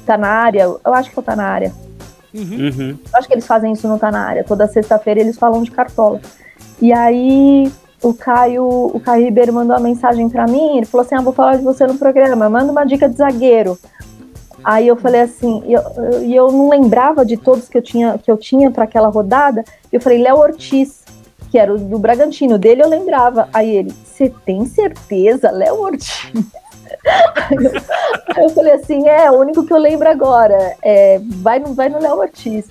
Tá 0.03 0.17
na 0.17 0.27
área, 0.27 0.63
eu 0.63 0.93
acho 0.93 1.11
que 1.11 1.17
eu 1.17 1.23
tá 1.23 1.33
na 1.33 1.45
área 1.45 1.71
Uhum. 2.33 2.67
uhum. 2.67 2.97
Acho 3.13 3.27
que 3.27 3.33
eles 3.33 3.45
fazem 3.45 3.71
isso 3.71 3.87
no 3.87 3.99
Tá 3.99 4.11
na 4.11 4.25
área. 4.25 4.43
Toda 4.43 4.67
sexta-feira 4.67 5.19
eles 5.19 5.37
falam 5.37 5.61
de 5.61 5.71
cartola. 5.71 6.19
E 6.81 6.91
aí 6.91 7.71
o 8.01 8.13
Caio, 8.13 8.65
o 8.65 8.99
Caio 8.99 9.25
Ribeiro 9.25 9.53
mandou 9.53 9.75
uma 9.75 9.81
mensagem 9.81 10.27
para 10.29 10.45
mim, 10.45 10.77
ele 10.77 10.85
falou 10.85 11.05
assim: 11.05 11.15
"Ah, 11.15 11.21
vou 11.21 11.33
falar 11.33 11.57
de 11.57 11.63
você 11.63 11.85
no 11.87 11.97
programa, 11.97 12.49
manda 12.49 12.71
uma 12.71 12.83
dica 12.83 13.07
de 13.07 13.15
zagueiro". 13.15 13.77
Aí 14.63 14.87
eu 14.87 14.95
falei 14.95 15.21
assim, 15.21 15.61
e 15.65 15.73
eu, 15.73 15.81
eu, 15.81 16.31
eu, 16.31 16.51
não 16.51 16.69
lembrava 16.69 17.25
de 17.25 17.35
todos 17.35 17.67
que 17.67 17.77
eu 17.77 17.81
tinha 17.81 18.17
que 18.17 18.31
eu 18.31 18.37
tinha 18.37 18.71
para 18.71 18.85
aquela 18.85 19.09
rodada. 19.09 19.63
Eu 19.91 19.99
falei, 19.99 20.21
Léo 20.21 20.37
Ortiz, 20.37 21.03
que 21.51 21.57
era 21.57 21.73
o 21.73 21.77
do 21.77 21.99
Bragantino, 21.99 22.57
dele 22.57 22.81
eu 22.81 22.87
lembrava. 22.87 23.49
Aí 23.53 23.69
ele, 23.69 23.93
você 24.05 24.29
tem 24.45 24.65
certeza, 24.65 25.51
Léo 25.51 25.81
Ortiz? 25.81 26.31
Eu, 27.51 28.43
eu, 28.43 28.49
falei 28.49 28.73
assim, 28.73 29.07
é, 29.07 29.29
o 29.29 29.39
único 29.39 29.65
que 29.65 29.73
eu 29.73 29.77
lembro 29.77 30.09
agora, 30.09 30.75
é, 30.81 31.19
vai 31.23 31.59
no, 31.59 31.73
vai 31.73 31.89
no 31.89 31.99
Léo 31.99 32.17
Ortiz. 32.17 32.65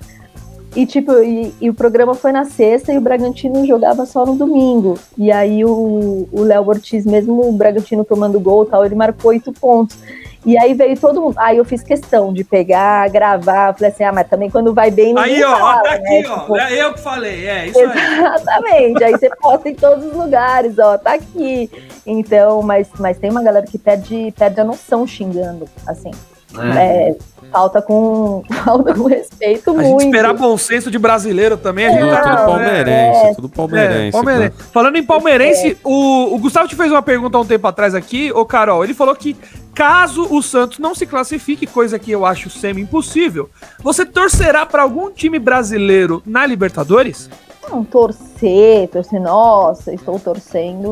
E 0.75 0.87
tipo, 0.87 1.11
e, 1.19 1.53
e, 1.61 1.69
o 1.69 1.73
programa 1.73 2.15
foi 2.15 2.31
na 2.31 2.45
sexta 2.45 2.91
e 2.91 2.97
o 2.97 3.01
Bragantino 3.01 3.65
jogava 3.65 4.05
só 4.07 4.25
no 4.25 4.35
domingo. 4.35 4.97
E 5.15 5.31
aí 5.31 5.63
o 5.63 6.27
Léo 6.33 6.67
Ortiz, 6.67 7.05
mesmo 7.05 7.47
o 7.47 7.51
Bragantino 7.51 8.03
tomando 8.03 8.39
gol 8.39 8.65
tal, 8.65 8.83
ele 8.83 8.95
marcou 8.95 9.29
oito 9.29 9.53
pontos. 9.53 9.97
E 10.45 10.57
aí 10.57 10.73
veio 10.73 10.99
todo 10.99 11.21
mundo. 11.21 11.35
Aí 11.37 11.57
eu 11.57 11.65
fiz 11.65 11.81
questão 11.81 12.33
de 12.33 12.43
pegar, 12.43 13.09
gravar. 13.09 13.73
Falei 13.73 13.91
assim, 13.91 14.03
ah, 14.03 14.11
mas 14.11 14.27
também 14.27 14.49
quando 14.49 14.73
vai 14.73 14.91
bem. 14.91 15.17
Aí, 15.17 15.43
ó, 15.43 15.55
fala, 15.55 15.83
tá 15.83 15.91
aqui, 15.93 16.21
né? 16.21 16.29
ó. 16.29 16.39
Tipo, 16.39 16.57
é 16.57 16.73
eu 16.83 16.93
que 16.93 16.99
falei, 16.99 17.47
é 17.47 17.67
isso 17.67 17.79
exatamente. 17.79 17.99
aí. 17.99 18.35
Exatamente. 18.35 19.03
aí 19.03 19.11
você 19.11 19.29
posta 19.29 19.69
em 19.69 19.75
todos 19.75 20.05
os 20.05 20.13
lugares, 20.13 20.77
ó, 20.79 20.97
tá 20.97 21.13
aqui. 21.13 21.69
Então, 22.05 22.61
mas, 22.61 22.89
mas 22.99 23.17
tem 23.17 23.29
uma 23.29 23.41
galera 23.43 23.65
que 23.65 23.77
perde, 23.77 24.33
perde 24.37 24.59
a 24.59 24.63
noção 24.63 25.07
xingando, 25.07 25.67
assim. 25.87 26.11
É. 26.59 27.09
É, 27.09 27.15
falta 27.51 27.81
com, 27.81 28.43
falta 28.65 28.93
com 28.93 29.07
respeito 29.07 29.69
a 29.69 29.73
muito. 29.73 29.85
A 29.85 29.89
gente 29.89 30.05
esperar 30.05 30.33
bom 30.33 30.57
senso 30.57 30.89
de 30.89 30.97
brasileiro 30.97 31.57
também, 31.57 31.87
a 31.87 31.91
gente 31.91 32.03
é, 32.03 32.11
tá, 32.11 32.35
tudo 32.35 32.45
palmeirense, 32.45 33.19
é, 33.19 33.33
tudo 33.35 33.49
palmeirense. 33.49 34.07
É, 34.07 34.11
palmeirense. 34.11 34.63
Falando 34.71 34.95
em 34.97 35.03
palmeirense, 35.03 35.71
é. 35.71 35.77
o, 35.83 36.35
o 36.35 36.39
Gustavo 36.39 36.67
te 36.67 36.75
fez 36.75 36.91
uma 36.91 37.01
pergunta 37.01 37.37
há 37.37 37.41
um 37.41 37.45
tempo 37.45 37.67
atrás 37.67 37.93
aqui, 37.93 38.31
ô 38.31 38.45
Carol, 38.45 38.83
ele 38.83 38.93
falou 38.93 39.15
que 39.15 39.35
caso 39.73 40.27
o 40.29 40.41
Santos 40.41 40.79
não 40.79 40.93
se 40.95 41.05
classifique, 41.05 41.65
coisa 41.67 41.97
que 41.97 42.11
eu 42.11 42.25
acho 42.25 42.49
semi-impossível, 42.49 43.49
você 43.79 44.05
torcerá 44.05 44.65
para 44.65 44.81
algum 44.81 45.11
time 45.11 45.39
brasileiro 45.39 46.21
na 46.25 46.45
Libertadores? 46.45 47.29
Não, 47.69 47.83
torcer, 47.83 48.89
torcer, 48.89 49.21
nossa, 49.21 49.93
estou 49.93 50.19
torcendo, 50.19 50.89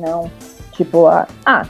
não. 0.00 0.30
Tipo, 0.80 1.08
ah, 1.08 1.28
ah 1.44 1.66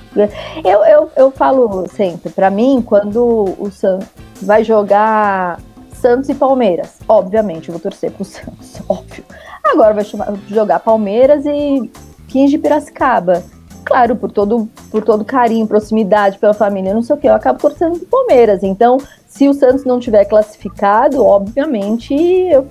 eu, 0.64 0.84
eu, 0.84 1.10
eu 1.16 1.30
falo 1.32 1.84
sempre, 1.88 2.30
para 2.30 2.48
mim, 2.48 2.80
quando 2.80 3.56
o 3.58 3.68
Santos 3.68 4.06
vai 4.40 4.62
jogar 4.62 5.58
Santos 5.94 6.28
e 6.28 6.34
Palmeiras, 6.34 6.98
obviamente 7.08 7.68
eu 7.68 7.72
vou 7.72 7.82
torcer 7.82 8.12
pro 8.12 8.22
Santos, 8.24 8.80
óbvio. 8.88 9.24
Agora 9.64 9.94
vai 9.94 10.06
jogar 10.46 10.78
Palmeiras 10.78 11.44
e 11.44 11.90
15 12.28 12.52
de 12.52 12.58
Piracicaba. 12.58 13.42
Claro, 13.84 14.14
por 14.14 14.30
todo, 14.30 14.68
por 14.92 15.02
todo 15.02 15.24
carinho, 15.24 15.66
proximidade 15.66 16.38
pela 16.38 16.54
família, 16.54 16.94
não 16.94 17.02
sei 17.02 17.16
o 17.16 17.18
que, 17.18 17.26
eu 17.26 17.34
acabo 17.34 17.58
torcendo 17.58 17.98
pro 17.98 18.06
Palmeiras. 18.06 18.62
Então, 18.62 18.98
se 19.26 19.48
o 19.48 19.54
Santos 19.54 19.84
não 19.84 19.98
tiver 19.98 20.24
classificado, 20.24 21.26
obviamente 21.26 22.14
eu 22.14 22.64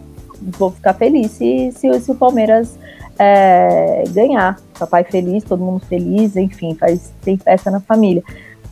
vou 0.57 0.71
ficar 0.71 0.93
feliz 0.93 1.31
se, 1.31 1.73
se, 1.73 1.99
se 1.99 2.09
o 2.09 2.15
Palmeiras 2.15 2.79
é, 3.19 4.03
ganhar. 4.09 4.57
Papai 4.79 5.03
feliz, 5.03 5.43
todo 5.43 5.61
mundo 5.61 5.81
feliz, 5.87 6.37
enfim, 6.37 6.73
faz, 6.73 7.11
tem 7.21 7.37
festa 7.37 7.69
na 7.69 7.81
família. 7.81 8.23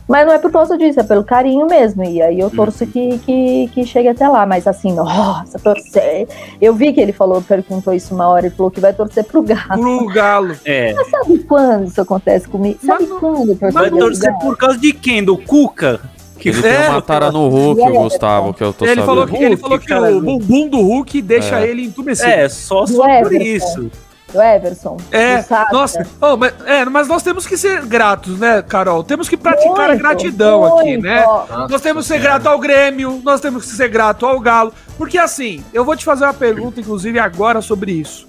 Mas 0.08 0.26
não 0.26 0.32
é 0.32 0.38
por 0.38 0.50
causa 0.50 0.78
disso, 0.78 0.98
é 0.98 1.02
pelo 1.02 1.22
carinho 1.22 1.66
mesmo. 1.66 2.02
E 2.02 2.22
aí 2.22 2.40
eu 2.40 2.48
torço 2.48 2.84
uhum. 2.84 2.90
que, 2.90 3.18
que, 3.18 3.70
que 3.74 3.84
chegue 3.84 4.08
até 4.08 4.26
lá. 4.26 4.46
Mas 4.46 4.66
assim, 4.66 4.94
nossa, 4.94 5.58
torcer. 5.58 6.26
Eu 6.58 6.74
vi 6.74 6.94
que 6.94 7.00
ele 7.00 7.12
falou, 7.12 7.42
perguntou 7.42 7.92
isso 7.92 8.14
uma 8.14 8.26
hora, 8.26 8.46
ele 8.46 8.54
falou 8.54 8.70
que 8.70 8.80
vai 8.80 8.94
torcer 8.94 9.22
pro 9.24 9.42
Galo. 9.42 9.82
Pro 9.82 10.06
Galo. 10.06 10.56
É. 10.64 10.94
Mas 10.94 11.10
sabe 11.10 11.38
quando 11.40 11.84
isso 11.84 12.00
acontece 12.00 12.48
comigo? 12.48 12.78
Sabe 12.82 13.06
mas, 13.06 13.18
quando? 13.20 13.54
Vai 13.70 13.90
torcer 13.90 14.32
por 14.38 14.56
causa 14.56 14.78
de 14.78 14.94
quem? 14.94 15.22
Do 15.22 15.36
Cuca? 15.36 16.00
Que 16.38 16.50
ele 16.50 16.66
é, 16.66 16.82
tem 16.82 16.88
uma 16.90 17.02
tara 17.02 17.32
no 17.32 17.48
Hulk, 17.48 17.82
o 17.82 18.02
Gustavo, 18.04 18.54
que 18.54 18.62
eu 18.62 18.72
tô 18.72 18.86
ele 18.86 18.94
sabendo. 18.94 19.06
Falou 19.06 19.26
que, 19.26 19.44
ele 19.44 19.56
falou 19.56 19.78
que 19.78 19.92
o 19.92 20.20
bumbum 20.22 20.68
do 20.68 20.80
Hulk 20.80 21.20
deixa 21.20 21.60
é. 21.60 21.68
ele 21.68 21.84
entumecido. 21.84 22.30
É, 22.30 22.48
só, 22.48 22.86
só 22.86 23.02
por 23.22 23.32
isso 23.34 23.90
do 24.32 24.42
Everson. 24.42 24.96
É, 25.10 25.44
nossa, 25.72 26.06
oh, 26.20 26.36
mas, 26.36 26.54
é, 26.64 26.84
mas 26.84 27.08
nós 27.08 27.22
temos 27.22 27.46
que 27.46 27.56
ser 27.56 27.84
gratos, 27.86 28.38
né, 28.38 28.62
Carol? 28.62 29.02
Temos 29.02 29.28
que 29.28 29.36
praticar 29.36 29.88
muito, 29.88 29.92
a 29.92 29.94
gratidão 29.94 30.60
muito. 30.60 30.80
aqui, 30.80 30.96
né? 30.98 31.24
Nossa, 31.24 31.68
nós 31.68 31.80
temos 31.80 32.06
que 32.06 32.14
ser 32.14 32.20
grato 32.20 32.46
ao 32.46 32.58
Grêmio, 32.58 33.20
nós 33.24 33.40
temos 33.40 33.64
que 33.64 33.76
ser 33.76 33.88
grato 33.88 34.26
ao 34.26 34.38
Galo. 34.38 34.72
Porque 34.96 35.18
assim, 35.18 35.64
eu 35.72 35.84
vou 35.84 35.96
te 35.96 36.04
fazer 36.04 36.24
uma 36.24 36.34
pergunta, 36.34 36.80
inclusive, 36.80 37.18
agora 37.18 37.60
sobre 37.60 37.92
isso. 37.92 38.28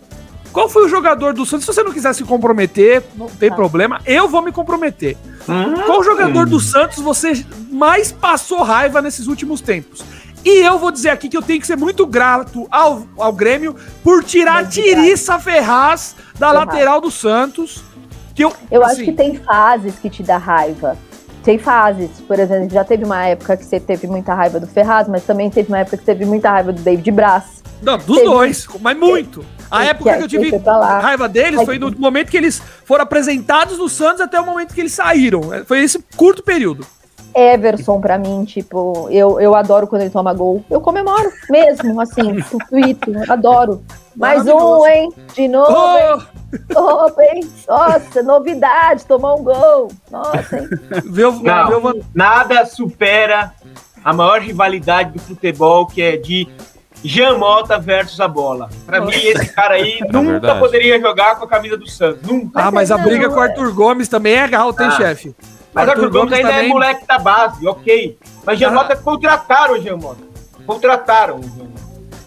Qual 0.51 0.67
foi 0.67 0.85
o 0.85 0.89
jogador 0.89 1.33
do 1.33 1.45
Santos? 1.45 1.65
Se 1.65 1.73
você 1.73 1.83
não 1.83 1.91
quiser 1.91 2.13
se 2.13 2.23
comprometer, 2.23 3.03
não 3.15 3.27
tem 3.27 3.49
ah. 3.49 3.55
problema, 3.55 4.01
eu 4.05 4.27
vou 4.27 4.41
me 4.41 4.51
comprometer. 4.51 5.15
Hum. 5.47 5.73
Qual 5.85 6.03
jogador 6.03 6.47
do 6.47 6.59
Santos 6.59 6.99
você 6.99 7.45
mais 7.71 8.11
passou 8.11 8.63
raiva 8.63 9.01
nesses 9.01 9.27
últimos 9.27 9.61
tempos? 9.61 10.03
E 10.43 10.65
eu 10.65 10.79
vou 10.79 10.91
dizer 10.91 11.09
aqui 11.09 11.27
que 11.27 11.35
eu 11.35 11.41
tenho 11.41 11.59
que 11.59 11.67
ser 11.67 11.75
muito 11.75 12.05
grato 12.05 12.67
ao, 12.71 13.03
ao 13.17 13.33
Grêmio 13.33 13.75
por 14.03 14.23
tirar 14.23 14.63
a 14.63 14.65
Tiriça 14.65 15.37
Ferraz 15.37 16.15
da 16.37 16.49
Ferraz. 16.49 16.67
lateral 16.67 17.01
do 17.01 17.11
Santos. 17.11 17.83
Que 18.33 18.45
eu, 18.45 18.53
eu 18.71 18.83
assim, 18.83 18.93
acho 18.93 19.03
que 19.03 19.13
tem 19.13 19.35
fases 19.35 19.95
que 19.95 20.09
te 20.09 20.23
dá 20.23 20.37
raiva. 20.37 20.97
Tem 21.43 21.57
fases, 21.57 22.09
por 22.27 22.37
exemplo, 22.37 22.69
já 22.69 22.83
teve 22.83 23.03
uma 23.03 23.25
época 23.25 23.57
que 23.57 23.65
você 23.65 23.79
teve 23.79 24.07
muita 24.07 24.33
raiva 24.33 24.59
do 24.59 24.67
Ferraz, 24.67 25.07
mas 25.07 25.23
também 25.23 25.49
teve 25.49 25.69
uma 25.69 25.79
época 25.79 25.97
que 25.97 26.03
você 26.03 26.13
teve 26.13 26.25
muita 26.25 26.49
raiva 26.49 26.71
do 26.71 26.81
David 26.81 27.11
Braz. 27.11 27.63
Não, 27.81 27.97
dos 27.97 28.17
teve... 28.17 28.23
dois, 28.23 28.67
mas 28.81 28.97
muito. 28.97 29.43
A 29.71 29.85
época 29.85 30.17
que, 30.17 30.23
eu 30.23 30.27
tive 30.27 30.57
raiva 30.57 31.29
deles 31.29 31.61
foi 31.63 31.77
no 31.77 31.91
momento 31.91 32.29
que 32.29 32.37
eles 32.37 32.61
foram 32.83 33.03
apresentados 33.03 33.77
no 33.77 33.87
Santos 33.87 34.21
até 34.21 34.39
o 34.39 34.45
momento 34.45 34.73
que 34.73 34.81
eles 34.81 34.93
saíram. 34.93 35.41
Foi 35.65 35.79
esse 35.81 36.03
curto 36.15 36.43
período. 36.43 36.85
Everson, 37.35 37.99
pra 37.99 38.17
mim, 38.17 38.43
tipo, 38.45 39.07
eu, 39.09 39.39
eu 39.39 39.55
adoro 39.55 39.87
quando 39.87 40.01
ele 40.01 40.11
toma 40.11 40.33
gol. 40.33 40.63
Eu 40.69 40.81
comemoro 40.81 41.31
mesmo, 41.49 41.99
assim, 42.01 42.37
tuito, 42.69 43.11
adoro. 43.31 43.83
Mais 44.15 44.45
um, 44.47 44.85
hein? 44.85 45.09
De 45.33 45.47
novo, 45.47 45.71
oh! 45.71 45.97
hein? 45.97 46.27
Oh, 46.75 47.21
hein? 47.21 47.49
Nossa, 47.67 48.23
novidade, 48.23 49.05
tomar 49.05 49.35
um 49.35 49.43
gol. 49.43 49.91
Nossa, 50.11 50.57
hein? 50.57 50.67
Viu, 51.05 51.31
Não, 51.41 51.93
nada 52.13 52.65
supera 52.65 53.53
a 54.03 54.13
maior 54.13 54.41
rivalidade 54.41 55.11
do 55.11 55.19
futebol, 55.19 55.85
que 55.85 56.01
é 56.01 56.17
de 56.17 56.47
Jamota 57.03 57.79
versus 57.79 58.19
a 58.19 58.27
bola. 58.27 58.69
Pra 58.85 59.01
mim, 59.01 59.15
esse 59.15 59.53
cara 59.53 59.75
aí 59.75 59.99
é 60.03 60.11
nunca 60.11 60.31
verdade. 60.31 60.59
poderia 60.59 60.99
jogar 60.99 61.37
com 61.37 61.45
a 61.45 61.47
camisa 61.47 61.77
do 61.77 61.89
Santos. 61.89 62.29
Nunca. 62.29 62.61
Ah, 62.61 62.71
mas 62.71 62.91
a 62.91 62.97
briga 62.97 63.29
com 63.29 63.35
o 63.35 63.41
Arthur 63.41 63.73
Gomes 63.73 64.07
também 64.07 64.33
é 64.33 64.55
alta, 64.55 64.83
hein, 64.83 64.89
ah. 64.91 64.97
chefe? 64.97 65.35
Mas 65.73 65.87
Arthur, 65.87 66.05
Arthur 66.05 66.19
Gomes, 66.19 66.33
ainda 66.33 66.49
é 66.49 66.51
também... 66.51 66.69
é 66.69 66.73
moleque 66.73 67.07
da 67.07 67.19
base, 67.19 67.67
ok. 67.67 68.17
Mas 68.45 68.61
ah. 68.61 68.95
contrataram 68.95 69.75
o 69.75 69.81
Giamota. 69.81 70.23
Contrataram 70.65 71.39
o 71.39 71.43
Giamota. 71.43 71.79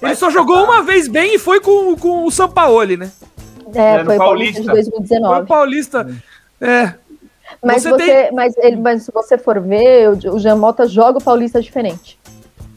Ele 0.03 0.15
só 0.15 0.31
jogou 0.31 0.57
tá. 0.57 0.73
uma 0.73 0.83
vez 0.83 1.09
bem 1.09 1.37
e 1.37 1.39
foi 1.39 1.61
com, 1.61 1.97
com 1.97 2.25
o 2.25 2.31
Sampaoli, 2.31 2.97
né? 2.97 3.11
É, 3.75 3.97
é 3.97 4.05
foi 4.05 4.17
o 4.17 4.19
Paulista 4.19 4.61
de 4.61 4.67
2019. 4.69 5.35
Foi 5.35 5.43
o 5.43 5.47
Paulista. 5.47 6.17
É. 6.61 6.95
Mas, 7.63 7.83
você, 7.83 7.91
você 7.91 8.05
tem... 8.05 8.33
mas, 8.33 8.57
ele, 8.59 8.77
mas 8.77 9.03
se 9.05 9.13
você 9.13 9.39
for 9.39 9.61
ver, 9.61 10.09
o, 10.09 10.35
o 10.35 10.39
Jamota 10.39 10.87
joga 10.87 11.19
o 11.19 11.23
Paulista 11.23 11.61
diferente. 11.61 12.19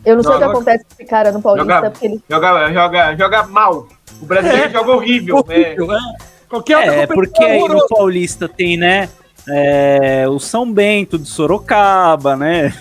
Eu 0.06 0.18
não 0.18 0.24
sei 0.24 0.34
o 0.34 0.38
que 0.38 0.44
acontece 0.44 0.86
com 0.86 0.94
esse 0.94 1.06
cara 1.06 1.32
no 1.32 1.42
Paulista, 1.42 1.74
joga, 1.74 1.92
porque 1.92 2.06
ele. 2.06 2.24
Joga, 2.30 2.72
joga, 2.72 3.16
joga 3.16 3.44
mal. 3.48 3.88
O 4.22 4.26
brasileiro 4.26 4.66
é. 4.66 4.70
joga 4.70 4.92
horrível. 4.92 5.38
horrível 5.38 5.94
é. 5.94 5.98
é. 5.98 6.36
Qualquer 6.48 6.88
é, 6.88 7.08
porque 7.08 7.44
aí 7.44 7.68
no 7.68 7.88
Paulista 7.88 8.48
tem, 8.48 8.78
né? 8.78 9.10
É, 9.48 10.26
o 10.28 10.40
São 10.40 10.72
Bento 10.72 11.18
de 11.18 11.28
Sorocaba, 11.28 12.36
né? 12.36 12.74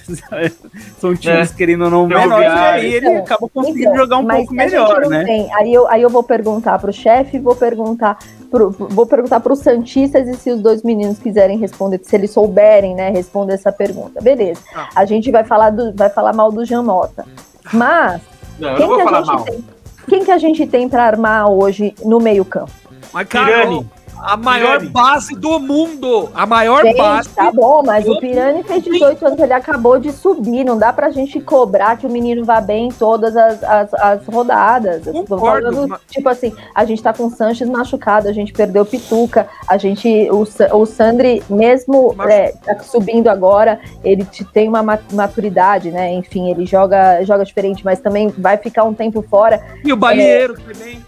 São 0.99 1.15
times 1.15 1.53
é. 1.53 1.55
querendo 1.55 1.85
ou 1.85 1.91
não 1.91 2.07
menores, 2.07 2.47
e 2.47 2.57
aí 2.57 2.95
ele 2.95 3.07
então, 3.07 3.19
acaba 3.19 3.49
conseguindo 3.49 3.81
então, 3.81 3.97
jogar 3.97 4.19
um 4.19 4.27
pouco 4.27 4.55
melhor, 4.55 5.07
né? 5.09 5.25
Tem. 5.25 5.55
Aí 5.55 5.73
eu, 5.73 5.87
aí 5.89 6.03
eu 6.03 6.11
vou 6.11 6.23
perguntar 6.23 6.79
pro 6.79 6.93
chefe, 6.93 7.39
vou 7.39 7.55
perguntar 7.55 8.19
pro, 8.51 8.71
vou 8.71 9.07
perguntar 9.07 9.41
para 9.41 9.53
os 9.53 9.59
Santistas 9.59 10.27
e 10.27 10.35
se 10.35 10.51
os 10.51 10.61
dois 10.63 10.83
meninos 10.83 11.19
quiserem 11.19 11.59
responder, 11.59 12.01
se 12.03 12.17
eles 12.17 12.31
souberem, 12.31 12.95
né, 12.95 13.11
responder 13.11 13.55
essa 13.55 13.73
pergunta. 13.73 14.21
Beleza. 14.21 14.61
Ah. 14.75 14.89
A 14.95 15.05
gente 15.05 15.31
vai 15.31 15.45
falar, 15.45 15.71
do, 15.71 15.93
vai 15.95 16.09
falar 16.09 16.33
mal 16.33 16.51
do 16.51 16.65
Jean 16.65 16.83
Mota. 16.83 17.27
Mas 17.73 18.23
não, 18.59 18.77
quem, 18.77 18.89
que 18.89 19.03
a 19.03 19.23
gente 19.23 19.45
tem, 19.45 19.65
quem 20.09 20.25
que 20.25 20.31
a 20.31 20.39
gente 20.39 20.67
tem 20.67 20.89
para 20.89 21.05
armar 21.05 21.49
hoje 21.51 21.95
no 22.05 22.21
meio-campo? 22.21 22.73
Mas, 23.13 23.29
Carol, 23.29 23.85
a 24.25 24.37
maior 24.37 24.79
Pirani. 24.79 24.89
base 24.89 25.35
do 25.35 25.61
mundo. 25.61 26.31
A 26.35 26.47
maior 26.47 26.83
gente, 26.83 26.97
base. 26.97 27.29
Tá 27.29 27.53
bom, 27.53 27.83
mas 27.85 28.09
o 28.09 28.19
Pirani 28.19 28.63
fez 28.63 28.83
18 28.83 29.27
anos, 29.27 29.39
ele 29.39 29.53
acabou 29.53 29.99
de 29.99 30.11
subir. 30.13 30.65
Não 30.65 30.79
dá 30.79 30.93
pra 30.93 31.11
gente 31.11 31.41
cobrar 31.41 31.99
que 31.99 32.07
o 32.07 32.11
menino 32.11 32.45
vá 32.45 32.61
bem 32.61 32.89
em 32.89 32.93
todas 32.93 33.37
as, 33.37 33.63
as, 33.63 33.95
as 33.95 34.27
rodadas. 34.27 35.05
Concordo, 35.05 35.73
falando, 35.73 35.89
mas... 35.89 36.01
Tipo 36.09 36.29
assim, 36.31 36.55
a 36.75 36.85
gente 36.85 37.03
tá 37.03 37.13
com 37.13 37.27
o 37.27 37.31
Sanches 37.31 37.69
machucado, 37.69 38.29
a 38.29 38.33
gente 38.33 38.53
perdeu 38.53 38.83
o 38.83 38.87
Pituca, 38.87 39.47
a 39.69 39.77
gente. 39.77 40.29
O, 40.31 40.47
o 40.79 40.87
Sandri, 40.87 41.43
mesmo 41.51 42.15
mas... 42.17 42.31
é, 42.31 42.53
tá 42.65 42.79
subindo 42.81 43.29
agora, 43.29 43.79
ele 44.03 44.27
tem 44.53 44.69
uma 44.69 44.83
maturidade, 45.13 45.91
né? 45.91 46.13
Enfim, 46.15 46.51
ele 46.51 46.65
joga, 46.65 47.23
joga 47.25 47.45
diferente, 47.45 47.85
mas 47.85 48.01
também 48.01 48.29
vai 48.29 48.57
ficar 48.57 48.85
um 48.85 48.95
tempo 48.95 49.21
fora. 49.23 49.61
E 49.85 49.93
o 49.93 49.97
Balieiro 49.97 50.55
é, 50.55 50.73
também. 50.73 51.03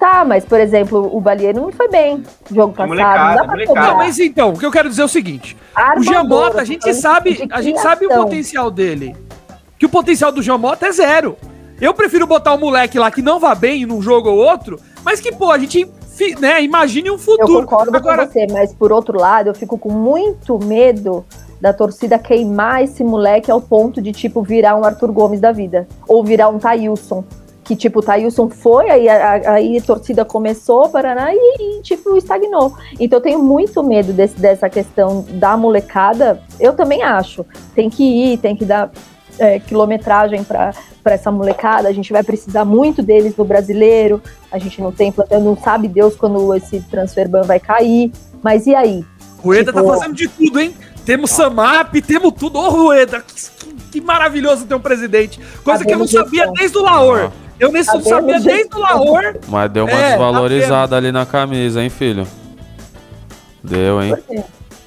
Tá, 0.00 0.24
mas, 0.24 0.46
por 0.46 0.58
exemplo, 0.58 1.14
o 1.14 1.20
Balieiro 1.20 1.60
não 1.60 1.70
foi 1.70 1.86
bem 1.86 2.24
no 2.48 2.56
jogo 2.56 2.72
passado. 2.72 2.88
Molecada, 2.88 3.42
não 3.42 3.46
dá 3.46 3.72
pra 3.74 3.82
Não, 3.82 3.96
mas 3.98 4.18
então, 4.18 4.54
o 4.54 4.58
que 4.58 4.64
eu 4.64 4.70
quero 4.70 4.88
dizer 4.88 5.02
é 5.02 5.04
o 5.04 5.08
seguinte: 5.08 5.54
o 5.94 6.02
Giamota, 6.02 6.62
a 6.62 6.64
gente 6.64 6.94
sabe, 6.94 7.46
a 7.52 7.60
gente 7.60 7.78
sabe 7.78 8.06
o 8.06 8.08
potencial 8.08 8.70
dele. 8.70 9.14
Que 9.78 9.84
o 9.84 9.90
potencial 9.90 10.32
do 10.32 10.40
Giamota 10.40 10.86
é 10.86 10.92
zero. 10.92 11.36
Eu 11.78 11.92
prefiro 11.92 12.26
botar 12.26 12.52
o 12.52 12.56
um 12.56 12.60
moleque 12.60 12.98
lá 12.98 13.10
que 13.10 13.20
não 13.20 13.38
vá 13.38 13.54
bem 13.54 13.84
num 13.84 14.00
jogo 14.00 14.30
ou 14.30 14.38
outro, 14.38 14.80
mas 15.04 15.20
que, 15.20 15.32
pô, 15.32 15.50
a 15.50 15.58
gente 15.58 15.86
né, 16.38 16.62
imagine 16.62 17.10
um 17.10 17.18
futuro. 17.18 17.52
Eu 17.52 17.60
concordo 17.60 17.94
Agora... 17.94 18.26
com 18.26 18.32
você, 18.32 18.46
mas 18.50 18.72
por 18.72 18.92
outro 18.92 19.18
lado, 19.18 19.48
eu 19.48 19.54
fico 19.54 19.76
com 19.76 19.92
muito 19.92 20.58
medo 20.58 21.26
da 21.60 21.74
torcida 21.74 22.18
queimar 22.18 22.82
esse 22.82 23.04
moleque 23.04 23.50
ao 23.50 23.60
ponto 23.60 24.00
de, 24.00 24.12
tipo, 24.12 24.42
virar 24.42 24.76
um 24.76 24.84
Arthur 24.84 25.12
Gomes 25.12 25.40
da 25.40 25.52
vida. 25.52 25.86
Ou 26.08 26.24
virar 26.24 26.48
um 26.48 26.58
Thailson 26.58 27.22
que 27.70 27.76
tipo, 27.76 28.00
o 28.00 28.02
Thailson 28.02 28.50
foi, 28.50 28.90
aí, 28.90 29.08
aí 29.08 29.78
a 29.78 29.80
torcida 29.80 30.24
começou, 30.24 30.88
Paraná, 30.88 31.32
e, 31.32 31.78
e, 31.78 31.82
tipo, 31.82 32.16
estagnou. 32.16 32.74
Então 32.98 33.20
eu 33.20 33.22
tenho 33.22 33.38
muito 33.40 33.80
medo 33.80 34.12
desse, 34.12 34.34
dessa 34.40 34.68
questão 34.68 35.24
da 35.34 35.56
molecada. 35.56 36.42
Eu 36.58 36.72
também 36.72 37.04
acho. 37.04 37.46
Tem 37.72 37.88
que 37.88 38.02
ir, 38.02 38.38
tem 38.38 38.56
que 38.56 38.64
dar 38.64 38.90
é, 39.38 39.60
quilometragem 39.60 40.42
para 40.42 40.74
essa 41.04 41.30
molecada. 41.30 41.88
A 41.88 41.92
gente 41.92 42.12
vai 42.12 42.24
precisar 42.24 42.64
muito 42.64 43.04
deles 43.04 43.36
no 43.36 43.44
brasileiro. 43.44 44.20
A 44.50 44.58
gente 44.58 44.82
não 44.82 44.90
tem, 44.90 45.14
não 45.40 45.56
sabe 45.56 45.86
Deus 45.86 46.16
quando 46.16 46.52
esse 46.56 46.80
transfer 46.80 47.28
ban 47.28 47.42
vai 47.42 47.60
cair. 47.60 48.10
Mas 48.42 48.66
e 48.66 48.74
aí? 48.74 49.04
Rueda 49.38 49.72
tá 49.72 49.78
tipo, 49.78 49.92
tá 49.92 49.96
fazendo 49.96 50.16
de 50.16 50.26
tudo, 50.26 50.58
hein? 50.58 50.74
Temos 51.04 51.30
Samap, 51.30 51.94
temos 52.02 52.32
tudo. 52.32 52.58
Ô, 52.58 52.68
Rueda, 52.68 53.22
que, 53.24 53.34
que, 53.34 53.74
que, 53.92 54.00
maravilhoso 54.00 54.66
ter 54.66 54.74
um 54.74 54.80
presidente. 54.80 55.38
Coisa 55.62 55.84
que 55.84 55.94
eu 55.94 55.98
não 56.00 56.08
sabia 56.08 56.50
desde 56.50 56.76
o 56.76 56.82
Laor. 56.82 57.30
Eu 57.60 57.70
nem 57.70 57.84
tá 57.84 58.00
sabia 58.00 58.40
desde 58.40 58.74
o 58.74 58.78
Lahore. 58.78 59.38
Mas 59.46 59.70
deu 59.70 59.84
uma 59.84 59.92
é, 59.92 60.08
desvalorizada 60.08 60.88
tá 60.88 60.96
ali 60.96 61.12
na 61.12 61.26
camisa, 61.26 61.82
hein, 61.82 61.90
filho? 61.90 62.26
Deu, 63.62 64.02
hein? 64.02 64.16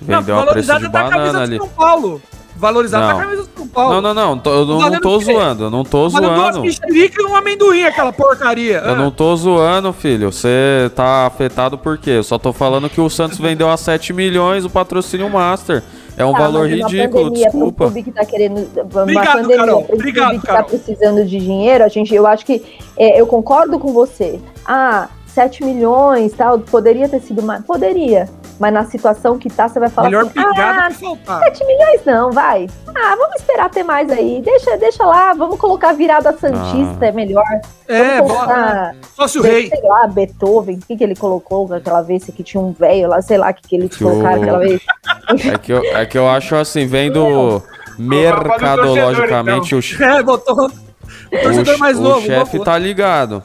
Vendeu 0.02 0.40
a 0.40 0.48
preço 0.48 0.80
de 0.80 0.90
banana 0.90 1.44
ali. 1.44 1.58
São 1.58 1.70
Paulo. 1.70 2.22
Valorizada 2.56 3.08
não. 3.08 3.18
na 3.18 3.24
camisa 3.24 3.44
do 3.44 3.50
São 3.58 3.68
Paulo. 3.68 4.02
Não, 4.02 4.02
não, 4.02 4.14
não. 4.14 4.40
Tô, 4.40 4.54
eu 4.54 4.66
não, 4.66 4.80
não 4.80 5.02
tô 5.02 5.20
zoando. 5.20 5.64
Eu 5.64 5.70
não 5.70 5.84
tô 5.84 6.10
zoando. 6.10 6.62
Duas 6.62 6.80
e 6.90 7.26
um 7.26 7.36
amendoim, 7.36 7.84
aquela 7.84 8.14
porcaria. 8.14 8.78
Eu 8.78 8.94
ah. 8.94 8.96
não 8.96 9.12
tô 9.12 9.36
zoando, 9.36 9.92
filho. 9.92 10.32
Você 10.32 10.92
tá 10.96 11.26
afetado 11.26 11.78
por 11.78 11.98
quê? 11.98 12.12
Eu 12.12 12.24
só 12.24 12.38
tô 12.38 12.54
falando 12.54 12.90
que 12.90 13.02
o 13.02 13.10
Santos 13.10 13.40
vendeu 13.40 13.70
a 13.70 13.78
7 13.78 14.14
milhões 14.14 14.66
o 14.66 14.70
patrocínio 14.70 15.30
Master. 15.30 15.84
É 16.16 16.24
um 16.24 16.32
tá, 16.32 16.40
valor 16.40 16.70
ridículo, 16.70 17.26
pandemia, 17.26 17.46
desculpa. 17.46 17.86
clube 17.86 18.04
que 18.04 18.12
tá 18.12 18.24
querendo 18.24 18.70
Obrigado, 18.80 18.92
pandemia, 18.92 19.58
Carol. 19.58 19.88
Obrigado, 19.92 20.28
clube 20.28 20.40
que 20.42 20.46
tá 20.46 20.54
Carol. 20.54 20.64
tá 20.64 20.70
precisando 20.70 21.26
de 21.26 21.40
dinheiro, 21.40 21.84
a 21.84 21.88
gente, 21.88 22.14
eu 22.14 22.28
acho 22.28 22.46
que 22.46 22.62
é, 22.96 23.20
eu 23.20 23.26
concordo 23.26 23.80
com 23.80 23.92
você. 23.92 24.40
Ah, 24.64 25.10
7 25.34 25.64
milhões, 25.64 26.32
tal, 26.34 26.60
poderia 26.60 27.10
ter 27.10 27.20
sido 27.20 27.42
mais, 27.42 27.64
poderia. 27.66 28.30
Mas 28.60 28.72
na 28.72 28.86
situação 28.86 29.38
que 29.38 29.50
tá, 29.50 29.68
você 29.68 29.80
vai 29.80 29.90
falar 29.90 30.10
Melhor 30.10 30.26
assim, 30.26 30.40
ah, 30.40 30.88
que 30.90 30.94
faltar. 31.00 31.44
7 31.46 31.66
milhões 31.66 32.02
não, 32.06 32.32
vai. 32.32 32.68
Ah, 32.96 33.16
vamos 33.18 33.38
esperar 33.38 33.70
ter 33.72 33.84
mais 33.84 34.12
aí. 34.12 34.42
Deixa, 34.46 34.78
deixa 34.78 35.04
lá, 35.04 35.34
vamos 35.34 35.58
colocar 35.58 35.94
virada 35.94 36.32
santista, 36.38 37.00
ah. 37.02 37.08
é 37.08 37.12
melhor. 37.12 37.44
É, 37.88 38.22
bora. 38.22 38.96
Sócio 39.16 39.42
rei. 39.42 39.70
Sei 39.70 39.82
lá, 39.82 40.06
Beethoven, 40.08 40.78
o 40.78 40.86
que, 40.86 40.96
que 40.96 41.04
ele 41.04 41.16
colocou 41.16 41.74
aquela 41.74 42.02
vez 42.02 42.26
que 42.26 42.44
tinha 42.44 42.62
um 42.62 42.72
velho 42.72 43.10
lá, 43.10 43.22
sei 43.22 43.40
lá 43.40 43.50
o 43.50 43.54
que, 43.56 43.68
que 43.68 43.76
eles 43.76 43.98
colocaram 43.98 44.42
aquela 44.42 44.60
vez. 44.60 44.82
É 45.26 45.58
que, 45.58 45.72
eu, 45.72 45.82
é 45.84 46.06
que 46.06 46.18
eu 46.18 46.28
acho 46.28 46.54
assim, 46.56 46.86
vendo 46.86 47.64
mercadologicamente 47.98 49.74
o... 49.74 49.80
É, 50.04 50.22
botou 50.22 50.66
o 50.68 51.42
torcedor 51.42 51.78
mais 51.80 51.98
novo. 51.98 52.20
O 52.20 52.22
chefe 52.22 52.60
tá 52.60 52.78
ligado. 52.78 53.42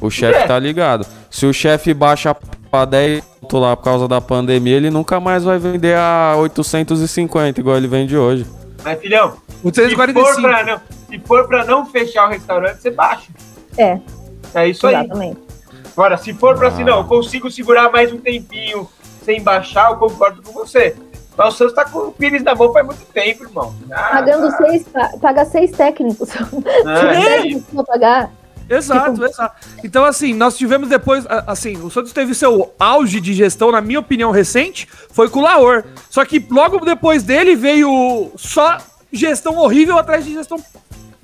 O 0.00 0.10
chefe 0.10 0.38
é. 0.38 0.46
tá 0.46 0.58
ligado. 0.58 1.06
Se 1.30 1.46
o 1.46 1.52
chefe 1.52 1.92
baixa 1.92 2.34
pra 2.70 2.84
10 2.84 3.22
lá 3.52 3.76
por 3.76 3.84
causa 3.84 4.06
da 4.06 4.20
pandemia, 4.20 4.76
ele 4.76 4.90
nunca 4.90 5.18
mais 5.18 5.44
vai 5.44 5.58
vender 5.58 5.96
a 5.96 6.34
850 6.38 7.60
igual 7.60 7.76
ele 7.76 7.88
vende 7.88 8.16
hoje. 8.16 8.46
Mas, 8.84 9.00
filhão, 9.00 9.36
845. 9.64 10.26
Se, 10.26 10.34
for 10.34 10.42
pra 10.42 10.64
não, 10.64 10.80
se 11.08 11.18
for 11.20 11.48
pra 11.48 11.64
não 11.64 11.86
fechar 11.86 12.26
o 12.26 12.30
restaurante, 12.30 12.80
você 12.80 12.90
baixa. 12.90 13.28
É. 13.76 13.98
É 14.54 14.68
isso 14.68 14.86
Exatamente. 14.86 15.38
aí. 15.38 15.82
Agora, 15.92 16.16
se 16.16 16.32
for 16.32 16.56
pra 16.56 16.68
ah. 16.68 16.70
assim, 16.70 16.84
não, 16.84 17.04
consigo 17.04 17.50
segurar 17.50 17.90
mais 17.90 18.12
um 18.12 18.18
tempinho 18.18 18.88
sem 19.24 19.42
baixar, 19.42 19.90
eu 19.90 19.96
concordo 19.96 20.42
com 20.42 20.52
você. 20.52 20.94
Mas 21.36 21.54
o 21.54 21.56
Santos 21.56 21.74
tá 21.74 21.84
com 21.84 21.98
o 21.98 22.12
Pires 22.12 22.42
na 22.42 22.54
mão 22.54 22.72
faz 22.72 22.84
muito 22.84 23.04
tempo, 23.12 23.44
irmão. 23.44 23.72
Ah, 23.92 24.08
Pagando 24.10 24.50
seis, 24.56 24.86
paga 25.20 25.44
seis 25.44 25.70
técnicos. 25.70 26.30
Ah, 26.84 27.14
é. 27.14 27.82
pagar. 27.86 28.32
Exato, 28.68 29.12
tipo... 29.12 29.24
exato. 29.24 29.68
Então, 29.82 30.04
assim, 30.04 30.34
nós 30.34 30.56
tivemos 30.56 30.88
depois. 30.88 31.24
Assim, 31.46 31.76
o 31.78 31.90
Santos 31.90 32.12
teve 32.12 32.34
seu 32.34 32.72
auge 32.78 33.20
de 33.20 33.32
gestão, 33.32 33.72
na 33.72 33.80
minha 33.80 34.00
opinião, 34.00 34.30
recente, 34.30 34.88
foi 35.10 35.28
com 35.28 35.40
o 35.40 35.42
Laor. 35.42 35.84
Só 36.10 36.24
que 36.24 36.44
logo 36.50 36.84
depois 36.84 37.22
dele 37.22 37.56
veio 37.56 38.30
só 38.36 38.78
gestão 39.12 39.56
horrível 39.56 39.98
atrás 39.98 40.24
de 40.24 40.34
gestão 40.34 40.62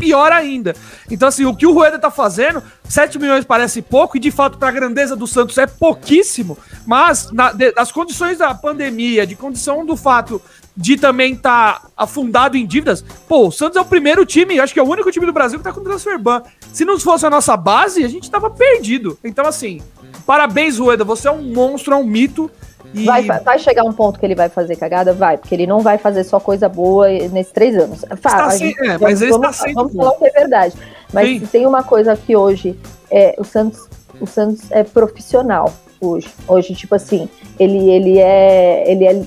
pior 0.05 0.31
ainda. 0.31 0.77
Então, 1.11 1.29
assim, 1.29 1.47
o 1.47 1.57
que 1.57 1.67
o 1.67 1.73
Rueda 1.73 1.99
tá 1.99 2.11
fazendo, 2.11 2.63
7 2.87 3.19
milhões 3.19 3.45
parece 3.45 3.81
pouco, 3.81 4.19
e 4.19 4.21
de 4.21 4.31
fato, 4.31 4.59
para 4.59 4.69
a 4.69 4.73
grandeza 4.73 5.17
do 5.17 5.27
Santos 5.27 5.57
é 5.57 5.67
pouquíssimo, 5.67 6.59
mas 6.87 7.31
na, 7.33 7.53
de, 7.53 7.73
condições 7.93 8.39
da 8.39 8.55
pandemia, 8.55 9.27
de 9.27 9.35
condição 9.35 9.85
do 9.85 9.97
fato 9.97 10.41
de 10.77 10.97
também 10.97 11.35
estar 11.35 11.81
tá 11.81 11.89
afundado 11.97 12.57
em 12.57 12.67
dívidas, 12.67 13.03
pô, 13.27 13.49
o 13.49 13.53
Santos 13.53 13.77
é 13.77 13.81
o 13.81 13.85
primeiro 13.85 14.27
time, 14.27 14.61
acho 14.61 14.75
que 14.75 14.81
é 14.81 14.83
o 14.83 14.89
único 14.89 15.11
time 15.11 15.25
do 15.25 15.33
Brasil 15.33 15.59
que 15.59 15.65
tá 15.65 15.73
com 15.73 15.83
transfer 15.83 16.19
ban. 16.19 16.43
Se 16.73 16.85
não 16.85 16.99
fosse 16.99 17.25
a 17.25 17.31
nossa 17.31 17.57
base, 17.57 18.05
a 18.05 18.09
gente 18.09 18.31
tava 18.31 18.51
perdido. 18.51 19.17
Então, 19.25 19.47
assim, 19.47 19.81
parabéns, 20.27 20.79
Rueda, 20.79 21.05
você 21.05 21.29
é 21.29 21.31
um 21.31 21.43
monstro, 21.55 21.95
é 21.95 21.97
um 21.97 22.05
mito. 22.05 22.51
E... 22.93 23.05
Vai, 23.05 23.23
vai 23.23 23.59
chegar 23.59 23.85
um 23.85 23.93
ponto 23.93 24.19
que 24.19 24.27
ele 24.27 24.35
vai 24.35 24.49
fazer 24.49 24.77
cagada? 24.77 25.13
Vai, 25.13 25.37
porque 25.37 25.55
ele 25.55 25.67
não 25.67 25.81
vai 25.81 25.99
fazer 25.99 26.25
só 26.25 26.39
coisa 26.39 26.69
boa 26.69 27.09
nesses 27.09 27.53
três 27.53 27.77
anos. 27.77 28.05
Fala, 28.21 28.57
gente, 28.57 28.79
é, 28.81 28.99
mas 28.99 29.23
ele 29.23 29.31
vamos, 29.31 29.51
está 29.51 29.65
sendo 29.65 29.75
vamos 29.75 29.95
falar 29.95 30.11
o 30.11 30.19
que 30.19 30.27
é 30.27 30.31
verdade. 30.31 30.75
Mas 31.13 31.29
Sim. 31.29 31.47
tem 31.47 31.67
uma 31.67 31.83
coisa 31.83 32.17
que 32.17 32.37
hoje 32.37 32.79
é, 33.11 33.35
o 33.39 33.45
Santos, 33.45 33.89
o 34.21 34.27
Santos 34.27 34.71
é 34.71 34.85
profissional 34.85 35.73
hoje. 36.01 36.29
Hoje, 36.47 36.75
tipo 36.75 36.95
assim, 36.95 37.29
ele, 37.59 37.91
ele 37.91 38.19
é. 38.19 38.91
Ele 38.91 39.05
é 39.07 39.23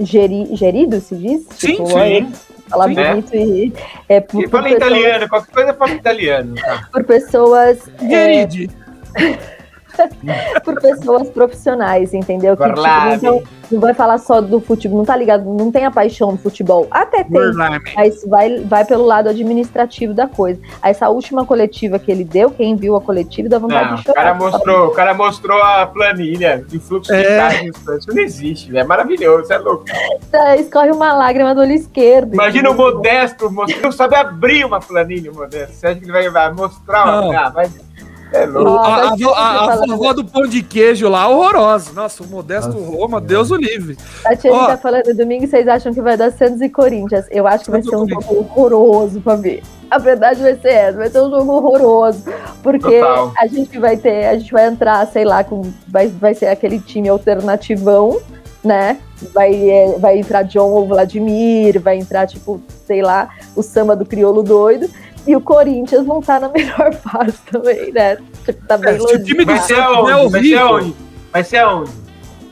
geri, 0.00 0.54
gerido, 0.56 1.00
se 1.00 1.14
diz? 1.14 1.46
Sim, 1.50 1.72
tipo, 1.72 1.86
sim. 1.86 2.32
Fala 2.68 2.88
bonito 2.88 3.34
e. 3.34 3.72
É, 4.08 4.20
por, 4.20 4.42
e 4.42 4.48
por 4.48 4.50
fala 4.50 4.64
pessoas, 4.64 4.82
italiano, 4.82 5.28
qualquer 5.28 5.52
coisa 5.52 5.74
fala 5.74 5.90
italiano. 5.92 6.54
Tá? 6.54 6.88
Por 6.92 7.04
pessoas. 7.04 7.78
Geride. 8.00 8.70
É, 9.14 9.38
por 10.64 10.80
pessoas 10.80 11.28
profissionais, 11.30 12.14
entendeu? 12.14 12.56
Que, 12.56 12.64
tipo, 12.64 12.82
não, 13.22 13.42
não, 13.70 13.80
vai 13.80 13.94
falar 13.94 14.18
só 14.18 14.40
do 14.40 14.60
futebol, 14.60 14.98
não 14.98 15.04
tá 15.04 15.16
ligado, 15.16 15.44
não 15.44 15.70
tem 15.70 15.84
a 15.84 15.90
paixão 15.90 16.32
do 16.32 16.38
futebol. 16.38 16.86
Até 16.90 17.24
tem, 17.24 17.52
mas 17.96 18.24
vai, 18.26 18.58
vai 18.60 18.84
pelo 18.84 19.04
lado 19.04 19.28
administrativo 19.28 20.14
da 20.14 20.26
coisa. 20.26 20.60
Essa 20.82 21.08
última 21.08 21.44
coletiva 21.44 21.98
que 21.98 22.10
ele 22.10 22.24
deu, 22.24 22.50
quem 22.50 22.76
viu 22.76 22.96
a 22.96 23.00
coletiva, 23.00 23.48
dá 23.48 23.58
vontade 23.58 23.90
não, 23.90 23.96
de 23.96 24.02
chorar. 24.02 24.12
O 24.12 24.14
cara, 24.14 24.34
mostrou, 24.34 24.86
o 24.86 24.90
cara 24.90 25.14
mostrou 25.14 25.62
a 25.62 25.86
planilha 25.86 26.64
de 26.66 26.78
fluxo 26.78 27.12
é. 27.12 27.22
de 27.22 27.28
caixa. 27.28 27.96
Isso 27.96 28.08
não 28.08 28.22
existe, 28.22 28.76
é 28.76 28.84
maravilhoso, 28.84 29.52
é 29.52 29.58
louco. 29.58 29.84
Tá, 30.30 30.56
escorre 30.56 30.90
uma 30.90 31.12
lágrima 31.12 31.54
do 31.54 31.60
olho 31.60 31.72
esquerdo. 31.72 32.34
Imagina 32.34 32.70
o 32.70 32.74
Modesto, 32.74 33.50
não 33.82 33.92
sabe 33.92 34.16
abrir 34.16 34.64
uma 34.64 34.80
planilha, 34.80 35.30
o 35.30 35.34
Modesto. 35.34 35.74
Você 35.74 35.86
acha 35.86 36.00
que 36.00 36.10
ele 36.10 36.30
vai 36.30 36.52
mostrar? 36.52 37.06
Não. 37.06 37.32
Ah, 37.32 37.52
mas... 37.54 37.84
É 38.32 38.46
louco. 38.46 38.70
A, 38.70 39.10
a, 39.10 39.72
a, 39.74 39.86
vovó 39.86 40.12
do 40.12 40.24
pão 40.24 40.46
de 40.46 40.62
queijo 40.62 41.08
lá, 41.08 41.28
horrorosa. 41.28 41.92
Nossa, 41.92 42.22
o 42.22 42.26
Modesto 42.26 42.72
Nossa, 42.72 42.96
Roma, 42.96 43.20
Deus 43.20 43.50
o 43.50 43.56
livre. 43.56 43.96
A 44.24 44.34
tia 44.34 44.50
tá 44.50 44.76
falando 44.76 45.14
domingo, 45.14 45.46
vocês 45.46 45.68
acham 45.68 45.94
que 45.94 46.02
vai 46.02 46.16
dar 46.16 46.32
Santos 46.32 46.60
e 46.60 46.68
Corinthians. 46.68 47.26
Eu 47.30 47.46
acho 47.46 47.64
que 47.64 47.70
vai 47.70 47.82
ser 47.82 47.94
um 47.94 48.08
jogo 48.08 48.24
horroroso 48.34 49.20
pra 49.20 49.36
ver. 49.36 49.62
A 49.90 49.98
verdade 49.98 50.42
vai 50.42 50.56
ser 50.56 50.72
essa, 50.72 50.98
vai 50.98 51.08
ser 51.08 51.20
um 51.22 51.30
jogo 51.30 51.52
horroroso. 51.52 52.24
Porque 52.62 52.98
Total. 52.98 53.32
a 53.38 53.46
gente 53.46 53.78
vai 53.78 53.96
ter, 53.96 54.26
a 54.26 54.36
gente 54.36 54.50
vai 54.50 54.66
entrar, 54.66 55.06
sei 55.06 55.24
lá, 55.24 55.44
com, 55.44 55.62
vai, 55.86 56.08
vai 56.08 56.34
ser 56.34 56.46
aquele 56.46 56.80
time 56.80 57.08
alternativão, 57.08 58.18
né? 58.64 58.98
Vai, 59.32 59.54
é, 59.70 59.98
vai 59.98 60.18
entrar 60.18 60.42
John 60.42 60.70
ou 60.70 60.88
Vladimir, 60.88 61.80
vai 61.80 61.98
entrar, 61.98 62.26
tipo, 62.26 62.60
sei 62.86 63.02
lá, 63.02 63.28
o 63.54 63.62
samba 63.62 63.94
do 63.94 64.04
crioulo 64.04 64.42
doido. 64.42 64.90
E 65.26 65.34
o 65.34 65.40
Corinthians 65.40 66.06
não 66.06 66.20
tá 66.20 66.38
na 66.38 66.48
melhor 66.52 66.92
fase 66.94 67.38
também, 67.50 67.92
né? 67.92 68.16
Tipo, 68.44 68.66
tá 68.66 68.76
bem 68.76 68.94
é, 68.94 68.98
longe. 68.98 69.14
O 69.14 69.24
time 69.24 69.44
do 69.44 69.56
Santos 69.58 70.10
é 70.10 70.16
horrível. 70.16 70.94
Vai 71.32 71.44
ser 71.44 71.58
aonde? 71.58 72.04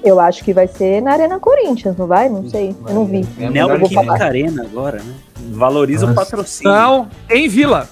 Eu 0.02 0.18
acho 0.18 0.42
que 0.42 0.52
vai 0.52 0.66
ser 0.66 1.00
na 1.00 1.12
Arena 1.12 1.38
Corinthians, 1.38 1.96
não 1.96 2.08
vai? 2.08 2.28
Não 2.28 2.48
sei, 2.48 2.74
eu 2.88 2.94
não 2.94 3.04
vi. 3.04 3.24
É 3.38 3.48
Neoquímica 3.48 4.24
Arena 4.24 4.62
agora, 4.62 4.98
né? 4.98 5.14
Valoriza 5.50 6.06
Nossa. 6.06 6.20
o 6.20 6.24
patrocínio. 6.24 6.72
Não, 6.72 7.08
em 7.30 7.48
Vila. 7.48 7.88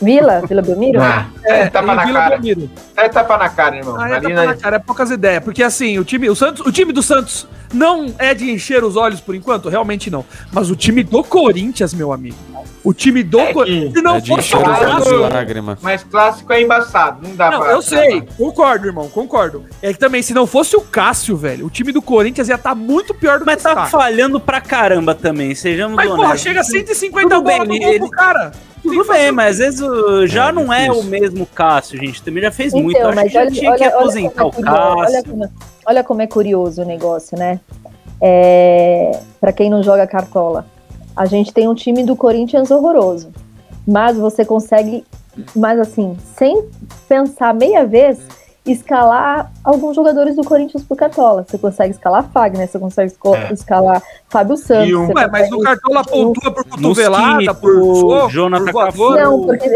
Vila? 0.00 0.42
Vila 0.46 0.62
Belmiro? 0.62 1.00
Ah, 1.02 1.26
é, 1.44 1.60
é 1.60 1.66
tapa 1.68 1.94
na 1.94 2.04
Vila 2.04 2.20
cara. 2.20 2.38
Belmiro. 2.38 2.70
É 2.96 3.08
tapa 3.08 3.36
na 3.38 3.48
cara, 3.50 3.76
irmão. 3.76 3.96
Ah, 3.98 4.08
é 4.08 4.20
tapa 4.20 4.46
na 4.46 4.56
cara, 4.56 4.76
é 4.76 4.78
poucas 4.78 5.10
ideias. 5.10 5.44
Porque 5.44 5.62
assim, 5.62 5.98
o 5.98 6.04
time, 6.04 6.30
o, 6.30 6.34
Santos, 6.34 6.66
o 6.66 6.72
time 6.72 6.92
do 6.92 7.02
Santos 7.02 7.46
não 7.74 8.14
é 8.18 8.32
de 8.34 8.50
encher 8.50 8.82
os 8.84 8.96
olhos 8.96 9.20
por 9.20 9.34
enquanto? 9.34 9.68
Realmente 9.68 10.10
não. 10.10 10.24
Mas 10.52 10.70
o 10.70 10.76
time 10.76 11.02
do 11.02 11.22
Corinthians, 11.22 11.92
meu 11.92 12.12
amigo. 12.12 12.36
O 12.82 12.92
time 12.92 13.22
do 13.22 13.40
é 13.40 13.52
Corinthians. 13.52 13.92
Se 13.94 14.02
não 14.02 14.16
é 14.16 14.20
fosse 14.20 14.54
o 14.54 14.60
clássico. 14.60 15.78
Mas 15.80 16.04
clássico 16.04 16.52
é 16.52 16.62
embaçado. 16.62 17.26
Não 17.26 17.34
dá 17.34 17.50
não, 17.50 17.60
pra. 17.60 17.72
Eu 17.72 17.82
sei, 17.82 18.22
concordo, 18.36 18.86
irmão, 18.86 19.08
concordo. 19.08 19.64
É 19.80 19.92
que 19.92 19.98
também, 19.98 20.22
se 20.22 20.34
não 20.34 20.46
fosse 20.46 20.76
o 20.76 20.80
Cássio, 20.80 21.36
velho, 21.36 21.66
o 21.66 21.70
time 21.70 21.92
do 21.92 22.02
Corinthians 22.02 22.48
ia 22.48 22.56
estar 22.56 22.70
tá 22.70 22.74
muito 22.74 23.14
pior 23.14 23.38
do 23.38 23.46
mas 23.46 23.62
que 23.62 23.68
Mas 23.68 23.74
tá 23.74 23.86
falhando 23.86 24.38
pra 24.38 24.60
caramba 24.60 25.14
também, 25.14 25.54
sejamos 25.54 25.96
Mas, 25.96 26.10
porra, 26.10 26.36
chega 26.36 26.60
a 26.60 26.64
150 26.64 27.40
bolas 27.40 27.68
no 27.68 27.78
gol 27.78 28.10
cara. 28.10 28.52
Tudo 28.82 29.04
bem, 29.08 29.32
mas 29.32 29.58
às 29.60 29.78
vezes 29.78 30.30
já 30.30 30.48
é, 30.48 30.52
não 30.52 30.70
é 30.70 30.92
o 30.92 31.02
mesmo 31.02 31.46
Cássio, 31.46 31.98
gente. 31.98 32.22
Também 32.22 32.42
já 32.42 32.50
fez 32.50 32.72
então, 32.72 32.82
muito. 32.82 32.98
Eu 32.98 33.08
acho 33.08 33.22
que 33.22 33.28
já 33.30 33.50
tinha 33.50 33.70
olha, 33.70 33.78
que 33.78 33.84
aposentar 33.84 34.44
olha 34.44 34.58
o 34.58 34.62
Cássio. 34.62 35.50
Olha 35.86 36.02
como, 36.02 36.22
é 36.22 36.26
curioso 36.26 36.82
o 36.82 36.84
negócio, 36.84 37.38
né? 37.38 37.60
É, 38.20 39.20
para 39.40 39.52
quem 39.52 39.68
não 39.68 39.82
joga 39.82 40.06
cartola. 40.06 40.66
A 41.16 41.26
gente 41.26 41.52
tem 41.52 41.68
um 41.68 41.74
time 41.74 42.02
do 42.04 42.16
Corinthians 42.16 42.70
horroroso. 42.70 43.32
Mas 43.86 44.16
você 44.16 44.44
consegue, 44.44 45.04
mas 45.54 45.78
assim, 45.78 46.16
sem 46.36 46.68
pensar 47.06 47.54
meia 47.54 47.86
vez, 47.86 48.18
escalar 48.66 49.52
alguns 49.62 49.94
jogadores 49.94 50.36
do 50.36 50.42
Corinthians 50.42 50.82
pro 50.82 50.96
Cartola. 50.96 51.44
Você 51.46 51.58
consegue 51.58 51.92
escalar 51.92 52.30
Fagner, 52.32 52.66
você 52.66 52.78
consegue 52.78 53.12
é. 53.12 53.52
escalar 53.52 54.02
Fábio 54.28 54.56
Santos. 54.56 54.92
Um... 54.92 55.12
Ué, 55.14 55.28
mas 55.28 55.52
o 55.52 55.60
Cartola 55.60 56.02
pontua 56.02 56.50
por 56.50 56.64
cotovelada, 56.64 57.54
por 57.54 58.30
Jonathan 58.30 58.72
por 58.72 59.16
Não, 59.16 59.42
porque 59.42 59.68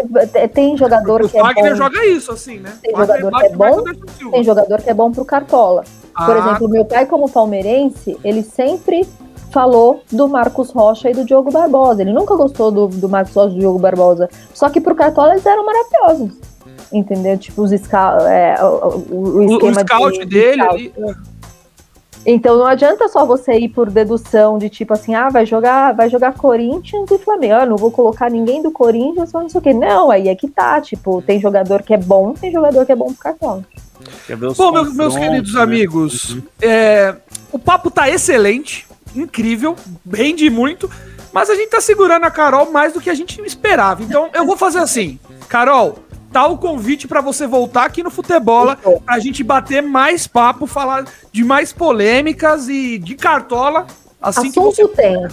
tem 0.55 0.77
jogador 0.77 1.23
o 1.23 1.29
que 1.29 1.37
é 1.37 1.43
bom. 1.43 1.47
O 1.47 1.55
Fagner 1.55 1.77
joga 1.77 2.07
isso, 2.07 2.33
assim, 2.33 2.59
né? 2.59 2.73
Tem 2.83 2.97
jogador 2.97 3.31
que 3.31 3.47
é 3.47 3.51
bom, 3.51 3.85
tem 4.31 4.45
jogador 4.45 4.83
que 4.83 4.91
é 4.91 4.95
bom 4.95 5.13
pro 5.13 5.25
Cartola. 5.25 5.85
Ah. 6.15 6.25
Por 6.25 6.37
exemplo, 6.37 6.69
meu 6.69 6.85
pai 6.85 7.05
como 7.05 7.31
palmeirense, 7.31 8.19
ele 8.25 8.43
sempre 8.43 9.07
falou 9.51 10.03
do 10.11 10.29
Marcos 10.29 10.71
Rocha 10.71 11.11
e 11.11 11.15
do 11.15 11.25
Diogo 11.25 11.51
Barbosa. 11.51 12.03
Ele 12.03 12.13
nunca 12.13 12.35
gostou 12.37 12.71
do, 12.71 12.89
do 12.89 13.09
Marcos 13.09 13.35
Rocha 13.35 13.51
e 13.51 13.55
do 13.55 13.61
Diogo 13.61 13.79
Barbosa. 13.79 14.29
Só 14.55 14.69
que 14.71 14.81
pro 14.81 14.95
Cartola 14.95 15.33
eles 15.33 15.47
eram 15.47 15.65
maravilhosos. 15.65 16.49
Entendeu? 16.93 17.37
Tipo, 17.39 17.63
os 17.63 17.71
scout, 17.71 18.25
é, 18.25 18.57
o, 18.63 19.15
o, 19.15 19.43
esquema 19.43 19.81
o 19.81 19.87
scout 19.87 20.19
de, 20.19 20.25
dele. 20.25 20.69
De 20.77 20.89
scout. 20.91 21.39
Então 22.27 22.59
não 22.59 22.67
adianta 22.67 23.09
só 23.09 23.25
você 23.25 23.59
ir 23.59 23.69
por 23.69 23.89
dedução 23.89 24.59
de 24.59 24.69
tipo 24.69 24.93
assim, 24.93 25.15
ah, 25.15 25.29
vai 25.31 25.47
jogar, 25.47 25.95
vai 25.95 26.11
jogar 26.11 26.35
Corinthians 26.35 27.11
e 27.11 27.19
Flamengo. 27.19 27.55
Ah, 27.55 27.67
não 27.67 27.77
vou 27.77 27.91
colocar 27.91 28.31
ninguém 28.31 28.63
do 28.63 28.71
Corinthians, 28.71 29.33
não 29.33 29.49
sei 29.49 29.59
o 29.59 29.63
quê. 29.63 29.73
Não, 29.73 30.11
aí 30.11 30.29
é 30.29 30.35
que 30.35 30.49
tá. 30.49 30.81
Tipo, 30.81 31.23
tem 31.23 31.41
jogador 31.41 31.83
que 31.83 31.95
é 31.95 31.97
bom, 31.97 32.35
tem 32.35 32.53
jogador 32.53 32.85
que 32.85 32.93
é 32.93 32.97
bom 32.97 33.07
pro 33.07 33.17
cartão. 33.17 33.65
Bom, 34.57 34.73
meus, 34.73 34.95
meus 34.95 35.17
queridos 35.17 35.55
né? 35.55 35.63
amigos, 35.63 36.35
uhum. 36.35 36.43
é, 36.61 37.17
o 37.51 37.59
papo 37.59 37.91
tá 37.91 38.09
excelente 38.09 38.87
incrível, 39.15 39.75
rende 40.13 40.49
muito, 40.51 40.91
mas 41.33 41.51
a 41.51 41.55
gente 41.55 41.71
tá 41.71 41.81
segurando 41.81 42.25
a 42.25 42.31
Carol 42.31 42.71
mais 42.71 42.93
do 42.93 43.01
que 43.01 43.11
a 43.11 43.15
gente 43.15 43.41
esperava. 43.43 44.03
Então 44.03 44.29
eu 44.35 44.45
vou 44.45 44.57
fazer 44.57 44.79
assim, 44.79 45.19
Carol, 45.49 45.99
tá 46.33 46.47
o 46.47 46.59
convite 46.59 47.09
para 47.09 47.21
você 47.21 47.47
voltar 47.47 47.85
aqui 47.85 48.03
no 48.03 48.11
Futebola, 48.11 48.79
pra 49.05 49.19
gente 49.19 49.43
bater 49.43 49.83
mais 49.83 50.27
papo, 50.27 50.67
falar 50.67 51.05
de 51.33 51.45
mais 51.45 51.73
polêmicas 51.73 52.69
e 52.69 52.99
de 52.99 53.15
cartola. 53.15 53.87
Assim 54.21 54.49
Assunto 54.49 54.75
que 54.75 54.83
você... 54.83 54.89
tem. 54.89 55.29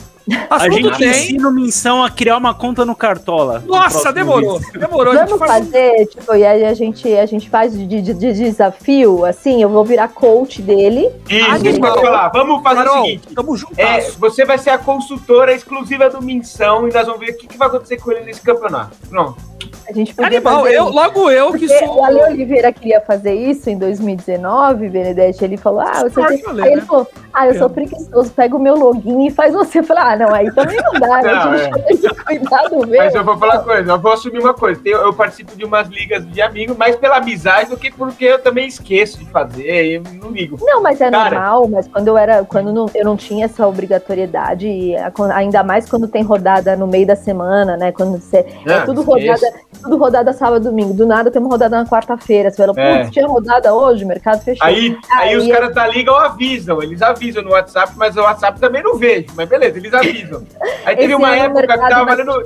A 0.50 0.70
gente 0.70 0.98
tem. 0.98 1.10
ensina 1.10 1.50
o 1.50 1.52
Missão 1.52 2.04
a 2.04 2.10
criar 2.10 2.38
uma 2.38 2.54
conta 2.54 2.84
no 2.84 2.96
Cartola. 2.96 3.64
Nossa, 3.66 4.12
demorou. 4.12 4.60
Demorou. 4.74 5.14
Vamos 5.14 5.38
fazer, 5.38 6.08
tipo, 6.08 6.36
e 6.36 6.44
aí 6.44 6.66
a 6.66 6.74
gente, 6.74 7.14
a 7.14 7.26
gente 7.26 7.48
faz 7.50 7.78
de, 7.78 7.86
de, 7.86 8.14
de, 8.14 8.34
desafio, 8.34 9.24
assim, 9.24 9.62
eu 9.62 9.70
vou 9.70 9.86
virar 9.86 10.08
coach 10.08 10.62
dele. 10.62 11.12
Isso, 11.30 11.46
ah, 11.48 11.60
eu 11.64 11.80
falar. 11.80 12.30
Vamos 12.30 12.64
fazer 12.64 12.84
Carol, 12.84 13.02
o 13.02 13.06
seguinte. 13.06 13.28
Tamo 13.36 13.56
junto. 13.56 13.80
É, 13.80 14.02
você 14.12 14.46
vai 14.46 14.58
ser 14.58 14.72
a 14.72 14.78
consultora 14.78 15.54
exclusiva 15.54 16.10
do 16.10 16.22
Missão 16.22 16.88
e 16.88 16.94
nós 16.94 17.06
vamos 17.06 17.20
ver 17.20 17.32
o 17.32 17.38
que, 17.38 17.48
que 17.48 17.58
vai 17.58 17.68
acontecer 17.68 17.98
com 17.98 18.12
ele 18.12 18.26
nesse 18.26 18.42
campeonato. 18.42 18.98
Pronto. 19.08 19.55
A 19.88 19.94
gente 19.94 20.14
podia 20.16 20.38
Animal, 20.38 20.68
eu, 20.68 20.90
logo 20.90 21.30
eu 21.30 21.54
que 21.54 21.68
sou. 21.68 21.98
O 21.98 22.04
Ale 22.04 22.22
Oliveira 22.22 22.74
queria 22.74 23.00
fazer 23.02 23.34
isso 23.34 23.70
em 23.70 23.78
2019, 23.78 24.90
Benedetti. 24.90 25.44
Ele 25.44 25.58
falou: 25.58 25.82
Ah, 25.82 26.02
você 26.02 26.26
tem... 26.26 26.44
aí 26.64 26.72
ele 26.72 26.82
falou: 26.82 27.08
Ah, 27.32 27.48
eu 27.48 27.56
sou 27.56 27.70
preguiçoso, 27.70 28.32
pega 28.32 28.56
o 28.56 28.60
meu 28.60 28.76
login 28.76 29.28
e 29.28 29.32
faz 29.32 29.54
você. 29.54 29.80
Eu 29.80 29.84
falei: 29.84 30.04
Ah, 30.04 30.16
não, 30.16 30.34
aí 30.34 30.52
também 30.54 30.78
não 30.78 30.94
dá, 30.94 31.22
né? 31.22 31.34
Não, 31.34 31.52
a 31.52 31.58
gente 31.58 31.80
é. 31.80 31.82
tem 31.84 31.98
que 31.98 32.24
cuidar 32.24 32.64
do 32.64 32.78
mesmo. 32.80 32.96
Mas 32.98 33.16
eu 33.16 33.24
vou 33.24 33.38
falar 33.38 33.56
uma 33.56 33.64
coisa, 33.64 33.92
eu 33.92 34.00
vou 34.00 34.12
assumir 34.12 34.40
uma 34.40 34.54
coisa. 34.54 34.82
Eu, 34.84 35.02
eu 35.02 35.14
participo 35.14 35.56
de 35.56 35.64
umas 35.64 35.88
ligas 35.88 36.28
de 36.28 36.42
amigos, 36.42 36.76
mais 36.76 36.96
pela 36.96 37.18
amizade 37.18 37.70
do 37.70 37.78
que 37.78 37.92
porque 37.92 38.26
eu 38.26 38.40
também 38.40 38.68
esqueço 38.68 39.20
de 39.20 39.26
fazer 39.26 39.86
e 39.86 40.00
não 40.00 40.32
ligo. 40.32 40.58
Não, 40.62 40.82
mas 40.82 41.00
é 41.00 41.12
Cara, 41.12 41.30
normal, 41.30 41.68
mas 41.68 41.88
quando 41.88 42.08
eu 42.08 42.18
era, 42.18 42.44
quando 42.44 42.74
não, 42.74 42.90
eu 42.96 43.06
não 43.06 43.16
tinha 43.16 43.46
essa 43.46 43.68
obrigatoriedade, 43.68 44.96
ainda 45.34 45.64
mais 45.64 45.88
quando 45.88 46.08
tem 46.08 46.24
rodada 46.24 46.76
no 46.76 46.88
meio 46.88 47.06
da 47.06 47.16
semana, 47.16 47.78
né? 47.78 47.92
Quando 47.92 48.20
você. 48.20 48.38
é 48.38 48.74
ah, 48.74 48.82
tudo 48.86 49.04
rodada, 49.04 49.48
tudo 49.82 49.98
rodada 49.98 50.34
sábado 50.34 50.64
domingo. 50.64 50.94
Do 50.94 51.06
nada 51.06 51.32
tem 51.32 51.42
uma 51.42 51.50
rodada 51.50 51.78
na 51.78 51.86
quarta-feira. 51.86 52.50
Você 52.50 52.58
fala, 52.58 52.74
é. 52.78 52.98
putz, 53.00 53.12
tinha 53.12 53.28
rodada 53.28 53.74
hoje, 53.74 54.04
o 54.04 54.08
mercado 54.08 54.44
fechou. 54.44 54.66
Aí, 54.66 54.98
aí, 55.12 55.30
aí 55.30 55.38
os 55.38 55.48
caras 55.48 55.74
da 55.74 55.88
liga 55.88 56.12
avisam, 56.12 56.82
eles 56.82 57.02
avisam 57.02 57.44
no 57.44 57.52
WhatsApp, 57.52 57.94
mas 57.96 58.16
o 58.16 58.22
WhatsApp 58.22 58.60
também 58.60 58.84
não 58.84 58.98
vejo. 58.98 59.28
Mas 59.36 59.48
beleza, 59.48 59.78
eles 59.78 59.94
avisam. 59.94 60.44
Aí 60.86 60.96
teve 60.96 61.16
uma 61.16 61.36
época 61.36 61.68
que 61.68 61.90
tava 61.90 62.06
valendo, 62.06 62.44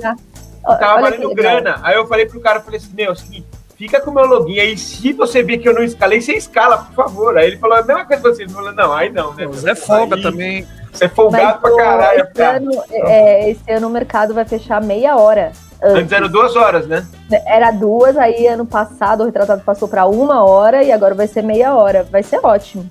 tava 0.62 1.00
valendo 1.00 1.34
grana. 1.34 1.80
Aí 1.82 1.96
eu 1.96 2.06
falei 2.06 2.26
pro 2.26 2.40
cara, 2.40 2.60
falei 2.60 2.78
assim, 2.78 2.92
meu, 2.94 3.12
é 3.12 3.14
seguinte, 3.14 3.46
fica 3.76 4.00
com 4.00 4.10
o 4.10 4.14
meu 4.14 4.26
login 4.26 4.60
aí. 4.60 4.76
Se 4.76 5.12
você 5.12 5.42
ver 5.42 5.58
que 5.58 5.68
eu 5.68 5.74
não 5.74 5.82
escalei, 5.82 6.20
você 6.20 6.34
escala, 6.34 6.78
por 6.78 6.94
favor. 6.94 7.38
Aí 7.38 7.46
ele 7.46 7.56
falou 7.56 7.78
a 7.78 7.82
mesma 7.82 8.04
coisa 8.04 8.22
pra 8.22 8.32
vocês. 8.32 8.52
Falou, 8.52 8.72
não, 8.72 8.92
aí 8.92 9.10
não, 9.10 9.32
né? 9.34 9.46
Você 9.46 9.70
é 9.70 9.74
folga 9.74 10.16
aí, 10.16 10.22
também. 10.22 10.66
Você 10.92 11.04
é 11.04 11.08
folgado 11.08 11.60
Mas, 11.62 11.74
pra 11.74 11.76
caralho. 11.76 12.28
Esse 12.30 12.42
ano, 12.42 12.84
é, 12.90 13.50
esse 13.50 13.72
ano 13.72 13.86
o 13.88 13.90
mercado 13.90 14.34
vai 14.34 14.44
fechar 14.44 14.82
meia 14.82 15.16
hora. 15.16 15.52
Antes. 15.82 16.02
antes 16.02 16.12
eram 16.12 16.28
duas 16.28 16.56
horas, 16.56 16.86
né? 16.86 17.06
Era 17.46 17.70
duas, 17.70 18.16
aí 18.16 18.46
ano 18.46 18.66
passado 18.66 19.22
o 19.22 19.26
retratado 19.26 19.62
passou 19.62 19.88
para 19.88 20.04
uma 20.06 20.44
hora 20.44 20.82
e 20.82 20.92
agora 20.92 21.14
vai 21.14 21.26
ser 21.26 21.42
meia 21.42 21.74
hora. 21.74 22.06
Vai 22.10 22.22
ser 22.22 22.38
ótimo. 22.42 22.90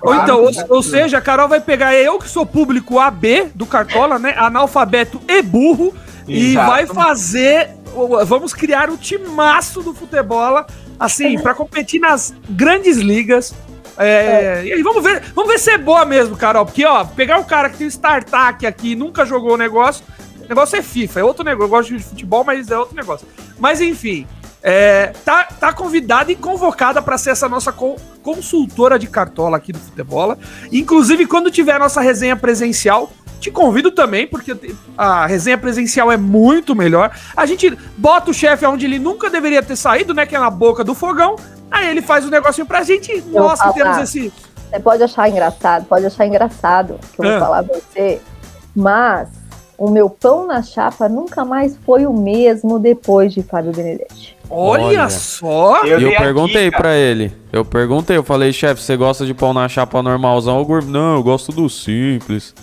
Ou 0.00 0.14
então, 0.14 0.42
ou, 0.42 0.50
ou, 0.68 0.82
seja, 0.82 1.18
a 1.18 1.20
Carol 1.20 1.48
vai 1.48 1.60
pegar 1.60 1.94
eu, 1.94 2.18
que 2.18 2.28
sou 2.28 2.44
público 2.44 2.98
AB 2.98 3.50
do 3.54 3.64
Cartola, 3.64 4.18
né? 4.18 4.34
Analfabeto 4.36 5.20
e 5.26 5.40
burro, 5.40 5.94
Exato. 6.28 6.30
e 6.30 6.54
vai 6.54 6.86
fazer. 6.86 7.70
Vamos 8.26 8.52
criar 8.52 8.90
o 8.90 8.98
timaço 8.98 9.82
do 9.82 9.94
futebol, 9.94 10.64
assim, 10.98 11.38
para 11.38 11.54
competir 11.54 12.00
nas 12.00 12.34
grandes 12.50 12.98
ligas. 12.98 13.54
É, 13.98 14.62
é. 14.62 14.66
E 14.66 14.72
aí, 14.72 14.82
vamos 14.82 15.02
ver, 15.02 15.22
vamos 15.34 15.50
ver 15.50 15.58
se 15.58 15.70
é 15.70 15.78
boa 15.78 16.04
mesmo, 16.04 16.36
Carol. 16.36 16.64
Porque, 16.64 16.84
ó, 16.84 17.04
pegar 17.04 17.38
o 17.38 17.44
cara 17.44 17.68
que 17.70 17.78
tem 17.78 17.86
um 17.86 17.90
startup 17.90 18.66
aqui 18.66 18.94
nunca 18.94 19.24
jogou 19.24 19.54
o 19.54 19.56
negócio. 19.56 20.04
O 20.44 20.48
negócio 20.48 20.76
é 20.76 20.82
FIFA, 20.82 21.20
é 21.20 21.24
outro 21.24 21.44
negócio. 21.44 21.64
Eu 21.64 21.68
gosto 21.68 21.96
de 21.96 22.02
futebol, 22.02 22.44
mas 22.44 22.70
é 22.70 22.78
outro 22.78 22.94
negócio. 22.94 23.26
Mas 23.58 23.80
enfim, 23.80 24.26
é, 24.62 25.12
tá, 25.24 25.44
tá 25.44 25.72
convidada 25.72 26.32
e 26.32 26.36
convocada 26.36 27.02
para 27.02 27.18
ser 27.18 27.30
essa 27.30 27.48
nossa 27.48 27.70
co 27.70 27.96
consultora 28.22 28.98
de 28.98 29.06
cartola 29.06 29.58
aqui 29.58 29.72
do 29.72 29.78
Futebola. 29.78 30.38
Inclusive, 30.72 31.26
quando 31.26 31.50
tiver 31.50 31.74
a 31.74 31.78
nossa 31.78 32.00
resenha 32.00 32.34
presencial, 32.34 33.12
te 33.44 33.50
convido 33.50 33.90
também, 33.90 34.26
porque 34.26 34.56
a 34.96 35.26
resenha 35.26 35.58
presencial 35.58 36.10
é 36.10 36.16
muito 36.16 36.74
melhor. 36.74 37.14
A 37.36 37.44
gente 37.44 37.76
bota 37.98 38.30
o 38.30 38.34
chefe 38.34 38.64
onde 38.64 38.86
ele 38.86 38.98
nunca 38.98 39.28
deveria 39.28 39.62
ter 39.62 39.76
saído, 39.76 40.14
né? 40.14 40.24
Que 40.24 40.34
é 40.34 40.38
na 40.38 40.48
boca 40.48 40.82
do 40.82 40.94
fogão. 40.94 41.36
Aí 41.70 41.90
ele 41.90 42.00
faz 42.00 42.24
o 42.24 42.28
um 42.28 42.30
negocinho 42.30 42.66
pra 42.66 42.82
gente. 42.82 43.22
Nossa, 43.26 43.70
temos 43.74 43.98
esse. 43.98 44.32
Você 44.70 44.80
pode 44.80 45.02
achar 45.02 45.28
engraçado, 45.28 45.84
pode 45.84 46.06
achar 46.06 46.26
engraçado 46.26 46.98
que 47.12 47.20
eu 47.20 47.24
vou 47.24 47.34
é. 47.34 47.38
falar 47.38 47.62
pra 47.64 47.76
você, 47.76 48.20
mas 48.74 49.28
o 49.76 49.90
meu 49.90 50.08
pão 50.08 50.46
na 50.46 50.62
chapa 50.62 51.08
nunca 51.08 51.44
mais 51.44 51.76
foi 51.84 52.06
o 52.06 52.12
mesmo 52.12 52.78
depois 52.78 53.32
de 53.32 53.42
Fábio 53.42 53.72
Benedetti. 53.72 54.36
Olha, 54.48 54.84
Olha. 54.84 55.10
só! 55.10 55.84
Eu, 55.84 56.00
eu 56.00 56.16
perguntei 56.16 56.70
para 56.70 56.94
ele. 56.96 57.32
Eu 57.52 57.64
perguntei, 57.64 58.16
eu 58.16 58.24
falei, 58.24 58.52
chefe, 58.52 58.80
você 58.80 58.96
gosta 58.96 59.26
de 59.26 59.34
pão 59.34 59.52
na 59.52 59.68
chapa 59.68 60.02
normalzão 60.02 60.58
ou 60.58 60.64
gourmet? 60.64 60.90
Não, 60.90 61.16
eu 61.16 61.22
gosto 61.22 61.52
do 61.52 61.68
simples. 61.68 62.54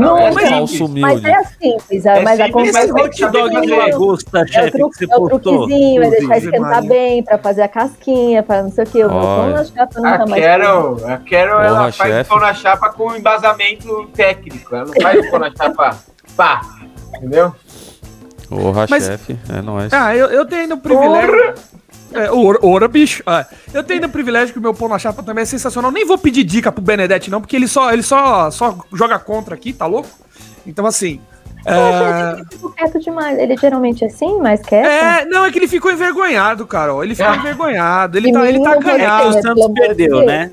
Não, 0.00 0.18
é 0.18 0.30
mas, 0.30 0.48
falso 0.48 0.88
mas 0.88 1.24
é 1.24 1.44
simples, 1.44 2.06
é 2.06 2.22
mas 2.22 2.38
simples, 2.38 2.40
acontece. 2.40 2.78
Esse 2.78 2.92
hot 2.92 3.32
dog 3.32 3.60
de 3.60 3.74
lagosta, 3.74 4.46
chefe, 4.46 4.70
que 4.72 4.78
você 4.78 5.04
é 5.04 5.16
o 5.16 5.28
truquezinho, 5.28 6.02
é 6.02 6.10
deixar 6.10 6.38
esquentar 6.38 6.86
bem, 6.86 7.22
pra 7.22 7.38
fazer 7.38 7.62
a 7.62 7.68
casquinha, 7.68 8.42
pra 8.42 8.62
não 8.62 8.70
sei 8.70 8.84
o 8.84 8.86
que. 8.86 9.04
O 9.04 9.08
pão 9.08 9.50
na 9.50 9.64
chapa 9.64 10.00
nunca 10.00 10.26
mais. 10.26 10.42
Quero, 10.42 11.06
a 11.06 11.18
Quero, 11.18 11.52
ela 11.60 11.92
faz 11.92 12.28
pão 12.28 12.40
na 12.40 12.54
chapa 12.54 12.90
com 12.90 13.14
embasamento 13.14 14.08
técnico. 14.14 14.74
Ela 14.74 14.86
não 14.86 14.94
faz 15.00 15.30
pão 15.30 15.38
na 15.38 15.50
chapa 15.54 15.98
pá, 16.36 16.62
entendeu? 17.16 17.54
Porra, 18.48 18.86
Mas, 18.90 19.04
chefe, 19.04 19.38
é 19.48 19.62
nóis. 19.62 19.92
Ah, 19.92 20.16
eu, 20.16 20.26
eu 20.26 20.44
tenho 20.44 20.62
ainda 20.62 20.74
o 20.74 20.78
privilégio. 20.78 21.54
É, 22.12 22.30
ora, 22.30 22.58
ora, 22.62 22.88
bicho. 22.88 23.22
Ah, 23.26 23.46
eu 23.72 23.82
tenho 23.82 23.98
ainda 23.98 24.06
o 24.06 24.10
privilégio 24.10 24.52
que 24.52 24.58
o 24.58 24.62
meu 24.62 24.74
pão 24.74 24.88
na 24.88 24.98
chapa 24.98 25.22
também 25.22 25.42
é 25.42 25.46
sensacional. 25.46 25.90
Nem 25.90 26.04
vou 26.04 26.18
pedir 26.18 26.44
dica 26.44 26.72
pro 26.72 26.82
Benedetti, 26.82 27.30
não, 27.30 27.40
porque 27.40 27.56
ele 27.56 27.68
só, 27.68 27.92
ele 27.92 28.02
só, 28.02 28.50
só 28.50 28.78
joga 28.92 29.18
contra 29.18 29.54
aqui, 29.54 29.72
tá 29.72 29.86
louco? 29.86 30.08
Então, 30.66 30.86
assim. 30.86 31.20
É... 31.64 32.36
Ele 32.36 32.44
ficou 32.50 32.70
quieto 32.70 32.98
demais. 33.00 33.38
Ele 33.38 33.56
geralmente 33.56 34.04
é 34.04 34.06
assim, 34.06 34.38
mais 34.38 34.60
quieto? 34.62 34.86
É, 34.86 35.24
não, 35.26 35.44
é 35.44 35.52
que 35.52 35.58
ele 35.58 35.68
ficou 35.68 35.92
envergonhado, 35.92 36.66
Carol. 36.66 37.04
Ele 37.04 37.14
ficou 37.14 37.32
ah. 37.32 37.36
envergonhado. 37.36 38.18
Ele 38.18 38.32
tá, 38.32 38.48
ele 38.48 38.62
tá 38.62 38.76
ganhado. 38.76 39.28
O 39.28 39.42
Santos 39.42 39.68
perdeu, 39.74 40.24
né? 40.24 40.50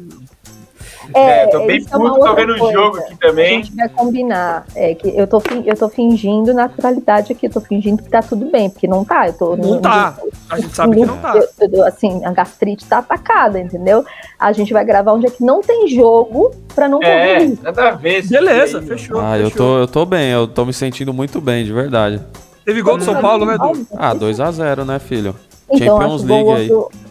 É, 1.18 1.44
é 1.44 1.48
tô 1.48 1.65
bem 1.65 1.77
é 1.77 1.89
puto, 1.89 2.19
tô 2.19 2.35
vendo 2.35 2.53
o 2.53 2.72
jogo 2.72 2.98
aqui 2.98 3.15
também. 3.18 3.45
A 3.60 3.64
gente 3.64 3.76
vai 3.76 3.89
combinar. 3.89 4.65
É 4.76 4.95
que 4.95 5.07
eu 5.15 5.27
tô, 5.27 5.41
eu 5.65 5.76
tô 5.76 5.89
fingindo 5.89 6.53
naturalidade 6.53 7.31
aqui, 7.31 7.48
eu 7.48 7.52
tô 7.52 7.61
fingindo 7.61 8.03
que 8.03 8.10
tá 8.10 8.22
tudo 8.22 8.49
bem, 8.52 8.69
porque 8.69 8.88
não 8.88 9.03
tá. 9.03 9.27
Eu 9.27 9.34
tô, 9.34 9.56
não 9.56 9.76
no, 9.76 9.81
tá. 9.81 10.15
No, 10.22 10.31
a 10.49 10.60
gente 10.60 10.76
sabe 10.76 10.95
no, 10.95 11.02
que 11.02 11.07
não 11.07 11.18
tá. 11.18 11.35
Eu, 11.35 11.69
eu, 11.72 11.85
assim, 11.85 12.23
a 12.26 12.31
gastrite 12.31 12.85
tá 12.85 12.99
atacada, 12.99 13.60
entendeu? 13.60 14.06
A 14.39 14.52
gente 14.52 14.72
vai 14.72 14.85
gravar 14.85 15.14
onde 15.14 15.27
é 15.27 15.30
que 15.30 15.44
não 15.44 15.61
tem 15.61 15.88
jogo 15.88 16.52
pra 16.76 16.88
não 16.88 17.02
é, 17.02 17.35
correr. 17.35 17.60
Nada 17.61 17.89
a 17.89 17.91
ver. 17.91 18.27
Beleza, 18.27 18.81
fechou. 18.81 19.19
Ah, 19.19 19.34
fechou. 19.34 19.45
Eu, 19.45 19.52
tô, 19.52 19.80
eu 19.80 19.88
tô 19.88 20.06
bem, 20.06 20.31
eu 20.31 20.48
tô 20.48 20.65
me 20.65 20.73
sentindo 20.73 21.14
muito 21.14 21.41
bem, 21.41 21.65
de 21.65 21.73
verdade. 21.73 22.22
Teve 22.68 22.81
gol 22.81 22.98
do 22.98 23.03
São 23.06 23.22
Paulo, 23.22 23.45
né, 23.45 23.57
Du? 23.57 23.88
Ah, 23.95 24.14
2x0, 24.14 24.84
né, 24.84 24.99
filho? 24.99 25.34
Então, 25.69 26.02
Champions 26.02 26.23
League 26.23 26.49
aí. 26.49 26.65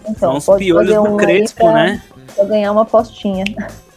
Então, 0.09 0.41
São 0.41 0.55
os 0.55 0.59
piolhos 0.59 0.95
do 0.95 1.17
Crespo, 1.17 1.65
pra, 1.65 1.73
né? 1.73 2.03
Pra 2.35 2.45
ganhar 2.45 2.73
uma 2.73 2.85
postinha. 2.85 3.45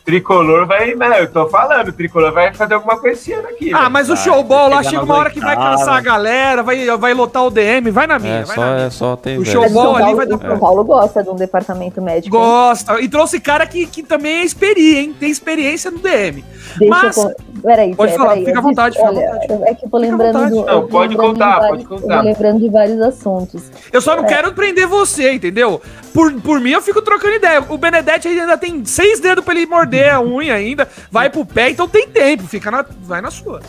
Tricolor 0.10 0.66
vai. 0.66 0.96
Não, 0.96 1.14
eu 1.14 1.32
tô 1.32 1.48
falando, 1.48 1.92
Tricolor 1.92 2.34
vai 2.34 2.52
fazer 2.52 2.74
alguma 2.74 2.98
coisa 2.98 3.20
esse 3.20 3.32
ano 3.32 3.48
aqui. 3.48 3.72
Ah, 3.72 3.90
mas 3.90 4.10
o 4.10 4.18
showball 4.18 4.68
lá 4.70 4.82
chega 4.82 5.04
uma 5.04 5.16
hora 5.16 5.30
que 5.30 5.40
vai 5.40 5.56
cansar 5.56 5.98
a 5.98 6.02
galera, 6.02 6.64
vai, 6.64 6.98
vai 6.98 7.14
lotar 7.14 7.46
o 7.46 7.52
DM, 7.52 7.92
vai 7.92 8.08
na 8.08 8.18
minha. 8.18 8.40
É, 8.40 8.44
vai 8.44 8.56
só, 8.56 8.62
na 8.62 8.74
minha. 8.74 8.88
É, 8.88 8.90
só 8.90 9.16
tem 9.16 9.38
o 9.38 9.46
showball 9.46 9.96
ali 9.98 10.16
vai 10.16 10.26
dar. 10.26 10.38
O 10.38 10.42
São 10.42 10.60
Paulo 10.60 10.84
gosta 10.84 11.24
de 11.24 11.30
um 11.30 11.36
departamento 11.36 12.02
médico. 12.02 12.36
Gosta. 12.36 13.00
E 13.00 13.08
trouxe 13.08 13.40
cara 13.40 13.68
que, 13.68 13.86
que 13.86 14.02
também 14.02 14.40
é 14.40 14.44
experiência, 14.44 15.00
hein? 15.02 15.16
Tem 15.20 15.30
experiência 15.30 15.92
no 15.92 16.00
DM. 16.00 16.44
Deixa 16.78 16.90
mas... 16.90 17.18
eu. 17.18 17.36
Peraí, 17.62 17.96
pode 17.96 18.16
falar, 18.16 18.30
peraí, 18.30 18.46
fica 18.46 18.60
à 18.60 18.62
vontade, 18.62 18.96
fica 18.96 19.08
olha, 19.08 19.32
vontade. 19.32 19.64
É 19.64 19.76
que 19.76 19.86
eu 19.86 19.90
tô 19.90 19.98
lembrando. 19.98 20.50
Do, 20.50 20.66
não, 20.66 20.88
pode 20.88 21.16
contar, 21.16 21.60
vários, 21.60 21.88
pode 21.88 22.02
contar. 22.02 22.22
lembrando 22.22 22.60
de 22.60 22.70
vários 22.70 23.02
assuntos. 23.02 23.72
Eu 23.92 24.02
só 24.02 24.16
não 24.16 24.26
é. 24.26 24.28
quero 24.28 24.54
prender 24.54 24.88
você, 24.88 25.34
entendeu? 25.34 25.82
Por, 26.14 26.34
por 26.42 26.60
mim, 26.60 26.72
eu 26.72 26.82
fico 26.82 27.02
trocando 27.02 27.36
ideia. 27.36 27.64
O 27.68 27.78
Benedetti 27.78 28.28
ainda 28.28 28.58
tem 28.58 28.84
seis 28.86 29.20
dedos 29.20 29.44
pra 29.44 29.54
ele 29.54 29.66
morder 29.66 30.14
a 30.14 30.22
unha 30.22 30.54
ainda, 30.54 30.88
vai 31.12 31.30
pro 31.30 31.46
pé, 31.46 31.70
então 31.70 31.88
tem 31.88 32.08
tempo, 32.08 32.44
fica 32.44 32.70
na, 32.72 32.86
vai 33.02 33.22
na 33.22 33.32
sua. 33.32 33.62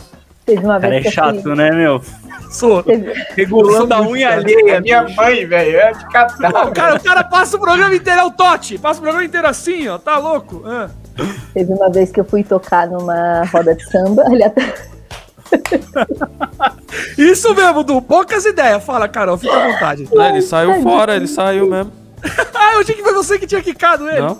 Teve 0.45 0.65
uma 0.65 0.79
vez 0.79 1.03
cara, 1.03 1.07
é 1.07 1.11
chato, 1.11 1.41
fui... 1.43 1.55
né, 1.55 1.71
meu? 1.71 2.01
Sou. 2.51 2.83
Teve... 2.83 3.13
Regulando 3.35 3.93
a 3.93 4.01
unha 4.01 4.33
alheia. 4.33 4.75
É 4.75 4.79
minha 4.81 5.03
mãe, 5.03 5.45
velho, 5.45 5.77
é 5.77 5.91
de 5.93 6.09
catar. 6.09 6.67
O 6.67 6.71
cara, 6.71 6.95
o 6.95 7.03
cara 7.03 7.23
passa 7.23 7.57
o 7.57 7.59
programa 7.59 7.95
inteiro, 7.95 8.19
é 8.19 8.23
o 8.23 8.31
Totti, 8.31 8.77
passa 8.77 8.99
o 8.99 9.03
programa 9.03 9.25
inteiro 9.25 9.47
assim, 9.47 9.87
ó, 9.87 9.97
tá 9.97 10.17
louco? 10.17 10.63
Ah. 10.65 10.89
Teve 11.53 11.73
uma 11.73 11.89
vez 11.89 12.11
que 12.11 12.19
eu 12.19 12.25
fui 12.25 12.43
tocar 12.43 12.87
numa 12.87 13.43
roda 13.45 13.75
de 13.75 13.83
samba, 13.89 14.23
ele 14.31 14.43
até... 14.43 14.73
Isso 17.17 17.53
mesmo, 17.53 17.83
Du, 17.83 18.01
poucas 18.01 18.45
ideias. 18.45 18.83
Fala, 18.83 19.07
Carol, 19.07 19.37
fica 19.37 19.53
à 19.53 19.71
vontade. 19.71 20.07
Não, 20.11 20.29
ele 20.29 20.41
saiu 20.41 20.81
fora, 20.81 21.15
ele 21.15 21.27
saiu 21.27 21.69
mesmo. 21.69 21.91
ah, 22.55 22.73
eu 22.73 22.79
achei 22.79 22.95
que 22.95 23.03
foi 23.03 23.13
você 23.13 23.37
que 23.37 23.47
tinha 23.47 23.61
quicado 23.61 24.09
ele. 24.09 24.21
Não. 24.21 24.37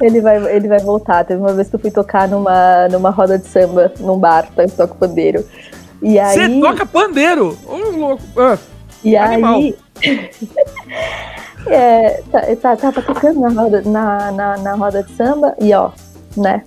Ele 0.00 0.20
vai, 0.20 0.56
ele 0.56 0.68
vai 0.68 0.78
voltar. 0.78 1.24
Teve 1.24 1.40
uma 1.40 1.52
vez 1.52 1.68
que 1.68 1.76
eu 1.76 1.80
fui 1.80 1.90
tocar 1.90 2.28
numa, 2.28 2.88
numa 2.88 3.10
roda 3.10 3.38
de 3.38 3.46
samba, 3.46 3.92
num 4.00 4.18
bar, 4.18 4.48
tá? 4.54 4.62
Eu 4.62 4.70
toco 4.70 4.96
pandeiro. 4.96 5.44
E 6.02 6.18
aí... 6.18 6.34
Você 6.34 6.60
toca 6.60 6.86
pandeiro? 6.86 7.56
Ô, 7.66 7.76
louco. 7.90 8.22
Ah, 8.36 8.58
e 9.02 9.16
animal. 9.16 9.56
aí... 9.56 9.76
é, 11.66 12.22
tá, 12.30 12.42
tá, 12.56 12.76
tava 12.76 13.02
tocando 13.02 13.40
na 13.40 13.48
roda, 13.48 13.82
na, 13.84 14.32
na, 14.32 14.56
na 14.58 14.74
roda 14.74 15.02
de 15.02 15.12
samba 15.14 15.54
e 15.60 15.72
ó, 15.72 15.90
né? 16.36 16.62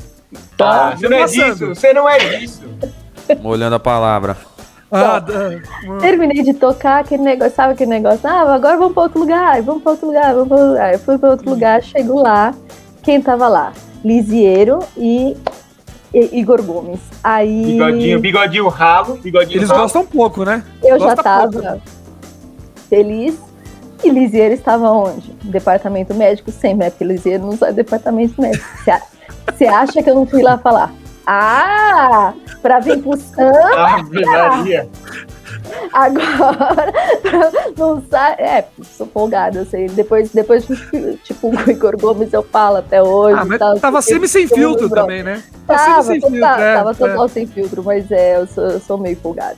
Tá, 0.58 0.90
ah, 0.90 0.96
você 0.96 1.08
não 1.10 1.18
é 1.18 1.26
disso, 1.26 1.68
você 1.68 1.94
não 1.94 2.10
é 2.10 2.20
disso. 2.20 2.64
Molhando 3.42 3.76
a 3.76 3.80
palavra. 3.80 4.38
Ah, 4.92 5.22
terminei 6.00 6.44
de 6.44 6.54
tocar 6.54 7.02
aquele 7.02 7.24
negócio, 7.24 7.54
sabe 7.56 7.74
aquele 7.74 7.90
negócio? 7.90 8.22
Ah, 8.24 8.54
agora 8.54 8.78
vamos 8.78 8.94
para 8.94 9.04
outro 9.04 9.20
lugar, 9.20 9.62
vamos 9.62 9.84
para 9.84 9.92
outro 9.92 10.08
lugar, 10.08 10.34
vamos 10.34 10.48
para 10.48 10.58
outro 10.58 10.70
lugar. 10.72 10.94
Eu 10.94 11.00
fui 11.00 11.18
para 11.18 11.30
outro 11.30 11.50
lugar, 11.50 11.84
chego 11.84 12.22
lá, 12.22 12.54
quem 13.04 13.22
tava 13.22 13.48
lá? 13.48 13.74
Lisieiro 14.04 14.80
e, 14.96 15.36
e 16.14 16.40
Igor 16.40 16.62
Gomes. 16.64 17.00
Aí... 17.22 17.66
Bigodinho, 17.66 18.20
bigodinho 18.20 18.68
ralo, 18.70 19.18
bigodinho 19.18 19.60
Eles 19.60 19.70
ralo. 19.70 19.82
gostam 19.82 20.06
pouco, 20.06 20.46
né? 20.46 20.64
Eu 20.82 20.98
Gosta 20.98 21.16
já 21.16 21.24
tava 21.24 21.52
pouco. 21.52 21.82
feliz. 22.90 23.47
E 24.04 24.10
Lisieiro 24.10 24.54
estava 24.54 24.90
onde? 24.92 25.32
Departamento 25.44 26.14
médico 26.14 26.52
sempre, 26.52 26.86
né? 26.86 26.90
Porque 26.90 27.04
Lisieiro 27.04 27.46
não 27.46 27.58
sai 27.58 27.72
do 27.72 27.76
departamento 27.76 28.40
médico. 28.42 28.66
Você 29.52 29.66
acha 29.66 30.04
que 30.04 30.10
eu 30.10 30.16
não 30.16 30.26
fui 30.26 30.42
lá 30.42 30.58
falar? 30.58 30.94
Ah, 31.26 32.34
para 32.62 32.80
vir 32.80 33.02
pro 33.02 33.18
Santa. 33.18 33.76
Ave 33.76 34.26
Maria. 34.26 34.88
Agora, 35.92 36.94
não 37.78 38.02
sai. 38.10 38.34
É, 38.34 38.66
sou 38.96 39.08
folgada, 39.08 39.62
assim. 39.62 39.88
Depois, 39.88 40.32
depois, 40.32 40.66
tipo, 41.24 41.50
o 41.50 41.70
Igor 41.70 41.98
Gomes 42.00 42.32
eu 42.32 42.44
falo 42.44 42.78
até 42.78 43.02
hoje. 43.02 43.38
Ah, 43.40 43.46
mas 43.46 43.60
tal, 43.60 43.80
tava 43.80 44.02
sempre 44.02 44.28
sem 44.28 44.48
filtro 44.48 44.90
também, 44.90 45.24
né? 45.24 45.44
Tava, 45.66 45.86
tava 45.86 46.04
sem 46.04 46.22
filtro. 46.22 46.46
É, 46.46 46.76
tava 46.76 46.96
total 46.96 47.26
é. 47.26 47.30
sem 47.30 47.48
filtro, 47.48 47.84
mas 47.84 48.12
é, 48.12 48.38
eu 48.38 48.48
sou, 48.48 48.64
eu 48.64 48.80
sou 48.80 48.98
meio 48.98 49.18
folgada. 49.18 49.58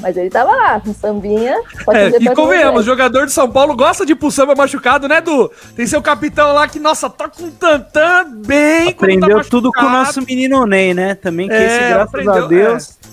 Mas 0.00 0.16
ele 0.16 0.30
tava 0.30 0.50
lá, 0.50 0.82
no 0.84 0.94
sambinha. 0.94 1.60
É, 1.90 2.08
e 2.20 2.34
convenhamos, 2.34 2.84
jogador 2.84 3.26
de 3.26 3.32
São 3.32 3.50
Paulo 3.50 3.74
gosta 3.76 4.04
de 4.04 4.12
ir 4.12 4.16
pro 4.16 4.30
samba 4.30 4.54
machucado, 4.54 5.08
né, 5.08 5.20
Du? 5.20 5.50
Tem 5.74 5.86
seu 5.86 6.02
capitão 6.02 6.52
lá 6.52 6.66
que, 6.68 6.78
nossa, 6.78 7.08
tá 7.08 7.28
com 7.28 7.50
tantã 7.50 8.24
bem. 8.28 8.86
Tá 8.86 8.90
Aprendeu 8.90 9.42
tá 9.42 9.48
tudo 9.48 9.72
com 9.72 9.84
o 9.84 9.90
nosso 9.90 10.20
menino 10.22 10.66
Ney, 10.66 10.94
né? 10.94 11.14
Também 11.14 11.48
que 11.48 11.54
é, 11.54 11.66
esse, 11.66 11.78
graças 11.88 12.08
aprendeu, 12.08 12.44
a 12.44 12.46
Deus. 12.46 12.90
É. 12.90 13.12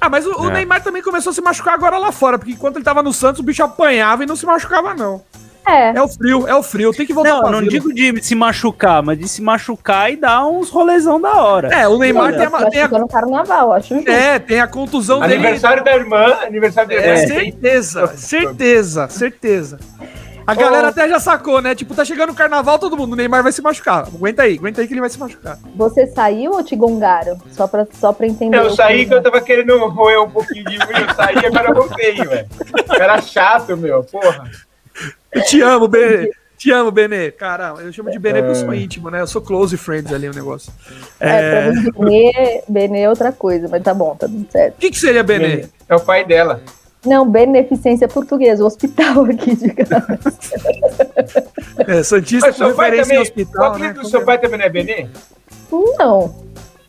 Ah, 0.00 0.08
mas 0.08 0.26
o, 0.26 0.32
é. 0.32 0.36
o, 0.36 0.50
Neymar 0.50 0.82
também 0.82 1.00
começou 1.00 1.30
a 1.30 1.32
se 1.32 1.40
machucar 1.40 1.74
agora 1.74 1.96
lá 1.96 2.10
fora, 2.10 2.38
porque 2.38 2.52
enquanto 2.52 2.76
ele 2.76 2.84
tava 2.84 3.02
no 3.02 3.12
Santos, 3.12 3.40
o 3.40 3.44
bicho 3.44 3.62
apanhava 3.62 4.24
e 4.24 4.26
não 4.26 4.34
se 4.34 4.44
machucava, 4.44 4.94
não. 4.94 5.22
É. 5.66 5.96
É 5.96 6.02
o 6.02 6.08
frio, 6.08 6.48
é 6.48 6.54
o 6.54 6.62
frio, 6.62 6.92
tem 6.92 7.06
que 7.06 7.12
voltar 7.12 7.40
Não, 7.42 7.52
não 7.52 7.62
digo 7.62 7.92
de 7.92 8.22
se 8.22 8.34
machucar, 8.34 9.02
mas 9.02 9.18
de 9.18 9.28
se 9.28 9.40
machucar 9.40 10.12
e 10.12 10.16
dar 10.16 10.44
uns 10.46 10.70
rolezão 10.70 11.20
da 11.20 11.32
hora. 11.32 11.68
É, 11.68 11.86
o 11.86 11.98
Neymar 11.98 12.34
tem 12.36 12.46
a, 12.46 12.70
tem 12.70 12.82
a... 12.82 12.88
no 12.88 13.08
carnaval, 13.08 13.72
acho. 13.72 13.94
É, 14.08 14.38
tem 14.38 14.60
a 14.60 14.66
contusão 14.66 15.22
aniversário 15.22 15.84
dele. 15.84 15.96
Aniversário 15.96 16.10
da 16.12 16.26
irmã, 16.26 16.46
aniversário 16.46 16.88
da 16.88 16.94
irmã. 16.96 17.12
É, 17.12 17.26
certeza, 17.26 18.06
certeza, 18.16 19.08
certeza. 19.08 19.78
A 20.44 20.54
galera 20.54 20.88
até 20.88 21.08
já 21.08 21.20
sacou, 21.20 21.62
né? 21.62 21.74
Tipo, 21.74 21.94
tá 21.94 22.04
chegando 22.04 22.30
o 22.30 22.34
carnaval, 22.34 22.78
todo 22.78 22.96
mundo, 22.96 23.12
o 23.12 23.16
Neymar 23.16 23.44
vai 23.44 23.52
se 23.52 23.62
machucar. 23.62 24.08
Aguenta 24.08 24.42
aí, 24.42 24.58
aguenta 24.58 24.80
aí 24.80 24.88
que 24.88 24.92
ele 24.92 25.00
vai 25.00 25.10
se 25.10 25.18
machucar. 25.18 25.58
Você 25.76 26.06
saiu 26.08 26.52
ou 26.52 26.64
te 26.64 26.74
gongaram? 26.74 27.38
Só 27.52 27.68
pra, 27.68 27.86
só 27.92 28.12
pra 28.12 28.26
entender. 28.26 28.58
Eu 28.58 28.70
saí 28.70 29.06
que 29.06 29.14
eu 29.14 29.22
tava 29.22 29.40
querendo 29.40 29.78
roer 29.86 30.20
um 30.20 30.30
pouquinho 30.30 30.64
de 30.64 30.78
mim, 30.78 31.06
eu 31.08 31.14
saí 31.14 31.36
e 31.36 31.46
agora 31.46 31.68
eu 31.68 31.74
voltei, 31.74 32.14
velho. 32.14 32.48
Era 32.98 33.20
chato, 33.20 33.76
meu, 33.76 34.02
porra. 34.02 34.50
Eu 35.32 35.42
te 35.44 35.60
amo, 35.60 35.88
Benê. 35.88 36.30
Te 36.58 36.70
amo, 36.70 36.90
Benê. 36.92 37.32
Cara, 37.32 37.74
eu 37.80 37.92
chamo 37.92 38.10
de 38.10 38.18
Benê 38.18 38.38
é... 38.38 38.42
porque 38.42 38.58
eu 38.58 38.64
sou 38.64 38.74
íntimo, 38.74 39.10
né? 39.10 39.20
Eu 39.20 39.26
sou 39.26 39.42
close 39.42 39.76
friends 39.76 40.12
ali 40.12 40.28
o 40.28 40.34
negócio. 40.34 40.72
É, 41.18 41.28
é... 41.28 41.62
pra 41.62 41.72
mim, 41.72 42.30
Benê, 42.32 42.62
Benê 42.68 43.00
é 43.00 43.08
outra 43.08 43.32
coisa, 43.32 43.66
mas 43.68 43.82
tá 43.82 43.92
bom, 43.92 44.14
tá 44.14 44.28
tudo 44.28 44.46
certo. 44.50 44.76
O 44.76 44.78
que, 44.78 44.90
que 44.90 44.98
seria 44.98 45.22
Benê? 45.22 45.66
É 45.88 45.96
o 45.96 46.00
pai 46.00 46.24
dela. 46.24 46.62
Não, 47.04 47.28
beneficência 47.28 48.06
portuguesa, 48.06 48.62
o 48.62 48.66
hospital 48.66 49.24
aqui 49.26 49.56
de 49.56 49.70
casa. 49.70 50.18
é, 51.78 52.02
Santista 52.04 52.46
Mas 52.46 52.56
seu 52.56 52.74
pai 52.74 52.96
também, 52.96 53.18
hospital, 53.18 53.62
o 53.62 53.66
apelido 53.66 53.94
né? 53.94 54.02
do 54.02 54.08
seu 54.08 54.24
pai 54.24 54.38
também 54.38 54.58
não 54.58 54.66
é 54.66 54.68
Benê? 54.68 55.08
Não. 55.70 56.28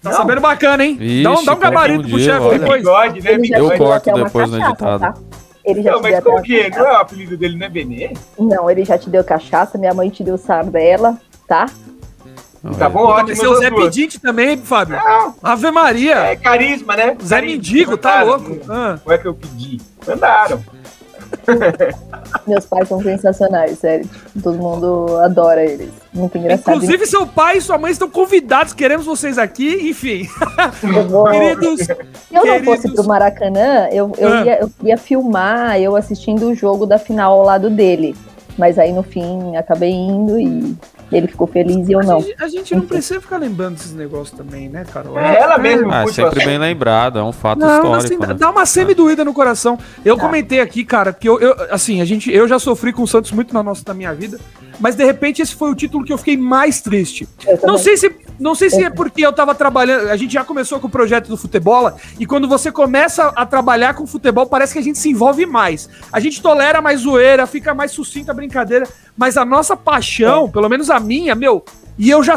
Tá 0.03 0.11
não. 0.11 0.17
sabendo 0.17 0.41
bacana, 0.41 0.85
hein? 0.85 0.97
Ixi, 0.99 1.23
dá, 1.23 1.31
um, 1.31 1.45
dá 1.45 1.53
um 1.53 1.59
gabarito 1.59 2.09
pro 2.09 2.19
chefe 2.19 2.59
depois. 2.59 2.81
Bigode, 2.81 3.21
né? 3.21 3.37
Eu 3.57 3.77
corto 3.77 4.13
depois 4.13 4.51
no 4.51 4.57
editado. 4.57 4.99
Tá? 4.99 5.13
Ele 5.63 5.81
já 5.81 5.91
não, 5.91 6.01
mas 6.01 6.23
como 6.23 6.41
que? 6.41 6.69
Não 6.69 6.85
é 6.87 6.91
o 6.93 6.95
apelido 6.97 7.37
dele, 7.37 7.57
não 7.57 7.65
é 7.65 7.69
Benê? 7.69 8.13
Não, 8.37 8.69
ele 8.69 8.83
já 8.83 8.97
te 8.97 9.09
deu 9.09 9.23
cachaça, 9.23 9.77
minha 9.77 9.93
mãe 9.93 10.09
te 10.09 10.23
deu 10.23 10.37
sardela, 10.37 11.17
tá? 11.47 11.67
Tá 12.77 12.87
bom, 12.87 13.01
ótimo. 13.01 13.35
Seu 13.35 13.55
Zé 13.55 13.69
Pedinte 13.69 14.19
também, 14.19 14.55
Fábio. 14.57 14.95
Não. 14.95 15.35
Ave 15.43 15.69
Maria. 15.69 16.15
É 16.15 16.35
carisma, 16.35 16.95
né? 16.95 17.17
Zé 17.21 17.35
carisma. 17.35 17.41
Mendigo, 17.41 17.97
tá 17.97 18.23
louco. 18.23 18.57
Ah. 18.69 18.97
Como 19.03 19.13
é 19.13 19.17
que 19.17 19.27
eu 19.27 19.33
pedi? 19.33 19.81
Mandaram. 20.07 20.63
Meus 22.47 22.65
pais 22.65 22.87
são 22.87 23.01
sensacionais, 23.01 23.79
sério. 23.79 24.09
Todo 24.41 24.57
mundo 24.57 25.17
adora 25.17 25.63
eles. 25.63 25.89
Muito 26.13 26.37
engraçado. 26.37 26.75
Inclusive, 26.75 27.05
seu 27.05 27.25
pai 27.25 27.57
e 27.57 27.61
sua 27.61 27.77
mãe 27.77 27.91
estão 27.91 28.09
convidados. 28.09 28.73
Queremos 28.73 29.05
vocês 29.05 29.37
aqui, 29.37 29.89
enfim. 29.89 30.27
Eu 30.83 31.07
vou... 31.07 31.25
queridos, 31.29 31.79
Se 31.85 31.91
eu 32.31 32.41
queridos... 32.41 32.65
não 32.67 32.75
fosse 32.75 32.93
pro 32.93 33.03
Maracanã, 33.05 33.87
eu, 33.91 34.11
eu, 34.17 34.33
ah. 34.33 34.45
ia, 34.45 34.59
eu 34.61 34.71
ia 34.83 34.97
filmar 34.97 35.79
eu 35.79 35.95
assistindo 35.95 36.49
o 36.49 36.55
jogo 36.55 36.85
da 36.85 36.97
final 36.97 37.33
ao 37.33 37.43
lado 37.43 37.69
dele. 37.69 38.15
Mas 38.57 38.77
aí 38.77 38.91
no 38.91 39.01
fim 39.01 39.55
acabei 39.55 39.91
indo 39.91 40.39
e 40.39 40.75
ele 41.11 41.27
ficou 41.27 41.47
feliz 41.47 41.87
e 41.87 41.91
eu 41.91 41.99
a 41.99 42.03
não. 42.03 42.21
Gente, 42.21 42.43
a 42.43 42.47
gente 42.47 42.75
não 42.75 42.85
precisa 42.85 43.21
ficar 43.21 43.37
lembrando 43.37 43.75
desses 43.75 43.93
negócios 43.93 44.37
também, 44.37 44.69
né, 44.69 44.85
Carol? 44.91 45.17
É 45.19 45.39
ela 45.39 45.57
mesmo. 45.57 45.91
Ah, 45.91 46.07
sempre 46.07 46.45
bem 46.45 46.57
lembrado, 46.57 47.19
é 47.19 47.23
um 47.23 47.31
fato 47.31 47.59
não, 47.59 47.67
histórico. 47.67 47.95
Assim, 47.95 48.17
né? 48.17 48.33
Dá 48.33 48.49
uma 48.49 48.65
semi-doída 48.65 49.23
no 49.23 49.33
coração. 49.33 49.77
Eu 50.03 50.15
tá. 50.15 50.21
comentei 50.23 50.59
aqui, 50.59 50.83
cara, 50.83 51.13
que 51.13 51.27
eu, 51.27 51.39
eu, 51.39 51.55
assim, 51.69 52.01
a 52.01 52.05
gente, 52.05 52.31
eu 52.31 52.47
já 52.47 52.59
sofri 52.59 52.91
com 52.91 53.03
o 53.03 53.07
Santos 53.07 53.31
muito 53.31 53.53
na, 53.53 53.61
nossa, 53.61 53.83
na 53.87 53.93
minha 53.93 54.13
vida, 54.13 54.39
mas 54.79 54.95
de 54.95 55.03
repente 55.03 55.41
esse 55.41 55.55
foi 55.55 55.69
o 55.69 55.75
título 55.75 56.03
que 56.03 56.13
eu 56.13 56.17
fiquei 56.17 56.37
mais 56.37 56.81
triste. 56.81 57.27
Não 57.63 57.77
sei 57.77 57.97
se 57.97 58.09
não 58.43 58.53
sei 58.53 58.69
se 58.69 58.83
é 58.83 58.89
porque 58.89 59.25
eu 59.25 59.31
tava 59.31 59.55
trabalhando. 59.55 60.09
A 60.09 60.17
gente 60.17 60.33
já 60.33 60.43
começou 60.43 60.77
com 60.77 60.87
o 60.87 60.89
projeto 60.89 61.29
do 61.29 61.37
futebol, 61.37 61.93
e 62.19 62.25
quando 62.25 62.45
você 62.45 62.73
começa 62.73 63.27
a 63.29 63.45
trabalhar 63.45 63.93
com 63.93 64.05
futebol, 64.05 64.45
parece 64.45 64.73
que 64.73 64.79
a 64.79 64.81
gente 64.81 64.99
se 64.99 65.09
envolve 65.09 65.45
mais. 65.45 65.89
A 66.11 66.19
gente 66.19 66.41
tolera 66.41 66.81
mais 66.81 66.99
zoeira, 66.99 67.47
fica 67.47 67.73
mais 67.73 67.91
sucinta 67.91 68.33
a 68.33 68.35
brincadeira, 68.35 68.85
mas 69.15 69.37
a 69.37 69.45
nossa 69.45 69.77
paixão, 69.77 70.45
é. 70.45 70.49
pelo 70.49 70.67
menos 70.67 70.89
a 70.89 70.99
minha, 70.99 71.33
meu, 71.33 71.63
E 71.97 72.09
eu 72.09 72.21
já. 72.21 72.35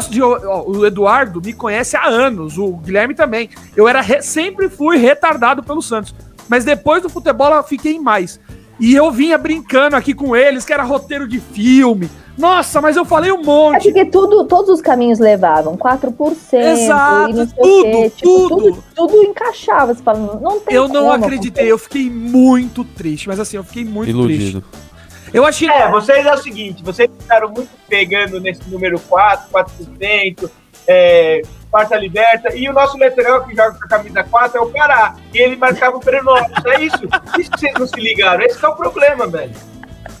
o 0.65 0.85
Eduardo 0.85 1.41
me 1.43 1.51
conhece 1.51 1.97
há 1.97 2.07
anos, 2.07 2.57
o 2.57 2.77
Guilherme 2.77 3.13
também. 3.13 3.49
Eu 3.75 3.85
era 3.85 3.99
re, 3.99 4.21
sempre 4.21 4.69
fui 4.69 4.95
retardado 4.97 5.61
pelo 5.61 5.81
Santos. 5.81 6.15
Mas 6.47 6.63
depois 6.63 7.01
do 7.01 7.09
futebol 7.09 7.53
eu 7.53 7.63
fiquei 7.63 7.99
mais. 7.99 8.39
E 8.79 8.95
eu 8.95 9.11
vinha 9.11 9.37
brincando 9.37 9.97
aqui 9.97 10.13
com 10.13 10.35
eles, 10.35 10.63
que 10.63 10.71
era 10.71 10.83
roteiro 10.83 11.27
de 11.27 11.41
filme. 11.41 12.09
Nossa, 12.37 12.79
mas 12.79 12.95
eu 12.95 13.03
falei 13.03 13.31
um 13.31 13.41
monte. 13.41 13.89
É 13.89 13.91
porque 13.91 14.05
tudo, 14.05 14.45
todos 14.45 14.69
os 14.69 14.81
caminhos 14.81 15.17
levavam 15.17 15.75
4%. 15.75 16.53
Exato, 16.53 17.47
tudo, 17.47 17.83
quê, 17.83 18.11
tipo, 18.15 18.29
tudo. 18.29 18.57
tudo. 18.57 18.83
Tudo 18.95 19.23
encaixava. 19.23 19.93
Você 19.93 20.03
fala, 20.03 20.39
não 20.39 20.59
tem 20.59 20.75
Eu 20.75 20.87
não 20.87 21.11
acreditei, 21.11 21.71
eu 21.71 21.77
fiquei 21.79 22.09
muito 22.09 22.83
triste. 22.83 23.27
Mas 23.27 23.39
assim, 23.39 23.57
eu 23.57 23.63
fiquei 23.63 23.83
muito 23.83 24.09
Iludido. 24.11 24.61
triste. 24.61 24.87
Eu 25.33 25.45
achei. 25.45 25.67
É, 25.67 25.89
vocês 25.89 26.25
é 26.25 26.33
o 26.33 26.37
seguinte: 26.37 26.83
vocês 26.83 27.09
ficaram 27.19 27.49
muito 27.49 27.69
pegando 27.87 28.39
nesse 28.39 28.61
número 28.69 28.99
4, 28.99 29.49
4%, 29.51 30.49
é, 30.87 31.41
quarta 31.69 31.97
liberta, 31.97 32.55
e 32.55 32.69
o 32.69 32.73
nosso 32.73 32.97
lateral 32.97 33.45
que 33.45 33.55
joga 33.55 33.73
com 33.77 33.85
a 33.85 33.87
camisa 33.87 34.23
4 34.23 34.57
é 34.57 34.61
o 34.61 34.69
Pará, 34.69 35.15
e 35.33 35.37
ele 35.37 35.55
marcava 35.55 35.97
o 35.97 35.99
Prenópolis. 35.99 36.65
É 36.65 36.83
isso. 36.83 37.03
Isso 37.39 37.51
que 37.51 37.59
vocês 37.59 37.73
não 37.77 37.87
se 37.87 37.99
ligaram. 37.99 38.41
Esse 38.43 38.63
é 38.63 38.67
o 38.67 38.75
problema, 38.75 39.27
velho. 39.27 39.51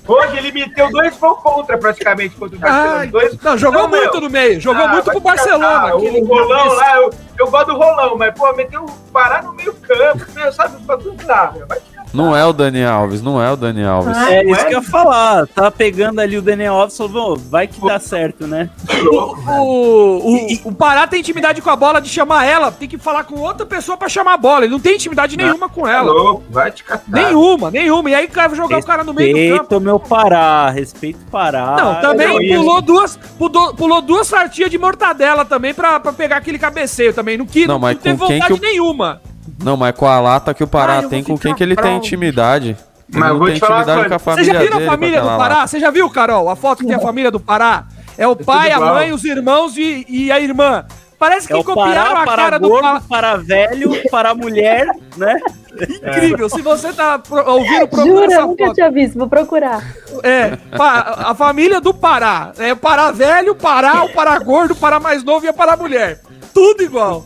Hoje 0.07 0.37
ele 0.37 0.51
meteu 0.51 0.89
dois 0.89 1.17
gols 1.17 1.39
contra 1.39 1.77
praticamente 1.77 2.35
contra 2.35 2.55
o 2.57 2.59
Barcelona. 2.59 3.07
dois... 3.07 3.41
Não, 3.41 3.57
jogou 3.57 3.87
então, 3.87 3.89
muito 3.89 4.11
meu, 4.13 4.21
no 4.21 4.29
meio, 4.29 4.61
jogou 4.61 4.85
ah, 4.85 4.87
muito 4.87 5.11
pro 5.11 5.19
Barcelona. 5.19 5.95
o 5.95 6.25
rolão 6.25 6.67
lá, 6.73 6.95
eu, 6.97 7.09
eu 7.37 7.51
gosto 7.51 7.67
do 7.67 7.77
rolão, 7.77 8.17
mas, 8.17 8.33
pô, 8.33 8.51
meteu 8.53 8.85
o 8.85 8.91
Pará 9.11 9.41
no 9.41 9.53
meio 9.53 9.73
campo, 9.73 10.25
meu, 10.33 10.51
sabe? 10.53 10.77
Não 10.85 11.15
dá, 11.15 11.51
meu. 11.53 11.67
Vai 11.67 11.79
não 12.13 12.35
é 12.35 12.45
o 12.45 12.53
Dani 12.53 12.83
Alves, 12.83 13.21
não 13.21 13.41
é 13.41 13.51
o 13.51 13.55
Dani 13.55 13.83
Alves. 13.83 14.15
Ah, 14.15 14.31
é 14.31 14.43
isso 14.43 14.65
que 14.65 14.73
eu 14.73 14.79
ia 14.79 14.81
falar. 14.81 15.47
Tá 15.47 15.69
pegando 15.69 16.19
ali 16.19 16.37
o 16.37 16.41
Dani 16.41 16.65
Alves 16.65 16.95
e 16.95 16.97
falou, 16.97 17.37
vai 17.37 17.67
que 17.67 17.79
dá 17.81 17.99
certo, 17.99 18.47
né? 18.47 18.69
O, 19.11 19.15
o, 19.15 20.35
o, 20.35 20.47
o, 20.65 20.75
Pará 20.75 21.07
tem 21.07 21.19
intimidade 21.19 21.61
com 21.61 21.69
a 21.69 21.75
bola 21.75 21.99
de 21.99 22.09
chamar 22.09 22.45
ela, 22.45 22.71
tem 22.71 22.87
que 22.87 22.97
falar 22.97 23.23
com 23.23 23.39
outra 23.39 23.65
pessoa 23.65 23.97
pra 23.97 24.09
chamar 24.09 24.33
a 24.33 24.37
bola. 24.37 24.65
Ele 24.65 24.71
não 24.71 24.79
tem 24.79 24.95
intimidade 24.95 25.37
nenhuma 25.37 25.69
com 25.69 25.87
ela. 25.87 26.11
Louco, 26.11 26.43
vai 26.49 26.71
te 26.71 26.83
catar. 26.83 27.03
Nenhuma, 27.07 27.71
nenhuma. 27.71 28.09
E 28.09 28.15
aí 28.15 28.27
vai 28.27 28.49
jogar 28.49 28.75
respeito 28.75 28.83
o 28.83 28.87
cara 28.87 29.03
no 29.03 29.13
meio 29.13 29.33
do 29.33 29.39
campo. 29.39 29.61
Respeito 29.61 29.81
meu 29.81 29.99
Pará, 29.99 30.69
respeito 30.69 31.19
Pará. 31.31 31.75
Não, 31.77 32.01
também 32.01 32.55
pulou 32.55 32.81
duas, 32.81 33.17
pulou, 33.37 33.73
pulou 33.73 34.01
duas 34.01 34.29
fatias 34.29 34.69
de 34.69 34.77
mortadela 34.77 35.43
também 35.45 35.73
pra, 35.73 35.99
pra 35.99 36.13
pegar 36.13 36.37
aquele 36.37 36.59
cabeceio 36.59 37.13
também. 37.13 37.37
Não, 37.37 37.45
que, 37.45 37.67
não, 37.67 37.79
não 37.79 37.95
teve 37.95 38.15
vontade 38.15 38.59
nenhuma. 38.61 39.21
Não, 39.59 39.75
mas 39.75 39.95
com 39.95 40.05
a 40.05 40.19
lata 40.19 40.53
que 40.53 40.63
o 40.63 40.67
Pará 40.67 40.99
ah, 40.99 41.03
tem, 41.03 41.23
com 41.23 41.37
quem 41.37 41.53
que 41.53 41.63
ele 41.63 41.75
tem 41.75 41.97
intimidade. 41.97 42.77
Ele 43.09 43.19
mas 43.19 43.29
eu 43.29 43.39
vou 43.39 43.51
te 43.51 43.59
falar 43.59 44.07
com 44.07 44.15
a 44.15 44.19
família 44.19 44.53
Você 44.53 44.53
já 44.53 44.59
viu 44.59 44.77
a 44.77 44.91
família 44.91 45.21
do 45.21 45.27
Pará? 45.27 45.55
Lata. 45.55 45.67
Você 45.67 45.79
já 45.79 45.91
viu, 45.91 46.09
Carol, 46.09 46.49
a 46.49 46.55
foto 46.55 46.79
que 46.79 46.87
tem 46.87 46.95
a 46.95 46.99
família 46.99 47.31
do 47.31 47.39
Pará? 47.39 47.85
É 48.17 48.27
o 48.27 48.31
é 48.31 48.35
pai, 48.35 48.71
a 48.71 48.79
mãe, 48.79 49.11
os 49.11 49.23
irmãos 49.23 49.77
e, 49.77 50.05
e 50.09 50.31
a 50.31 50.39
irmã. 50.39 50.85
Parece 51.19 51.47
que 51.47 51.53
é 51.53 51.63
copiaram 51.63 52.13
Pará, 52.13 52.21
a 52.21 52.35
cara 52.35 52.59
do 52.59 52.69
Pará. 52.69 53.01
Para 53.07 53.37
velho, 53.37 54.09
para 54.09 54.35
mulher, 54.35 54.87
né? 55.15 55.39
Incrível. 55.81 56.49
Se 56.49 56.61
você 56.61 56.93
tá 56.93 57.21
ouvindo, 57.45 57.87
procura 57.87 58.05
Jura, 58.05 58.25
essa 58.25 58.45
nunca 58.45 58.65
foto. 58.65 58.75
tinha 58.75 58.91
visto, 58.91 59.17
vou 59.17 59.27
procurar. 59.27 59.83
É, 60.23 60.57
a 60.71 61.33
família 61.33 61.81
do 61.81 61.93
Pará. 61.93 62.51
É 62.57 62.73
o 62.73 62.77
Pará 62.77 63.11
velho, 63.11 63.55
Pará, 63.55 64.03
o 64.03 64.09
Pará 64.09 64.37
gordo, 64.39 64.71
o 64.73 64.75
Pará 64.75 64.99
mais 64.99 65.23
novo 65.23 65.45
e 65.45 65.49
a 65.49 65.53
Pará 65.53 65.75
mulher. 65.75 66.21
Tudo 66.53 66.83
igual. 66.83 67.25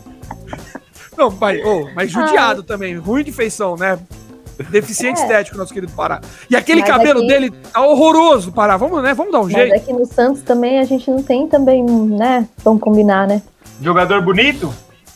Não, 1.22 1.30
pai, 1.30 1.62
oh, 1.64 1.88
mas 1.94 2.10
judiado 2.10 2.62
Ai. 2.62 2.66
também, 2.66 2.96
ruim 2.96 3.22
de 3.22 3.30
feição, 3.30 3.76
né? 3.76 3.96
Deficiente 4.70 5.20
é. 5.20 5.22
estético, 5.22 5.56
nosso 5.56 5.72
querido 5.72 5.92
Pará. 5.92 6.20
E 6.50 6.56
aquele 6.56 6.80
mas 6.80 6.90
cabelo 6.90 7.20
aqui... 7.20 7.28
dele 7.28 7.50
tá 7.50 7.80
horroroso, 7.80 8.50
Pará. 8.50 8.76
Vamos, 8.76 9.00
né? 9.02 9.14
Vamos 9.14 9.32
dar 9.32 9.40
um 9.40 9.44
mas 9.44 9.52
jeito. 9.52 9.74
aqui 9.74 9.92
no 9.92 10.04
Santos 10.04 10.42
também 10.42 10.80
a 10.80 10.84
gente 10.84 11.08
não 11.08 11.22
tem 11.22 11.46
também, 11.46 11.84
né? 11.84 12.48
Vamos 12.64 12.82
combinar, 12.82 13.28
né? 13.28 13.40
Jogador 13.80 14.20
bonito? 14.20 14.72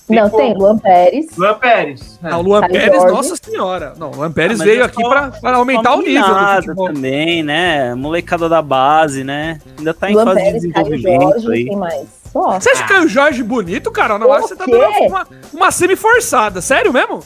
Tem 0.06 0.16
não, 0.16 0.30
tem 0.30 0.54
Luan 0.54 0.78
Pérez. 0.78 1.26
Luan 1.36 1.54
Pérez. 1.54 2.20
É. 2.22 2.30
Não, 2.30 2.40
Luan 2.40 2.60
Pérez, 2.60 2.94
Jorge. 2.94 3.14
nossa 3.14 3.36
senhora. 3.42 3.92
Não, 3.98 4.12
Luan 4.12 4.30
Pérez 4.30 4.60
ah, 4.60 4.64
veio 4.64 4.84
aqui 4.84 5.02
pra, 5.02 5.32
pra 5.32 5.56
aumentar 5.56 5.96
o 5.96 6.02
nível 6.02 6.28
do 6.28 6.54
futebol. 6.54 6.86
também, 6.86 7.42
né? 7.42 7.92
Molecada 7.96 8.48
da 8.48 8.62
base, 8.62 9.24
né? 9.24 9.58
Ainda 9.76 9.92
tá 9.92 10.08
em 10.08 10.14
Luan 10.14 10.24
fase 10.26 10.36
Pérez, 10.36 10.62
de 10.62 10.68
desenvolvimento 10.68 11.40
Jorge, 11.40 11.52
aí. 11.52 11.64
Tem 11.64 11.76
mais. 11.76 12.06
Você 12.42 12.70
acha 12.70 12.86
que 12.86 12.92
é 12.92 13.00
o 13.00 13.08
Jorge 13.08 13.42
bonito, 13.42 13.90
cara? 13.90 14.18
Não 14.18 14.32
acho 14.32 14.48
que 14.48 14.54
você 14.54 14.56
tá 14.56 14.66
dando 14.66 15.08
uma, 15.08 15.26
uma 15.52 15.70
semi-forçada. 15.70 16.60
Sério 16.60 16.92
mesmo? 16.92 17.22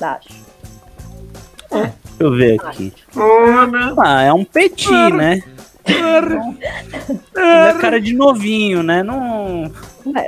Acho. 0.00 0.44
Deixa 1.70 1.94
eu 2.20 2.32
ver 2.32 2.60
aqui. 2.60 2.92
Ah, 3.98 4.22
é 4.22 4.32
um 4.32 4.44
petit, 4.44 4.90
né? 5.12 5.42
é 7.36 7.72
cara 7.80 8.00
de 8.00 8.14
novinho, 8.14 8.82
né? 8.82 9.02
Não. 9.02 9.70
Mas, 10.06 10.26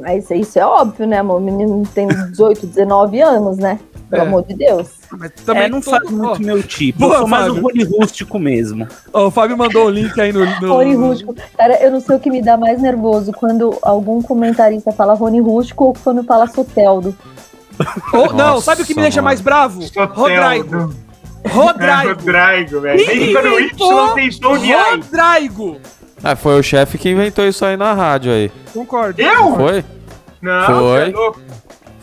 mas, 0.00 0.30
isso 0.30 0.58
é 0.58 0.66
óbvio, 0.66 1.06
né, 1.06 1.18
amor? 1.18 1.38
O 1.38 1.40
menino 1.40 1.82
tem 1.94 2.06
18, 2.06 2.66
19 2.66 3.20
anos, 3.20 3.58
né? 3.58 3.78
Pelo 4.10 4.22
é. 4.22 4.26
amor 4.26 4.44
de 4.44 4.54
Deus. 4.54 4.88
Mas 5.10 5.30
também 5.44 5.64
é, 5.64 5.68
não 5.68 5.80
faz 5.82 6.10
muito 6.10 6.42
meu 6.42 6.62
tipo. 6.62 7.00
Boa, 7.00 7.14
eu 7.14 7.18
sou 7.20 7.28
mais 7.28 7.46
Fábio. 7.46 7.60
um 7.60 7.62
Rony 7.62 7.84
rústico 7.84 8.38
mesmo. 8.38 8.88
Oh, 9.12 9.26
o 9.26 9.30
Fábio 9.30 9.56
mandou 9.56 9.86
o 9.86 9.90
link 9.90 10.18
aí 10.20 10.32
no. 10.32 10.44
no... 10.60 10.68
Rony 10.74 10.94
rústico. 10.94 11.34
Cara, 11.56 11.82
eu 11.82 11.90
não 11.90 12.00
sei 12.00 12.16
o 12.16 12.20
que 12.20 12.30
me 12.30 12.42
dá 12.42 12.56
mais 12.56 12.80
nervoso 12.80 13.32
quando 13.32 13.78
algum 13.82 14.20
comentarista 14.22 14.92
fala 14.92 15.14
Rony 15.14 15.40
rústico 15.40 15.84
ou 15.84 15.94
quando 15.94 16.22
fala 16.24 16.46
Soteldo. 16.46 17.16
Ou, 18.12 18.32
não, 18.32 18.60
sabe 18.60 18.82
o 18.82 18.86
que 18.86 18.94
me 18.94 19.02
deixa 19.02 19.20
mais 19.20 19.40
bravo? 19.40 19.80
Rodrigo. 20.12 20.94
Rodrigo. 21.48 22.08
Rodrigo, 22.22 22.80
velho. 22.80 23.06
Nem 23.06 23.32
quando 23.32 23.46
o 23.46 23.60
Y 23.60 24.14
tem 24.14 24.30
som 24.30 24.58
de 24.58 24.72
Rodrigo. 24.72 25.80
Ah, 26.22 26.34
foi 26.34 26.58
o 26.58 26.62
chefe 26.62 26.96
que 26.96 27.10
inventou 27.10 27.46
isso 27.46 27.64
aí 27.64 27.76
na 27.76 27.92
rádio 27.92 28.32
aí. 28.32 28.50
Concordo. 28.72 29.20
Eu? 29.20 29.54
Foi? 29.54 29.84
Não, 30.40 30.66
foi. 30.66 31.14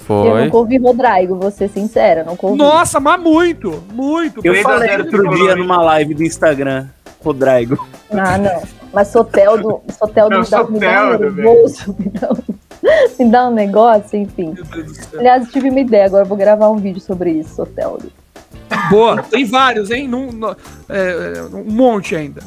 É 0.02 0.06
foi. 0.06 0.28
Eu 0.28 0.45
nunca 0.45 0.57
ouvi 0.57 0.78
Rodrigo, 0.78 1.36
vou 1.36 1.52
ser 1.52 1.69
sincera, 1.69 2.23
não 2.23 2.38
ouvi. 2.41 2.57
Nossa, 2.57 2.99
mas 2.99 3.22
muito, 3.22 3.84
muito. 3.94 4.41
Eu 4.44 4.56
falei 4.61 4.98
outro 4.98 5.30
dia 5.36 5.56
numa 5.56 5.82
live 5.82 6.14
do 6.14 6.23
Instagram, 6.23 6.88
Rodrigo. 7.23 7.88
Ah, 8.11 8.38
não. 8.38 8.61
Mas 8.94 9.07
Soteldo, 9.07 9.82
Soteldo 9.98 10.36
não, 10.36 10.41
me, 10.41 10.49
dá, 10.49 10.64
me 10.65 10.80
dá 10.80 11.06
um 11.06 11.18
nervoso, 11.18 11.95
me 11.98 12.10
dá 12.10 12.30
um, 12.34 12.53
me 13.23 13.32
dá 13.32 13.48
um 13.48 13.53
negócio, 13.53 14.19
enfim. 14.19 14.53
Aliás, 15.18 15.49
tive 15.49 15.69
uma 15.69 15.80
ideia, 15.80 16.06
agora 16.06 16.26
vou 16.26 16.38
gravar 16.38 16.69
um 16.69 16.78
vídeo 16.78 16.99
sobre 16.99 17.32
isso, 17.32 17.56
Soteldo. 17.56 18.11
Boa, 18.90 19.22
tem 19.23 19.45
vários, 19.45 19.91
hein? 19.91 20.07
Num, 20.07 20.30
é, 20.90 21.41
um 21.53 21.72
monte 21.72 22.15
ainda. 22.15 22.41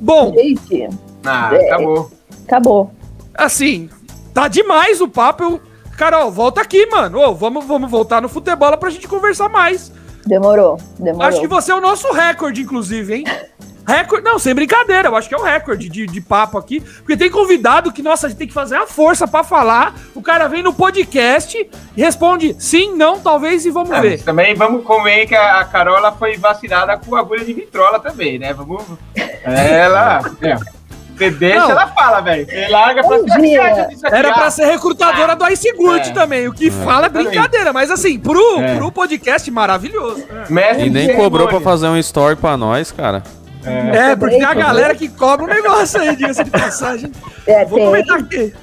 Bom. 0.00 0.32
Gente, 0.34 0.88
ah, 1.24 1.50
é, 1.52 1.66
acabou. 1.66 2.10
Acabou. 2.46 2.90
Assim, 3.34 3.90
tá 4.32 4.48
demais 4.48 5.00
o 5.00 5.08
papo. 5.08 5.42
Eu... 5.42 5.69
Carol, 6.00 6.30
volta 6.30 6.62
aqui, 6.62 6.86
mano. 6.86 7.20
Ô, 7.20 7.34
vamos, 7.34 7.66
vamos 7.66 7.90
voltar 7.90 8.22
no 8.22 8.28
futebol 8.30 8.74
pra 8.78 8.88
gente 8.88 9.06
conversar 9.06 9.50
mais. 9.50 9.92
Demorou, 10.24 10.78
demorou. 10.98 11.28
Acho 11.28 11.42
que 11.42 11.46
você 11.46 11.72
é 11.72 11.74
o 11.74 11.80
nosso 11.80 12.10
recorde, 12.10 12.62
inclusive, 12.62 13.16
hein? 13.16 13.24
Recorde, 13.86 14.24
não, 14.24 14.38
sem 14.38 14.54
brincadeira, 14.54 15.08
eu 15.08 15.16
acho 15.16 15.28
que 15.28 15.34
é 15.34 15.38
o 15.38 15.42
recorde 15.42 15.88
de, 15.88 16.06
de 16.06 16.20
papo 16.20 16.56
aqui. 16.56 16.80
Porque 16.80 17.16
tem 17.16 17.28
convidado 17.28 17.92
que, 17.92 18.02
nossa, 18.02 18.26
a 18.26 18.30
gente 18.30 18.38
tem 18.38 18.46
que 18.46 18.54
fazer 18.54 18.76
a 18.76 18.86
força 18.86 19.26
para 19.26 19.42
falar. 19.42 19.94
O 20.14 20.22
cara 20.22 20.48
vem 20.48 20.62
no 20.62 20.72
podcast 20.72 21.68
e 21.96 22.00
responde 22.00 22.54
sim, 22.58 22.94
não, 22.94 23.18
talvez 23.18 23.66
e 23.66 23.70
vamos 23.70 23.90
é, 23.90 24.00
ver. 24.00 24.22
Também 24.22 24.54
vamos 24.54 24.84
comer 24.84 25.26
que 25.26 25.34
a 25.34 25.64
Carola 25.64 26.12
foi 26.12 26.36
vacinada 26.36 26.96
com 26.96 27.16
agulha 27.16 27.44
de 27.44 27.52
vitrola 27.52 27.98
também, 27.98 28.38
né? 28.38 28.54
Vamos. 28.54 28.84
Ela. 29.44 30.22
é. 30.40 30.79
Você 31.20 31.30
deixa, 31.30 31.60
não. 31.60 31.70
ela 31.70 31.86
fala, 31.88 32.20
velho. 32.20 32.46
Você 32.46 32.68
larga 32.68 33.02
pra 33.02 34.18
Era 34.18 34.32
pra 34.32 34.50
ser 34.50 34.64
recrutadora 34.64 35.32
ah, 35.32 35.34
do 35.34 35.48
Ice 35.48 35.70
Good 35.72 36.08
é. 36.08 36.12
também. 36.12 36.48
O 36.48 36.52
que 36.52 36.68
é. 36.68 36.70
fala 36.70 37.06
é 37.06 37.08
brincadeira, 37.10 37.74
mas 37.74 37.90
assim, 37.90 38.18
pro, 38.18 38.60
é. 38.60 38.76
pro 38.76 38.90
podcast 38.90 39.50
maravilhoso. 39.50 40.24
É. 40.50 40.86
E 40.86 40.88
nem 40.88 41.14
cobrou 41.14 41.46
pra 41.46 41.60
fazer 41.60 41.88
um 41.88 41.96
story 41.98 42.36
pra 42.36 42.56
nós, 42.56 42.90
cara. 42.90 43.22
É, 43.62 44.12
é 44.12 44.16
porque 44.16 44.36
tem 44.36 44.44
a 44.44 44.54
galera 44.54 44.94
que 44.94 45.08
cobra 45.08 45.44
um 45.44 45.48
negócio 45.48 46.00
aí, 46.00 46.16
diga-se 46.16 46.42
de 46.42 46.50
passagem. 46.50 47.12
É, 47.46 47.66
Vou 47.66 47.78
tem. 47.78 47.86
comentar 47.86 48.18
aqui. 48.18 48.54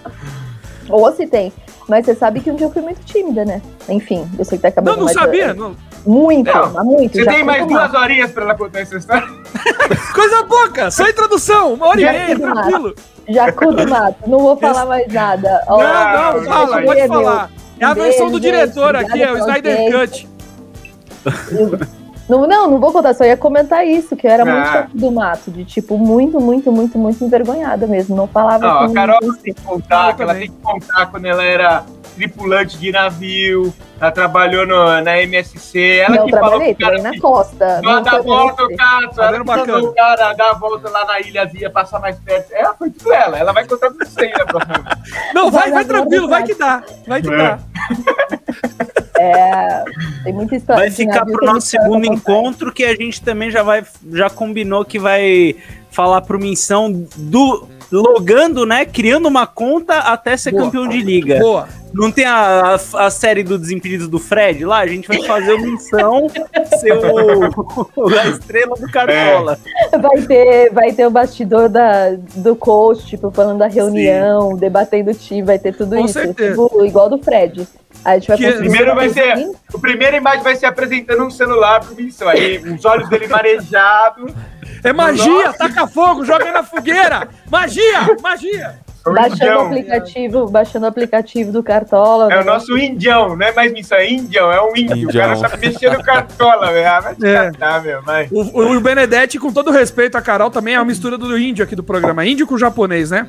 Ou 0.90 1.16
se 1.16 1.28
tem. 1.28 1.54
Mas 1.88 2.06
você 2.06 2.16
sabe 2.16 2.40
que 2.40 2.50
um 2.50 2.56
dia 2.56 2.66
eu 2.66 2.72
fui 2.72 2.82
muito 2.82 3.00
tímida, 3.06 3.46
né? 3.46 3.62
Enfim, 3.88 4.28
eu 4.38 4.44
sei 4.44 4.58
que 4.58 4.64
tá 4.64 4.70
acabando. 4.70 4.98
Não, 4.98 5.06
não 5.06 5.14
sabia, 5.14 5.54
não. 5.54 5.76
Muito, 6.08 6.50
não. 6.50 6.86
muito. 6.86 7.18
Você 7.18 7.26
tem 7.26 7.44
mais 7.44 7.68
duas 7.68 7.94
horinhas 7.94 8.32
pra 8.32 8.44
ela 8.44 8.56
contar 8.56 8.80
essa 8.80 8.96
história? 8.96 9.28
Coisa 10.16 10.44
pouca, 10.46 10.90
só 10.90 11.08
introdução, 11.08 11.74
uma 11.74 11.88
hora 11.88 12.00
já 12.00 12.14
e 12.14 12.18
meia, 12.18 12.40
tranquilo. 12.40 12.96
Jacu 13.28 13.74
do 13.74 13.90
Mato, 13.90 14.18
não 14.26 14.40
vou 14.40 14.56
falar 14.58 14.86
mais 14.86 15.12
nada. 15.12 15.62
Não, 15.68 15.78
não, 15.78 16.42
não 16.42 16.44
fala, 16.46 16.82
pode 16.82 17.08
falar. 17.08 17.52
É 17.78 17.86
a 17.86 17.94
versão 17.94 18.32
do 18.32 18.40
diretor 18.40 18.96
aqui, 18.96 19.22
é 19.22 19.32
o 19.32 19.38
Snyder 19.38 19.92
Cut. 19.92 20.28
Não, 22.28 22.46
não, 22.46 22.70
não 22.70 22.78
vou 22.78 22.92
contar, 22.92 23.14
só 23.14 23.24
ia 23.24 23.38
comentar 23.38 23.88
isso, 23.88 24.14
que 24.14 24.28
eu 24.28 24.32
era 24.32 24.44
ah. 24.44 24.46
muito 24.46 24.68
chato 24.68 24.90
do 24.94 25.10
mato, 25.10 25.50
de 25.50 25.64
tipo, 25.64 25.98
muito, 25.98 26.42
muito, 26.42 26.70
muito, 26.70 26.98
muito 27.00 27.24
envergonhada 27.24 27.88
mesmo. 27.88 28.18
Não 28.18 28.28
falava. 28.28 28.68
Não, 28.68 28.80
a 28.82 28.94
Carol 28.94 29.34
tem 29.42 29.54
que 29.54 29.62
contar, 29.62 30.14
que 30.14 30.24
ela 30.24 30.36
tem 30.36 30.52
que 30.52 30.58
contar 30.62 31.06
quando 31.06 31.24
ela 31.24 31.42
era 31.42 31.86
tripulante 32.18 32.77
de 32.80 32.91
navio, 32.91 33.72
ela 34.02 34.11
trabalhou 34.11 34.65
no, 34.65 35.02
na 35.02 35.22
MSC, 35.22 35.99
ela 35.99 36.15
não, 36.15 36.26
que 36.26 36.31
falou 36.31 36.76
cara, 36.76 37.02
na 37.02 37.19
costa. 37.19 37.81
Não 37.81 38.02
dá 38.02 38.11
a 38.14 38.22
volta, 38.22 38.64
o 38.64 38.76
Cato, 38.76 39.22
ela 39.22 39.64
que 39.64 39.72
o 39.72 39.94
cara 39.94 40.34
dar 40.34 40.49
a 40.49 40.53
volta 40.53 40.89
lá 40.89 41.06
na 41.06 41.19
ilhazinha, 41.19 41.69
passar 41.69 41.99
mais 41.99 42.18
perto. 42.18 42.52
Ela 42.52 42.73
foi 42.73 42.89
tudo 42.89 43.14
ela, 43.14 43.38
ela 43.38 43.53
vai 43.53 43.65
contar 43.68 43.91
tudo 43.91 44.03
isso 44.03 44.19
aí 44.19 44.31
na 44.31 44.45
próxima 44.45 44.84
Não, 45.34 45.52
vai, 45.52 45.64
vai, 45.64 45.72
vai 45.72 45.85
tranquilo, 45.85 46.27
vai 46.27 46.44
que 46.44 46.56
dá, 46.56 46.84
vai 47.07 47.22
que 47.22 47.31
é. 47.31 47.38
dá. 47.38 47.60
É, 49.19 49.84
tem 50.23 50.31
muita 50.31 50.56
história. 50.56 50.84
Vai 50.84 50.91
ficar 50.91 51.26
pro 51.26 51.44
nosso 51.44 51.65
segundo 51.65 52.06
encontro 52.06 52.72
que 52.72 52.84
a 52.84 52.95
gente 52.95 53.19
também 53.19 53.49
já 53.49 53.64
vai 53.64 53.84
já 54.11 54.30
combinou 54.30 54.85
que 54.85 54.99
vai 54.99 55.56
falar 55.89 56.22
pro 56.22 56.39
Missão 56.39 56.91
do 57.18 57.68
logando, 57.91 58.65
né? 58.65 58.85
Criando 58.85 59.27
uma 59.27 59.48
conta 59.48 59.99
até 59.99 60.38
ser 60.38 60.52
Boa. 60.52 60.64
campeão 60.64 60.88
de 60.88 61.02
liga. 61.02 61.39
Boa. 61.39 61.68
Não 61.98 62.11
tem 62.11 62.26
a, 62.26 62.76
a, 62.94 63.06
a, 63.07 63.10
série 63.10 63.41
do 63.41 63.57
Desimpedidos 63.57 64.07
do 64.07 64.19
Fred 64.19 64.64
lá? 64.64 64.80
A 64.80 64.88
gente 64.88 65.07
vai 65.07 65.24
fazer 65.24 65.53
uma 65.53 65.65
missão 65.65 66.28
ser 66.80 66.94
o, 66.94 68.07
a 68.10 68.28
estrela 68.28 68.76
do 68.76 68.91
Cartola. 68.91 69.57
É. 69.91 69.98
Vai 69.98 70.22
ter, 70.22 70.69
vai 70.72 70.94
ter 70.94 71.07
o 71.07 71.10
bastidor 71.10 71.68
da, 71.68 72.11
do 72.36 72.56
coach, 72.56 73.03
tipo, 73.07 73.32
falando 73.32 73.57
da 73.57 73.68
reunião, 73.68 74.52
Sim. 74.52 74.57
debatendo 74.57 75.10
o 75.10 75.14
time, 75.15 75.41
vai 75.41 75.57
ter 75.57 75.76
tudo 75.76 75.95
Com 75.95 76.06
isso. 76.06 76.34
Tipo, 76.34 76.86
igual 76.86 77.10
do 77.10 77.18
Fred. 77.18 77.68
A 78.06 78.14
gente 78.14 78.28
vai 78.28 78.38
que, 78.38 78.52
primeiro 78.52 78.94
vai 78.94 79.10
ser. 79.10 79.52
O 79.74 79.80
primeiro 79.80 80.18
imagem 80.18 80.44
vai 80.44 80.56
ser 80.56 80.68
apresentando 80.68 81.24
um 81.24 81.32
celular 81.32 81.80
pro 81.80 81.95
missão. 81.95 82.30
Aí, 82.30 82.60
os 82.60 82.86
olhos 82.86 83.10
dele 83.10 83.28
marejados. 83.28 84.32
É 84.84 84.94
magia, 84.94 85.48
Nossa. 85.48 85.57
taca 85.57 85.88
fogo, 85.88 86.24
joga 86.24 86.52
na 86.52 86.61
fogueira. 86.61 87.28
Magia, 87.49 88.15
magia. 88.22 88.87
Baixando 89.14 89.58
o 89.58 89.66
aplicativo, 89.66 90.48
baixando 90.48 90.86
o 90.86 90.90
aplicativo 90.90 91.52
do 91.52 91.64
Cartola. 91.64 92.32
É 92.32 92.36
né? 92.36 92.42
o 92.42 92.46
nosso 92.46 92.78
indião, 92.78 93.36
não 93.36 93.46
é 93.46 93.54
mais 93.54 93.72
missão, 93.72 93.98
é 93.98 94.10
indião, 94.10 94.52
é 94.52 94.62
um 94.62 94.76
índio. 94.76 95.10
O 95.10 95.14
cara 95.14 95.36
sabe 95.36 95.68
mexer 95.68 95.92
no 95.92 96.04
Cartola, 96.04 96.72
velho. 96.72 96.88
Ah, 96.88 97.00
vai 97.00 97.16
te 97.16 97.26
é. 97.26 97.52
catar, 97.52 97.84
meu, 97.84 98.02
mas... 98.04 98.30
o, 98.32 98.62
o, 98.62 98.82
Benedetti, 98.82 99.40
com 99.40 99.52
todo 99.52 99.72
respeito 99.72 100.18
a 100.18 100.22
Carol, 100.22 100.50
também 100.50 100.76
é 100.76 100.80
uma 100.80 100.86
mistura 100.86 101.18
do 101.18 101.38
índio 101.38 101.64
aqui 101.64 101.76
do 101.76 101.84
programa. 101.84 102.26
Índio 102.26 102.48
com 102.48 102.58
japonês, 102.58 103.12
né? 103.12 103.28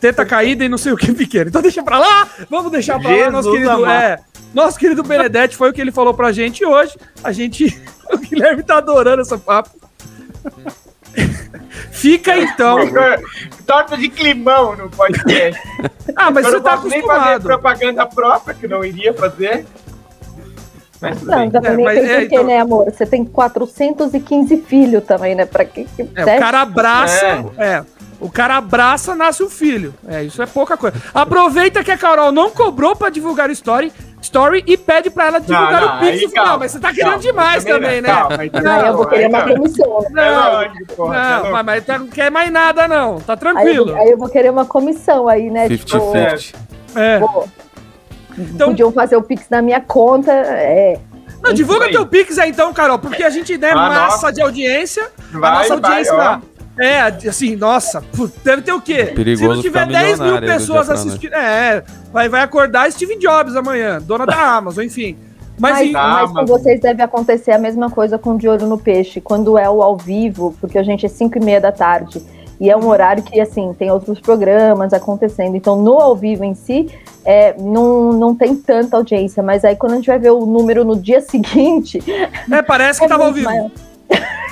Teta 0.00 0.24
caída 0.26 0.64
e 0.64 0.68
não 0.68 0.78
sei 0.78 0.92
o 0.92 0.96
que 0.96 1.12
pequeno. 1.12 1.48
Então 1.48 1.62
deixa 1.62 1.82
pra 1.82 1.98
lá, 1.98 2.28
vamos 2.50 2.72
deixar 2.72 2.98
pra 2.98 3.10
Jesus 3.10 3.26
lá, 3.26 3.30
nosso 3.30 3.52
querido. 3.52 3.86
É, 3.86 4.18
nosso 4.52 4.78
querido 4.78 5.02
Benedetti 5.02 5.56
foi 5.56 5.70
o 5.70 5.72
que 5.72 5.80
ele 5.80 5.92
falou 5.92 6.12
pra 6.12 6.32
gente 6.32 6.64
hoje. 6.64 6.96
A 7.22 7.32
gente. 7.32 7.80
O 8.12 8.18
Guilherme 8.18 8.62
tá 8.62 8.76
adorando 8.76 9.22
essa 9.22 9.38
papo. 9.38 9.70
Fica 11.90 12.36
então. 12.36 12.78
Torta 13.66 13.96
de 13.96 14.08
climão 14.08 14.76
no 14.76 14.90
podcast. 14.90 15.60
ah, 16.16 16.30
mas 16.30 16.46
você 16.46 16.60
tá 16.60 16.74
acostumado. 16.74 16.90
Nem 16.90 17.02
fazer 17.02 17.40
propaganda 17.40 18.06
própria, 18.06 18.54
que 18.54 18.66
não 18.66 18.84
iria 18.84 19.14
fazer. 19.14 19.66
Mas 21.00 21.20
não, 21.22 21.50
também 21.50 21.86
é, 21.88 21.94
tem 21.94 22.10
é, 22.10 22.24
então... 22.24 22.44
né, 22.44 22.60
amor? 22.60 22.84
Você 22.84 23.04
tem 23.04 23.24
415 23.24 24.56
filhos 24.58 25.04
também, 25.04 25.34
né? 25.34 25.44
Pra 25.44 25.64
que, 25.64 25.84
que 25.84 26.02
é, 26.14 26.22
o 26.22 26.38
cara 26.38 26.60
abraça. 26.60 27.44
É. 27.58 27.66
é. 27.66 27.84
O 28.20 28.30
cara 28.30 28.56
abraça, 28.56 29.16
nasce 29.16 29.42
o 29.42 29.46
um 29.46 29.50
filho. 29.50 29.92
É, 30.06 30.22
isso 30.22 30.40
é 30.40 30.46
pouca 30.46 30.76
coisa. 30.76 30.96
Aproveita 31.12 31.82
que 31.82 31.90
a 31.90 31.98
Carol 31.98 32.30
não 32.30 32.50
cobrou 32.50 32.94
pra 32.94 33.10
divulgar 33.10 33.48
o 33.48 33.52
story 33.52 33.92
story 34.22 34.62
e 34.66 34.76
pede 34.76 35.10
pra 35.10 35.26
ela 35.26 35.40
divulgar 35.40 35.72
não, 35.72 35.88
não, 35.88 35.96
o 35.96 36.00
Pix. 36.00 36.22
Aí, 36.22 36.30
calma, 36.30 36.50
não, 36.52 36.58
mas 36.58 36.72
você 36.72 36.80
tá 36.80 36.88
querendo 36.88 37.04
calma, 37.04 37.22
demais 37.22 37.64
também, 37.64 38.00
né? 38.00 38.08
Calma, 38.08 38.36
não, 38.62 38.86
eu 38.86 38.96
vou 38.96 39.06
querer 39.06 39.28
uma 39.28 39.42
comissão. 39.42 40.06
Não, 40.10 40.62
é 40.62 40.72
não, 40.96 41.50
mas, 41.50 41.66
mas 41.66 41.84
tá, 41.84 41.98
não 41.98 42.06
quer 42.06 42.30
mais 42.30 42.50
nada, 42.50 42.88
não. 42.88 43.20
Tá 43.20 43.36
tranquilo. 43.36 43.90
Aí 43.90 43.92
eu, 43.92 44.02
aí 44.02 44.10
eu 44.10 44.18
vou 44.18 44.28
querer 44.28 44.50
uma 44.50 44.64
comissão 44.64 45.28
aí, 45.28 45.50
né? 45.50 45.68
50, 45.68 45.84
tipo, 45.84 46.12
50. 46.12 46.72
É. 46.94 47.18
Pô, 47.18 47.48
então, 48.38 48.70
Podiam 48.70 48.92
fazer 48.92 49.16
o 49.16 49.22
Pix 49.22 49.46
na 49.50 49.60
minha 49.60 49.80
conta, 49.80 50.32
é. 50.32 50.98
Não, 51.42 51.52
divulga 51.52 51.90
teu 51.90 52.06
Pix 52.06 52.38
aí 52.38 52.50
então, 52.50 52.72
Carol, 52.72 52.98
porque 52.98 53.22
a 53.24 53.30
gente 53.30 53.56
der 53.56 53.72
ah, 53.72 53.76
massa 53.76 54.04
nossa. 54.04 54.32
de 54.32 54.40
audiência, 54.40 55.10
vai, 55.32 55.50
a 55.50 55.58
nossa 55.58 55.74
audiência 55.74 56.14
vai, 56.14 56.26
lá. 56.26 56.42
É, 56.78 57.00
assim, 57.00 57.54
nossa, 57.54 58.02
deve 58.42 58.62
ter 58.62 58.72
o 58.72 58.80
quê? 58.80 59.12
Perigoso 59.14 59.42
Se 59.42 59.54
não 59.56 59.62
tiver 59.62 59.86
10 59.86 60.20
mil 60.20 60.40
pessoas 60.40 60.88
assistindo. 60.88 61.34
É, 61.34 61.82
vai, 62.12 62.28
vai 62.28 62.40
acordar 62.40 62.90
Steve 62.90 63.16
Jobs 63.18 63.54
amanhã, 63.54 64.00
dona 64.00 64.24
da 64.24 64.40
Amazon, 64.56 64.84
enfim. 64.84 65.16
Mas, 65.58 65.92
mas, 65.92 65.92
mas 65.92 66.32
com 66.32 66.46
vocês 66.46 66.80
deve 66.80 67.02
acontecer 67.02 67.52
a 67.52 67.58
mesma 67.58 67.90
coisa 67.90 68.18
com 68.18 68.36
De 68.36 68.48
Olho 68.48 68.66
no 68.66 68.78
Peixe, 68.78 69.20
quando 69.20 69.58
é 69.58 69.68
o 69.68 69.82
ao 69.82 69.96
vivo, 69.96 70.54
porque 70.60 70.78
a 70.78 70.82
gente 70.82 71.04
é 71.04 71.08
5 71.08 71.38
e 71.38 71.44
meia 71.44 71.60
da 71.60 71.70
tarde. 71.70 72.22
E 72.58 72.70
é 72.70 72.76
um 72.76 72.86
horário 72.86 73.22
que, 73.22 73.40
assim, 73.40 73.74
tem 73.76 73.90
outros 73.90 74.20
programas 74.20 74.92
acontecendo. 74.92 75.56
Então, 75.56 75.76
no 75.82 76.00
ao 76.00 76.14
vivo 76.14 76.44
em 76.44 76.54
si, 76.54 76.88
é, 77.24 77.54
não, 77.58 78.12
não 78.12 78.34
tem 78.34 78.54
tanta 78.54 78.96
audiência. 78.96 79.42
Mas 79.42 79.64
aí, 79.64 79.74
quando 79.74 79.92
a 79.92 79.96
gente 79.96 80.06
vai 80.06 80.18
ver 80.18 80.30
o 80.30 80.46
número 80.46 80.84
no 80.84 80.96
dia 80.96 81.20
seguinte. 81.22 81.98
É, 82.50 82.62
parece 82.62 83.00
que 83.00 83.06
é 83.06 83.08
tava 83.08 83.24
ao 83.24 83.32
vivo. 83.32 83.50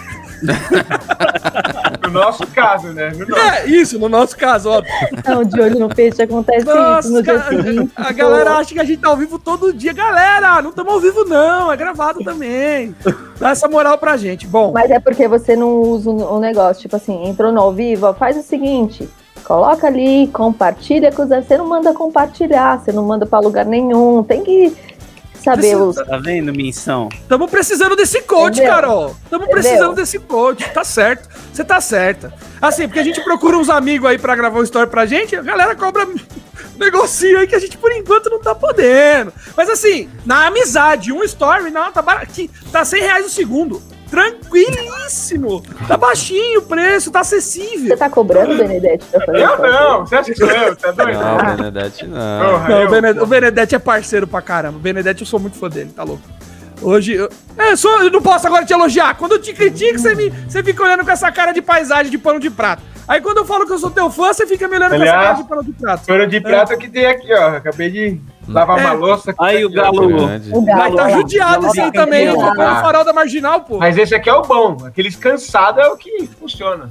No 2.03 2.11
nosso 2.11 2.47
caso, 2.49 2.89
né? 2.89 3.13
No 3.17 3.27
nosso. 3.27 3.43
É, 3.43 3.67
isso, 3.67 3.99
no 3.99 4.09
nosso 4.09 4.37
caso, 4.37 4.69
óbvio. 4.71 4.93
Não, 5.27 5.45
de 5.45 5.61
olho 5.61 5.79
no 5.79 5.89
peixe 5.89 6.23
acontece 6.23 6.67
Nossa, 6.67 7.09
isso 7.09 7.17
no 7.17 7.23
dia 7.23 7.43
seguinte. 7.43 7.93
A 7.95 8.13
galera 8.13 8.53
acha 8.57 8.75
que 8.75 8.81
a 8.81 8.85
gente 8.85 9.01
tá 9.01 9.09
ao 9.09 9.17
vivo 9.17 9.39
todo 9.39 9.73
dia. 9.73 9.93
Galera, 9.93 10.61
não 10.61 10.71
estamos 10.71 10.93
ao 10.93 11.01
vivo, 11.01 11.25
não. 11.25 11.71
É 11.71 11.77
gravado 11.77 12.25
também. 12.25 12.95
Dá 13.39 13.51
essa 13.51 13.69
moral 13.69 13.97
pra 13.99 14.17
gente. 14.17 14.47
Bom. 14.47 14.73
Mas 14.73 14.91
é 14.91 14.99
porque 14.99 15.29
você 15.29 15.55
não 15.55 15.81
usa 15.83 16.11
o 16.11 16.41
negócio. 16.41 16.83
Tipo 16.83 16.97
assim, 16.97 17.29
entrou 17.29 17.53
no 17.53 17.61
ao 17.61 17.73
vivo, 17.73 18.07
ó, 18.07 18.15
faz 18.15 18.37
o 18.37 18.43
seguinte. 18.43 19.09
Coloca 19.45 19.87
ali, 19.87 20.29
compartilha 20.29 21.13
com 21.13 21.23
os. 21.23 21.29
Você 21.29 21.57
não 21.57 21.69
manda 21.69 21.93
compartilhar, 21.93 22.79
você 22.79 22.93
não 22.93 23.05
manda 23.05 23.27
para 23.27 23.41
lugar 23.41 23.67
nenhum. 23.67 24.23
Tem 24.23 24.43
que 24.43 24.77
saber 25.43 25.77
os. 25.77 25.97
Tá 25.97 26.19
vendo, 26.19 26.53
missão? 26.53 27.09
Estamos 27.13 27.51
precisando 27.51 27.97
desse 27.97 28.23
coach, 28.23 28.55
Entendeu? 28.55 28.73
Carol. 28.73 29.17
Estamos 29.25 29.49
precisando 29.49 29.95
desse 29.95 30.19
coach. 30.19 30.69
Tá 30.73 30.85
certo. 30.85 31.29
Você 31.53 31.65
tá 31.65 31.81
certa. 31.81 32.33
Assim, 32.61 32.87
porque 32.87 33.01
a 33.01 33.05
gente 33.05 33.23
procura 33.23 33.57
uns 33.57 33.71
amigos 33.71 34.09
aí 34.09 34.19
para 34.19 34.37
gravar 34.37 34.59
uma 34.59 34.65
história 34.65 34.87
pra 34.87 35.07
gente, 35.07 35.35
a 35.35 35.43
galera 35.43 35.75
cobra 35.75 36.07
negocinho 36.79 37.39
aí 37.39 37.47
que 37.47 37.55
a 37.55 37.59
gente 37.59 37.77
por 37.79 37.91
enquanto 37.93 38.31
não 38.31 38.41
tá 38.41 38.55
podendo. 38.55 39.33
Mas 39.57 39.69
assim, 39.69 40.09
na 40.25 40.47
amizade, 40.47 41.13
um 41.13 41.23
story, 41.25 41.71
não, 41.71 41.91
tá 41.93 42.03
barato. 42.03 42.49
Tá 42.71 42.85
100 42.85 43.03
reais 43.03 43.27
o 43.27 43.31
segundo. 43.31 43.83
Tranquilíssimo. 44.11 45.63
Tá 45.87 45.97
baixinho 45.97 46.61
o 46.61 46.63
preço, 46.63 47.11
tá 47.11 47.21
acessível. 47.21 47.89
Você 47.89 47.97
tá 47.97 48.11
cobrando, 48.11 48.57
Benedetti, 48.57 49.07
pra 49.07 49.25
fazer 49.25 49.39
Eu 49.39 49.59
não, 49.59 50.01
você 50.01 50.17
acha 50.17 50.35
que 50.35 50.43
eu? 50.43 50.49
Você 50.49 50.87
é 50.87 50.93
doido? 50.93 51.19
Não, 51.19 51.37
o 51.37 51.57
Benedetti 51.57 52.07
não. 52.07 52.69
não 52.69 52.87
o, 52.87 52.91
Benedetti, 52.91 53.21
o 53.21 53.27
Benedetti 53.27 53.75
é 53.77 53.79
parceiro 53.79 54.27
pra 54.27 54.43
caramba. 54.43 54.79
O 54.79 54.81
Benedetti 54.81 55.21
eu 55.21 55.27
sou 55.27 55.39
muito 55.39 55.57
fã 55.57 55.69
dele, 55.69 55.93
tá 55.95 56.03
louco. 56.03 56.23
Hoje. 56.83 57.15
Eu, 57.15 57.31
é, 57.57 57.77
só, 57.77 58.03
eu 58.03 58.11
não 58.11 58.23
posso 58.23 58.47
agora 58.47 58.65
te 58.65 58.73
elogiar. 58.73 59.15
Quando 59.15 59.33
eu 59.33 59.41
te 59.41 59.53
critico, 59.53 59.99
você, 59.99 60.15
me, 60.15 60.31
você 60.31 60.63
fica 60.63 60.83
olhando 60.83 61.05
com 61.05 61.11
essa 61.11 61.31
cara 61.31 61.53
de 61.53 61.63
paisagem 61.63 62.11
de 62.11 62.19
pano 62.19 62.41
de 62.41 62.51
prato. 62.51 62.83
Aí 63.07 63.21
quando 63.21 63.39
eu 63.39 63.45
falo 63.45 63.67
que 63.67 63.73
eu 63.73 63.79
sou 63.79 63.91
teu 63.91 64.11
fã, 64.11 64.33
você 64.33 64.47
fica 64.47 64.69
me 64.69 64.77
olhando 64.77 64.95
Aliás, 64.95 65.11
com 65.11 65.17
essa 65.17 65.27
cara 65.27 65.43
de 65.43 65.49
pano 65.49 65.65
de 65.65 65.73
prato. 65.73 66.07
Pano 66.07 66.27
de 66.27 66.41
prato 66.41 66.73
é. 66.73 66.77
que 66.77 66.89
tem 66.89 67.07
aqui, 67.07 67.33
ó. 67.33 67.57
Acabei 67.57 67.91
de 67.91 68.21
lavar 68.51 68.79
é. 68.79 68.85
uma 68.87 68.93
louça. 68.93 69.35
Aí 69.39 69.65
o 69.65 69.71
galo. 69.71 70.07
O 70.53 70.65
galo 70.65 70.77
Vai 70.77 70.93
tá 70.93 71.11
judiado 71.11 71.67
esse 71.67 71.81
aí 71.81 71.93
também. 71.93 72.27
Eu 72.27 72.35
tô 72.35 72.51
o 72.51 72.55
farol 72.57 73.05
da 73.05 73.13
marginal, 73.13 73.61
pô. 73.63 73.79
Mas 73.79 73.97
esse 73.97 74.15
aqui 74.15 74.29
é 74.29 74.35
o 74.35 74.43
bom. 74.43 74.85
Aqueles 74.85 75.17
cansados 75.17 75.83
é 75.83 75.89
o 75.89 75.97
que 75.97 76.27
funciona. 76.39 76.89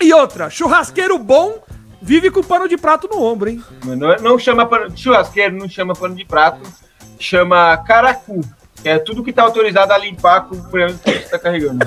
E 0.00 0.12
outra, 0.12 0.50
churrasqueiro 0.50 1.18
bom 1.18 1.62
vive 2.02 2.30
com 2.30 2.42
pano 2.42 2.68
de 2.68 2.76
prato 2.76 3.08
no 3.10 3.22
ombro, 3.22 3.48
hein? 3.48 3.62
Não, 3.84 4.16
não 4.16 4.38
chama 4.38 4.66
pano, 4.66 4.94
churrasqueiro, 4.96 5.56
não 5.56 5.68
chama 5.68 5.94
pano 5.94 6.14
de 6.14 6.24
prato, 6.24 6.60
chama 7.18 7.76
caracu. 7.78 8.40
É 8.84 8.98
tudo 8.98 9.24
que 9.24 9.32
tá 9.32 9.42
autorizado 9.42 9.92
a 9.92 9.98
limpar 9.98 10.42
com 10.42 10.56
o 10.56 10.60
problema 10.60 10.92
que 10.92 11.10
você 11.10 11.20
tá 11.20 11.38
carregando. 11.38 11.86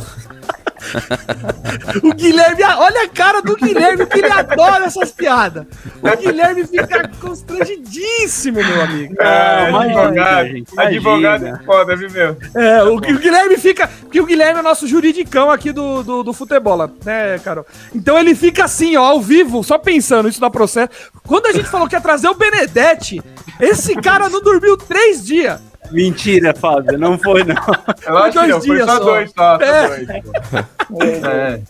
o 2.03 2.13
Guilherme, 2.13 2.63
olha 2.63 3.03
a 3.03 3.09
cara 3.09 3.41
do 3.41 3.55
Guilherme, 3.55 4.05
que 4.05 4.19
ele 4.19 4.31
adora 4.31 4.85
essas 4.85 5.11
piadas. 5.11 5.65
O 6.01 6.17
Guilherme 6.17 6.65
fica 6.65 7.09
constrangidíssimo, 7.19 8.57
meu 8.63 8.81
amigo. 8.81 9.15
É, 9.21 9.69
advogado, 9.73 10.47
gente, 10.47 10.79
advogado 10.79 11.45
é 11.45 11.57
foda, 11.65 11.95
viu, 11.95 12.09
meu? 12.11 12.37
É, 12.55 12.83
o, 12.83 12.95
o, 12.95 12.99
Guilherme 12.99 13.57
fica. 13.57 13.87
Porque 13.87 14.19
o 14.19 14.25
Guilherme 14.25 14.59
é 14.59 14.63
nosso 14.63 14.87
juridicão 14.87 15.49
aqui 15.49 15.71
do, 15.71 16.03
do, 16.03 16.23
do 16.23 16.33
futebol, 16.33 16.77
né, 17.03 17.39
Carol? 17.39 17.65
Então 17.93 18.17
ele 18.17 18.35
fica 18.35 18.65
assim, 18.65 18.95
ó, 18.95 19.03
ao 19.03 19.21
vivo, 19.21 19.63
só 19.63 19.77
pensando, 19.77 20.29
isso 20.29 20.41
dá 20.41 20.49
processo. 20.49 20.89
Quando 21.25 21.47
a 21.47 21.51
gente 21.51 21.69
falou 21.69 21.87
que 21.87 21.95
ia 21.95 22.01
trazer 22.01 22.29
o 22.29 22.35
Benedetti, 22.35 23.21
esse 23.59 23.95
cara 23.95 24.29
não 24.29 24.41
dormiu 24.41 24.77
três 24.77 25.25
dias. 25.25 25.59
Mentira, 25.91 26.53
Fábio, 26.53 26.97
não 26.97 27.17
foi, 27.17 27.43
não. 27.43 27.55
Eu 28.05 28.17
acho 28.17 28.39
que 28.39 28.47
não, 28.47 28.61
foi 28.61 28.79
só, 28.79 28.85
só. 28.85 28.99
dois, 28.99 29.31
só, 29.31 29.55
é. 29.55 29.87
dois. 30.89 31.23
é. 31.23 31.61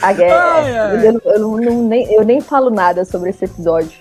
A 0.00 0.12
guerra, 0.12 0.54
ai, 0.54 1.06
Eu, 1.06 1.20
eu, 1.24 1.38
não, 1.40 1.82
nem, 1.88 2.12
eu 2.12 2.24
nem 2.24 2.40
falo 2.40 2.70
nada 2.70 3.04
sobre 3.04 3.30
esse 3.30 3.44
episódio. 3.44 3.98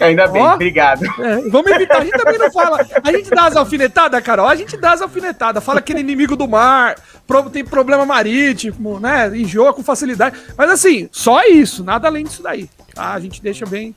Ainda 0.00 0.26
bem, 0.26 0.42
oh, 0.42 0.54
obrigado. 0.54 1.04
É, 1.04 1.48
vamos 1.48 1.70
evitar, 1.70 1.98
a 1.98 2.04
gente 2.04 2.16
também 2.16 2.38
não 2.38 2.50
fala. 2.50 2.84
A 3.04 3.12
gente 3.12 3.30
dá 3.30 3.46
as 3.46 3.56
alfinetadas, 3.56 4.22
Carol, 4.22 4.48
a 4.48 4.56
gente 4.56 4.76
dá 4.76 4.92
as 4.92 5.02
alfinetadas. 5.02 5.62
Fala 5.62 5.80
que 5.80 5.92
ele 5.92 6.00
é 6.00 6.02
inimigo 6.02 6.34
do 6.34 6.48
mar, 6.48 6.96
tem 7.52 7.64
problema 7.64 8.04
marítimo, 8.04 8.98
né? 8.98 9.30
Enjoa 9.36 9.72
com 9.72 9.82
facilidade. 9.82 10.36
Mas 10.56 10.70
assim, 10.70 11.08
só 11.12 11.42
isso, 11.44 11.84
nada 11.84 12.08
além 12.08 12.24
disso 12.24 12.42
daí. 12.42 12.68
Tá? 12.94 13.12
A 13.12 13.20
gente 13.20 13.42
deixa 13.42 13.64
bem. 13.64 13.94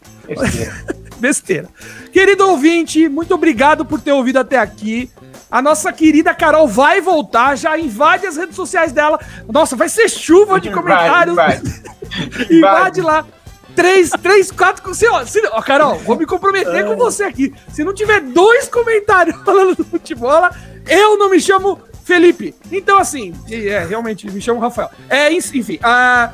Besteira. 1.17 1.69
Querido 2.11 2.47
ouvinte, 2.47 3.07
muito 3.09 3.33
obrigado 3.33 3.85
por 3.85 3.99
ter 3.99 4.11
ouvido 4.11 4.37
até 4.37 4.57
aqui. 4.57 5.11
A 5.49 5.61
nossa 5.61 5.93
querida 5.93 6.33
Carol 6.33 6.67
vai 6.67 6.99
voltar, 7.01 7.55
já 7.55 7.77
invade 7.77 8.25
as 8.25 8.37
redes 8.37 8.55
sociais 8.55 8.91
dela. 8.91 9.19
Nossa, 9.51 9.75
vai 9.75 9.89
ser 9.89 10.09
chuva 10.09 10.59
de 10.59 10.71
comentários. 10.71 11.35
Vai, 11.35 11.59
vai. 11.61 12.57
invade 12.57 13.01
lá. 13.01 13.25
Três, 13.75 14.09
três, 14.21 14.51
quatro. 14.51 14.93
Se, 14.93 15.07
ó, 15.07 15.25
se, 15.25 15.41
ó, 15.51 15.61
Carol, 15.61 15.99
vou 15.99 16.17
me 16.17 16.25
comprometer 16.25 16.85
com 16.85 16.95
você 16.95 17.23
aqui. 17.23 17.53
Se 17.71 17.83
não 17.83 17.93
tiver 17.93 18.21
dois 18.21 18.67
comentários 18.69 19.35
falando 19.43 19.75
do 19.75 19.83
futebol, 19.83 20.49
eu 20.87 21.17
não 21.17 21.29
me 21.29 21.39
chamo 21.39 21.79
Felipe. 22.05 22.55
Então, 22.71 22.97
assim, 22.97 23.33
é, 23.51 23.85
realmente, 23.85 24.29
me 24.31 24.39
chamo 24.39 24.59
Rafael. 24.59 24.89
É, 25.09 25.31
enfim, 25.31 25.77
uh, 25.77 26.31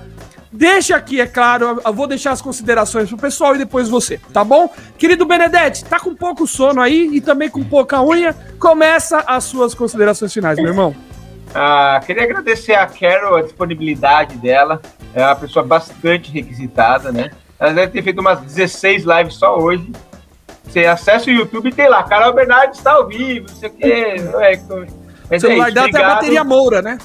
deixa 0.52 0.96
aqui, 0.96 1.22
é 1.22 1.28
claro, 1.28 1.82
eu 1.84 1.94
vou 1.94 2.08
deixar 2.08 2.32
as 2.32 2.42
considerações 2.42 3.08
pro 3.10 3.18
pessoal 3.18 3.56
e 3.56 3.60
depois 3.60 3.88
você, 3.88 4.20
tá 4.34 4.44
bom? 4.44 4.72
Querido 4.98 5.26
Benedetti, 5.26 5.86
tá 5.86 6.00
com 6.00 6.14
pouco 6.14 6.46
sono 6.46 6.82
aí 6.82 7.10
e 7.14 7.22
também 7.22 7.50
com 7.50 7.64
pouca 7.64 8.02
unha, 8.02 8.36
começa 8.60 9.24
as 9.26 9.44
suas 9.46 9.74
considerações 9.74 10.34
finais, 10.34 10.58
meu 10.58 10.68
irmão. 10.68 10.96
Ah, 11.54 12.02
queria 12.06 12.24
agradecer 12.24 12.74
a 12.74 12.86
Carol 12.88 13.36
a 13.36 13.42
disponibilidade 13.42 14.38
dela. 14.38 14.82
É 15.14 15.26
uma 15.26 15.36
pessoa 15.36 15.66
bastante 15.66 16.32
requisitada, 16.32 17.12
né? 17.12 17.32
Ela 17.60 17.74
deve 17.74 17.92
ter 17.92 18.02
feito 18.02 18.22
umas 18.22 18.40
16 18.40 19.04
lives 19.04 19.36
só 19.36 19.58
hoje. 19.58 19.92
Você 20.64 20.86
acessa 20.86 21.30
o 21.30 21.34
YouTube 21.34 21.70
e 21.70 21.74
tem 21.74 21.90
lá, 21.90 22.02
Carol 22.04 22.34
Bernardes 22.34 22.78
está 22.78 22.94
ao 22.94 23.08
vivo, 23.08 23.48
não 23.50 23.56
sei 23.56 23.70
o 23.70 23.74
quê. 23.74 24.16
É, 25.30 25.36
o 25.36 25.40
celular 25.40 25.70
é 25.70 25.72
dela 25.72 25.92
tem 25.92 26.02
a 26.02 26.08
bateria 26.08 26.44
Moura, 26.44 26.82
né? 26.82 26.98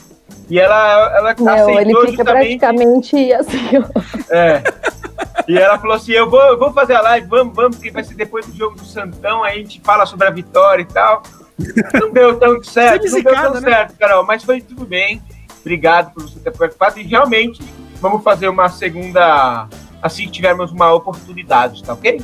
E 0.48 0.60
ela, 0.60 1.16
ela 1.16 1.34
Não, 1.38 1.80
ele 1.80 1.94
fica 1.94 2.06
justamente... 2.08 2.58
praticamente 2.58 3.32
assim. 3.32 3.84
É. 4.30 4.62
E 5.48 5.58
ela 5.58 5.78
falou 5.78 5.96
assim: 5.96 6.12
eu 6.12 6.28
vou, 6.28 6.42
eu 6.42 6.58
vou 6.58 6.72
fazer 6.72 6.94
a 6.94 7.00
live, 7.00 7.26
vamos, 7.26 7.54
vamos, 7.54 7.78
que 7.78 7.90
vai 7.90 8.04
ser 8.04 8.14
depois 8.14 8.46
do 8.46 8.56
jogo 8.56 8.76
do 8.76 8.84
Santão, 8.84 9.42
aí 9.42 9.54
a 9.54 9.58
gente 9.58 9.80
fala 9.80 10.06
sobre 10.06 10.26
a 10.26 10.30
vitória 10.30 10.82
e 10.82 10.86
tal. 10.86 11.22
Não 11.94 12.12
deu 12.12 12.38
tão 12.38 12.62
certo, 12.64 13.06
não 13.10 13.20
deu 13.20 13.34
tão 13.34 13.54
né? 13.54 13.60
certo, 13.60 13.96
Carol, 13.98 14.24
mas 14.24 14.44
foi 14.44 14.60
tudo 14.60 14.84
bem. 14.84 15.22
Obrigado 15.60 16.12
por 16.12 16.22
você 16.22 16.38
ter 16.38 16.52
participado. 16.52 17.00
E 17.00 17.02
realmente, 17.02 17.60
vamos 18.00 18.22
fazer 18.22 18.48
uma 18.48 18.68
segunda 18.68 19.68
assim 20.00 20.26
que 20.26 20.32
tivermos 20.32 20.70
uma 20.70 20.92
oportunidade, 20.92 21.82
tá 21.82 21.94
ok? 21.94 22.22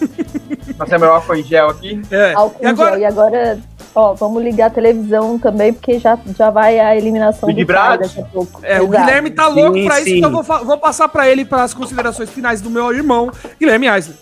Passar 0.76 0.98
meu 0.98 1.12
álcool 1.12 1.36
em 1.36 1.42
gel 1.42 1.70
aqui. 1.70 2.02
É. 2.10 2.34
Álcool 2.34 2.62
e 2.62 2.66
agora... 2.66 2.90
Gel. 2.90 3.00
E 3.00 3.04
agora, 3.04 3.60
ó, 3.94 4.14
vamos 4.14 4.42
ligar 4.42 4.66
a 4.66 4.70
televisão 4.70 5.38
também, 5.38 5.72
porque 5.72 5.98
já, 5.98 6.18
já 6.36 6.50
vai 6.50 6.78
a 6.78 6.96
eliminação 6.96 7.48
Big 7.48 7.64
do 7.64 7.72
daqui 7.72 8.20
a 8.20 8.24
pouco. 8.24 8.60
É, 8.62 8.76
Exato. 8.76 8.84
o 8.84 8.88
Guilherme 8.88 9.30
tá 9.30 9.48
louco 9.48 9.74
sim, 9.74 9.84
pra 9.84 9.96
sim. 9.96 10.02
isso, 10.02 10.14
então 10.16 10.30
eu 10.30 10.42
vou, 10.42 10.64
vou 10.64 10.78
passar 10.78 11.08
pra 11.08 11.28
ele 11.28 11.44
para 11.44 11.62
as 11.62 11.74
considerações 11.74 12.30
finais 12.30 12.60
do 12.60 12.70
meu 12.70 12.92
irmão, 12.92 13.30
Guilherme 13.58 13.88
Eisler. 13.88 14.16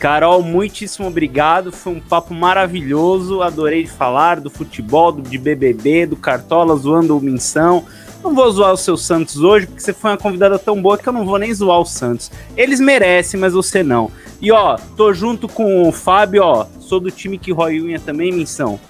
Carol, 0.00 0.42
muitíssimo 0.42 1.08
obrigado. 1.08 1.70
Foi 1.70 1.92
um 1.92 2.00
papo 2.00 2.32
maravilhoso. 2.32 3.42
Adorei 3.42 3.86
falar 3.86 4.40
do 4.40 4.48
futebol, 4.48 5.12
do, 5.12 5.20
de 5.20 5.36
BBB, 5.36 6.06
do 6.06 6.16
Cartola 6.16 6.74
zoando 6.74 7.18
o 7.18 7.20
Minção. 7.20 7.84
Não 8.24 8.34
vou 8.34 8.50
zoar 8.50 8.72
o 8.72 8.78
seu 8.78 8.96
Santos 8.96 9.36
hoje, 9.36 9.66
porque 9.66 9.82
você 9.82 9.92
foi 9.92 10.10
uma 10.10 10.16
convidada 10.16 10.58
tão 10.58 10.80
boa 10.80 10.96
que 10.96 11.06
eu 11.06 11.12
não 11.12 11.26
vou 11.26 11.38
nem 11.38 11.52
zoar 11.52 11.80
o 11.80 11.84
Santos. 11.84 12.30
Eles 12.56 12.80
merecem, 12.80 13.38
mas 13.38 13.52
você 13.52 13.82
não. 13.82 14.10
E 14.40 14.50
ó, 14.50 14.78
tô 14.96 15.12
junto 15.12 15.46
com 15.46 15.86
o 15.86 15.92
Fábio, 15.92 16.42
ó. 16.44 16.66
Sou 16.80 16.98
do 16.98 17.10
time 17.10 17.36
que 17.36 17.52
rói 17.52 17.80
unha 17.80 18.00
também, 18.00 18.32
missão. 18.32 18.80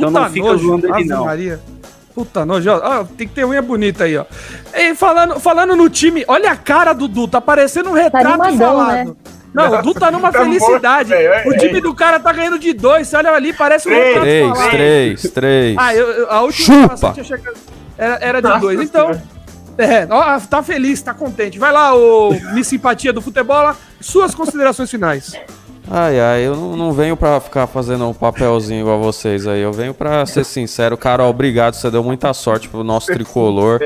Então 0.00 0.12
Puta 0.12 0.20
não 0.20 0.30
fica 0.30 0.46
nojo, 0.46 0.66
zoando 0.66 0.96
ele, 0.96 1.04
não. 1.04 1.24
Maria. 1.24 1.60
Puta 2.14 2.44
nojo, 2.44 2.70
ó. 2.70 3.04
tem 3.04 3.28
que 3.28 3.34
ter 3.34 3.44
unha 3.44 3.62
bonita 3.62 4.04
aí, 4.04 4.16
ó. 4.16 4.24
E 4.74 4.94
falando, 4.94 5.38
falando 5.38 5.76
no 5.76 5.88
time, 5.88 6.24
olha 6.26 6.50
a 6.50 6.56
cara 6.56 6.92
do 6.92 7.06
Dudu, 7.06 7.28
tá 7.28 7.40
parecendo 7.40 7.90
um 7.90 7.94
tá 7.94 8.00
retrato 8.00 8.38
tá 8.38 8.48
animadão, 8.48 8.76
falado. 8.76 9.08
Né? 9.08 9.14
Não, 9.52 9.78
o 9.78 9.82
Du 9.82 9.94
tá 9.94 10.10
numa 10.12 10.30
tá 10.30 10.42
felicidade. 10.44 11.12
Morto, 11.12 11.48
o 11.48 11.58
time 11.58 11.80
do 11.80 11.92
cara 11.92 12.20
tá 12.20 12.32
ganhando 12.32 12.58
de 12.58 12.72
dois. 12.72 13.08
Você 13.08 13.16
olha 13.16 13.32
ali, 13.32 13.52
parece 13.52 13.88
um 13.88 13.90
três, 13.90 14.06
retrato 14.06 14.24
três, 14.24 14.70
três, 14.70 15.32
três. 15.32 15.76
Ah, 15.76 15.94
eu, 15.94 16.06
eu, 16.08 16.30
a 16.30 16.40
última 16.42 16.96
Chupa. 16.96 17.12
Tinha 17.12 17.24
chegado 17.24 17.56
era, 17.98 18.18
era 18.20 18.40
de 18.40 18.48
Nossa, 18.48 18.60
dois. 18.60 18.80
Então, 18.80 19.10
é, 19.76 20.06
ó, 20.08 20.40
tá 20.40 20.62
feliz, 20.62 21.02
tá 21.02 21.12
contente. 21.12 21.58
Vai 21.58 21.72
lá, 21.72 21.94
o 21.94 22.30
Miss 22.54 22.68
Simpatia 22.68 23.12
do 23.12 23.20
Futebol, 23.20 23.74
suas 24.00 24.34
considerações 24.34 24.90
finais. 24.90 25.32
Ai, 25.92 26.20
ai, 26.20 26.46
eu 26.46 26.54
não, 26.54 26.76
não, 26.76 26.92
venho 26.92 27.16
pra 27.16 27.40
ficar 27.40 27.66
fazendo 27.66 28.08
um 28.08 28.14
papelzinho 28.14 28.82
igual 28.82 29.00
vocês 29.00 29.44
aí. 29.44 29.60
Eu 29.60 29.72
venho 29.72 29.92
pra 29.92 30.24
ser 30.24 30.44
sincero. 30.44 30.96
Carol, 30.96 31.28
obrigado. 31.28 31.74
Você 31.74 31.90
deu 31.90 32.04
muita 32.04 32.32
sorte 32.32 32.68
pro 32.68 32.84
nosso 32.84 33.08
tricolor. 33.08 33.80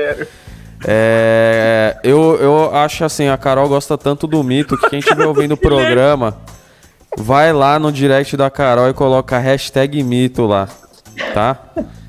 É, 0.87 1.97
eu, 2.03 2.37
eu 2.39 2.75
acho 2.75 3.03
assim, 3.03 3.27
a 3.27 3.35
Carol 3.37 3.67
gosta 3.67 3.97
tanto 3.97 4.27
do 4.27 4.43
mito 4.43 4.77
que 4.77 4.87
quem 4.87 4.99
estiver 4.99 5.25
ouvindo 5.25 5.53
o 5.53 5.57
programa, 5.57 6.37
vai 7.17 7.51
lá 7.51 7.79
no 7.79 7.91
direct 7.91 8.37
da 8.37 8.51
Carol 8.51 8.87
e 8.87 8.93
coloca 8.93 9.39
hashtag 9.39 10.03
mito 10.03 10.45
lá, 10.45 10.69
tá? 11.33 11.57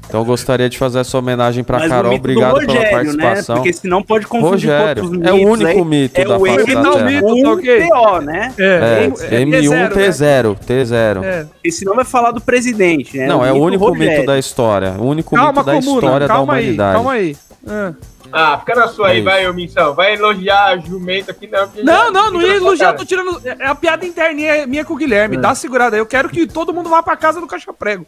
Então 0.08 0.20
eu 0.20 0.24
gostaria 0.24 0.68
de 0.68 0.78
fazer 0.78 1.00
essa 1.00 1.18
homenagem 1.18 1.64
para 1.64 1.88
Carol. 1.88 2.14
Obrigado 2.14 2.54
Rogério, 2.54 2.74
pela 2.74 2.82
né? 2.82 2.90
participação. 2.92 3.56
Né? 3.56 3.60
Porque 3.60 3.72
senão 3.72 4.02
pode 4.02 4.26
confundir 4.26 4.70
Rogério, 4.70 5.02
com 5.02 5.08
outros 5.08 5.28
É 5.28 5.32
o 5.32 5.48
único 5.48 5.70
aí. 5.70 5.84
mito 5.84 6.20
é 6.20 6.24
da 6.24 6.36
o 6.36 6.46
face 6.46 6.74
da 6.74 6.96
Mito, 7.04 7.42
tá 7.42 7.52
okay. 7.52 7.88
TO, 7.88 8.20
né? 8.22 8.54
É, 8.58 9.10
é, 9.30 9.44
M1T0, 9.44 10.56
T0. 10.58 11.24
É. 11.24 11.46
E 11.64 11.72
senão 11.72 11.94
vai 11.96 12.04
falar 12.04 12.30
do 12.30 12.40
presidente, 12.40 13.18
né? 13.18 13.26
Não, 13.26 13.44
é 13.44 13.52
o 13.52 13.56
único 13.56 13.84
Rogério. 13.84 14.12
mito 14.12 14.26
da 14.26 14.38
história. 14.38 14.92
O 14.98 15.04
único 15.06 15.34
calma, 15.34 15.52
mito 15.52 15.64
da 15.64 15.72
comuna, 15.74 15.96
história 15.96 16.28
da 16.28 16.40
humanidade. 16.40 16.94
calma 16.94 17.12
aí. 17.12 17.36
É. 17.68 17.92
Ah, 18.32 18.58
fica 18.58 18.74
na 18.74 18.88
sua 18.88 19.08
é 19.08 19.12
aí, 19.12 19.22
vai, 19.22 19.48
ô 19.48 19.54
Missão. 19.54 19.94
Vai 19.94 20.14
elogiar 20.14 20.66
a 20.66 20.76
jumenta 20.78 21.32
aqui, 21.32 21.46
não. 21.46 21.68
Não, 21.82 22.12
não, 22.12 22.30
não 22.32 22.42
ia 22.42 22.56
elogiar, 22.56 22.92
tô 22.92 23.04
tirando. 23.04 23.40
É 23.44 23.66
a 23.66 23.74
piada 23.74 24.04
interna 24.04 24.66
minha 24.66 24.84
com 24.84 24.94
o 24.94 24.96
Guilherme. 24.96 25.36
É. 25.36 25.40
Dá 25.40 25.54
segurada 25.54 25.96
aí. 25.96 26.00
Eu 26.00 26.06
quero 26.06 26.28
que 26.28 26.46
todo 26.46 26.72
mundo 26.74 26.88
vá 26.88 27.02
pra 27.02 27.16
casa 27.16 27.40
do 27.40 27.46
Caixa 27.46 27.72
Prego. 27.72 28.06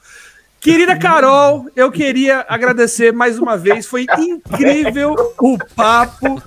Querida 0.60 0.96
Carol, 0.96 1.66
eu 1.76 1.90
queria 1.90 2.44
agradecer 2.48 3.12
mais 3.12 3.38
uma 3.38 3.56
vez. 3.56 3.86
Foi 3.86 4.06
incrível 4.18 5.14
o 5.40 5.56
papo. 5.76 6.42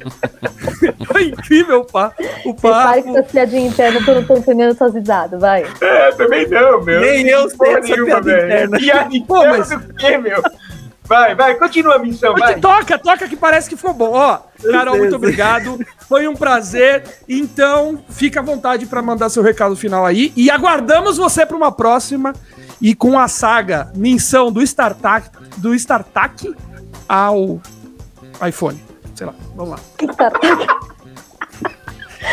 Foi 1.08 1.30
incrível 1.30 1.80
o 1.80 1.86
papo. 1.86 2.22
O 2.46 2.54
papo. 2.54 2.68
Repare 2.68 3.04
que 3.04 3.10
essa 3.10 3.24
piadinha 3.24 3.68
interna, 3.68 4.02
eu 4.06 4.16
não 4.16 4.24
tô 4.26 4.36
entendendo 4.36 4.78
suas 4.78 4.94
risadas, 4.94 5.40
vai. 5.40 5.66
É, 5.80 6.12
também 6.12 6.48
não, 6.50 6.84
meu. 6.84 7.00
Nem 7.00 7.28
eu 7.28 7.50
sei 7.50 7.70
essa 7.70 7.88
nenhuma, 7.88 8.06
piada 8.06 8.24
velho. 8.24 8.46
interna. 8.46 8.78
Piada 8.78 9.16
interna 9.16 9.26
Pô, 9.28 9.46
mas... 9.46 9.70
do 9.70 9.94
quê, 9.94 10.18
meu? 10.18 10.44
Vai, 11.12 11.36
vai, 11.36 11.56
continua 11.56 11.96
a 11.96 12.00
missão, 12.00 12.34
vai. 12.36 12.60
Toca, 12.60 12.98
toca 12.98 13.28
que 13.28 13.36
parece 13.36 13.70
que 13.70 13.76
ficou 13.76 13.94
bom. 13.94 14.12
Ó, 14.14 14.40
Carol, 14.72 14.98
muito 14.98 15.16
obrigado. 15.16 15.78
Foi 16.08 16.28
um 16.28 16.36
prazer. 16.36 17.04
Então, 17.28 18.02
fica 18.10 18.40
à 18.40 18.44
vontade 18.44 18.86
para 18.86 19.02
mandar 19.02 19.30
seu 19.30 19.44
recado 19.44 19.76
final 19.76 20.06
aí. 20.06 20.32
E 20.38 20.50
aguardamos 20.50 21.18
você 21.18 21.46
para 21.46 21.58
uma 21.58 21.72
próxima. 21.72 22.34
E 22.82 22.96
com 22.96 23.20
a 23.20 23.28
saga 23.28 23.92
menção 23.96 24.52
do 24.52 24.62
StarTAC, 24.62 25.30
do 25.58 25.76
StarTAC 25.76 26.56
ao 27.08 27.62
iPhone. 28.48 28.82
Sei 29.14 29.28
lá, 29.28 29.34
vamos 29.56 29.72
lá. 29.72 29.80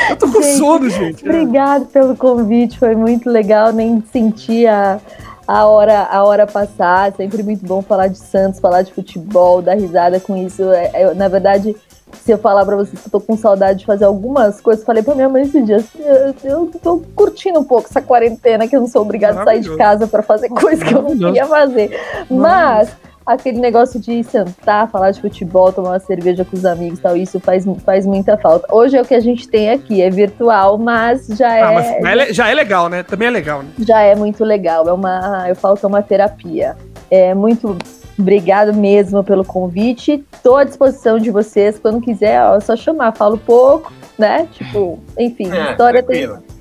Eu 0.09 0.17
tô 0.17 0.31
com 0.31 0.41
gente, 0.41 0.57
sono, 0.57 0.89
gente. 0.89 1.23
Obrigado 1.25 1.87
pelo 1.87 2.17
convite, 2.17 2.79
foi 2.79 2.95
muito 2.95 3.29
legal, 3.29 3.73
nem 3.73 4.03
senti 4.13 4.67
a, 4.67 5.01
a, 5.47 5.67
hora, 5.67 6.05
a 6.11 6.25
hora 6.25 6.47
passar. 6.47 7.13
Sempre 7.15 7.43
muito 7.43 7.67
bom 7.67 7.83
falar 7.83 8.09
de 8.09 8.19
Santos, 8.19 8.61
falar 8.61 8.83
de 8.83 8.93
futebol, 8.93 9.61
dar 9.61 9.75
risada 9.75 10.19
com 10.21 10.37
isso. 10.37 10.63
É, 10.71 10.91
é, 10.95 11.15
na 11.15 11.29
verdade, 11.29 11.77
se 12.25 12.33
eu 12.33 12.39
falar 12.39 12.65
pra 12.65 12.77
vocês 12.77 13.01
que 13.01 13.09
eu 13.09 13.13
tô 13.13 13.21
com 13.21 13.37
saudade 13.37 13.81
de 13.81 13.87
fazer 13.87 14.05
algumas 14.05 14.61
coisas, 14.61 14.85
falei 14.85 15.03
pra 15.03 15.15
minha 15.15 15.29
mãe 15.29 15.43
esses 15.43 15.65
dias, 15.65 15.85
eu, 15.99 16.35
eu 16.45 16.71
tô 16.83 17.03
curtindo 17.15 17.59
um 17.59 17.65
pouco 17.65 17.89
essa 17.89 18.03
quarentena, 18.03 18.67
que 18.67 18.77
eu 18.77 18.81
não 18.81 18.89
sou 18.89 19.03
obrigada 19.03 19.41
a 19.41 19.45
sair 19.45 19.61
de 19.61 19.77
casa 19.77 20.07
para 20.07 20.23
fazer 20.23 20.49
coisa 20.49 20.85
que 20.85 20.95
eu 20.95 21.03
não 21.03 21.17
queria 21.17 21.47
fazer. 21.47 21.99
Mas 22.31 22.95
aquele 23.29 23.59
negócio 23.59 24.01
de 24.01 24.25
sentar, 24.25 24.91
falar 24.91 25.11
de 25.11 25.21
futebol, 25.21 25.71
tomar 25.71 25.91
uma 25.91 25.99
cerveja 25.99 26.47
com 26.47 26.57
os 26.57 26.65
amigos 26.65 26.99
e 26.99 27.03
tal, 27.03 27.17
isso 27.17 27.39
faz, 27.39 27.65
faz 27.85 28.07
muita 28.07 28.39
falta. 28.39 28.67
Hoje 28.75 28.97
é 28.97 29.03
o 29.03 29.05
que 29.05 29.15
a 29.15 29.21
gente 29.21 29.47
tem 29.47 29.71
aqui, 29.71 30.01
é 30.01 30.09
virtual, 30.09 30.79
mas 30.79 31.27
já 31.27 31.51
ah, 31.51 31.73
é. 31.73 32.01
Mas 32.01 32.31
é 32.31 32.33
já 32.33 32.49
é 32.49 32.55
legal, 32.55 32.89
né? 32.89 33.03
Também 33.03 33.29
é 33.29 33.31
legal, 33.31 33.63
né? 33.63 33.69
Já 33.81 34.01
é 34.01 34.15
muito 34.15 34.43
legal. 34.45 34.89
É 34.89 34.93
uma. 34.93 35.45
Eu 35.47 35.55
falo 35.55 35.77
que 35.77 35.85
é 35.85 35.89
uma 35.89 36.03
terapia. 36.03 36.75
É 37.11 37.35
muito 37.35 37.77
Obrigado 38.19 38.75
mesmo 38.75 39.23
pelo 39.23 39.45
convite. 39.45 40.25
Estou 40.33 40.57
à 40.57 40.65
disposição 40.65 41.19
de 41.19 41.31
vocês. 41.31 41.79
Quando 41.79 42.01
quiser, 42.01 42.43
ó, 42.43 42.57
é 42.57 42.61
só 42.61 42.75
chamar. 42.75 43.13
Falo 43.13 43.39
pouco, 43.39 43.93
né? 44.19 44.49
Tipo, 44.53 44.99
enfim, 45.17 45.51
é, 45.53 45.71
história 45.71 46.03
tranquilo. 46.03 46.39
tem. 46.39 46.59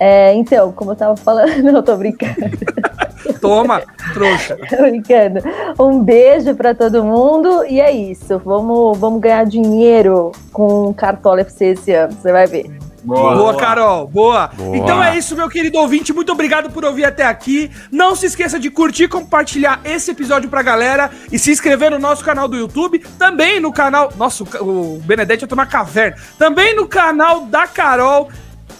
É, 0.00 0.32
então, 0.34 0.70
como 0.70 0.92
eu 0.92 0.96
tava 0.96 1.16
falando, 1.16 1.60
não 1.72 1.82
tô 1.82 1.96
brincando. 1.96 2.36
Toma, 3.40 3.82
trouxa. 4.14 4.56
tô 4.70 4.76
brincando. 4.76 5.40
Um 5.78 6.02
beijo 6.02 6.54
para 6.54 6.74
todo 6.74 7.04
mundo 7.04 7.64
e 7.66 7.80
é 7.80 7.90
isso. 7.90 8.38
Vamos, 8.44 8.96
vamos 8.96 9.20
ganhar 9.20 9.44
dinheiro 9.44 10.30
com 10.52 10.94
Cartola 10.94 11.40
FC 11.40 11.66
esse 11.66 11.92
ano. 11.92 12.12
Você 12.12 12.30
vai 12.30 12.46
ver. 12.46 12.70
Boa, 13.08 13.34
boa, 13.34 13.56
Carol, 13.56 14.06
boa. 14.06 14.48
boa. 14.48 14.76
Então 14.76 15.02
é 15.02 15.16
isso, 15.16 15.34
meu 15.34 15.48
querido 15.48 15.78
ouvinte. 15.78 16.12
Muito 16.12 16.30
obrigado 16.30 16.70
por 16.70 16.84
ouvir 16.84 17.06
até 17.06 17.24
aqui. 17.24 17.70
Não 17.90 18.14
se 18.14 18.26
esqueça 18.26 18.60
de 18.60 18.70
curtir, 18.70 19.08
compartilhar 19.08 19.80
esse 19.82 20.10
episódio 20.10 20.50
pra 20.50 20.62
galera 20.62 21.10
e 21.32 21.38
se 21.38 21.50
inscrever 21.50 21.90
no 21.90 21.98
nosso 21.98 22.22
canal 22.22 22.46
do 22.46 22.56
YouTube. 22.56 22.98
Também 23.18 23.60
no 23.60 23.72
canal. 23.72 24.12
Nossa, 24.16 24.44
o 24.60 25.00
Benedetti 25.04 25.44
ia 25.44 25.48
tomar 25.48 25.66
caverna. 25.66 26.16
Também 26.38 26.76
no 26.76 26.86
canal 26.86 27.46
da 27.46 27.66
Carol. 27.66 28.28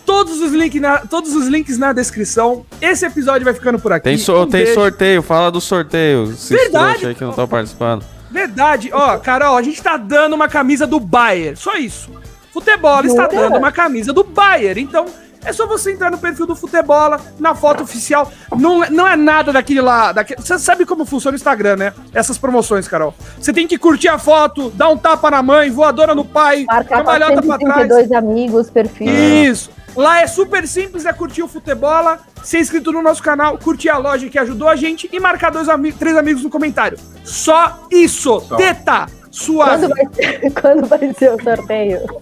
Todos 0.05 0.41
os, 0.41 0.53
link 0.53 0.79
na, 0.79 0.99
todos 0.99 1.35
os 1.35 1.47
links 1.47 1.79
na 1.79 1.93
descrição. 1.93 2.67
Esse 2.81 3.07
episódio 3.07 3.45
vai 3.45 3.55
ficando 3.55 3.79
por 3.79 3.93
aqui. 3.93 4.05
Tem, 4.05 4.19
so, 4.19 4.43
um 4.43 4.47
tem 4.47 4.73
sorteio, 4.75 5.23
fala 5.23 5.51
do 5.51 5.61
sorteio. 5.61 6.35
Se 6.35 6.55
Verdade. 6.55 7.07
aí 7.07 7.15
que 7.15 7.23
não 7.23 7.31
estão 7.31 7.49
participando. 7.49 8.05
Verdade. 8.31 8.91
Ó, 8.93 9.19
Carol, 9.19 9.57
a 9.57 9.63
gente 9.63 9.83
tá 9.83 9.97
dando 9.97 10.35
uma 10.35 10.49
camisa 10.49 10.87
do 10.87 11.01
Bayer. 11.01 11.57
Só 11.57 11.77
isso. 11.77 12.11
Futebol 12.59 13.05
está 13.05 13.27
dando 13.27 13.57
uma 13.57 13.71
camisa 13.71 14.13
do 14.13 14.25
Bayer. 14.25 14.79
Então, 14.79 15.07
é 15.45 15.53
só 15.53 15.67
você 15.67 15.93
entrar 15.93 16.11
no 16.11 16.19
perfil 16.19 16.47
do 16.47 16.57
Futebola, 16.57 17.21
na 17.39 17.55
foto 17.55 17.83
oficial. 17.85 18.31
Não, 18.57 18.81
não 18.91 19.07
é 19.07 19.17
nada 19.17 19.53
daquele 19.53 19.81
lá. 19.81 20.13
Daquele, 20.13 20.41
você 20.41 20.59
sabe 20.59 20.85
como 20.85 21.05
funciona 21.05 21.35
o 21.35 21.37
Instagram, 21.37 21.77
né? 21.77 21.95
Essas 22.13 22.37
promoções, 22.37 22.89
Carol. 22.89 23.15
Você 23.41 23.53
tem 23.53 23.67
que 23.67 23.79
curtir 23.79 24.09
a 24.09 24.19
foto, 24.19 24.71
dar 24.71 24.89
um 24.89 24.97
tapa 24.97 25.31
na 25.31 25.43
mãe, 25.43 25.71
voadora 25.71 26.15
no 26.15 26.25
pai, 26.25 26.65
Marcar 26.67 26.99
cambalhota 26.99 27.43
pra 27.43 27.59
trás. 27.59 28.13
amigos, 28.13 28.69
perfil. 28.71 29.09
Isso. 29.09 29.71
Lá 29.97 30.21
é 30.21 30.27
super 30.27 30.67
simples, 30.67 31.07
é 31.07 31.13
curtir 31.13 31.43
o 31.43 31.49
Futebola, 31.49 32.21
ser 32.43 32.61
inscrito 32.61 32.93
no 32.93 33.03
nosso 33.03 33.23
canal, 33.23 33.59
curtir 33.59 33.89
a 33.89 33.97
loja 33.97 34.29
que 34.29 34.39
ajudou 34.39 34.69
a 34.69 34.77
gente 34.77 35.09
e 35.13 35.19
marcar 35.19 35.51
dois 35.51 35.69
amigos, 35.69 35.99
três 35.99 36.17
amigos 36.17 36.43
no 36.43 36.51
comentário. 36.51 36.99
Só 37.25 37.87
isso. 37.91 38.41
Só. 38.41 38.57
Teta. 38.57 39.07
Suave. 39.39 39.87
Quando 39.87 39.95
vai, 39.95 40.07
ser, 40.15 40.53
quando 40.61 40.87
vai 40.87 41.15
ser 41.15 41.33
o 41.33 41.43
sorteio? 41.43 42.01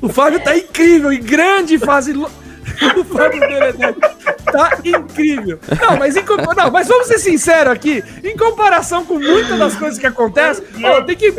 O 0.00 0.08
Fábio 0.08 0.38
tá 0.40 0.56
incrível, 0.56 1.12
em 1.12 1.20
grande 1.20 1.78
fase. 1.78 2.12
O 2.96 3.04
Fábio 3.04 3.40
Benedetti 3.40 4.00
tá 4.44 4.78
incrível. 4.84 5.58
Não, 5.80 5.96
mas, 5.96 6.16
em, 6.16 6.24
não, 6.56 6.70
mas 6.70 6.88
vamos 6.88 7.06
ser 7.06 7.18
sinceros 7.18 7.72
aqui. 7.72 8.04
Em 8.22 8.36
comparação 8.36 9.04
com 9.04 9.14
muitas 9.14 9.58
das 9.58 9.76
coisas 9.76 9.98
que 9.98 10.06
acontecem, 10.06 10.64
oh, 10.84 11.02
tem, 11.02 11.16
que, 11.16 11.34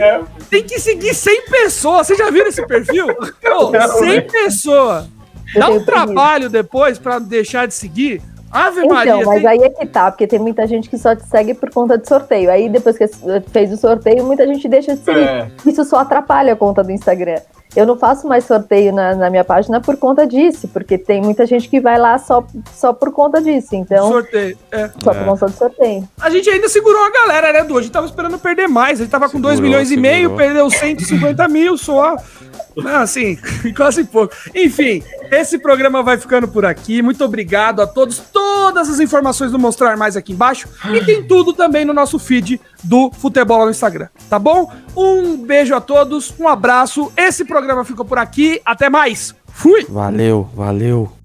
tem 0.50 0.64
que 0.64 0.80
seguir 0.80 1.14
100 1.14 1.46
pessoas. 1.46 2.08
Você 2.08 2.16
já 2.16 2.30
viu 2.32 2.46
esse 2.48 2.66
perfil? 2.66 3.08
Oh, 3.46 3.72
100 4.00 4.28
pessoas. 4.28 5.06
Dá 5.54 5.70
um 5.70 5.84
trabalho 5.84 6.50
depois 6.50 6.98
pra 6.98 7.20
deixar 7.20 7.68
de 7.68 7.74
seguir. 7.74 8.22
Ave 8.52 8.80
então, 8.80 8.96
Maria. 8.96 9.26
mas 9.26 9.42
tem... 9.42 9.48
aí 9.48 9.60
é 9.60 9.70
que 9.70 9.86
tá, 9.86 10.10
porque 10.10 10.26
tem 10.26 10.40
muita 10.40 10.66
gente 10.66 10.90
que 10.90 10.98
só 10.98 11.16
te 11.16 11.26
segue 11.26 11.54
por 11.54 11.70
conta 11.70 11.98
de 11.98 12.08
sorteio. 12.08 12.50
Aí 12.50 12.70
depois 12.70 12.98
que 12.98 13.08
fez 13.52 13.72
o 13.72 13.78
sorteio, 13.78 14.24
muita 14.24 14.48
gente 14.48 14.68
deixa 14.68 14.96
de 14.96 15.04
seguir. 15.04 15.28
É. 15.28 15.52
Isso 15.66 15.84
só 15.84 15.98
atrapalha 15.98 16.54
a 16.54 16.56
conta 16.56 16.84
do 16.84 16.92
Instagram. 16.92 17.40
Eu 17.76 17.86
não 17.86 17.98
faço 17.98 18.28
mais 18.28 18.46
sorteio 18.46 18.94
na, 18.94 19.16
na, 19.16 19.30
minha 19.30 19.44
página 19.44 19.80
por 19.80 19.98
conta 19.98 20.26
disso, 20.26 20.68
porque 20.70 20.98
tem 20.98 21.22
muita 21.22 21.46
gente 21.46 21.70
que 21.70 21.80
vai 21.80 21.98
lá 22.00 22.18
só, 22.18 22.46
só 22.74 22.94
por 22.94 23.12
conta 23.12 23.42
disso. 23.42 23.76
Então. 23.76 24.10
Sorteio, 24.10 24.58
é. 24.72 24.90
Só 25.04 25.14
por 25.14 25.22
é. 25.22 25.26
conta 25.26 25.46
do 25.46 25.52
sorteio. 25.52 26.10
A 26.20 26.30
gente 26.30 26.50
ainda 26.50 26.70
segurou 26.70 27.04
a 27.04 27.12
galera, 27.12 27.54
né, 27.54 27.64
Du? 27.64 27.78
A 27.78 27.82
gente 27.82 27.92
tava 27.92 28.08
esperando 28.08 28.40
perder 28.40 28.68
mais. 28.68 29.00
A 29.00 29.04
gente 29.04 29.12
tava 29.12 29.30
com 29.30 29.40
2 29.40 29.60
milhões 29.60 29.90
segurou. 29.90 30.10
e 30.10 30.16
meio, 30.16 30.36
perdeu 30.36 30.70
150 30.70 31.48
mil 31.50 31.78
só. 31.78 32.16
Não, 32.76 33.02
assim, 33.02 33.38
quase 33.76 34.04
pouco. 34.06 34.34
Enfim, 34.56 35.04
esse 35.32 35.58
programa 35.58 36.04
vai 36.04 36.18
ficando 36.18 36.48
por 36.48 36.66
aqui. 36.66 37.02
Muito 37.02 37.24
obrigado 37.24 37.82
a 37.82 37.88
todos. 37.88 38.20
Todas 38.20 38.90
as 38.90 39.00
informações 39.00 39.52
do 39.52 39.60
Mostrar 39.60 39.98
Mais 39.98 40.16
aqui 40.16 40.34
embaixo. 40.34 40.68
E 40.92 41.04
tem 41.04 41.24
tudo 41.24 41.54
também 41.54 41.86
no 41.86 41.94
nosso 41.94 42.20
feed 42.20 42.60
do 42.84 43.12
Futebol 43.12 43.66
no 43.66 43.72
Instagram. 43.72 44.08
Tá 44.30 44.38
bom? 44.40 44.72
Um 44.96 45.38
beijo 45.38 45.76
a 45.76 45.82
todos, 45.82 46.34
um 46.40 46.48
abraço. 46.48 47.12
Esse 47.18 47.46
programa 47.46 47.84
ficou 47.84 48.06
por 48.06 48.18
aqui. 48.18 48.62
Até 48.66 48.90
mais. 48.90 49.36
Fui! 49.48 49.86
Valeu, 49.90 50.50
valeu. 50.54 51.17